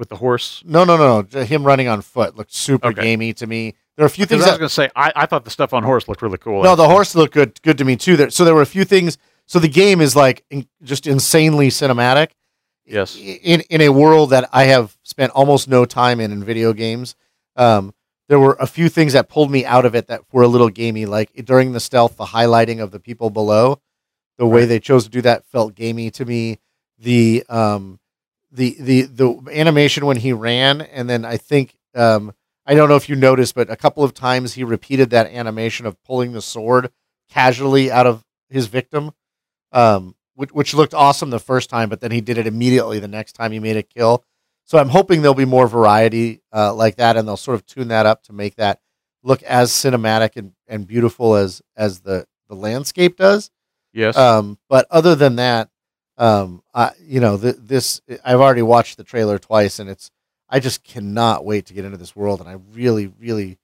With 0.00 0.08
the 0.08 0.16
horse. 0.16 0.62
no, 0.64 0.82
no, 0.84 0.96
no, 0.96 1.26
no. 1.30 1.44
Him 1.44 1.62
running 1.62 1.86
on 1.86 2.00
foot 2.00 2.34
looked 2.34 2.54
super 2.54 2.88
Okay. 2.88 3.02
gamey 3.02 3.34
to 3.34 3.46
me. 3.46 3.74
There 3.96 4.04
are 4.04 4.06
a 4.06 4.10
few 4.10 4.24
things 4.24 4.42
I 4.44 4.48
was 4.48 4.56
going 4.58 4.68
to 4.68 4.74
say, 4.74 4.88
I, 4.96 5.12
I 5.14 5.26
thought 5.26 5.44
the 5.44 5.50
stuff 5.50 5.74
on 5.74 5.82
horse 5.82 6.08
looked 6.08 6.22
really 6.22 6.38
cool. 6.38 6.62
no, 6.62 6.74
the 6.74 6.88
horse 6.88 7.14
looked 7.14 7.34
good, 7.34 7.60
good 7.60 7.76
to 7.78 7.84
me 7.84 7.96
too. 7.96 8.16
There, 8.16 8.30
so 8.30 8.46
there 8.46 8.54
were 8.54 8.62
a 8.62 8.66
few 8.66 8.84
things. 8.86 9.18
So 9.44 9.58
the 9.58 9.68
game 9.68 10.00
is 10.00 10.16
like 10.16 10.42
in, 10.50 10.66
just 10.82 11.06
insanely 11.06 11.68
cinematic. 11.68 12.30
Yes. 12.86 13.14
In 13.18 13.60
in 13.68 13.82
a 13.82 13.90
world 13.90 14.30
that 14.30 14.48
I 14.54 14.64
have 14.64 14.96
spent 15.02 15.32
almost 15.32 15.68
no 15.68 15.84
time 15.84 16.18
in 16.18 16.32
in 16.32 16.42
video 16.42 16.72
games, 16.72 17.14
um, 17.56 17.92
there 18.30 18.38
were 18.40 18.56
a 18.58 18.66
few 18.66 18.88
things 18.88 19.12
that 19.12 19.28
pulled 19.28 19.50
me 19.50 19.66
out 19.66 19.84
of 19.84 19.94
it 19.94 20.06
that 20.06 20.22
were 20.32 20.42
a 20.44 20.48
little 20.48 20.70
gamey. 20.70 21.04
Like 21.04 21.30
during 21.44 21.72
the 21.72 21.80
stealth, 21.80 22.16
the 22.16 22.24
highlighting 22.24 22.82
of 22.82 22.90
the 22.90 23.00
people 23.00 23.28
below, 23.28 23.82
the 24.38 24.46
way 24.46 24.60
Right. 24.60 24.68
they 24.70 24.80
chose 24.80 25.04
to 25.04 25.10
do 25.10 25.20
that 25.22 25.44
felt 25.44 25.74
gamey 25.74 26.10
to 26.12 26.24
me. 26.24 26.58
The 26.98 27.44
um, 27.50 28.00
the 28.52 28.76
the 28.78 29.02
the 29.02 29.42
animation 29.52 30.06
when 30.06 30.16
he 30.16 30.32
ran, 30.32 30.80
and 30.80 31.08
then 31.08 31.24
I 31.24 31.36
think 31.36 31.76
um, 31.94 32.32
I 32.66 32.74
don't 32.74 32.88
know 32.88 32.96
if 32.96 33.08
you 33.08 33.16
noticed, 33.16 33.54
but 33.54 33.70
a 33.70 33.76
couple 33.76 34.04
of 34.04 34.14
times 34.14 34.54
he 34.54 34.64
repeated 34.64 35.10
that 35.10 35.26
animation 35.28 35.86
of 35.86 36.02
pulling 36.04 36.32
the 36.32 36.42
sword 36.42 36.90
casually 37.28 37.90
out 37.90 38.06
of 38.06 38.24
his 38.48 38.66
victim, 38.66 39.12
um, 39.72 40.14
which, 40.34 40.52
which 40.52 40.74
looked 40.74 40.94
awesome 40.94 41.30
the 41.30 41.38
first 41.38 41.70
time, 41.70 41.88
but 41.88 42.00
then 42.00 42.10
he 42.10 42.20
did 42.20 42.38
it 42.38 42.46
immediately 42.46 42.98
the 42.98 43.08
next 43.08 43.32
time 43.32 43.52
he 43.52 43.60
made 43.60 43.76
a 43.76 43.82
kill. 43.82 44.24
So 44.64 44.78
I'm 44.78 44.88
hoping 44.88 45.22
there'll 45.22 45.34
be 45.34 45.44
more 45.44 45.66
variety 45.66 46.42
uh, 46.52 46.72
like 46.74 46.96
that, 46.96 47.16
and 47.16 47.26
they'll 47.26 47.36
sort 47.36 47.56
of 47.56 47.66
tune 47.66 47.88
that 47.88 48.06
up 48.06 48.22
to 48.24 48.32
make 48.32 48.56
that 48.56 48.80
look 49.22 49.42
as 49.42 49.70
cinematic 49.70 50.36
and, 50.36 50.52
and 50.68 50.86
beautiful 50.86 51.34
as 51.34 51.62
as 51.76 52.00
the 52.00 52.26
the 52.48 52.54
landscape 52.54 53.16
does. 53.16 53.50
Yes. 53.92 54.16
Um, 54.16 54.58
but 54.68 54.86
other 54.90 55.14
than 55.14 55.36
that, 55.36 55.70
um, 56.20 56.62
I, 56.74 56.92
you 57.02 57.18
know, 57.18 57.36
th- 57.36 57.56
this 57.58 58.00
I've 58.24 58.40
already 58.40 58.62
watched 58.62 58.96
the 58.96 59.04
trailer 59.04 59.38
twice, 59.38 59.78
and 59.80 59.88
it's 59.90 60.10
I 60.48 60.60
just 60.60 60.84
cannot 60.84 61.44
wait 61.44 61.66
to 61.66 61.74
get 61.74 61.84
into 61.84 61.96
this 61.96 62.14
world, 62.14 62.40
and 62.40 62.48
I 62.48 62.56
really, 62.72 63.06
really 63.18 63.58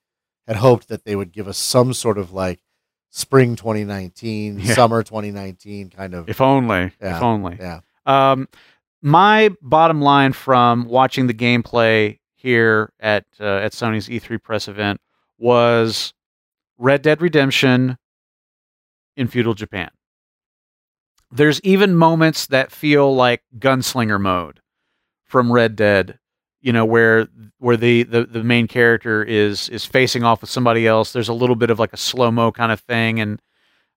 had 0.47 0.57
hoped 0.57 0.89
that 0.89 1.05
they 1.05 1.15
would 1.17 1.33
give 1.33 1.47
us 1.49 1.59
some 1.59 1.93
sort 1.93 2.19
of 2.19 2.33
like 2.33 2.61
spring 3.11 3.57
2019, 3.57 4.59
Yeah. 4.61 4.75
summer 4.75 5.03
2019 5.03 5.91
kind 5.91 6.15
of. 6.15 6.29
if 6.29 6.41
only. 6.41 6.93
Yeah. 7.01 7.17
If 7.17 7.23
only. 7.23 7.57
yeah, 7.61 7.81
Um, 8.07 8.49
my 9.03 9.51
bottom 9.63 10.01
line 10.01 10.33
from 10.33 10.87
watching 10.87 11.27
the 11.27 11.35
gameplay 11.35 12.19
here 12.35 12.93
at 13.01 13.25
uh, 13.41 13.45
at 13.59 13.73
Sony's 13.73 14.09
E3 14.09 14.43
press 14.43 14.69
event 14.69 15.01
was 15.39 16.15
Red 16.79 17.03
Dead 17.03 17.21
Redemption 17.21 17.99
in 19.17 19.29
feudal 19.29 19.55
Japan. 19.55 19.91
There's 21.37 21.61
even 21.63 21.95
moments 21.97 22.47
that 22.49 22.73
feel 22.73 23.15
like 23.15 23.43
gunslinger 23.59 24.21
mode 24.21 24.61
from 25.25 25.53
Red 25.53 25.77
Dead, 25.77 26.19
you 26.61 26.73
know, 26.73 26.85
where 26.85 27.29
where 27.59 27.77
the, 27.77 28.03
the, 28.05 28.25
the 28.25 28.45
main 28.45 28.67
character 28.69 29.23
is 29.23 29.69
is 29.69 29.85
facing 29.85 30.23
off 30.25 30.41
with 30.41 30.51
somebody 30.51 30.87
else. 30.87 31.13
There's 31.13 31.29
a 31.29 31.35
little 31.35 31.57
bit 31.57 31.71
of 31.71 31.79
like 31.79 31.93
a 31.93 31.97
slow 31.99 32.31
mo 32.31 32.53
kind 32.53 32.73
of 32.73 32.81
thing, 32.81 33.21
and 33.21 33.41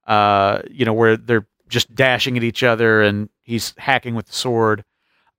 uh, 0.07 0.61
you 0.69 0.85
know, 0.85 0.93
where 0.93 1.15
they're 1.17 1.47
just 1.67 1.93
dashing 1.93 2.35
at 2.35 2.43
each 2.43 2.63
other 2.63 3.01
and 3.01 3.29
he's 3.43 3.73
hacking 3.77 4.15
with 4.15 4.25
the 4.27 4.33
sword. 4.33 4.83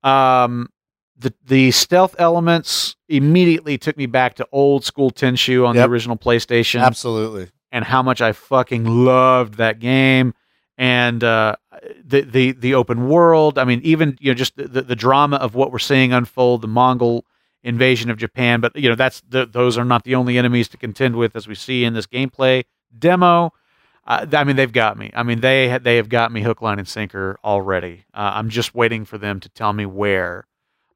Um, 0.03 0.69
the 1.17 1.33
the 1.45 1.71
stealth 1.71 2.15
elements 2.17 2.95
immediately 3.09 3.77
took 3.77 3.97
me 3.97 4.05
back 4.07 4.35
to 4.35 4.47
old 4.51 4.83
school 4.85 5.11
Tenchu 5.11 5.67
on 5.67 5.75
Yep. 5.75 5.85
the 5.85 5.91
original 5.91 6.17
PlayStation 6.17 6.81
absolutely. 6.81 7.49
and 7.71 7.85
how 7.85 8.01
much 8.01 8.21
I 8.21 8.31
fucking 8.31 8.85
loved 8.85 9.55
that 9.55 9.79
game 9.79 10.33
and 10.81 11.23
uh, 11.23 11.55
the 12.03 12.21
the 12.21 12.51
the 12.53 12.73
open 12.73 13.07
world. 13.07 13.59
I 13.59 13.65
mean, 13.65 13.81
even 13.83 14.17
you 14.19 14.31
know 14.31 14.33
just 14.33 14.57
the, 14.57 14.81
the, 14.81 14.95
drama 14.95 15.35
of 15.35 15.53
what 15.53 15.71
we're 15.71 15.77
seeing 15.77 16.11
unfold, 16.11 16.63
the 16.63 16.67
Mongol 16.67 17.23
invasion 17.61 18.09
of 18.09 18.17
Japan. 18.17 18.61
But 18.61 18.75
you 18.75 18.89
know 18.89 18.95
that's 18.95 19.21
the, 19.29 19.45
those 19.45 19.77
are 19.77 19.85
not 19.85 20.05
the 20.05 20.15
only 20.15 20.39
enemies 20.39 20.67
to 20.69 20.77
contend 20.77 21.17
with, 21.17 21.35
as 21.35 21.47
we 21.47 21.53
see 21.53 21.83
in 21.83 21.93
this 21.93 22.07
gameplay 22.07 22.63
demo. 22.97 23.53
Uh, 24.07 24.25
I 24.33 24.43
mean, 24.43 24.55
they've 24.55 24.73
got 24.73 24.97
me. 24.97 25.11
I 25.13 25.21
mean, 25.21 25.41
they 25.41 25.77
they 25.77 25.97
have 25.97 26.09
got 26.09 26.31
me 26.31 26.41
hook, 26.41 26.63
line, 26.63 26.79
and 26.79 26.87
sinker 26.87 27.37
already. 27.43 28.05
Uh, 28.11 28.31
I'm 28.33 28.49
just 28.49 28.73
waiting 28.73 29.05
for 29.05 29.19
them 29.19 29.39
to 29.41 29.49
tell 29.49 29.73
me 29.73 29.85
where 29.85 30.47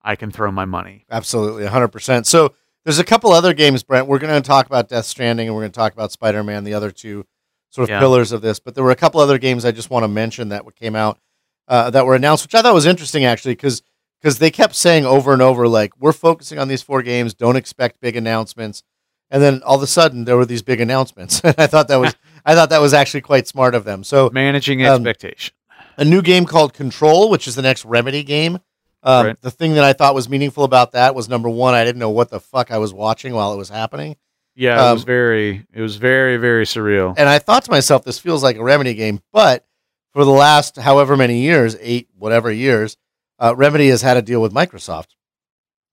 I 0.02 0.16
can 0.16 0.32
throw 0.32 0.52
my 0.52 0.66
money. 0.66 1.06
Absolutely, 1.12 1.64
100%. 1.64 2.26
So 2.26 2.56
there's 2.86 3.00
a 3.00 3.04
couple 3.04 3.32
other 3.32 3.54
games, 3.54 3.84
Brent. 3.84 4.08
We're 4.08 4.18
going 4.18 4.42
to 4.42 4.48
talk 4.48 4.66
about 4.66 4.90
Death 4.90 5.06
Stranding 5.06 5.48
and 5.48 5.56
we're 5.56 5.62
going 5.62 5.72
to 5.72 5.78
talk 5.78 5.94
about 5.94 6.12
Spider 6.12 6.44
Man, 6.44 6.64
the 6.64 6.74
other 6.74 6.90
two 6.90 7.28
sort 7.76 7.84
of 7.84 7.90
Yeah. 7.90 8.00
pillars 8.00 8.32
of 8.32 8.42
this. 8.42 8.60
But 8.60 8.74
there 8.76 8.84
were 8.84 8.92
a 8.92 8.96
couple 8.96 9.20
other 9.22 9.38
games 9.38 9.66
I 9.66 9.72
just 9.72 9.90
want 9.90 10.04
to 10.04 10.08
mention 10.08 10.50
that 10.50 10.64
came 10.76 10.96
out 10.96 11.20
uh, 11.68 11.90
that 11.90 12.06
were 12.06 12.16
announced, 12.16 12.46
which 12.46 12.56
I 12.56 12.62
thought 12.62 12.74
was 12.74 12.86
interesting 12.86 13.26
actually, 13.26 13.54
because 13.56 13.82
because 14.22 14.40
they 14.40 14.50
kept 14.50 14.74
saying 14.76 15.06
over 15.06 15.34
and 15.34 15.42
over, 15.42 15.68
like, 15.68 15.92
we're 16.00 16.12
focusing 16.14 16.58
on 16.58 16.68
these 16.68 16.82
four 16.82 17.04
games, 17.04 17.34
don't 17.36 17.56
expect 17.58 18.00
big 18.02 18.16
announcements. 18.16 18.82
And 19.30 19.42
then 19.44 19.62
all 19.64 19.76
of 19.76 19.84
a 19.84 19.88
sudden 19.88 20.26
there 20.26 20.38
were 20.38 20.46
these 20.46 20.62
big 20.64 20.80
announcements. 20.82 21.42
I 21.44 21.68
thought 21.68 21.88
that 21.90 21.98
was 22.00 22.16
I 22.46 22.56
thought 22.56 22.70
that 22.70 22.82
was 22.82 22.94
actually 22.94 23.22
quite 23.22 23.48
smart 23.48 23.76
of 23.76 23.84
them. 23.84 24.04
So 24.04 24.30
Managing 24.34 24.86
Um, 24.86 25.06
expectation. 25.06 25.54
a 25.98 26.06
new 26.06 26.22
game 26.22 26.46
called 26.46 26.74
Control, 26.74 27.30
which 27.30 27.48
is 27.48 27.56
the 27.56 27.62
next 27.62 27.84
Remedy 27.86 28.24
game. 28.24 28.60
Um, 29.04 29.26
Right. 29.28 29.42
The 29.42 29.52
thing 29.52 29.74
that 29.76 29.84
I 29.84 29.94
thought 29.94 30.16
was 30.16 30.28
meaningful 30.30 30.64
about 30.64 30.92
that 30.94 31.14
was 31.16 31.28
number 31.30 31.50
one, 31.50 31.74
I 31.76 31.84
didn't 31.84 32.00
know 32.00 32.10
what 32.10 32.30
the 32.30 32.40
fuck 32.40 32.72
I 32.72 32.78
was 32.80 32.94
watching 32.94 33.34
while 33.34 33.54
it 33.54 33.58
was 33.58 33.70
happening. 33.70 34.16
Yeah, 34.56 34.76
it 34.78 34.88
Um, 34.90 34.94
was 34.96 35.04
very, 35.04 35.66
it 35.74 35.82
was 35.82 35.98
very, 35.98 36.38
very 36.38 36.66
surreal. 36.66 37.14
And 37.18 37.28
I 37.28 37.40
thought 37.40 37.66
to 37.66 37.72
myself, 37.72 38.04
this 38.04 38.20
feels 38.20 38.42
like 38.42 38.56
a 38.56 38.64
Remedy 38.64 38.94
game. 38.94 39.20
But 39.34 39.66
for 40.14 40.24
the 40.24 40.32
last 40.32 40.78
however 40.78 41.18
many 41.18 41.40
years, 41.40 41.76
eight, 41.82 42.08
whatever 42.18 42.52
years, 42.52 42.98
uh, 43.38 43.54
Remedy 43.56 43.90
has 43.90 44.02
had 44.02 44.16
a 44.16 44.22
deal 44.22 44.42
with 44.42 44.54
Microsoft. 44.54 45.08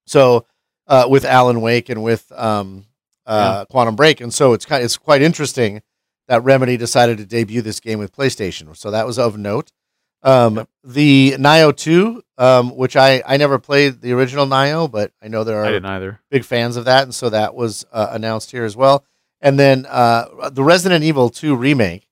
So 0.07 0.45
uh, 0.87 1.07
with 1.09 1.25
Alan 1.25 1.61
Wake 1.61 1.89
and 1.89 2.03
with 2.03 2.31
um, 2.33 2.85
uh, 3.25 3.65
Quantum 3.65 3.95
Break. 3.95 4.21
And 4.21 4.33
so 4.33 4.53
it's, 4.53 4.65
kind 4.65 4.83
it's 4.83 4.97
quite 4.97 5.21
interesting 5.21 5.81
that 6.29 6.43
Remedy 6.43 6.77
decided 6.77 7.17
to 7.17 7.25
debut 7.25 7.61
this 7.61 7.81
game 7.81 7.99
with 7.99 8.15
PlayStation. 8.15 8.75
So 8.77 8.91
that 8.91 9.05
was 9.05 9.19
of 9.19 9.37
note. 9.37 9.71
Um. 10.23 10.67
The 10.85 11.35
Nioh 11.39 11.73
2, 11.75 12.21
um, 12.37 12.75
which 12.75 12.97
I, 12.97 13.23
I 13.25 13.37
never 13.37 13.57
played 13.57 14.01
the 14.01 14.11
original 14.11 14.45
Nioh, 14.45 14.91
but 14.91 15.13
I 15.21 15.29
know 15.29 15.45
there 15.45 15.63
I 15.63 15.67
are 15.69 15.71
didn't 15.71 15.85
either. 15.85 16.19
big 16.29 16.43
fans 16.43 16.75
of 16.75 16.83
that, 16.85 17.03
and 17.03 17.15
so 17.15 17.29
that 17.29 17.55
was 17.55 17.85
uh, 17.93 18.09
announced 18.11 18.51
here 18.51 18.65
as 18.65 18.75
well. 18.75 19.05
And 19.39 19.57
then 19.57 19.85
uh, 19.87 20.49
the 20.49 20.61
Resident 20.63 21.05
Evil 21.05 21.29
2 21.29 21.55
remake, 21.55 22.05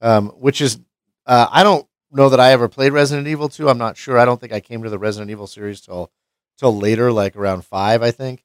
um, 0.00 0.28
which 0.30 0.60
is 0.60 0.78
uh, 1.26 1.48
I 1.50 1.64
don't 1.64 1.84
know 2.12 2.28
that 2.28 2.38
I 2.38 2.52
ever 2.52 2.68
played 2.68 2.92
Resident 2.92 3.26
Evil 3.26 3.48
2. 3.48 3.68
I'm 3.68 3.78
not 3.78 3.96
sure. 3.96 4.18
I 4.20 4.24
don't 4.24 4.40
think 4.40 4.52
I 4.52 4.60
came 4.60 4.84
to 4.84 4.90
the 4.90 4.98
Resident 5.00 5.32
Evil 5.32 5.48
series 5.48 5.80
till 5.80 6.12
till 6.58 6.76
later, 6.76 7.10
like 7.10 7.34
around 7.34 7.64
five, 7.64 8.02
I 8.04 8.12
think. 8.12 8.44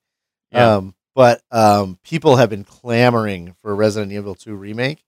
Yeah. 0.51 0.77
Um, 0.77 0.95
but 1.13 1.41
um, 1.51 1.99
people 2.03 2.37
have 2.37 2.49
been 2.49 2.63
clamoring 2.63 3.53
for 3.61 3.71
a 3.71 3.75
Resident 3.75 4.11
Evil 4.11 4.33
2 4.33 4.55
remake, 4.55 5.03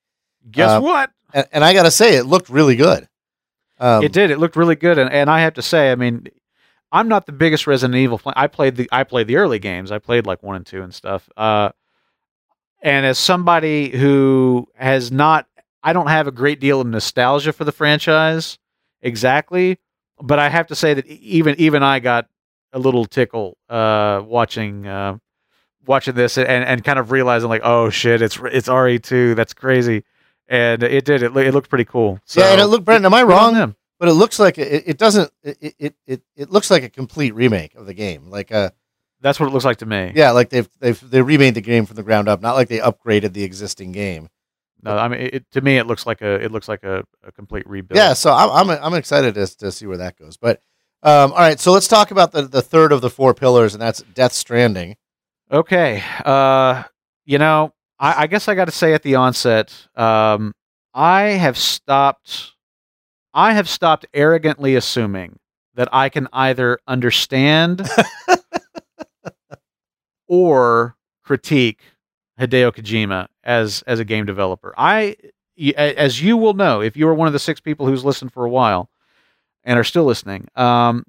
Guess 0.52 0.70
uh, 0.70 0.82
what? 0.82 1.10
and, 1.34 1.48
and 1.52 1.64
I 1.64 1.74
got 1.74 1.84
to 1.84 1.92
say, 1.92 2.16
it 2.18 2.26
looked 2.26 2.50
really 2.50 2.76
good. 2.76 3.08
Um, 3.80 4.04
it 4.04 4.12
did. 4.12 4.32
It 4.32 4.40
looked 4.40 4.56
really 4.56 4.76
good, 4.76 4.98
and, 4.98 5.12
and 5.12 5.30
I 5.30 5.42
have 5.42 5.54
to 5.56 5.62
say, 5.62 5.92
I 5.92 5.96
mean, 5.96 6.28
I'm 6.92 7.08
not 7.08 7.26
the 7.26 7.32
biggest 7.32 7.68
Resident 7.68 7.96
Evil. 7.96 8.18
Fan. 8.18 8.34
I 8.36 8.48
played 8.48 8.76
the 8.76 8.90
I 8.92 9.04
played 9.04 9.28
the 9.28 9.38
early 9.38 9.60
games. 9.60 9.92
I 9.92 10.00
played 10.00 10.26
like 10.26 10.44
one 10.44 10.56
and 10.56 10.66
two 10.66 10.82
and 10.82 10.94
stuff. 10.94 11.30
Uh, 11.38 11.70
and 12.82 13.06
as 13.06 13.18
somebody 13.18 13.90
who 13.90 14.68
has 14.76 15.12
not, 15.12 15.48
I 15.84 15.94
don't 15.94 16.08
have 16.08 16.28
a 16.28 16.32
great 16.32 16.60
deal 16.60 16.82
of 16.82 16.88
nostalgia 16.88 17.54
for 17.54 17.64
the 17.64 17.72
franchise 17.72 18.58
exactly, 19.02 19.78
but 20.22 20.40
I 20.40 20.50
have 20.50 20.68
to 20.68 20.76
say 20.76 20.94
that 20.94 21.06
even 21.08 21.56
even 21.60 21.84
I 21.84 22.00
got 22.00 22.28
a 22.74 22.80
little 22.80 23.06
tickle 23.06 23.58
uh, 23.70 24.22
watching 24.26 24.88
uh, 24.88 25.18
watching 25.86 26.16
this 26.16 26.38
and, 26.38 26.48
and 26.48 26.84
kind 26.84 27.00
of 27.00 27.12
realizing 27.12 27.50
like, 27.50 27.62
oh 27.64 27.90
shit, 27.90 28.22
it's 28.22 28.38
it's 28.52 28.68
RE2. 28.68 29.36
That's 29.36 29.54
crazy. 29.54 30.04
And 30.52 30.82
it 30.82 31.06
did. 31.06 31.22
It, 31.22 31.38
it 31.38 31.54
looked 31.54 31.70
pretty 31.70 31.86
cool. 31.86 32.20
So, 32.26 32.42
yeah, 32.42 32.54
and 32.54 32.60
it 32.60 32.66
looked. 32.66 32.84
Brandon, 32.84 33.06
am 33.06 33.14
I 33.14 33.24
wrong? 33.24 33.76
But 34.00 34.10
it 34.10 34.14
looks 34.14 34.40
like 34.40 34.58
it, 34.58 34.84
it 34.88 34.98
doesn't. 34.98 35.32
It, 35.44 35.76
it 35.78 35.96
it 36.08 36.22
it 36.36 36.50
looks 36.50 36.72
like 36.72 36.84
a 36.84 36.90
complete 36.90 37.36
remake 37.36 37.76
of 37.76 37.86
the 37.86 37.94
game. 37.94 38.30
Like 38.30 38.50
a 38.50 38.74
That's 39.22 39.40
what 39.40 39.48
it 39.48 39.54
looks 39.54 39.66
like 39.66 39.78
to 39.78 39.86
me. 39.86 40.12
Yeah, 40.16 40.32
like 40.32 40.50
they've 40.50 40.70
they've 40.80 41.10
they 41.10 41.22
remade 41.22 41.54
the 41.54 41.62
game 41.62 41.86
from 41.86 41.98
the 41.98 42.04
ground 42.04 42.28
up, 42.28 42.42
not 42.42 42.56
like 42.56 42.68
they 42.68 42.80
upgraded 42.80 43.34
the 43.34 43.44
existing 43.44 43.92
game. 43.92 44.30
No, 44.82 44.98
I 44.98 45.10
mean, 45.10 45.20
it, 45.34 45.52
to 45.52 45.62
me, 45.62 45.78
it 45.78 45.86
looks 45.88 46.06
like 46.06 46.22
a 46.22 46.36
it 46.36 46.52
looks 46.52 46.68
like 46.68 46.84
a, 46.84 47.04
a 47.24 47.32
complete 47.32 47.68
rebuild. 47.70 47.98
Yeah, 47.98 48.14
so 48.14 48.34
I'm 48.34 48.70
I'm 48.70 48.80
I'm 48.82 48.94
excited 48.94 49.36
to 49.36 49.46
to 49.58 49.72
see 49.72 49.86
where 49.86 49.98
that 49.98 50.18
goes. 50.18 50.38
But 50.38 50.62
um, 51.04 51.32
all 51.34 51.40
right, 51.40 51.60
so 51.60 51.74
let's 51.74 51.88
talk 51.88 52.12
about 52.12 52.32
the 52.32 52.44
the 52.44 52.62
third 52.62 52.92
of 52.92 53.02
the 53.02 53.10
four 53.10 53.34
pillars, 53.34 53.74
and 53.74 53.82
that's 53.82 54.02
Death 54.02 54.32
Stranding. 54.32 54.96
Okay. 55.52 56.04
Uh, 56.24 56.84
you 57.26 57.38
know, 57.38 57.74
I, 58.00 58.24
I 58.24 58.28
guess 58.28 58.48
I 58.48 58.56
got 58.56 58.66
to 58.66 58.72
say 58.72 58.94
at 58.94 59.04
the 59.04 59.16
onset, 59.16 59.88
um, 59.96 60.54
I 60.94 61.22
have 61.22 61.58
stopped. 61.58 62.54
I 63.34 63.54
have 63.54 63.70
stopped 63.70 64.06
arrogantly 64.14 64.76
assuming 64.76 65.40
that 65.76 65.88
I 65.92 66.10
can 66.10 66.28
either 66.34 66.80
understand 66.88 67.88
or 70.28 70.96
critique 71.24 71.82
Hideo 72.40 72.74
Kojima 72.74 73.28
as 73.44 73.84
as 73.86 74.00
a 74.00 74.06
game 74.06 74.26
developer. 74.26 74.74
I, 74.78 75.16
as 75.76 76.22
you 76.22 76.38
will 76.38 76.54
know, 76.54 76.82
if 76.82 76.98
you 76.98 77.08
are 77.08 77.14
one 77.14 77.28
of 77.28 77.34
the 77.34 77.40
six 77.40 77.60
people 77.60 77.86
who's 77.86 78.06
listened 78.06 78.34
for 78.34 78.46
a 78.46 78.50
while 78.50 78.90
and 79.64 79.78
are 79.78 79.84
still 79.84 80.06
listening, 80.06 80.48
um, 80.56 81.04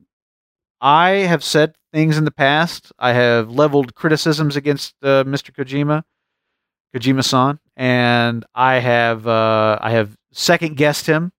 I 0.81 1.11
have 1.11 1.45
said 1.45 1.75
things 1.93 2.19
in 2.19 2.25
the 2.25 2.31
past. 2.31 2.93
I 2.99 3.13
have 3.13 3.51
leveled 3.51 3.95
criticisms 3.95 4.57
against 4.57 4.95
uh, 5.03 5.25
Mr. 5.25 5.53
Kojima, 5.53 6.03
Kojima-san, 6.95 7.59
and 7.77 8.45
I 8.55 8.75
have 8.77 9.27
uh, 9.27 9.79
I 9.81 9.93
have 9.93 10.17
second 10.33 10.77
guessed 10.77 11.07
him. 11.07 11.33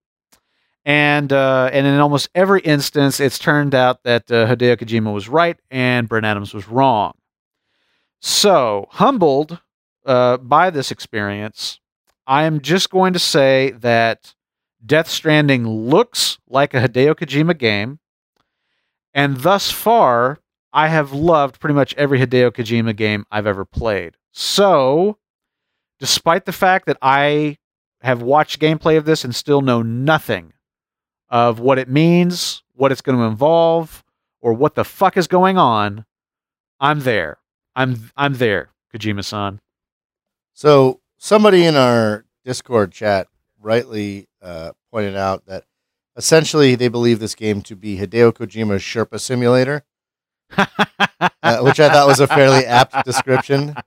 And 0.83 1.31
uh, 1.31 1.69
and 1.71 1.85
in 1.85 1.99
almost 1.99 2.29
every 2.33 2.61
instance, 2.61 3.19
it's 3.19 3.37
turned 3.37 3.75
out 3.75 4.03
that 4.03 4.31
uh, 4.31 4.47
Hideo 4.47 4.77
Kojima 4.77 5.13
was 5.13 5.29
right 5.29 5.59
and 5.69 6.09
Brent 6.09 6.25
Adams 6.25 6.53
was 6.53 6.67
wrong. 6.67 7.13
So 8.19 8.87
humbled 8.89 9.59
uh, 10.05 10.37
by 10.37 10.71
this 10.71 10.89
experience, 10.89 11.79
I 12.25 12.43
am 12.43 12.61
just 12.61 12.89
going 12.89 13.13
to 13.13 13.19
say 13.19 13.71
that 13.79 14.33
Death 14.83 15.07
Stranding 15.07 15.67
looks 15.67 16.39
like 16.47 16.73
a 16.73 16.81
Hideo 16.81 17.13
Kojima 17.13 17.57
game, 17.57 17.99
and 19.13 19.37
thus 19.37 19.69
far, 19.69 20.39
I 20.73 20.87
have 20.87 21.13
loved 21.13 21.59
pretty 21.59 21.75
much 21.75 21.93
every 21.95 22.19
Hideo 22.19 22.51
Kojima 22.51 22.95
game 22.95 23.25
I've 23.29 23.45
ever 23.45 23.65
played. 23.65 24.17
So, 24.31 25.17
despite 26.01 26.45
the 26.45 26.51
fact 26.51 26.87
that 26.87 26.97
I 27.01 27.57
have 28.01 28.23
watched 28.23 28.59
gameplay 28.59 28.97
of 28.97 29.05
this 29.05 29.23
and 29.23 29.33
still 29.33 29.61
know 29.61 29.83
nothing 29.83 30.51
of 31.29 31.59
what 31.59 31.77
it 31.77 31.87
means, 31.87 32.63
what 32.73 32.91
it's 32.91 33.01
going 33.01 33.17
to 33.17 33.23
involve, 33.23 34.03
or 34.41 34.51
what 34.51 34.73
the 34.73 34.83
fuck 34.83 35.15
is 35.15 35.27
going 35.27 35.57
on, 35.57 36.05
I'm 36.79 37.01
there. 37.01 37.37
I'm 37.75 38.11
I'm 38.17 38.33
there, 38.33 38.71
Kojima-san. 38.93 39.61
So 40.53 40.99
somebody 41.17 41.63
in 41.63 41.75
our 41.75 42.25
Discord 42.43 42.91
chat 42.91 43.27
rightly 43.61 44.27
uh, 44.41 44.71
pointed 44.91 45.15
out 45.15 45.45
that 45.45 45.65
essentially 46.17 46.73
they 46.73 46.87
believe 46.87 47.19
this 47.19 47.35
game 47.35 47.61
to 47.61 47.75
be 47.75 47.97
Hideo 47.97 48.33
Kojima's 48.33 48.81
Sherpa 48.81 49.19
Simulator, 49.19 49.83
uh, 50.57 51.59
which 51.59 51.79
I 51.79 51.89
thought 51.89 52.07
was 52.07 52.19
a 52.19 52.27
fairly 52.27 52.65
apt 52.65 53.05
description. 53.05 53.75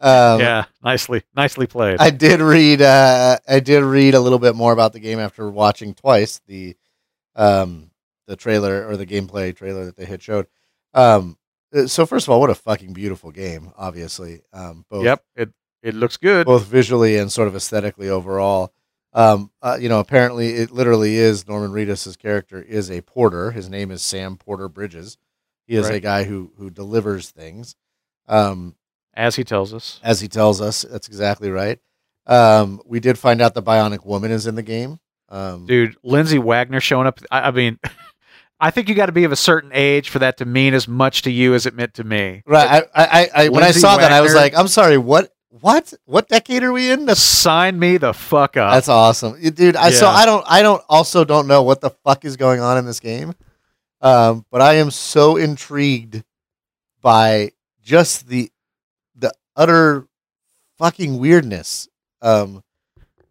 Um, 0.00 0.40
yeah, 0.40 0.64
nicely, 0.82 1.22
nicely 1.36 1.66
played. 1.66 1.98
I 2.00 2.10
did 2.10 2.40
read. 2.40 2.80
Uh, 2.80 3.38
I 3.46 3.60
did 3.60 3.82
read 3.82 4.14
a 4.14 4.20
little 4.20 4.38
bit 4.38 4.54
more 4.54 4.72
about 4.72 4.92
the 4.92 5.00
game 5.00 5.18
after 5.18 5.48
watching 5.50 5.92
twice 5.94 6.40
the, 6.46 6.76
um, 7.36 7.90
the 8.26 8.36
trailer 8.36 8.88
or 8.88 8.96
the 8.96 9.06
gameplay 9.06 9.54
trailer 9.54 9.84
that 9.84 9.96
they 9.96 10.06
had 10.06 10.22
showed. 10.22 10.46
Um, 10.94 11.36
so 11.86 12.06
first 12.06 12.26
of 12.26 12.32
all, 12.32 12.40
what 12.40 12.50
a 12.50 12.54
fucking 12.54 12.94
beautiful 12.94 13.30
game! 13.30 13.72
Obviously, 13.76 14.42
um, 14.52 14.84
both 14.90 15.04
yep, 15.04 15.22
it 15.36 15.50
it 15.82 15.94
looks 15.94 16.16
good. 16.16 16.46
both 16.46 16.64
visually 16.66 17.16
and 17.16 17.30
sort 17.30 17.48
of 17.48 17.54
aesthetically 17.54 18.08
overall. 18.08 18.72
Um, 19.12 19.50
uh, 19.60 19.76
you 19.80 19.88
know, 19.88 19.98
apparently 19.98 20.54
it 20.54 20.70
literally 20.70 21.16
is 21.16 21.48
Norman 21.48 21.72
Reedus's 21.72 22.16
character 22.16 22.62
is 22.62 22.90
a 22.90 23.00
porter. 23.02 23.50
His 23.50 23.68
name 23.68 23.90
is 23.90 24.02
Sam 24.02 24.36
Porter 24.36 24.68
Bridges. 24.68 25.16
He 25.66 25.76
is 25.76 25.88
a 25.88 26.00
guy 26.00 26.24
who 26.24 26.52
who 26.56 26.70
delivers 26.70 27.30
things. 27.30 27.76
Um, 28.26 28.74
as 29.20 29.36
he 29.36 29.44
tells 29.44 29.74
us. 29.74 30.00
as 30.02 30.20
he 30.20 30.28
tells 30.28 30.60
us. 30.60 30.82
That's 30.82 31.06
exactly 31.08 31.50
right. 31.50 31.78
Um, 32.26 32.80
we 32.86 33.00
did 33.00 33.18
find 33.18 33.40
out 33.40 33.54
the 33.54 33.62
Bionic 33.62 34.04
Woman 34.04 34.30
is 34.30 34.46
in 34.46 34.54
the 34.54 34.62
game. 34.62 34.98
Um, 35.28 35.66
Dude, 35.66 35.96
Lindsay 36.02 36.38
Wagner 36.38 36.80
showing 36.80 37.06
up. 37.06 37.20
I, 37.30 37.48
I 37.48 37.50
mean, 37.50 37.78
I 38.60 38.70
think 38.70 38.88
you 38.88 38.94
got 38.94 39.06
to 39.06 39.12
be 39.12 39.24
of 39.24 39.32
a 39.32 39.36
certain 39.36 39.70
age 39.72 40.08
for 40.10 40.18
that 40.20 40.38
to 40.38 40.44
mean 40.44 40.74
as 40.74 40.88
much 40.88 41.22
to 41.22 41.30
you 41.30 41.54
as 41.54 41.66
it 41.66 41.74
meant 41.74 41.94
to 41.94 42.04
me. 42.04 42.42
right. 42.46 42.84
I, 42.94 43.04
I, 43.04 43.06
I, 43.06 43.28
I 43.44 43.48
when 43.48 43.62
I 43.62 43.70
saw 43.70 43.96
that, 43.96 44.12
I 44.12 44.20
was 44.20 44.34
like, 44.34 44.56
I'm 44.56 44.68
sorry. 44.68 44.98
What? 44.98 45.32
What? 45.48 45.92
What 46.04 46.28
decade 46.28 46.62
are 46.62 46.72
we 46.72 46.90
in? 46.90 47.06
That's 47.06 47.20
Sign 47.20 47.78
me 47.78 47.96
the 47.96 48.14
fuck 48.14 48.56
up. 48.56 48.72
that's 48.72 48.88
awesome, 48.88 49.40
dude. 49.40 49.76
I 49.76 49.90
so 49.90 50.06
I 50.06 50.24
don't. 50.24 50.44
I 50.48 50.62
don't. 50.62 50.82
Also, 50.88 51.24
don't 51.24 51.46
know 51.46 51.62
what 51.62 51.80
the 51.80 51.90
fuck 51.90 52.24
is 52.24 52.36
going 52.36 52.60
on 52.60 52.78
in 52.78 52.86
this 52.86 53.00
game. 53.00 53.34
Um, 54.00 54.46
but 54.50 54.62
I 54.62 54.74
am 54.74 54.90
so 54.90 55.36
intrigued 55.36 56.22
by 57.02 57.52
just 57.82 58.28
the 58.28 58.50
utter 59.60 60.06
fucking 60.78 61.18
weirdness 61.18 61.86
um, 62.22 62.64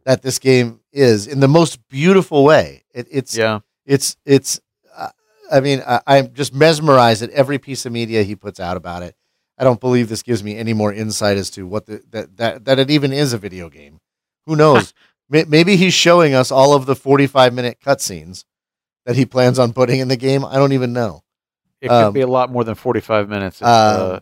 that 0.05 0.21
this 0.21 0.37
game 0.37 0.79
is 0.93 1.25
in 1.25 1.39
the 1.39 1.47
most 1.47 1.79
beautiful 1.89 2.43
way. 2.43 2.83
It, 2.93 3.07
it's 3.09 3.35
yeah. 3.35 3.59
it's 3.85 4.15
it's 4.25 4.59
uh, 4.95 5.09
i 5.51 5.59
mean 5.59 5.81
I, 5.85 6.01
i'm 6.05 6.33
just 6.33 6.53
mesmerized 6.53 7.23
at 7.23 7.31
every 7.31 7.57
piece 7.57 7.85
of 7.85 7.91
media 7.91 8.23
he 8.23 8.35
puts 8.35 8.59
out 8.59 8.77
about 8.77 9.01
it. 9.03 9.15
I 9.57 9.63
don't 9.63 9.81
believe 9.81 10.07
this 10.07 10.23
gives 10.23 10.43
me 10.43 10.55
any 10.55 10.73
more 10.73 10.93
insight 10.93 11.37
as 11.37 11.49
to 11.51 11.65
what 11.65 11.87
the 11.87 12.03
that 12.11 12.37
that, 12.37 12.65
that 12.65 12.79
it 12.79 12.91
even 12.91 13.11
is 13.11 13.33
a 13.33 13.37
video 13.37 13.69
game. 13.69 13.99
Who 14.45 14.55
knows? 14.55 14.93
Maybe 15.29 15.75
he's 15.75 15.93
showing 15.93 16.33
us 16.33 16.51
all 16.51 16.73
of 16.73 16.87
the 16.87 16.95
45 16.95 17.53
minute 17.53 17.77
cutscenes 17.85 18.45
that 19.05 19.15
he 19.15 19.25
plans 19.25 19.59
on 19.59 19.73
putting 19.73 19.99
in 19.99 20.07
the 20.07 20.17
game. 20.17 20.43
I 20.43 20.55
don't 20.55 20.73
even 20.73 20.91
know. 20.91 21.21
It 21.81 21.89
could 21.89 22.05
um, 22.05 22.13
be 22.13 22.21
a 22.21 22.27
lot 22.27 22.51
more 22.51 22.63
than 22.63 22.73
45 22.73 23.29
minutes. 23.29 23.61
If, 23.61 23.67
um, 23.67 24.11
uh, 24.13 24.19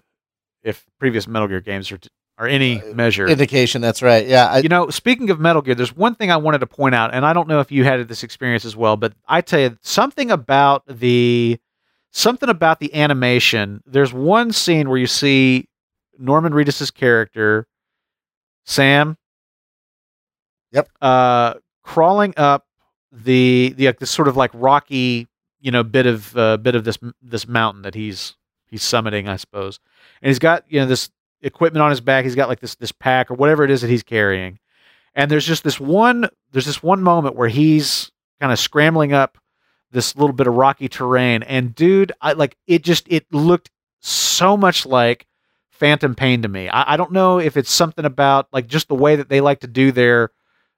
if 0.68 0.86
previous 1.00 1.28
Metal 1.28 1.48
Gear 1.48 1.62
games 1.62 1.92
are 1.92 1.98
t- 1.98 2.10
or 2.40 2.48
any 2.48 2.82
Uh, 2.82 2.94
measure. 2.94 3.28
indication. 3.28 3.82
That's 3.82 4.02
right. 4.04 4.28
Yeah. 4.28 4.48
I, 4.48 4.58
you 4.60 4.70
know, 4.70 4.90
speaking 4.90 5.30
of 5.32 5.40
Metal 5.40 5.62
Gear, 5.62 5.74
there's 5.76 5.96
one 5.96 6.14
thing 6.14 6.30
I 6.32 6.38
wanted 6.38 6.60
to 6.60 6.68
point 6.68 6.94
out, 6.94 7.14
and 7.14 7.26
I 7.26 7.34
don't 7.34 7.48
know 7.48 7.60
if 7.60 7.72
you 7.72 7.84
had 7.84 8.08
this 8.08 8.22
experience 8.24 8.64
as 8.66 8.76
well, 8.76 8.96
but 8.98 9.14
I 9.28 9.42
tell 9.42 9.60
you 9.60 9.78
something 9.82 10.30
about 10.30 10.84
the 10.88 11.58
something 12.12 12.50
about 12.50 12.80
the 12.80 12.94
animation. 12.94 13.82
There's 13.86 14.14
one 14.14 14.52
scene 14.52 14.88
where 14.90 14.98
you 15.00 15.08
see 15.08 15.68
Norman 16.20 16.54
Reedus's 16.54 16.92
character, 16.92 17.66
Sam. 18.66 19.18
Yep. 20.72 20.90
Uh, 21.02 21.54
crawling 21.84 22.34
up 22.38 22.66
the 23.12 23.74
the 23.78 23.88
like 23.88 24.00
this 24.00 24.12
sort 24.12 24.28
of 24.28 24.36
like 24.38 24.52
rocky, 24.54 25.28
you 25.60 25.72
know, 25.72 25.82
bit 25.84 26.06
of 26.06 26.36
uh, 26.38 26.58
bit 26.58 26.76
of 26.76 26.84
this 26.84 26.98
this 27.22 27.48
mountain 27.48 27.82
that 27.84 27.96
he's 27.96 28.36
he's 28.68 28.84
summiting, 28.84 29.28
I 29.28 29.38
suppose, 29.38 29.80
and 30.22 30.30
he's 30.30 30.40
got 30.40 30.64
you 30.68 30.80
know 30.80 30.86
this 30.86 31.10
equipment 31.42 31.84
on 31.84 31.90
his 31.90 32.02
back. 32.02 32.26
He's 32.26 32.36
got 32.36 32.50
like 32.50 32.60
this 32.60 32.76
this 32.76 32.92
pack 32.92 33.32
or 33.32 33.36
whatever 33.36 33.64
it 33.64 33.72
is 33.72 33.82
that 33.82 33.90
he's 33.90 34.04
carrying. 34.04 34.60
And 35.16 35.32
there's 35.32 35.48
just 35.48 35.64
this 35.64 35.80
one 35.80 36.30
there's 36.52 36.66
this 36.66 36.84
one 36.84 37.02
moment 37.02 37.36
where 37.36 37.50
he's 37.50 38.12
kind 38.40 38.52
of 38.52 38.60
scrambling 38.60 39.14
up 39.14 39.38
this 39.92 40.16
little 40.16 40.34
bit 40.34 40.48
of 40.48 40.56
rocky 40.56 40.88
terrain 40.88 41.44
and 41.44 41.74
dude, 41.74 42.12
I 42.22 42.34
like 42.34 42.58
it 42.68 42.84
just 42.84 43.08
it 43.10 43.26
looked 43.32 43.72
so 44.00 44.58
much 44.58 44.86
like 44.86 45.26
Phantom 45.70 46.16
Pain 46.16 46.42
to 46.42 46.48
me. 46.48 46.70
I, 46.70 46.94
I 46.94 46.98
don't 46.98 47.12
know 47.12 47.40
if 47.40 47.58
it's 47.58 47.72
something 47.72 48.06
about 48.06 48.48
like 48.52 48.68
just 48.68 48.88
the 48.88 48.96
way 48.96 49.16
that 49.16 49.30
they 49.30 49.42
like 49.42 49.62
to 49.62 49.68
do 49.68 49.92
their 49.92 50.32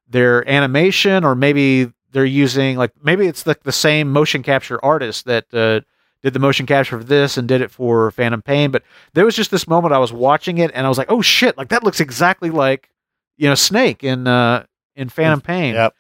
their 0.07 0.47
animation 0.49 1.23
or 1.23 1.35
maybe 1.35 1.91
they're 2.11 2.25
using 2.25 2.77
like 2.77 2.91
maybe 3.03 3.27
it's 3.27 3.45
like 3.45 3.63
the 3.63 3.71
same 3.71 4.11
motion 4.11 4.43
capture 4.43 4.83
artist 4.83 5.25
that 5.25 5.53
uh, 5.53 5.81
did 6.21 6.33
the 6.33 6.39
motion 6.39 6.65
capture 6.65 6.97
for 6.97 7.03
this 7.03 7.37
and 7.37 7.47
did 7.47 7.61
it 7.61 7.71
for 7.71 8.11
Phantom 8.11 8.41
Pain. 8.41 8.71
But 8.71 8.83
there 9.13 9.25
was 9.25 9.35
just 9.35 9.51
this 9.51 9.67
moment 9.67 9.93
I 9.93 9.99
was 9.99 10.11
watching 10.11 10.57
it 10.57 10.71
and 10.73 10.85
I 10.85 10.89
was 10.89 10.97
like, 10.97 11.11
oh 11.11 11.21
shit, 11.21 11.57
like 11.57 11.69
that 11.69 11.83
looks 11.83 11.99
exactly 11.99 12.49
like 12.49 12.89
you 13.37 13.47
know 13.47 13.55
Snake 13.55 14.03
in 14.03 14.27
uh, 14.27 14.65
in 14.95 15.09
Phantom 15.09 15.41
Pain. 15.41 15.75
Yep. 15.75 15.95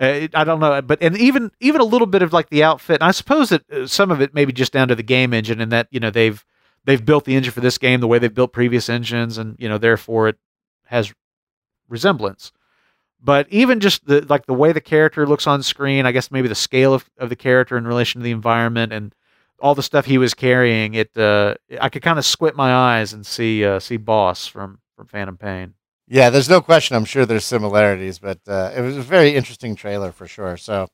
Uh, 0.00 0.06
it, 0.06 0.34
I 0.34 0.42
don't 0.42 0.58
know, 0.58 0.82
but 0.82 1.00
and 1.02 1.16
even 1.16 1.52
even 1.60 1.80
a 1.80 1.84
little 1.84 2.06
bit 2.06 2.22
of 2.22 2.32
like 2.32 2.50
the 2.50 2.64
outfit. 2.64 2.96
And 3.00 3.08
I 3.08 3.12
suppose 3.12 3.50
that 3.50 3.70
uh, 3.70 3.86
some 3.86 4.10
of 4.10 4.20
it 4.20 4.34
maybe 4.34 4.52
just 4.52 4.72
down 4.72 4.88
to 4.88 4.94
the 4.94 5.02
game 5.02 5.32
engine 5.32 5.60
and 5.60 5.70
that 5.70 5.88
you 5.90 6.00
know 6.00 6.10
they've 6.10 6.44
they've 6.84 7.04
built 7.04 7.24
the 7.24 7.36
engine 7.36 7.52
for 7.52 7.60
this 7.60 7.78
game 7.78 8.00
the 8.00 8.08
way 8.08 8.18
they've 8.18 8.34
built 8.34 8.52
previous 8.52 8.88
engines, 8.88 9.38
and 9.38 9.56
you 9.58 9.68
know 9.68 9.78
therefore 9.78 10.28
it 10.28 10.36
has 10.86 11.12
resemblance. 11.88 12.52
But 13.22 13.46
even 13.50 13.80
just 13.80 14.06
the 14.06 14.22
like 14.28 14.46
the 14.46 14.54
way 14.54 14.72
the 14.72 14.80
character 14.80 15.26
looks 15.26 15.46
on 15.46 15.62
screen, 15.62 16.06
I 16.06 16.12
guess 16.12 16.30
maybe 16.30 16.48
the 16.48 16.54
scale 16.54 16.92
of, 16.92 17.08
of 17.16 17.28
the 17.28 17.36
character 17.36 17.78
in 17.78 17.86
relation 17.86 18.20
to 18.20 18.24
the 18.24 18.32
environment 18.32 18.92
and 18.92 19.14
all 19.60 19.74
the 19.74 19.82
stuff 19.82 20.04
he 20.06 20.18
was 20.18 20.34
carrying, 20.34 20.94
it 20.94 21.16
uh, 21.16 21.54
I 21.80 21.88
could 21.88 22.02
kind 22.02 22.18
of 22.18 22.24
squint 22.24 22.56
my 22.56 22.72
eyes 22.74 23.12
and 23.12 23.24
see 23.26 23.64
uh, 23.64 23.78
see 23.80 23.96
Boss 23.96 24.46
from 24.46 24.80
from 24.96 25.06
Phantom 25.06 25.36
Pain. 25.36 25.74
yeah. 26.08 26.30
There's 26.30 26.48
no 26.48 26.60
question. 26.60 26.96
I'm 26.96 27.04
sure 27.04 27.24
there's 27.26 27.44
similarities, 27.44 28.18
but 28.18 28.38
uh, 28.46 28.72
it 28.76 28.80
was 28.80 28.96
a 28.96 29.02
very 29.02 29.34
interesting 29.34 29.74
trailer 29.76 30.12
for 30.12 30.26
sure. 30.26 30.56
So, 30.56 30.88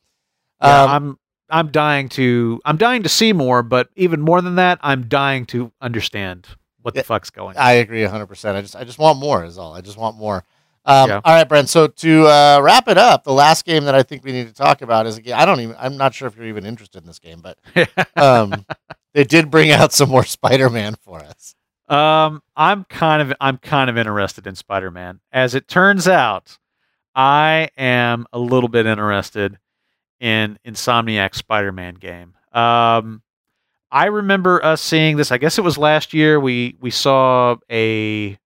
Yeah, 0.62 0.82
um, 0.85 0.91
I'm 0.91 1.19
I'm 1.51 1.69
dying 1.73 2.09
to 2.11 2.61
I'm 2.65 2.77
dying 2.77 3.03
to 3.03 3.09
see 3.09 3.32
more, 3.32 3.62
but 3.62 3.89
even 3.97 4.20
more 4.20 4.41
than 4.41 4.55
that, 4.57 4.78
I'm 4.82 5.09
dying 5.09 5.47
to 5.47 5.73
understand 5.81 6.47
what 6.82 6.95
Yeah, 6.95 7.03
the 7.03 7.07
fuck's 7.07 7.31
going. 7.31 7.57
on. 7.57 7.62
I 7.62 7.73
agree 7.73 8.03
100. 8.03 8.27
percent 8.27 8.57
I 8.57 8.62
just 8.62 8.77
I 8.77 8.85
just 8.85 8.99
want 8.99 9.19
more. 9.19 9.45
Is 9.45 9.59
all. 9.59 9.74
I 9.74 9.81
just 9.81 9.97
want 9.99 10.16
more. 10.16 10.45
Um, 10.85 11.09
Yeah. 11.09 11.20
All 11.24 11.35
right, 11.35 11.48
Brent. 11.48 11.69
So 11.69 11.86
to 11.86 12.27
uh, 12.27 12.61
wrap 12.62 12.89
it 12.89 12.98
up, 12.98 13.24
the 13.24 13.32
last 13.32 13.65
game 13.65 13.85
that 13.85 13.94
I 13.94 14.02
think 14.02 14.24
we 14.24 14.32
need 14.32 14.48
to 14.48 14.55
talk 14.55 14.82
about 14.82 15.07
is 15.07 15.19
a 15.19 15.23
game. 15.23 15.35
I 15.36 15.44
don't 15.44 15.61
even. 15.61 15.77
I'm 15.78 15.97
not 15.97 16.15
sure 16.15 16.27
if 16.28 16.36
you're 16.36 16.47
even 16.47 16.65
interested 16.65 17.02
in 17.02 17.07
this 17.07 17.19
game, 17.19 17.43
but 17.43 17.59
um, 18.16 18.65
they 19.15 19.24
did 19.24 19.51
bring 19.51 19.70
out 19.70 19.93
some 19.93 20.09
more 20.09 20.24
Spider-Man 20.24 20.97
for 21.02 21.20
us. 21.20 21.55
Um, 21.89 22.43
I'm 22.57 22.85
kind 22.85 23.20
of 23.20 23.36
I'm 23.40 23.59
kind 23.59 23.90
of 23.90 23.98
interested 23.98 24.47
in 24.47 24.55
Spider-Man. 24.55 25.20
As 25.32 25.55
it 25.55 25.69
turns 25.69 26.07
out, 26.09 26.59
I 27.15 27.69
am 27.77 28.27
a 28.32 28.39
little 28.39 28.69
bit 28.69 28.86
interested 28.86 29.59
in 30.20 30.59
Insomniac's 30.65 31.39
Spider-Man 31.39 31.94
game. 31.94 32.35
Um, 32.52 33.23
I 33.90 34.07
remember 34.07 34.65
us 34.65 34.81
seeing 34.81 35.16
this. 35.16 35.32
I 35.32 35.39
guess 35.39 35.59
it 35.59 35.62
was 35.62 35.77
last 35.77 36.15
year. 36.15 36.39
We 36.39 36.77
we 36.81 36.90
saw 36.90 37.57
a 37.70 38.39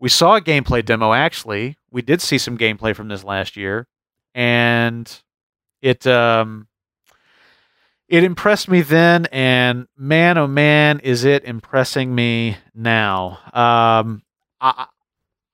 we 0.00 0.08
saw 0.08 0.36
a 0.36 0.40
gameplay 0.40 0.84
demo. 0.84 1.12
Actually, 1.12 1.76
we 1.90 2.02
did 2.02 2.20
see 2.20 2.38
some 2.38 2.58
gameplay 2.58 2.96
from 2.96 3.08
this 3.08 3.22
last 3.22 3.56
year, 3.56 3.86
and 4.34 5.22
it 5.82 6.06
um 6.06 6.66
it 8.08 8.24
impressed 8.24 8.68
me 8.68 8.80
then, 8.80 9.26
and 9.26 9.86
man, 9.96 10.36
oh 10.36 10.48
man, 10.48 10.98
is 10.98 11.24
it 11.24 11.44
impressing 11.44 12.12
me 12.12 12.56
now. 12.74 13.38
Um, 13.52 14.22
I, 14.60 14.86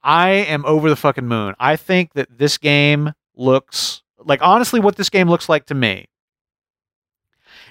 I 0.02 0.31
am 0.31 0.64
over 0.64 0.89
the 0.89 0.97
fucking 0.97 1.27
moon. 1.27 1.55
I 1.59 1.77
think 1.77 2.14
that 2.14 2.39
this 2.39 2.56
game 2.56 3.12
looks 3.35 4.02
like, 4.18 4.40
honestly, 4.40 4.81
what 4.81 4.97
this 4.97 5.10
game 5.10 5.28
looks 5.28 5.51
like 5.51 5.66
to 5.66 5.74
me 5.74 6.06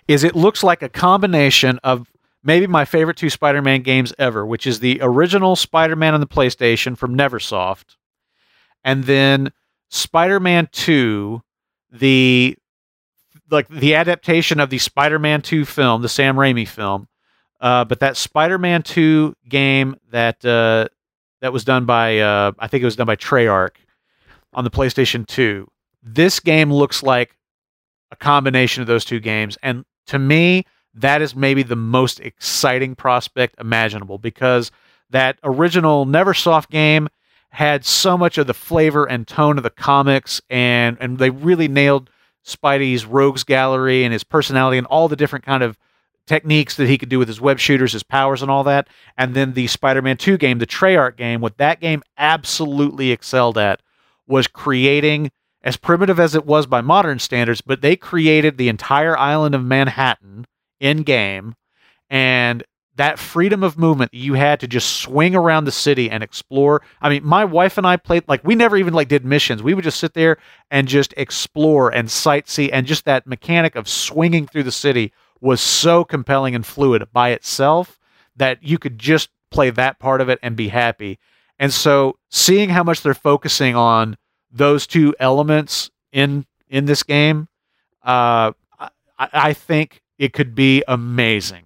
is 0.08 0.24
it 0.24 0.36
looks 0.36 0.64
like 0.64 0.84
a 0.84 0.90
combination 0.90 1.80
of 1.84 2.08
maybe 2.46 2.68
my 2.68 2.86
favorite 2.86 3.18
two 3.18 3.30
Spider 3.30 3.62
Man 3.62 3.82
games 3.82 4.14
ever, 4.18 4.46
which 4.46 4.66
is 4.66 4.80
the 4.80 5.00
original 5.02 5.58
Spider 5.58 5.98
Man 5.98 6.14
on 6.14 6.22
the 6.22 6.28
PlayStation 6.28 6.98
from 6.98 7.18
Neversoft, 7.18 7.98
and 8.84 9.04
then 9.04 9.52
Spider 9.90 10.40
Man 10.40 10.70
2, 10.72 11.42
the 11.92 12.58
like 13.52 13.68
the 13.70 13.96
adaptation 13.96 14.60
of 14.60 14.70
the 14.70 14.78
Spider-Man 14.78 15.42
2 15.42 15.66
film, 15.66 16.02
the 16.02 16.10
Sam 16.10 16.36
Raimi 16.36 16.68
film, 16.68 17.08
uh, 17.62 17.86
but 17.86 18.00
that 18.00 18.18
Spider-Man 18.18 18.84
2 18.84 19.36
game 19.48 19.96
that 20.12 20.44
uh, 20.46 20.88
that 21.42 21.54
was 21.54 21.64
done 21.64 21.86
by 21.86 22.20
uh, 22.20 22.52
I 22.60 22.68
think 22.68 22.82
it 22.82 22.86
was 22.86 22.96
done 22.96 23.08
by 23.08 23.16
Treyarch 23.16 23.76
on 24.54 24.64
the 24.64 24.72
PlayStation 24.72 25.26
2. 25.28 25.68
This 26.02 26.40
game 26.40 26.72
looks 26.72 27.04
like 27.04 27.38
a 28.12 28.16
combination 28.16 28.82
of 28.82 28.88
those 28.88 29.06
two 29.06 29.20
games, 29.20 29.58
and 29.62 29.86
to 30.08 30.20
me, 30.20 30.66
that 30.96 31.22
is 31.22 31.36
maybe 31.36 31.64
the 31.64 31.76
most 31.76 32.20
exciting 32.20 32.96
prospect 32.96 33.60
imaginable 33.60 34.18
because 34.18 34.72
that 35.10 35.38
original 35.44 36.06
NeverSoft 36.06 36.70
game 36.70 37.08
had 37.50 37.86
so 37.86 38.18
much 38.18 38.38
of 38.38 38.48
the 38.48 38.54
flavor 38.54 39.06
and 39.06 39.28
tone 39.28 39.58
of 39.58 39.64
the 39.64 39.70
comics, 39.70 40.42
and 40.50 40.98
and 41.00 41.18
they 41.18 41.30
really 41.30 41.68
nailed 41.68 42.10
Spidey's 42.46 43.06
rogues 43.06 43.44
gallery 43.44 44.04
and 44.04 44.14
his 44.14 44.24
personality 44.24 44.78
and 44.78 44.88
all 44.88 45.08
the 45.08 45.16
different 45.16 45.46
kind 45.46 45.64
of 45.64 45.78
techniques 46.28 46.76
that 46.78 46.88
he 46.88 46.98
could 46.98 47.10
do 47.10 47.20
with 47.20 47.28
his 47.28 47.40
web 47.40 47.60
shooters, 47.60 47.94
his 47.94 48.04
powers, 48.04 48.42
and 48.42 48.50
all 48.50 48.64
that. 48.64 48.88
And 49.18 49.36
then 49.36 49.54
the 49.54 49.68
Spider-Man 49.68 50.18
2 50.18 50.38
game, 50.38 50.58
the 50.58 50.66
Treyarch 50.66 51.18
game, 51.18 51.40
what 51.40 51.58
that 51.58 51.80
game 51.80 52.02
absolutely 52.18 53.12
excelled 53.12 53.58
at 53.58 53.82
was 54.28 54.48
creating, 54.48 55.32
as 55.62 55.78
primitive 55.78 56.20
as 56.20 56.36
it 56.36 56.46
was 56.46 56.66
by 56.66 56.82
modern 56.82 57.20
standards, 57.20 57.62
but 57.62 57.82
they 57.82 57.96
created 57.96 58.58
the 58.58 58.70
entire 58.70 59.18
island 59.18 59.54
of 59.54 59.64
Manhattan 59.64 60.46
in 60.80 61.04
game, 61.04 61.56
and 62.10 62.64
that 62.96 63.20
freedom 63.20 63.64
of 63.64 63.78
movement 63.78 64.12
that 64.12 64.18
you 64.18 64.36
had 64.36 64.60
to 64.62 64.68
just 64.68 65.02
swing 65.02 65.36
around 65.36 65.66
the 65.66 65.72
city 65.72 66.10
and 66.10 66.24
explore. 66.24 66.82
I 67.02 67.10
mean, 67.10 67.26
my 67.26 67.44
wife 67.44 67.78
and 67.78 67.86
I 67.86 67.98
played 67.98 68.24
like 68.28 68.44
we 68.44 68.56
never 68.56 68.78
even 68.78 68.94
like 68.94 69.10
did 69.10 69.26
missions. 69.26 69.62
We 69.62 69.74
would 69.74 69.84
just 69.84 70.00
sit 70.00 70.14
there 70.14 70.38
and 70.72 70.88
just 70.88 71.14
explore 71.18 71.94
and 71.94 72.08
sightsee 72.08 72.70
and 72.72 72.88
just 72.88 73.06
that 73.06 73.28
mechanic 73.28 73.76
of 73.76 73.90
swinging 73.90 74.48
through 74.48 74.64
the 74.64 74.72
city 74.72 75.12
was 75.42 75.60
so 75.60 76.04
compelling 76.04 76.56
and 76.56 76.66
fluid 76.66 77.08
by 77.12 77.30
itself 77.30 78.00
that 78.38 78.64
you 78.64 78.78
could 78.78 78.98
just 78.98 79.30
play 79.52 79.70
that 79.70 80.00
part 80.00 80.22
of 80.22 80.30
it 80.30 80.40
and 80.42 80.56
be 80.56 80.70
happy. 80.70 81.20
And 81.60 81.74
so 81.74 82.18
seeing 82.30 82.70
how 82.70 82.84
much 82.84 83.02
they're 83.02 83.14
focusing 83.14 83.76
on 83.76 84.18
those 84.52 84.88
two 84.88 85.14
elements 85.20 85.92
in 86.12 86.46
in 86.70 86.86
this 86.86 87.04
game, 87.04 87.48
uh, 88.04 88.54
I, 88.80 88.90
I 89.20 89.54
think 89.54 90.02
it 90.18 90.34
could 90.34 90.56
be 90.56 90.84
amazing. 90.88 91.64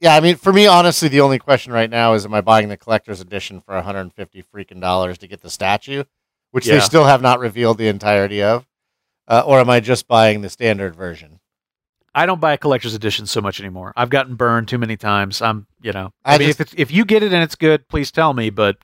Yeah, 0.00 0.14
I 0.14 0.20
mean, 0.20 0.36
for 0.36 0.52
me, 0.52 0.66
honestly, 0.66 1.08
the 1.08 1.20
only 1.22 1.38
question 1.40 1.72
right 1.72 1.90
now 1.90 2.14
is: 2.14 2.24
Am 2.24 2.32
I 2.34 2.40
buying 2.40 2.68
the 2.68 2.76
collector's 2.76 3.20
edition 3.20 3.60
for 3.60 3.74
150 3.74 4.44
freaking 4.54 4.80
dollars 4.80 5.18
to 5.18 5.26
get 5.26 5.40
the 5.42 5.50
statue, 5.50 6.04
which 6.52 6.66
they 6.66 6.80
still 6.80 7.04
have 7.04 7.20
not 7.20 7.40
revealed 7.40 7.78
the 7.78 7.88
entirety 7.88 8.42
of, 8.42 8.64
uh, 9.26 9.42
or 9.44 9.58
am 9.58 9.68
I 9.68 9.80
just 9.80 10.06
buying 10.06 10.40
the 10.40 10.48
standard 10.50 10.94
version? 10.94 11.40
I 12.14 12.26
don't 12.26 12.40
buy 12.40 12.52
a 12.52 12.58
collector's 12.58 12.94
edition 12.94 13.26
so 13.26 13.40
much 13.40 13.60
anymore. 13.60 13.92
I've 13.96 14.08
gotten 14.10 14.34
burned 14.36 14.68
too 14.68 14.78
many 14.78 14.96
times. 14.96 15.42
I'm, 15.42 15.66
you 15.82 15.92
know, 15.92 16.12
I, 16.24 16.34
I 16.36 16.38
mean, 16.38 16.48
just- 16.48 16.60
if 16.60 16.66
it's, 16.72 16.74
if 16.80 16.90
you 16.92 17.04
get 17.04 17.22
it 17.22 17.32
and 17.32 17.42
it's 17.42 17.54
good, 17.56 17.86
please 17.88 18.10
tell 18.12 18.32
me. 18.34 18.50
But 18.50 18.76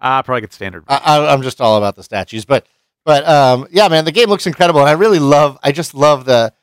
I 0.00 0.22
probably 0.22 0.40
get 0.40 0.52
standard. 0.54 0.84
I, 0.88 1.26
I'm 1.26 1.42
just 1.42 1.60
all 1.60 1.76
about 1.76 1.96
the 1.96 2.02
statues, 2.02 2.44
but 2.46 2.66
but 3.04 3.28
um, 3.28 3.66
yeah, 3.70 3.88
man, 3.88 4.06
the 4.06 4.12
game 4.12 4.28
looks 4.28 4.46
incredible, 4.46 4.80
and 4.80 4.88
I 4.88 4.92
really 4.92 5.18
love. 5.18 5.58
I 5.62 5.72
just 5.72 5.94
love 5.94 6.24
the. 6.24 6.54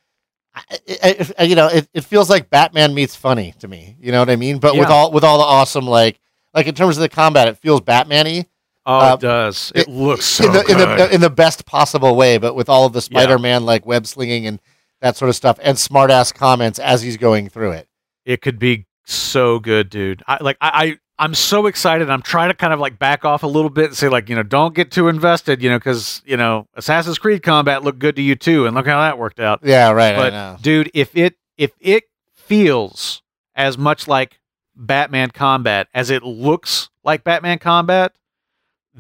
I, 0.70 0.78
I, 1.04 1.30
I- 1.40 1.44
you 1.44 1.56
know, 1.56 1.68
it, 1.68 1.88
it 1.94 2.04
feels 2.04 2.30
like 2.30 2.50
Batman 2.50 2.94
meets 2.94 3.16
funny 3.16 3.54
to 3.60 3.68
me. 3.68 3.96
You 4.00 4.12
know 4.12 4.20
what 4.20 4.30
I 4.30 4.36
mean? 4.36 4.60
But 4.60 4.76
with 4.76 4.90
Yeah. 4.90 4.94
all 4.96 5.12
with 5.12 5.24
all 5.24 5.38
the 5.38 5.44
awesome 5.44 5.86
like 5.86 6.20
like 6.54 6.68
in 6.68 6.76
terms 6.76 6.98
of 6.98 7.02
the 7.02 7.10
combat, 7.10 7.48
it 7.48 7.58
feels 7.58 7.82
Batman-y 7.82 8.46
oh, 8.86 9.00
uh, 9.12 9.14
it 9.14 9.20
does. 9.20 9.72
It, 9.76 9.82
it- 9.88 9.90
looks 9.90 10.26
so 10.26 10.46
in 10.46 10.52
the 10.54 10.66
in 10.72 10.78
the 10.78 11.14
in 11.16 11.22
the 11.22 11.30
best 11.30 11.66
possible 11.66 12.16
way. 12.16 12.38
But 12.38 12.56
with 12.56 12.70
all 12.70 12.86
of 12.86 12.94
the 12.94 13.00
Yeah. 13.00 13.20
Spider-Man 13.22 13.66
like 13.66 13.86
web 13.86 14.06
slinging 14.08 14.48
and 14.48 14.60
that 15.02 15.16
sort 15.16 15.30
of 15.30 15.36
stuff, 15.36 15.58
and 15.62 15.78
smart 15.80 16.12
ass 16.12 16.32
comments 16.32 16.78
as 16.80 17.02
he's 17.02 17.16
going 17.18 17.48
through 17.50 17.72
it. 17.72 17.88
it 18.26 18.42
could 18.42 18.60
be 18.60 18.86
so 19.06 19.58
good, 19.60 19.90
dude. 19.90 20.22
I 20.28 20.38
like. 20.42 20.58
I, 20.62 21.00
I'm 21.20 21.34
so 21.34 21.66
excited. 21.66 22.10
I'm 22.10 22.22
trying 22.22 22.50
to 22.50 22.56
kind 22.56 22.72
of 22.72 22.80
like 22.80 22.98
back 22.98 23.26
off 23.26 23.44
a 23.44 23.48
little 23.48 23.70
bit 23.70 23.88
and 23.88 23.96
say 23.96 24.08
like, 24.08 24.30
you 24.30 24.36
know, 24.36 24.44
don't 24.44 24.74
get 24.74 24.90
too 24.90 25.10
invested, 25.10 25.62
you 25.62 25.70
know, 25.70 25.78
because 25.78 26.22
you 26.26 26.38
know, 26.38 26.66
Assassin's 26.76 27.20
Creed 27.20 27.44
combat 27.44 27.84
looked 27.84 28.00
good 28.00 28.16
to 28.16 28.22
you 28.22 28.36
too, 28.36 28.66
and 28.66 28.74
look 28.74 28.88
how 28.88 29.02
that 29.02 29.18
worked 29.18 29.42
out. 29.42 29.60
Yeah, 29.62 29.92
right. 29.92 30.16
I 30.16 30.30
But 30.30 30.62
dude, 30.62 30.90
if 30.94 31.16
it 31.18 31.36
if 31.58 31.74
it 31.82 32.06
feels 32.34 33.22
as 33.54 33.78
much 33.78 34.08
like 34.08 34.40
Batman 34.76 35.32
combat 35.32 35.88
as 35.94 36.10
it 36.10 36.24
looks 36.24 36.90
like 37.04 37.26
Batman 37.26 37.60
combat, 37.60 38.14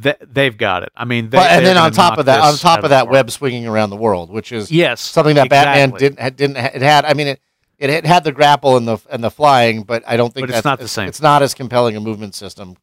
th- 0.01 0.17
they've 0.21 0.57
got 0.57 0.83
it. 0.83 0.89
I 0.95 1.05
mean, 1.05 1.29
they, 1.29 1.37
But- 1.37 1.51
and 1.51 1.65
then 1.65 1.77
on 1.77 1.91
top 1.93 2.17
of 2.17 2.25
that, 2.25 2.41
on 2.41 2.57
top 2.57 2.83
of 2.83 2.89
that, 2.89 3.07
web 3.07 3.31
swinging 3.31 3.65
around 3.65 3.91
the 3.91 3.95
world, 3.95 4.29
which 4.29 4.51
is 4.51 4.69
yes, 4.71 4.99
something 4.99 5.35
that 5.35 5.49
Batman 5.49 5.91
didn't 5.91 6.35
didn't 6.35 6.57
it 6.57 6.81
had. 6.81 7.05
I 7.05 7.13
mean, 7.13 7.27
it 7.27 7.41
it 7.79 7.89
had, 7.89 8.05
had 8.05 8.23
the 8.23 8.31
grapple 8.31 8.77
and 8.77 8.87
the 8.87 8.97
and 9.09 9.23
the 9.23 9.31
flying, 9.31 9.83
but 9.83 10.03
I 10.05 10.17
don't 10.17 10.33
think 10.33 10.47
But 10.47 10.55
it's 10.55 10.65
not 10.65 10.79
the 10.79 10.87
same. 10.87 11.07
It's 11.07 11.21
not 11.21 11.41
as 11.41 11.53
compelling 11.53 11.95
a 11.95 11.99
movement 11.99 12.35
system, 12.35 12.75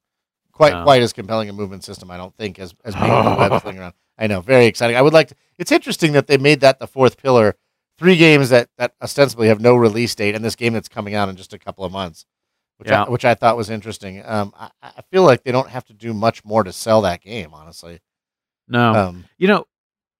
quite 0.52 0.72
No. 0.72 0.82
quite 0.82 1.02
as 1.02 1.12
compelling 1.12 1.48
a 1.48 1.52
movement 1.52 1.84
system. 1.84 2.10
I 2.10 2.16
don't 2.16 2.34
think 2.36 2.58
as 2.58 2.74
as 2.84 2.94
being 2.94 3.06
the 3.06 3.36
web 3.38 3.60
swinging 3.60 3.80
around. 3.82 3.94
I 4.18 4.26
know, 4.26 4.40
very 4.40 4.66
exciting. 4.66 4.96
I 4.96 5.02
would 5.02 5.12
like. 5.12 5.28
to 5.28 5.34
It's 5.58 5.70
interesting 5.70 6.12
that 6.12 6.26
they 6.26 6.38
made 6.38 6.60
that 6.60 6.78
the 6.80 6.86
fourth 6.86 7.16
pillar. 7.22 7.54
Three 7.98 8.16
games 8.16 8.50
that 8.50 8.68
that 8.78 8.92
ostensibly 9.00 9.48
have 9.48 9.60
no 9.60 9.74
release 9.74 10.14
date, 10.14 10.34
and 10.34 10.44
this 10.44 10.56
game 10.56 10.72
that's 10.74 10.88
coming 10.88 11.14
out 11.14 11.28
in 11.30 11.36
just 11.36 11.54
a 11.54 11.58
couple 11.58 11.82
of 11.84 11.92
months, 11.92 12.26
which 12.76 12.88
Yeah. 12.90 13.04
I, 13.04 13.08
which 13.10 13.24
I 13.24 13.34
thought 13.34 13.56
was 13.56 13.70
interesting. 13.70 14.22
Um, 14.24 14.52
I, 14.58 14.70
I 14.82 15.02
feel 15.10 15.22
like 15.22 15.44
they 15.44 15.52
don't 15.52 15.70
have 15.70 15.84
to 15.86 15.94
do 15.94 16.12
much 16.12 16.44
more 16.44 16.62
to 16.64 16.72
sell 16.74 17.00
that 17.02 17.22
game, 17.22 17.54
honestly. 17.54 18.00
no. 18.68 18.92
Um, 18.94 19.24
you 19.38 19.48
know, 19.48 19.66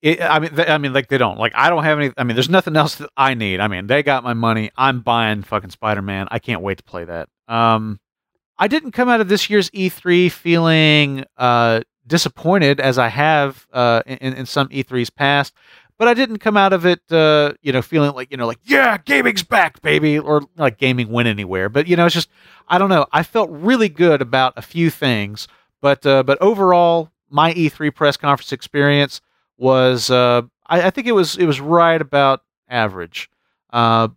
it, 0.03 0.21
I 0.21 0.39
mean, 0.39 0.55
they, 0.55 0.67
I 0.67 0.79
mean, 0.79 0.93
like 0.93 1.09
they 1.09 1.19
don't. 1.19 1.39
Like 1.39 1.53
I 1.55 1.71
don't 1.71 1.85
have 1.85 1.99
any. 1.99 2.13
I 2.17 2.25
mean, 2.25 2.37
there's 2.37 2.51
nothing 2.51 2.77
else 2.77 2.97
that 2.97 3.11
I 3.17 3.35
need. 3.35 3.61
I 3.61 3.69
mean, 3.69 3.87
they 3.87 4.03
got 4.03 4.25
my 4.25 4.35
money. 4.35 4.71
I'm 4.77 5.01
buying 5.01 5.43
fucking 5.43 5.71
Spider 5.71 6.03
Man. 6.03 6.29
I 6.31 6.39
can't 6.39 6.63
wait 6.63 6.79
to 6.79 6.85
play 6.85 7.05
that. 7.05 7.29
Um, 7.49 7.99
I 8.59 8.69
didn't 8.69 8.93
come 8.93 9.09
out 9.09 9.21
of 9.21 9.29
this 9.29 9.49
year's 9.51 9.71
E3 9.71 10.31
feeling 10.31 11.25
uh 11.37 11.81
disappointed 12.07 12.79
as 12.79 12.99
I 12.99 13.09
have 13.09 13.67
uh 13.73 14.03
in, 14.07 14.35
in 14.35 14.47
some 14.47 14.69
E3s 14.69 15.15
past. 15.15 15.55
But 15.99 16.09
I 16.09 16.15
didn't 16.15 16.41
come 16.41 16.59
out 16.59 16.75
of 16.75 16.85
it, 16.85 17.01
uh, 17.11 17.55
you 17.63 17.73
know, 17.73 17.81
feeling 17.81 18.13
like 18.15 18.31
you 18.31 18.37
know, 18.37 18.47
like 18.47 18.59
yeah, 18.65 18.99
gaming's 18.99 19.43
back, 19.43 19.81
baby, 19.81 20.19
or 20.19 20.43
like 20.59 20.77
gaming 20.77 21.09
went 21.09 21.27
anywhere. 21.27 21.71
But 21.71 21.89
you 21.89 21.97
know, 21.97 22.05
it's 22.05 22.15
just 22.15 22.29
I 22.69 22.77
don't 22.77 22.91
know. 22.91 23.07
I 23.13 23.23
felt 23.23 23.49
really 23.51 23.89
good 23.89 24.21
about 24.21 24.53
a 24.57 24.63
few 24.63 24.91
things, 24.91 25.49
but 25.81 26.05
uh, 26.05 26.23
but 26.23 26.37
overall, 26.43 27.11
my 27.31 27.55
E3 27.55 27.95
press 27.95 28.19
conference 28.19 28.53
experience 28.53 29.23
was 29.59 30.11
uh, 30.11 30.43
I, 30.67 30.83
I 30.83 30.91
think 30.91 31.07
it 31.07 31.13
was 31.13 31.37
it 31.37 31.47
was 31.47 31.61
right 31.61 32.01
about 32.01 32.43
average. 32.69 33.31
Uh, 33.71 34.09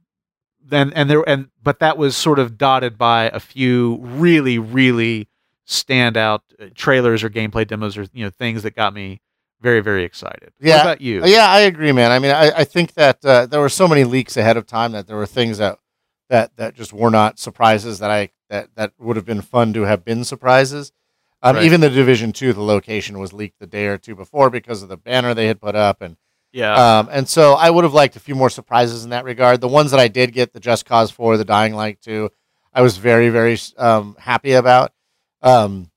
then 0.63 0.91
and 0.93 1.09
there 1.09 1.27
and 1.27 1.49
but 1.61 1.79
that 1.79 1.97
was 1.97 2.15
sort 2.15 2.39
of 2.39 2.57
dotted 2.57 2.97
by 2.97 3.29
a 3.33 3.39
few 3.39 3.97
really 4.01 4.59
really 4.59 5.27
standout 5.67 6.41
uh, 6.59 6.65
trailers 6.75 7.23
or 7.23 7.29
gameplay 7.29 7.67
demos 7.67 7.97
or 7.97 8.07
you 8.13 8.23
know 8.23 8.29
things 8.29 8.63
that 8.63 8.75
got 8.75 8.93
me 8.93 9.21
very 9.61 9.81
very 9.81 10.03
excited. 10.03 10.51
Yeah. 10.59 10.77
What 10.77 10.81
about 10.81 11.01
you? 11.01 11.25
Yeah, 11.25 11.47
I 11.47 11.59
agree, 11.61 11.91
man. 11.91 12.11
I 12.11 12.19
mean, 12.19 12.31
I, 12.31 12.51
I 12.59 12.63
think 12.63 12.93
that 12.93 13.23
uh, 13.25 13.45
there 13.45 13.59
were 13.59 13.69
so 13.69 13.87
many 13.87 14.03
leaks 14.03 14.37
ahead 14.37 14.57
of 14.57 14.65
time 14.65 14.91
that 14.93 15.07
there 15.07 15.17
were 15.17 15.25
things 15.25 15.57
that 15.57 15.79
that 16.29 16.55
that 16.57 16.75
just 16.75 16.93
were 16.93 17.11
not 17.11 17.39
surprises 17.39 17.99
that 17.99 18.11
I 18.11 18.29
that 18.49 18.69
that 18.75 18.93
would 18.99 19.15
have 19.15 19.25
been 19.25 19.41
fun 19.41 19.73
to 19.73 19.81
have 19.83 20.05
been 20.05 20.23
surprises. 20.23 20.91
Um, 21.41 21.55
Right. 21.55 21.65
Even 21.65 21.79
the 21.81 21.89
Division 21.89 22.31
Two, 22.33 22.51
the 22.53 22.61
location 22.61 23.17
was 23.19 23.31
leaked 23.33 23.59
the 23.59 23.67
day 23.67 23.85
or 23.87 23.97
two 23.97 24.15
before 24.15 24.49
because 24.49 24.83
of 24.83 24.89
the 24.89 24.97
banner 24.97 25.33
they 25.33 25.47
had 25.47 25.61
put 25.61 25.75
up, 25.75 26.01
and 26.01 26.17
Yeah. 26.51 26.73
um, 26.99 27.09
and 27.11 27.29
so 27.29 27.53
I 27.53 27.69
would 27.69 27.83
have 27.85 27.93
liked 27.93 28.15
a 28.15 28.19
few 28.19 28.35
more 28.35 28.49
surprises 28.49 29.03
in 29.03 29.11
that 29.11 29.23
regard. 29.23 29.61
The 29.61 29.67
ones 29.67 29.91
that 29.91 29.99
I 29.99 30.07
did 30.09 30.33
get, 30.33 30.51
the 30.53 30.59
Just 30.59 30.85
Cause 30.85 31.11
Four, 31.11 31.37
the 31.37 31.45
Dying 31.45 31.73
Light 31.75 31.99
Two, 32.01 32.29
I 32.73 32.81
was 32.81 32.97
very 32.97 33.29
very 33.29 33.57
um, 33.77 34.15
happy 34.19 34.53
about. 34.53 34.91
Um, 35.41 35.91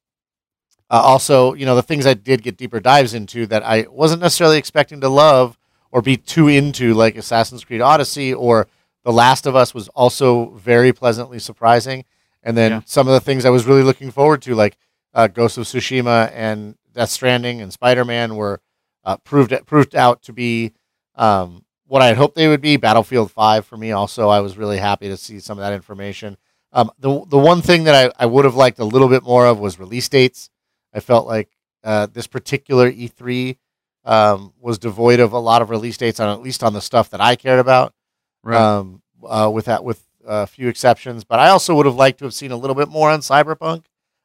uh, 0.91 1.01
also, 1.03 1.55
you 1.55 1.65
know, 1.67 1.75
the 1.75 1.83
things 1.83 2.07
I 2.07 2.15
did 2.15 2.43
get 2.43 2.57
deeper 2.57 2.79
dives 2.79 3.15
into 3.15 3.47
that 3.47 3.65
I 3.65 3.87
wasn't 3.91 4.23
necessarily 4.23 4.59
expecting 4.59 5.01
to 5.01 5.09
love 5.09 5.59
or 5.91 6.03
be 6.03 6.17
too 6.17 6.49
into, 6.49 6.95
like 6.95 7.17
Assassin's 7.17 7.65
Creed 7.65 7.81
Odyssey 7.81 8.33
or 8.33 8.69
The 9.05 9.13
Last 9.13 9.47
of 9.47 9.57
Us, 9.57 9.75
was 9.75 9.89
also 9.89 10.51
very 10.51 10.93
pleasantly 10.93 11.39
surprising. 11.39 12.05
And 12.43 12.57
then 12.57 12.71
Yeah. 12.73 12.81
some 12.85 13.09
of 13.09 13.15
the 13.15 13.21
things 13.21 13.45
I 13.45 13.51
was 13.51 13.65
really 13.67 13.83
looking 13.83 14.11
forward 14.11 14.43
to, 14.43 14.55
like 14.55 14.77
uh, 15.15 15.27
Ghost 15.27 15.59
of 15.59 15.65
Tsushima 15.65 16.31
and 16.35 16.77
Death 16.93 17.11
Stranding 17.11 17.61
and 17.61 17.73
Spider 17.73 18.05
Man, 18.05 18.37
were 18.37 18.61
uh, 19.05 19.17
proved 19.19 19.55
proved 19.67 19.95
out 19.95 20.23
to 20.23 20.33
be 20.33 20.73
um, 21.15 21.65
what 21.87 22.03
I 22.03 22.07
had 22.07 22.17
hoped 22.17 22.37
they 22.37 22.49
would 22.49 22.61
be. 22.61 22.77
Battlefield 22.77 23.31
Five 23.31 23.67
for 23.67 23.77
me, 23.77 23.93
also, 23.93 24.29
I 24.29 24.41
was 24.41 24.57
really 24.57 24.79
happy 24.79 25.09
to 25.09 25.17
see 25.17 25.41
some 25.41 25.59
of 25.59 25.63
that 25.63 25.73
information. 25.73 26.37
Um, 26.73 26.91
the 26.99 27.25
the 27.27 27.39
one 27.39 27.63
thing 27.63 27.85
that 27.85 28.13
I, 28.19 28.25
I 28.25 28.27
would 28.27 28.45
have 28.45 28.55
liked 28.55 28.79
a 28.79 28.85
little 28.85 29.09
bit 29.09 29.23
more 29.23 29.47
of 29.47 29.59
was 29.59 29.79
release 29.79 30.09
dates. 30.09 30.51
I 30.95 31.01
felt 31.01 31.27
like 31.27 31.51
uh, 31.85 32.07
this 32.07 32.27
particular 32.27 32.91
E3 32.91 33.57
um, 34.05 34.53
was 34.61 34.79
devoid 34.79 35.21
of 35.21 35.33
a 35.33 35.39
lot 35.39 35.63
of 35.63 35.71
release 35.71 35.97
dates 35.97 36.21
on 36.21 36.29
at 36.29 36.43
least 36.43 36.63
on 36.63 36.73
the 36.73 36.81
stuff 36.81 37.11
that 37.11 37.21
I 37.21 37.37
cared 37.37 37.59
about. 37.59 37.95
right. 38.43 38.61
Um, 38.61 39.03
uh, 39.25 39.51
with 39.53 39.67
that, 39.67 39.85
with 39.85 40.05
a 40.27 40.47
few 40.47 40.69
exceptions, 40.69 41.25
but 41.25 41.39
I 41.39 41.49
also 41.49 41.75
would 41.75 41.87
have 41.87 41.95
liked 41.95 42.19
to 42.19 42.25
have 42.25 42.35
seen 42.35 42.51
a 42.51 42.57
little 42.57 42.75
bit 42.75 42.89
more 42.89 43.11
on 43.11 43.21
Cyberpunk, 43.21 43.85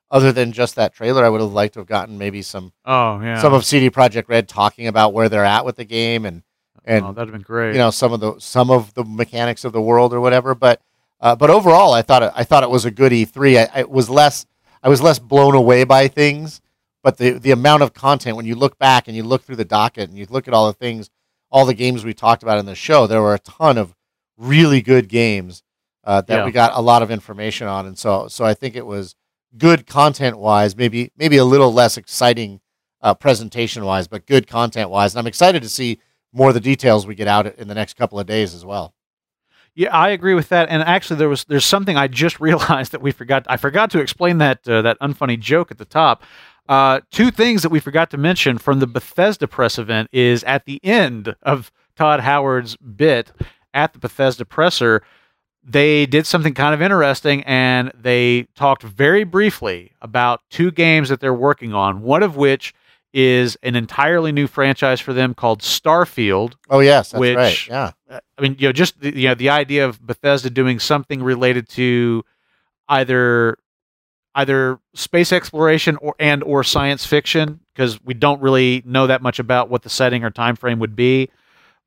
other 0.10 0.32
than 0.32 0.52
just 0.52 0.76
that 0.76 0.94
trailer. 0.94 1.26
I 1.26 1.30
would 1.30 1.42
have 1.42 1.52
liked 1.52 1.74
to 1.74 1.80
have 1.82 1.88
gotten 1.88 2.18
maybe 2.18 2.42
some 2.42 2.72
oh 2.86 3.20
yeah. 3.22 3.42
some 3.42 3.54
of 3.54 3.66
CD 3.66 3.90
Projekt 3.90 4.28
Red 4.30 4.48
talking 4.48 4.88
about 4.88 5.14
where 5.14 5.30
they're 5.30 5.46
at 5.46 5.66
with 5.66 5.76
the 5.76 5.86
game 5.86 6.26
and 6.26 6.44
and 6.86 7.06
oh, 7.06 7.12
that'd 7.12 7.28
have 7.28 7.34
been 7.34 7.42
great. 7.42 7.74
you 7.74 7.78
know 7.80 7.92
some 7.92 8.14
of 8.14 8.20
the 8.20 8.40
some 8.40 8.70
of 8.72 8.94
the 8.94 9.04
mechanics 9.04 9.66
of 9.66 9.74
the 9.74 9.82
world 9.82 10.14
or 10.14 10.22
whatever. 10.22 10.56
But 10.56 10.82
uh, 11.20 11.36
but 11.36 11.50
overall, 11.50 11.94
I 11.94 12.02
thought 12.04 12.24
it, 12.24 12.32
I 12.36 12.44
thought 12.44 12.64
it 12.64 12.70
was 12.70 12.86
a 12.86 12.92
good 12.92 13.12
E3. 13.12 13.68
I, 13.74 13.82
I 13.82 13.84
was 13.84 14.10
less 14.10 14.46
I 14.84 14.90
was 14.90 15.02
less 15.02 15.20
blown 15.20 15.56
away 15.56 15.84
by 15.84 16.08
things, 16.08 16.62
but 17.04 17.18
the 17.18 17.32
the 17.32 17.52
amount 17.52 17.84
of 17.84 17.94
content 17.94 18.38
when 18.38 18.46
you 18.46 18.56
look 18.56 18.78
back 18.78 19.08
and 19.08 19.18
you 19.18 19.24
look 19.24 19.44
through 19.44 19.56
the 19.58 19.66
docket 19.66 20.10
and 20.10 20.18
you 20.18 20.26
look 20.30 20.48
at 20.48 20.54
all 20.54 20.68
the 20.68 20.74
things, 20.74 21.10
all 21.52 21.66
the 21.66 21.74
games 21.74 22.06
we 22.06 22.14
talked 22.14 22.44
about 22.44 22.60
in 22.60 22.66
the 22.66 22.76
show, 22.76 23.08
there 23.08 23.22
were 23.22 23.34
a 23.34 23.40
ton 23.40 23.78
of 23.78 23.94
really 24.38 24.82
good 24.82 25.10
games 25.10 25.64
uh, 26.04 26.22
that 26.22 26.38
Yeah. 26.38 26.46
we 26.46 26.52
got 26.52 26.72
a 26.76 26.82
lot 26.82 27.02
of 27.02 27.10
information 27.12 27.68
on, 27.68 27.86
and 27.88 27.98
so 27.98 28.28
so 28.30 28.46
I 28.46 28.54
think 28.54 28.76
it 28.76 28.86
was 28.86 29.16
good 29.58 29.88
content 29.88 30.38
wise. 30.38 30.76
Maybe 30.76 31.12
maybe 31.18 31.38
a 31.38 31.46
little 31.46 31.74
less 31.74 31.98
exciting 31.98 32.62
uh, 33.02 33.14
presentation 33.14 33.86
wise, 33.86 34.08
but 34.08 34.26
good 34.26 34.48
content 34.48 34.90
wise. 34.90 35.14
And 35.14 35.20
I'm 35.20 35.28
excited 35.28 35.62
to 35.64 35.70
see 35.70 36.00
more 36.34 36.50
of 36.50 36.54
the 36.54 36.60
details 36.60 37.08
we 37.08 37.16
get 37.16 37.28
out 37.28 37.48
in 37.56 37.68
the 37.68 37.76
next 37.76 37.96
couple 37.96 38.20
of 38.20 38.28
days 38.28 38.54
as 38.54 38.66
well. 38.66 38.94
Yeah, 39.76 39.96
I 39.96 40.10
agree 40.10 40.34
with 40.34 40.50
that. 40.50 40.70
And 40.70 40.82
actually, 40.82 41.18
there 41.18 41.30
was 41.30 41.46
there's 41.46 41.66
something 41.66 41.98
I 41.98 42.08
just 42.08 42.40
realized 42.40 42.92
that 42.92 43.02
we 43.02 43.12
forgot. 43.12 43.46
I 43.48 43.58
forgot 43.58 43.92
to 43.92 44.00
explain 44.00 44.40
that 44.40 44.68
uh, 44.68 44.82
that 44.82 45.00
unfunny 45.00 45.40
joke 45.40 45.72
at 45.72 45.78
the 45.78 45.86
top. 45.86 46.24
Uh, 46.68 47.00
two 47.12 47.32
things 47.32 47.62
that 47.62 47.70
we 47.70 47.80
forgot 47.80 48.10
to 48.10 48.18
mention 48.18 48.58
from 48.58 48.80
the 48.80 48.88
Bethesda 48.88 49.48
press 49.48 49.78
event 49.78 50.10
is 50.12 50.44
at 50.44 50.66
the 50.66 50.84
end 50.84 51.34
of 51.42 51.72
Todd 51.96 52.20
Howard's 52.22 52.76
bit 52.76 53.32
at 53.74 53.94
the 53.94 54.00
Bethesda 54.00 54.44
presser, 54.44 55.02
they 55.70 56.06
did 56.06 56.26
something 56.26 56.54
kind 56.54 56.74
of 56.74 56.82
interesting 56.82 57.44
and 57.44 57.92
they 57.94 58.48
talked 58.56 58.84
very 58.84 59.26
briefly 59.26 59.92
about 60.02 60.42
two 60.50 60.72
games 60.72 61.10
that 61.10 61.20
they're 61.20 61.34
working 61.34 61.74
on. 61.74 62.02
One 62.02 62.24
of 62.24 62.38
which 62.38 62.74
is 63.14 63.58
an 63.64 63.76
entirely 63.76 64.32
new 64.32 64.48
franchise 64.48 65.02
for 65.02 65.12
them 65.12 65.34
called 65.34 65.62
Starfield. 65.62 66.54
Oh 66.70 66.80
yes, 66.80 67.12
that's 67.12 67.20
Which- 67.20 67.36
right. 67.36 67.68
Yeah, 67.68 67.92
uh, 68.10 68.20
I 68.38 68.42
mean, 68.42 68.56
you 68.60 68.70
know, 68.70 68.72
just 68.72 69.00
the, 69.02 69.14
you 69.16 69.28
know, 69.28 69.36
the 69.36 69.50
idea 69.50 69.86
of 69.86 70.06
Bethesda 70.06 70.50
doing 70.50 70.80
something 70.80 71.22
related 71.22 71.68
to 71.70 72.24
either 72.88 73.58
either 74.36 74.80
space 74.94 75.34
exploration 75.34 75.98
or 75.98 76.16
and 76.20 76.44
or 76.44 76.64
science 76.64 77.06
fiction 77.06 77.60
because 77.74 78.02
we 78.04 78.14
don't 78.14 78.42
really 78.42 78.84
know 78.86 79.08
that 79.08 79.22
much 79.22 79.40
about 79.40 79.70
what 79.70 79.82
the 79.82 79.90
setting 79.90 80.24
or 80.24 80.30
time 80.30 80.56
frame 80.56 80.80
would 80.80 80.96
be. 80.96 81.30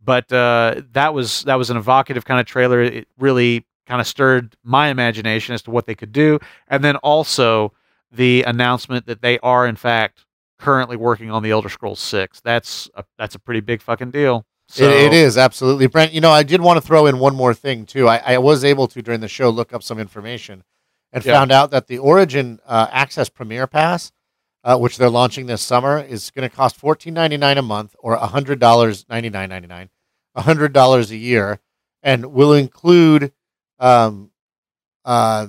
But 0.02 0.32
uh, 0.32 0.82
that 0.92 1.14
was 1.14 1.42
that 1.42 1.56
was 1.56 1.70
an 1.70 1.76
evocative 1.76 2.24
kind 2.24 2.40
of 2.40 2.46
trailer. 2.46 2.82
It 2.82 3.08
really 3.18 3.64
kind 3.86 4.00
of 4.00 4.06
stirred 4.06 4.56
my 4.62 4.88
imagination 4.88 5.54
as 5.54 5.62
to 5.62 5.70
what 5.70 5.86
they 5.86 5.94
could 5.94 6.12
do, 6.12 6.38
and 6.68 6.82
then 6.84 6.96
also 6.96 7.72
the 8.12 8.42
announcement 8.44 9.06
that 9.06 9.22
they 9.22 9.38
are 9.40 9.66
in 9.66 9.76
fact 9.76 10.26
currently 10.58 10.96
working 10.96 11.30
on 11.30 11.42
the 11.42 11.50
Elder 11.50 11.68
Scrolls 11.68 12.00
Six. 12.00 12.40
That's 12.40 12.88
a, 12.94 13.04
that's 13.18 13.34
a 13.34 13.38
pretty 13.38 13.60
big 13.60 13.80
fucking 13.82 14.10
deal. 14.10 14.44
So, 14.68 14.84
it, 14.84 15.06
it 15.06 15.12
is 15.12 15.36
absolutely, 15.36 15.88
Brent. 15.88 16.12
You 16.12 16.20
know, 16.20 16.30
I 16.30 16.44
did 16.44 16.60
want 16.60 16.76
to 16.80 16.86
throw 16.86 17.06
in 17.06 17.18
one 17.18 17.34
more 17.34 17.54
thing 17.54 17.86
too. 17.86 18.06
I, 18.06 18.18
I 18.34 18.38
was 18.38 18.62
able 18.62 18.86
to 18.88 19.02
during 19.02 19.20
the 19.20 19.26
show 19.28 19.50
look 19.50 19.72
up 19.72 19.82
some 19.82 19.98
information 19.98 20.62
and 21.12 21.24
Yeah. 21.24 21.32
found 21.32 21.50
out 21.50 21.72
that 21.72 21.88
the 21.88 21.98
Origin 21.98 22.60
uh, 22.66 22.86
Access 22.92 23.28
Premier 23.28 23.66
Pass, 23.66 24.12
uh, 24.62 24.76
which 24.78 24.96
they're 24.96 25.10
launching 25.10 25.46
this 25.46 25.62
summer, 25.62 25.98
is 25.98 26.30
going 26.30 26.48
to 26.48 26.54
cost 26.54 26.76
fourteen 26.76 27.14
ninety 27.14 27.36
nine 27.36 27.58
a 27.58 27.62
month 27.62 27.96
or 27.98 28.14
hundred 28.16 28.60
dollars 28.60 29.06
ninety 29.08 29.30
nine 29.30 29.48
ninety 29.48 29.66
nine, 29.66 29.90
hundred 30.36 30.72
dollars 30.72 31.10
a 31.10 31.16
year, 31.16 31.58
and 32.02 32.26
will 32.26 32.52
include 32.52 33.32
um, 33.80 34.30
uh, 35.04 35.48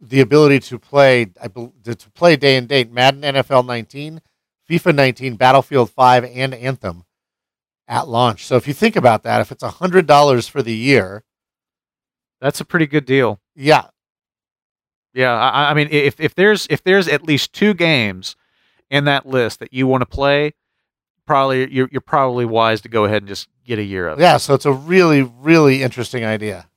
the 0.00 0.20
ability 0.20 0.60
to 0.60 0.78
play 0.78 1.26
I 1.40 1.48
bel- 1.48 1.72
to 1.84 1.94
to 1.94 2.10
play 2.10 2.36
day 2.36 2.56
and 2.56 2.68
date 2.68 2.90
Madden 2.92 3.22
NFL 3.22 3.66
19, 3.66 4.20
FIFA 4.68 4.94
19, 4.94 5.36
Battlefield 5.36 5.90
5, 5.90 6.24
and 6.24 6.54
Anthem 6.54 7.04
at 7.88 8.08
launch. 8.08 8.46
So 8.46 8.56
if 8.56 8.68
you 8.68 8.74
think 8.74 8.96
about 8.96 9.22
that, 9.24 9.40
if 9.40 9.50
it's 9.50 9.62
hundred 9.64 10.06
dollars 10.06 10.46
for 10.48 10.62
the 10.62 10.74
year, 10.74 11.24
That's 12.40 12.60
a 12.60 12.64
pretty 12.64 12.86
good 12.86 13.04
deal. 13.06 13.40
yeah, 13.54 13.86
Yeah, 15.14 15.32
I, 15.32 15.70
I 15.70 15.74
mean, 15.74 15.88
if 15.90 16.20
if 16.20 16.34
there's 16.34 16.66
if 16.70 16.82
there's 16.82 17.08
at 17.08 17.22
least 17.24 17.52
two 17.52 17.74
games 17.74 18.36
in 18.90 19.04
that 19.06 19.26
list 19.26 19.58
that 19.60 19.72
you 19.72 19.86
want 19.86 20.02
to 20.02 20.06
play, 20.06 20.54
probably 21.26 21.70
you're 21.72 21.88
you're 21.90 22.00
probably 22.00 22.44
wise 22.44 22.80
to 22.82 22.88
go 22.88 23.04
ahead 23.04 23.22
and 23.22 23.28
just 23.28 23.48
get 23.64 23.78
a 23.78 23.82
year 23.84 24.08
of. 24.08 24.18
it. 24.18 24.22
Yeah, 24.22 24.36
so 24.38 24.54
it's 24.54 24.66
a 24.66 24.72
really, 24.72 25.22
really 25.22 25.82
interesting 25.82 26.24
idea. 26.24 26.68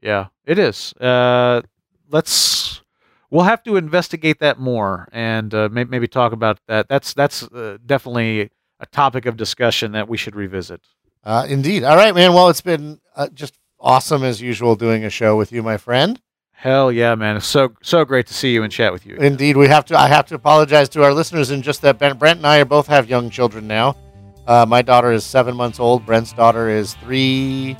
Yeah, 0.00 0.26
it 0.44 0.58
is. 0.58 0.92
Uh, 0.94 1.62
let's. 2.10 2.82
We'll 3.30 3.44
have 3.44 3.62
to 3.64 3.76
investigate 3.76 4.38
that 4.40 4.58
more 4.58 5.06
and 5.12 5.52
uh, 5.52 5.68
may, 5.70 5.84
maybe 5.84 6.08
talk 6.08 6.32
about 6.32 6.60
that. 6.66 6.88
That's 6.88 7.12
that's 7.12 7.42
uh, 7.42 7.76
definitely 7.84 8.50
a 8.80 8.86
topic 8.86 9.26
of 9.26 9.36
discussion 9.36 9.92
that 9.92 10.08
we 10.08 10.16
should 10.16 10.34
revisit. 10.34 10.80
Uh, 11.24 11.46
indeed. 11.48 11.84
All 11.84 11.96
right, 11.96 12.14
man. 12.14 12.32
Well, 12.32 12.48
it's 12.48 12.62
been 12.62 13.00
uh, 13.14 13.28
just 13.28 13.58
awesome 13.78 14.24
as 14.24 14.40
usual 14.40 14.76
doing 14.76 15.04
a 15.04 15.10
show 15.10 15.36
with 15.36 15.52
you, 15.52 15.62
my 15.62 15.76
friend. 15.76 16.20
Hell 16.52 16.90
yeah, 16.90 17.14
man! 17.14 17.36
It's 17.36 17.46
so 17.46 17.74
so 17.82 18.04
great 18.04 18.26
to 18.26 18.34
see 18.34 18.52
you 18.52 18.64
and 18.64 18.72
chat 18.72 18.92
with 18.92 19.06
you. 19.06 19.14
Indeed, 19.16 19.56
we 19.56 19.68
have 19.68 19.84
to. 19.86 19.96
I 19.98 20.08
have 20.08 20.26
to 20.26 20.34
apologize 20.34 20.88
to 20.90 21.04
our 21.04 21.14
listeners 21.14 21.52
in 21.52 21.62
just 21.62 21.82
that 21.82 21.98
Brent, 21.98 22.18
Brent 22.18 22.38
and 22.38 22.46
I 22.46 22.58
are 22.58 22.64
both 22.64 22.88
have 22.88 23.08
young 23.08 23.30
children 23.30 23.68
now. 23.68 23.96
Uh, 24.44 24.66
my 24.66 24.82
daughter 24.82 25.12
is 25.12 25.24
seven 25.24 25.54
months 25.54 25.78
old. 25.78 26.04
Brent's 26.04 26.32
daughter 26.32 26.68
is 26.68 26.94
three, 26.94 27.76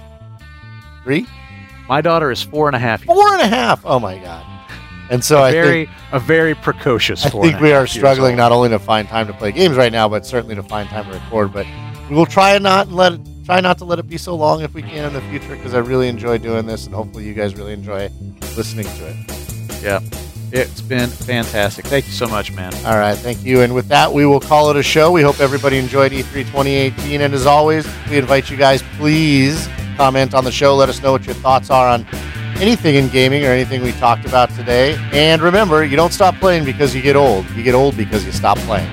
three, 1.03 1.27
My 1.89 2.01
daughter 2.03 2.31
is 2.31 2.43
four 2.43 2.69
and 2.69 2.77
a 2.77 2.79
half. 2.79 3.03
four 3.05 3.33
and 3.33 3.41
a 3.41 3.47
half. 3.47 3.85
Oh 3.85 3.99
my 3.99 4.19
god! 4.19 4.45
And 5.11 5.25
so 5.25 5.43
I 5.43 5.53
very 5.53 5.87
think 5.87 5.97
a 6.13 6.21
very 6.21 6.55
precocious. 6.55 7.25
I 7.25 7.31
think 7.31 7.57
a 7.57 7.63
we 7.63 7.73
are 7.73 7.87
struggling 7.87 8.37
not 8.37 8.53
only 8.53 8.69
to 8.69 8.79
find 8.79 9.09
time 9.09 9.27
to 9.27 9.33
play 9.33 9.53
games 9.53 9.77
right 9.77 9.93
now, 9.93 10.09
but 10.09 10.27
certainly 10.27 10.55
to 10.55 10.63
find 10.63 10.89
time 10.89 11.07
to 11.07 11.13
record. 11.13 11.53
But 11.53 11.67
we 12.11 12.17
will 12.17 12.27
try 12.27 12.55
and 12.55 12.63
not 12.63 12.91
let 12.93 13.15
it, 13.15 13.21
try 13.47 13.61
not 13.61 13.79
to 13.79 13.87
let 13.87 13.99
it 13.99 14.07
be 14.07 14.19
so 14.19 14.35
long 14.35 14.61
if 14.61 14.75
we 14.75 14.83
can 14.83 15.07
in 15.07 15.13
the 15.15 15.23
future 15.23 15.57
because 15.57 15.73
I 15.73 15.79
really 15.79 16.09
enjoy 16.09 16.37
doing 16.37 16.67
this, 16.67 16.85
and 16.85 16.95
hopefully 16.95 17.25
you 17.25 17.33
guys 17.33 17.55
really 17.57 17.73
enjoy 17.73 18.11
listening 18.55 18.85
to 18.85 19.09
it. 19.09 19.83
Yeah, 19.83 20.01
it's 20.53 20.83
been 20.83 21.09
fantastic. 21.09 21.87
Thank 21.87 22.07
you 22.07 22.13
so 22.13 22.27
much, 22.27 22.53
man. 22.53 22.75
All 22.85 22.99
right, 22.99 23.17
thank 23.17 23.43
you. 23.43 23.63
And 23.63 23.75
with 23.75 23.89
that, 23.89 24.13
we 24.13 24.27
will 24.27 24.41
call 24.41 24.69
it 24.69 24.77
a 24.77 24.83
show. 24.83 25.11
We 25.11 25.23
hope 25.23 25.41
everybody 25.41 25.79
enjoyed 25.79 26.13
E 26.13 26.23
E3 26.23 26.33
2018. 26.45 27.23
And 27.23 27.33
as 27.33 27.47
always, 27.47 27.89
we 28.11 28.19
invite 28.19 28.51
you 28.51 28.59
guys, 28.59 28.83
please 28.99 29.69
comment 29.99 30.33
on 30.33 30.45
the 30.45 30.53
show. 30.53 30.77
Let 30.77 30.89
us 30.89 31.03
know 31.03 31.11
what 31.11 31.27
your 31.27 31.35
thoughts 31.35 31.71
are 31.71 31.89
on 31.89 32.07
anything 32.61 32.95
in 32.95 33.09
gaming 33.09 33.45
or 33.45 33.49
anything 33.49 33.83
we 33.83 33.91
talked 33.93 34.25
about 34.25 34.49
today. 34.51 34.97
And 35.13 35.43
remember, 35.43 35.85
you 35.85 35.97
don't 35.97 36.13
stop 36.13 36.37
playing 36.37 36.65
because 36.65 36.95
you 36.95 37.03
get 37.03 37.17
old. 37.17 37.51
You 37.51 37.65
get 37.65 37.75
old 37.75 37.97
because 37.97 38.25
you 38.25 38.31
stop 38.31 38.59
playing. 38.59 38.89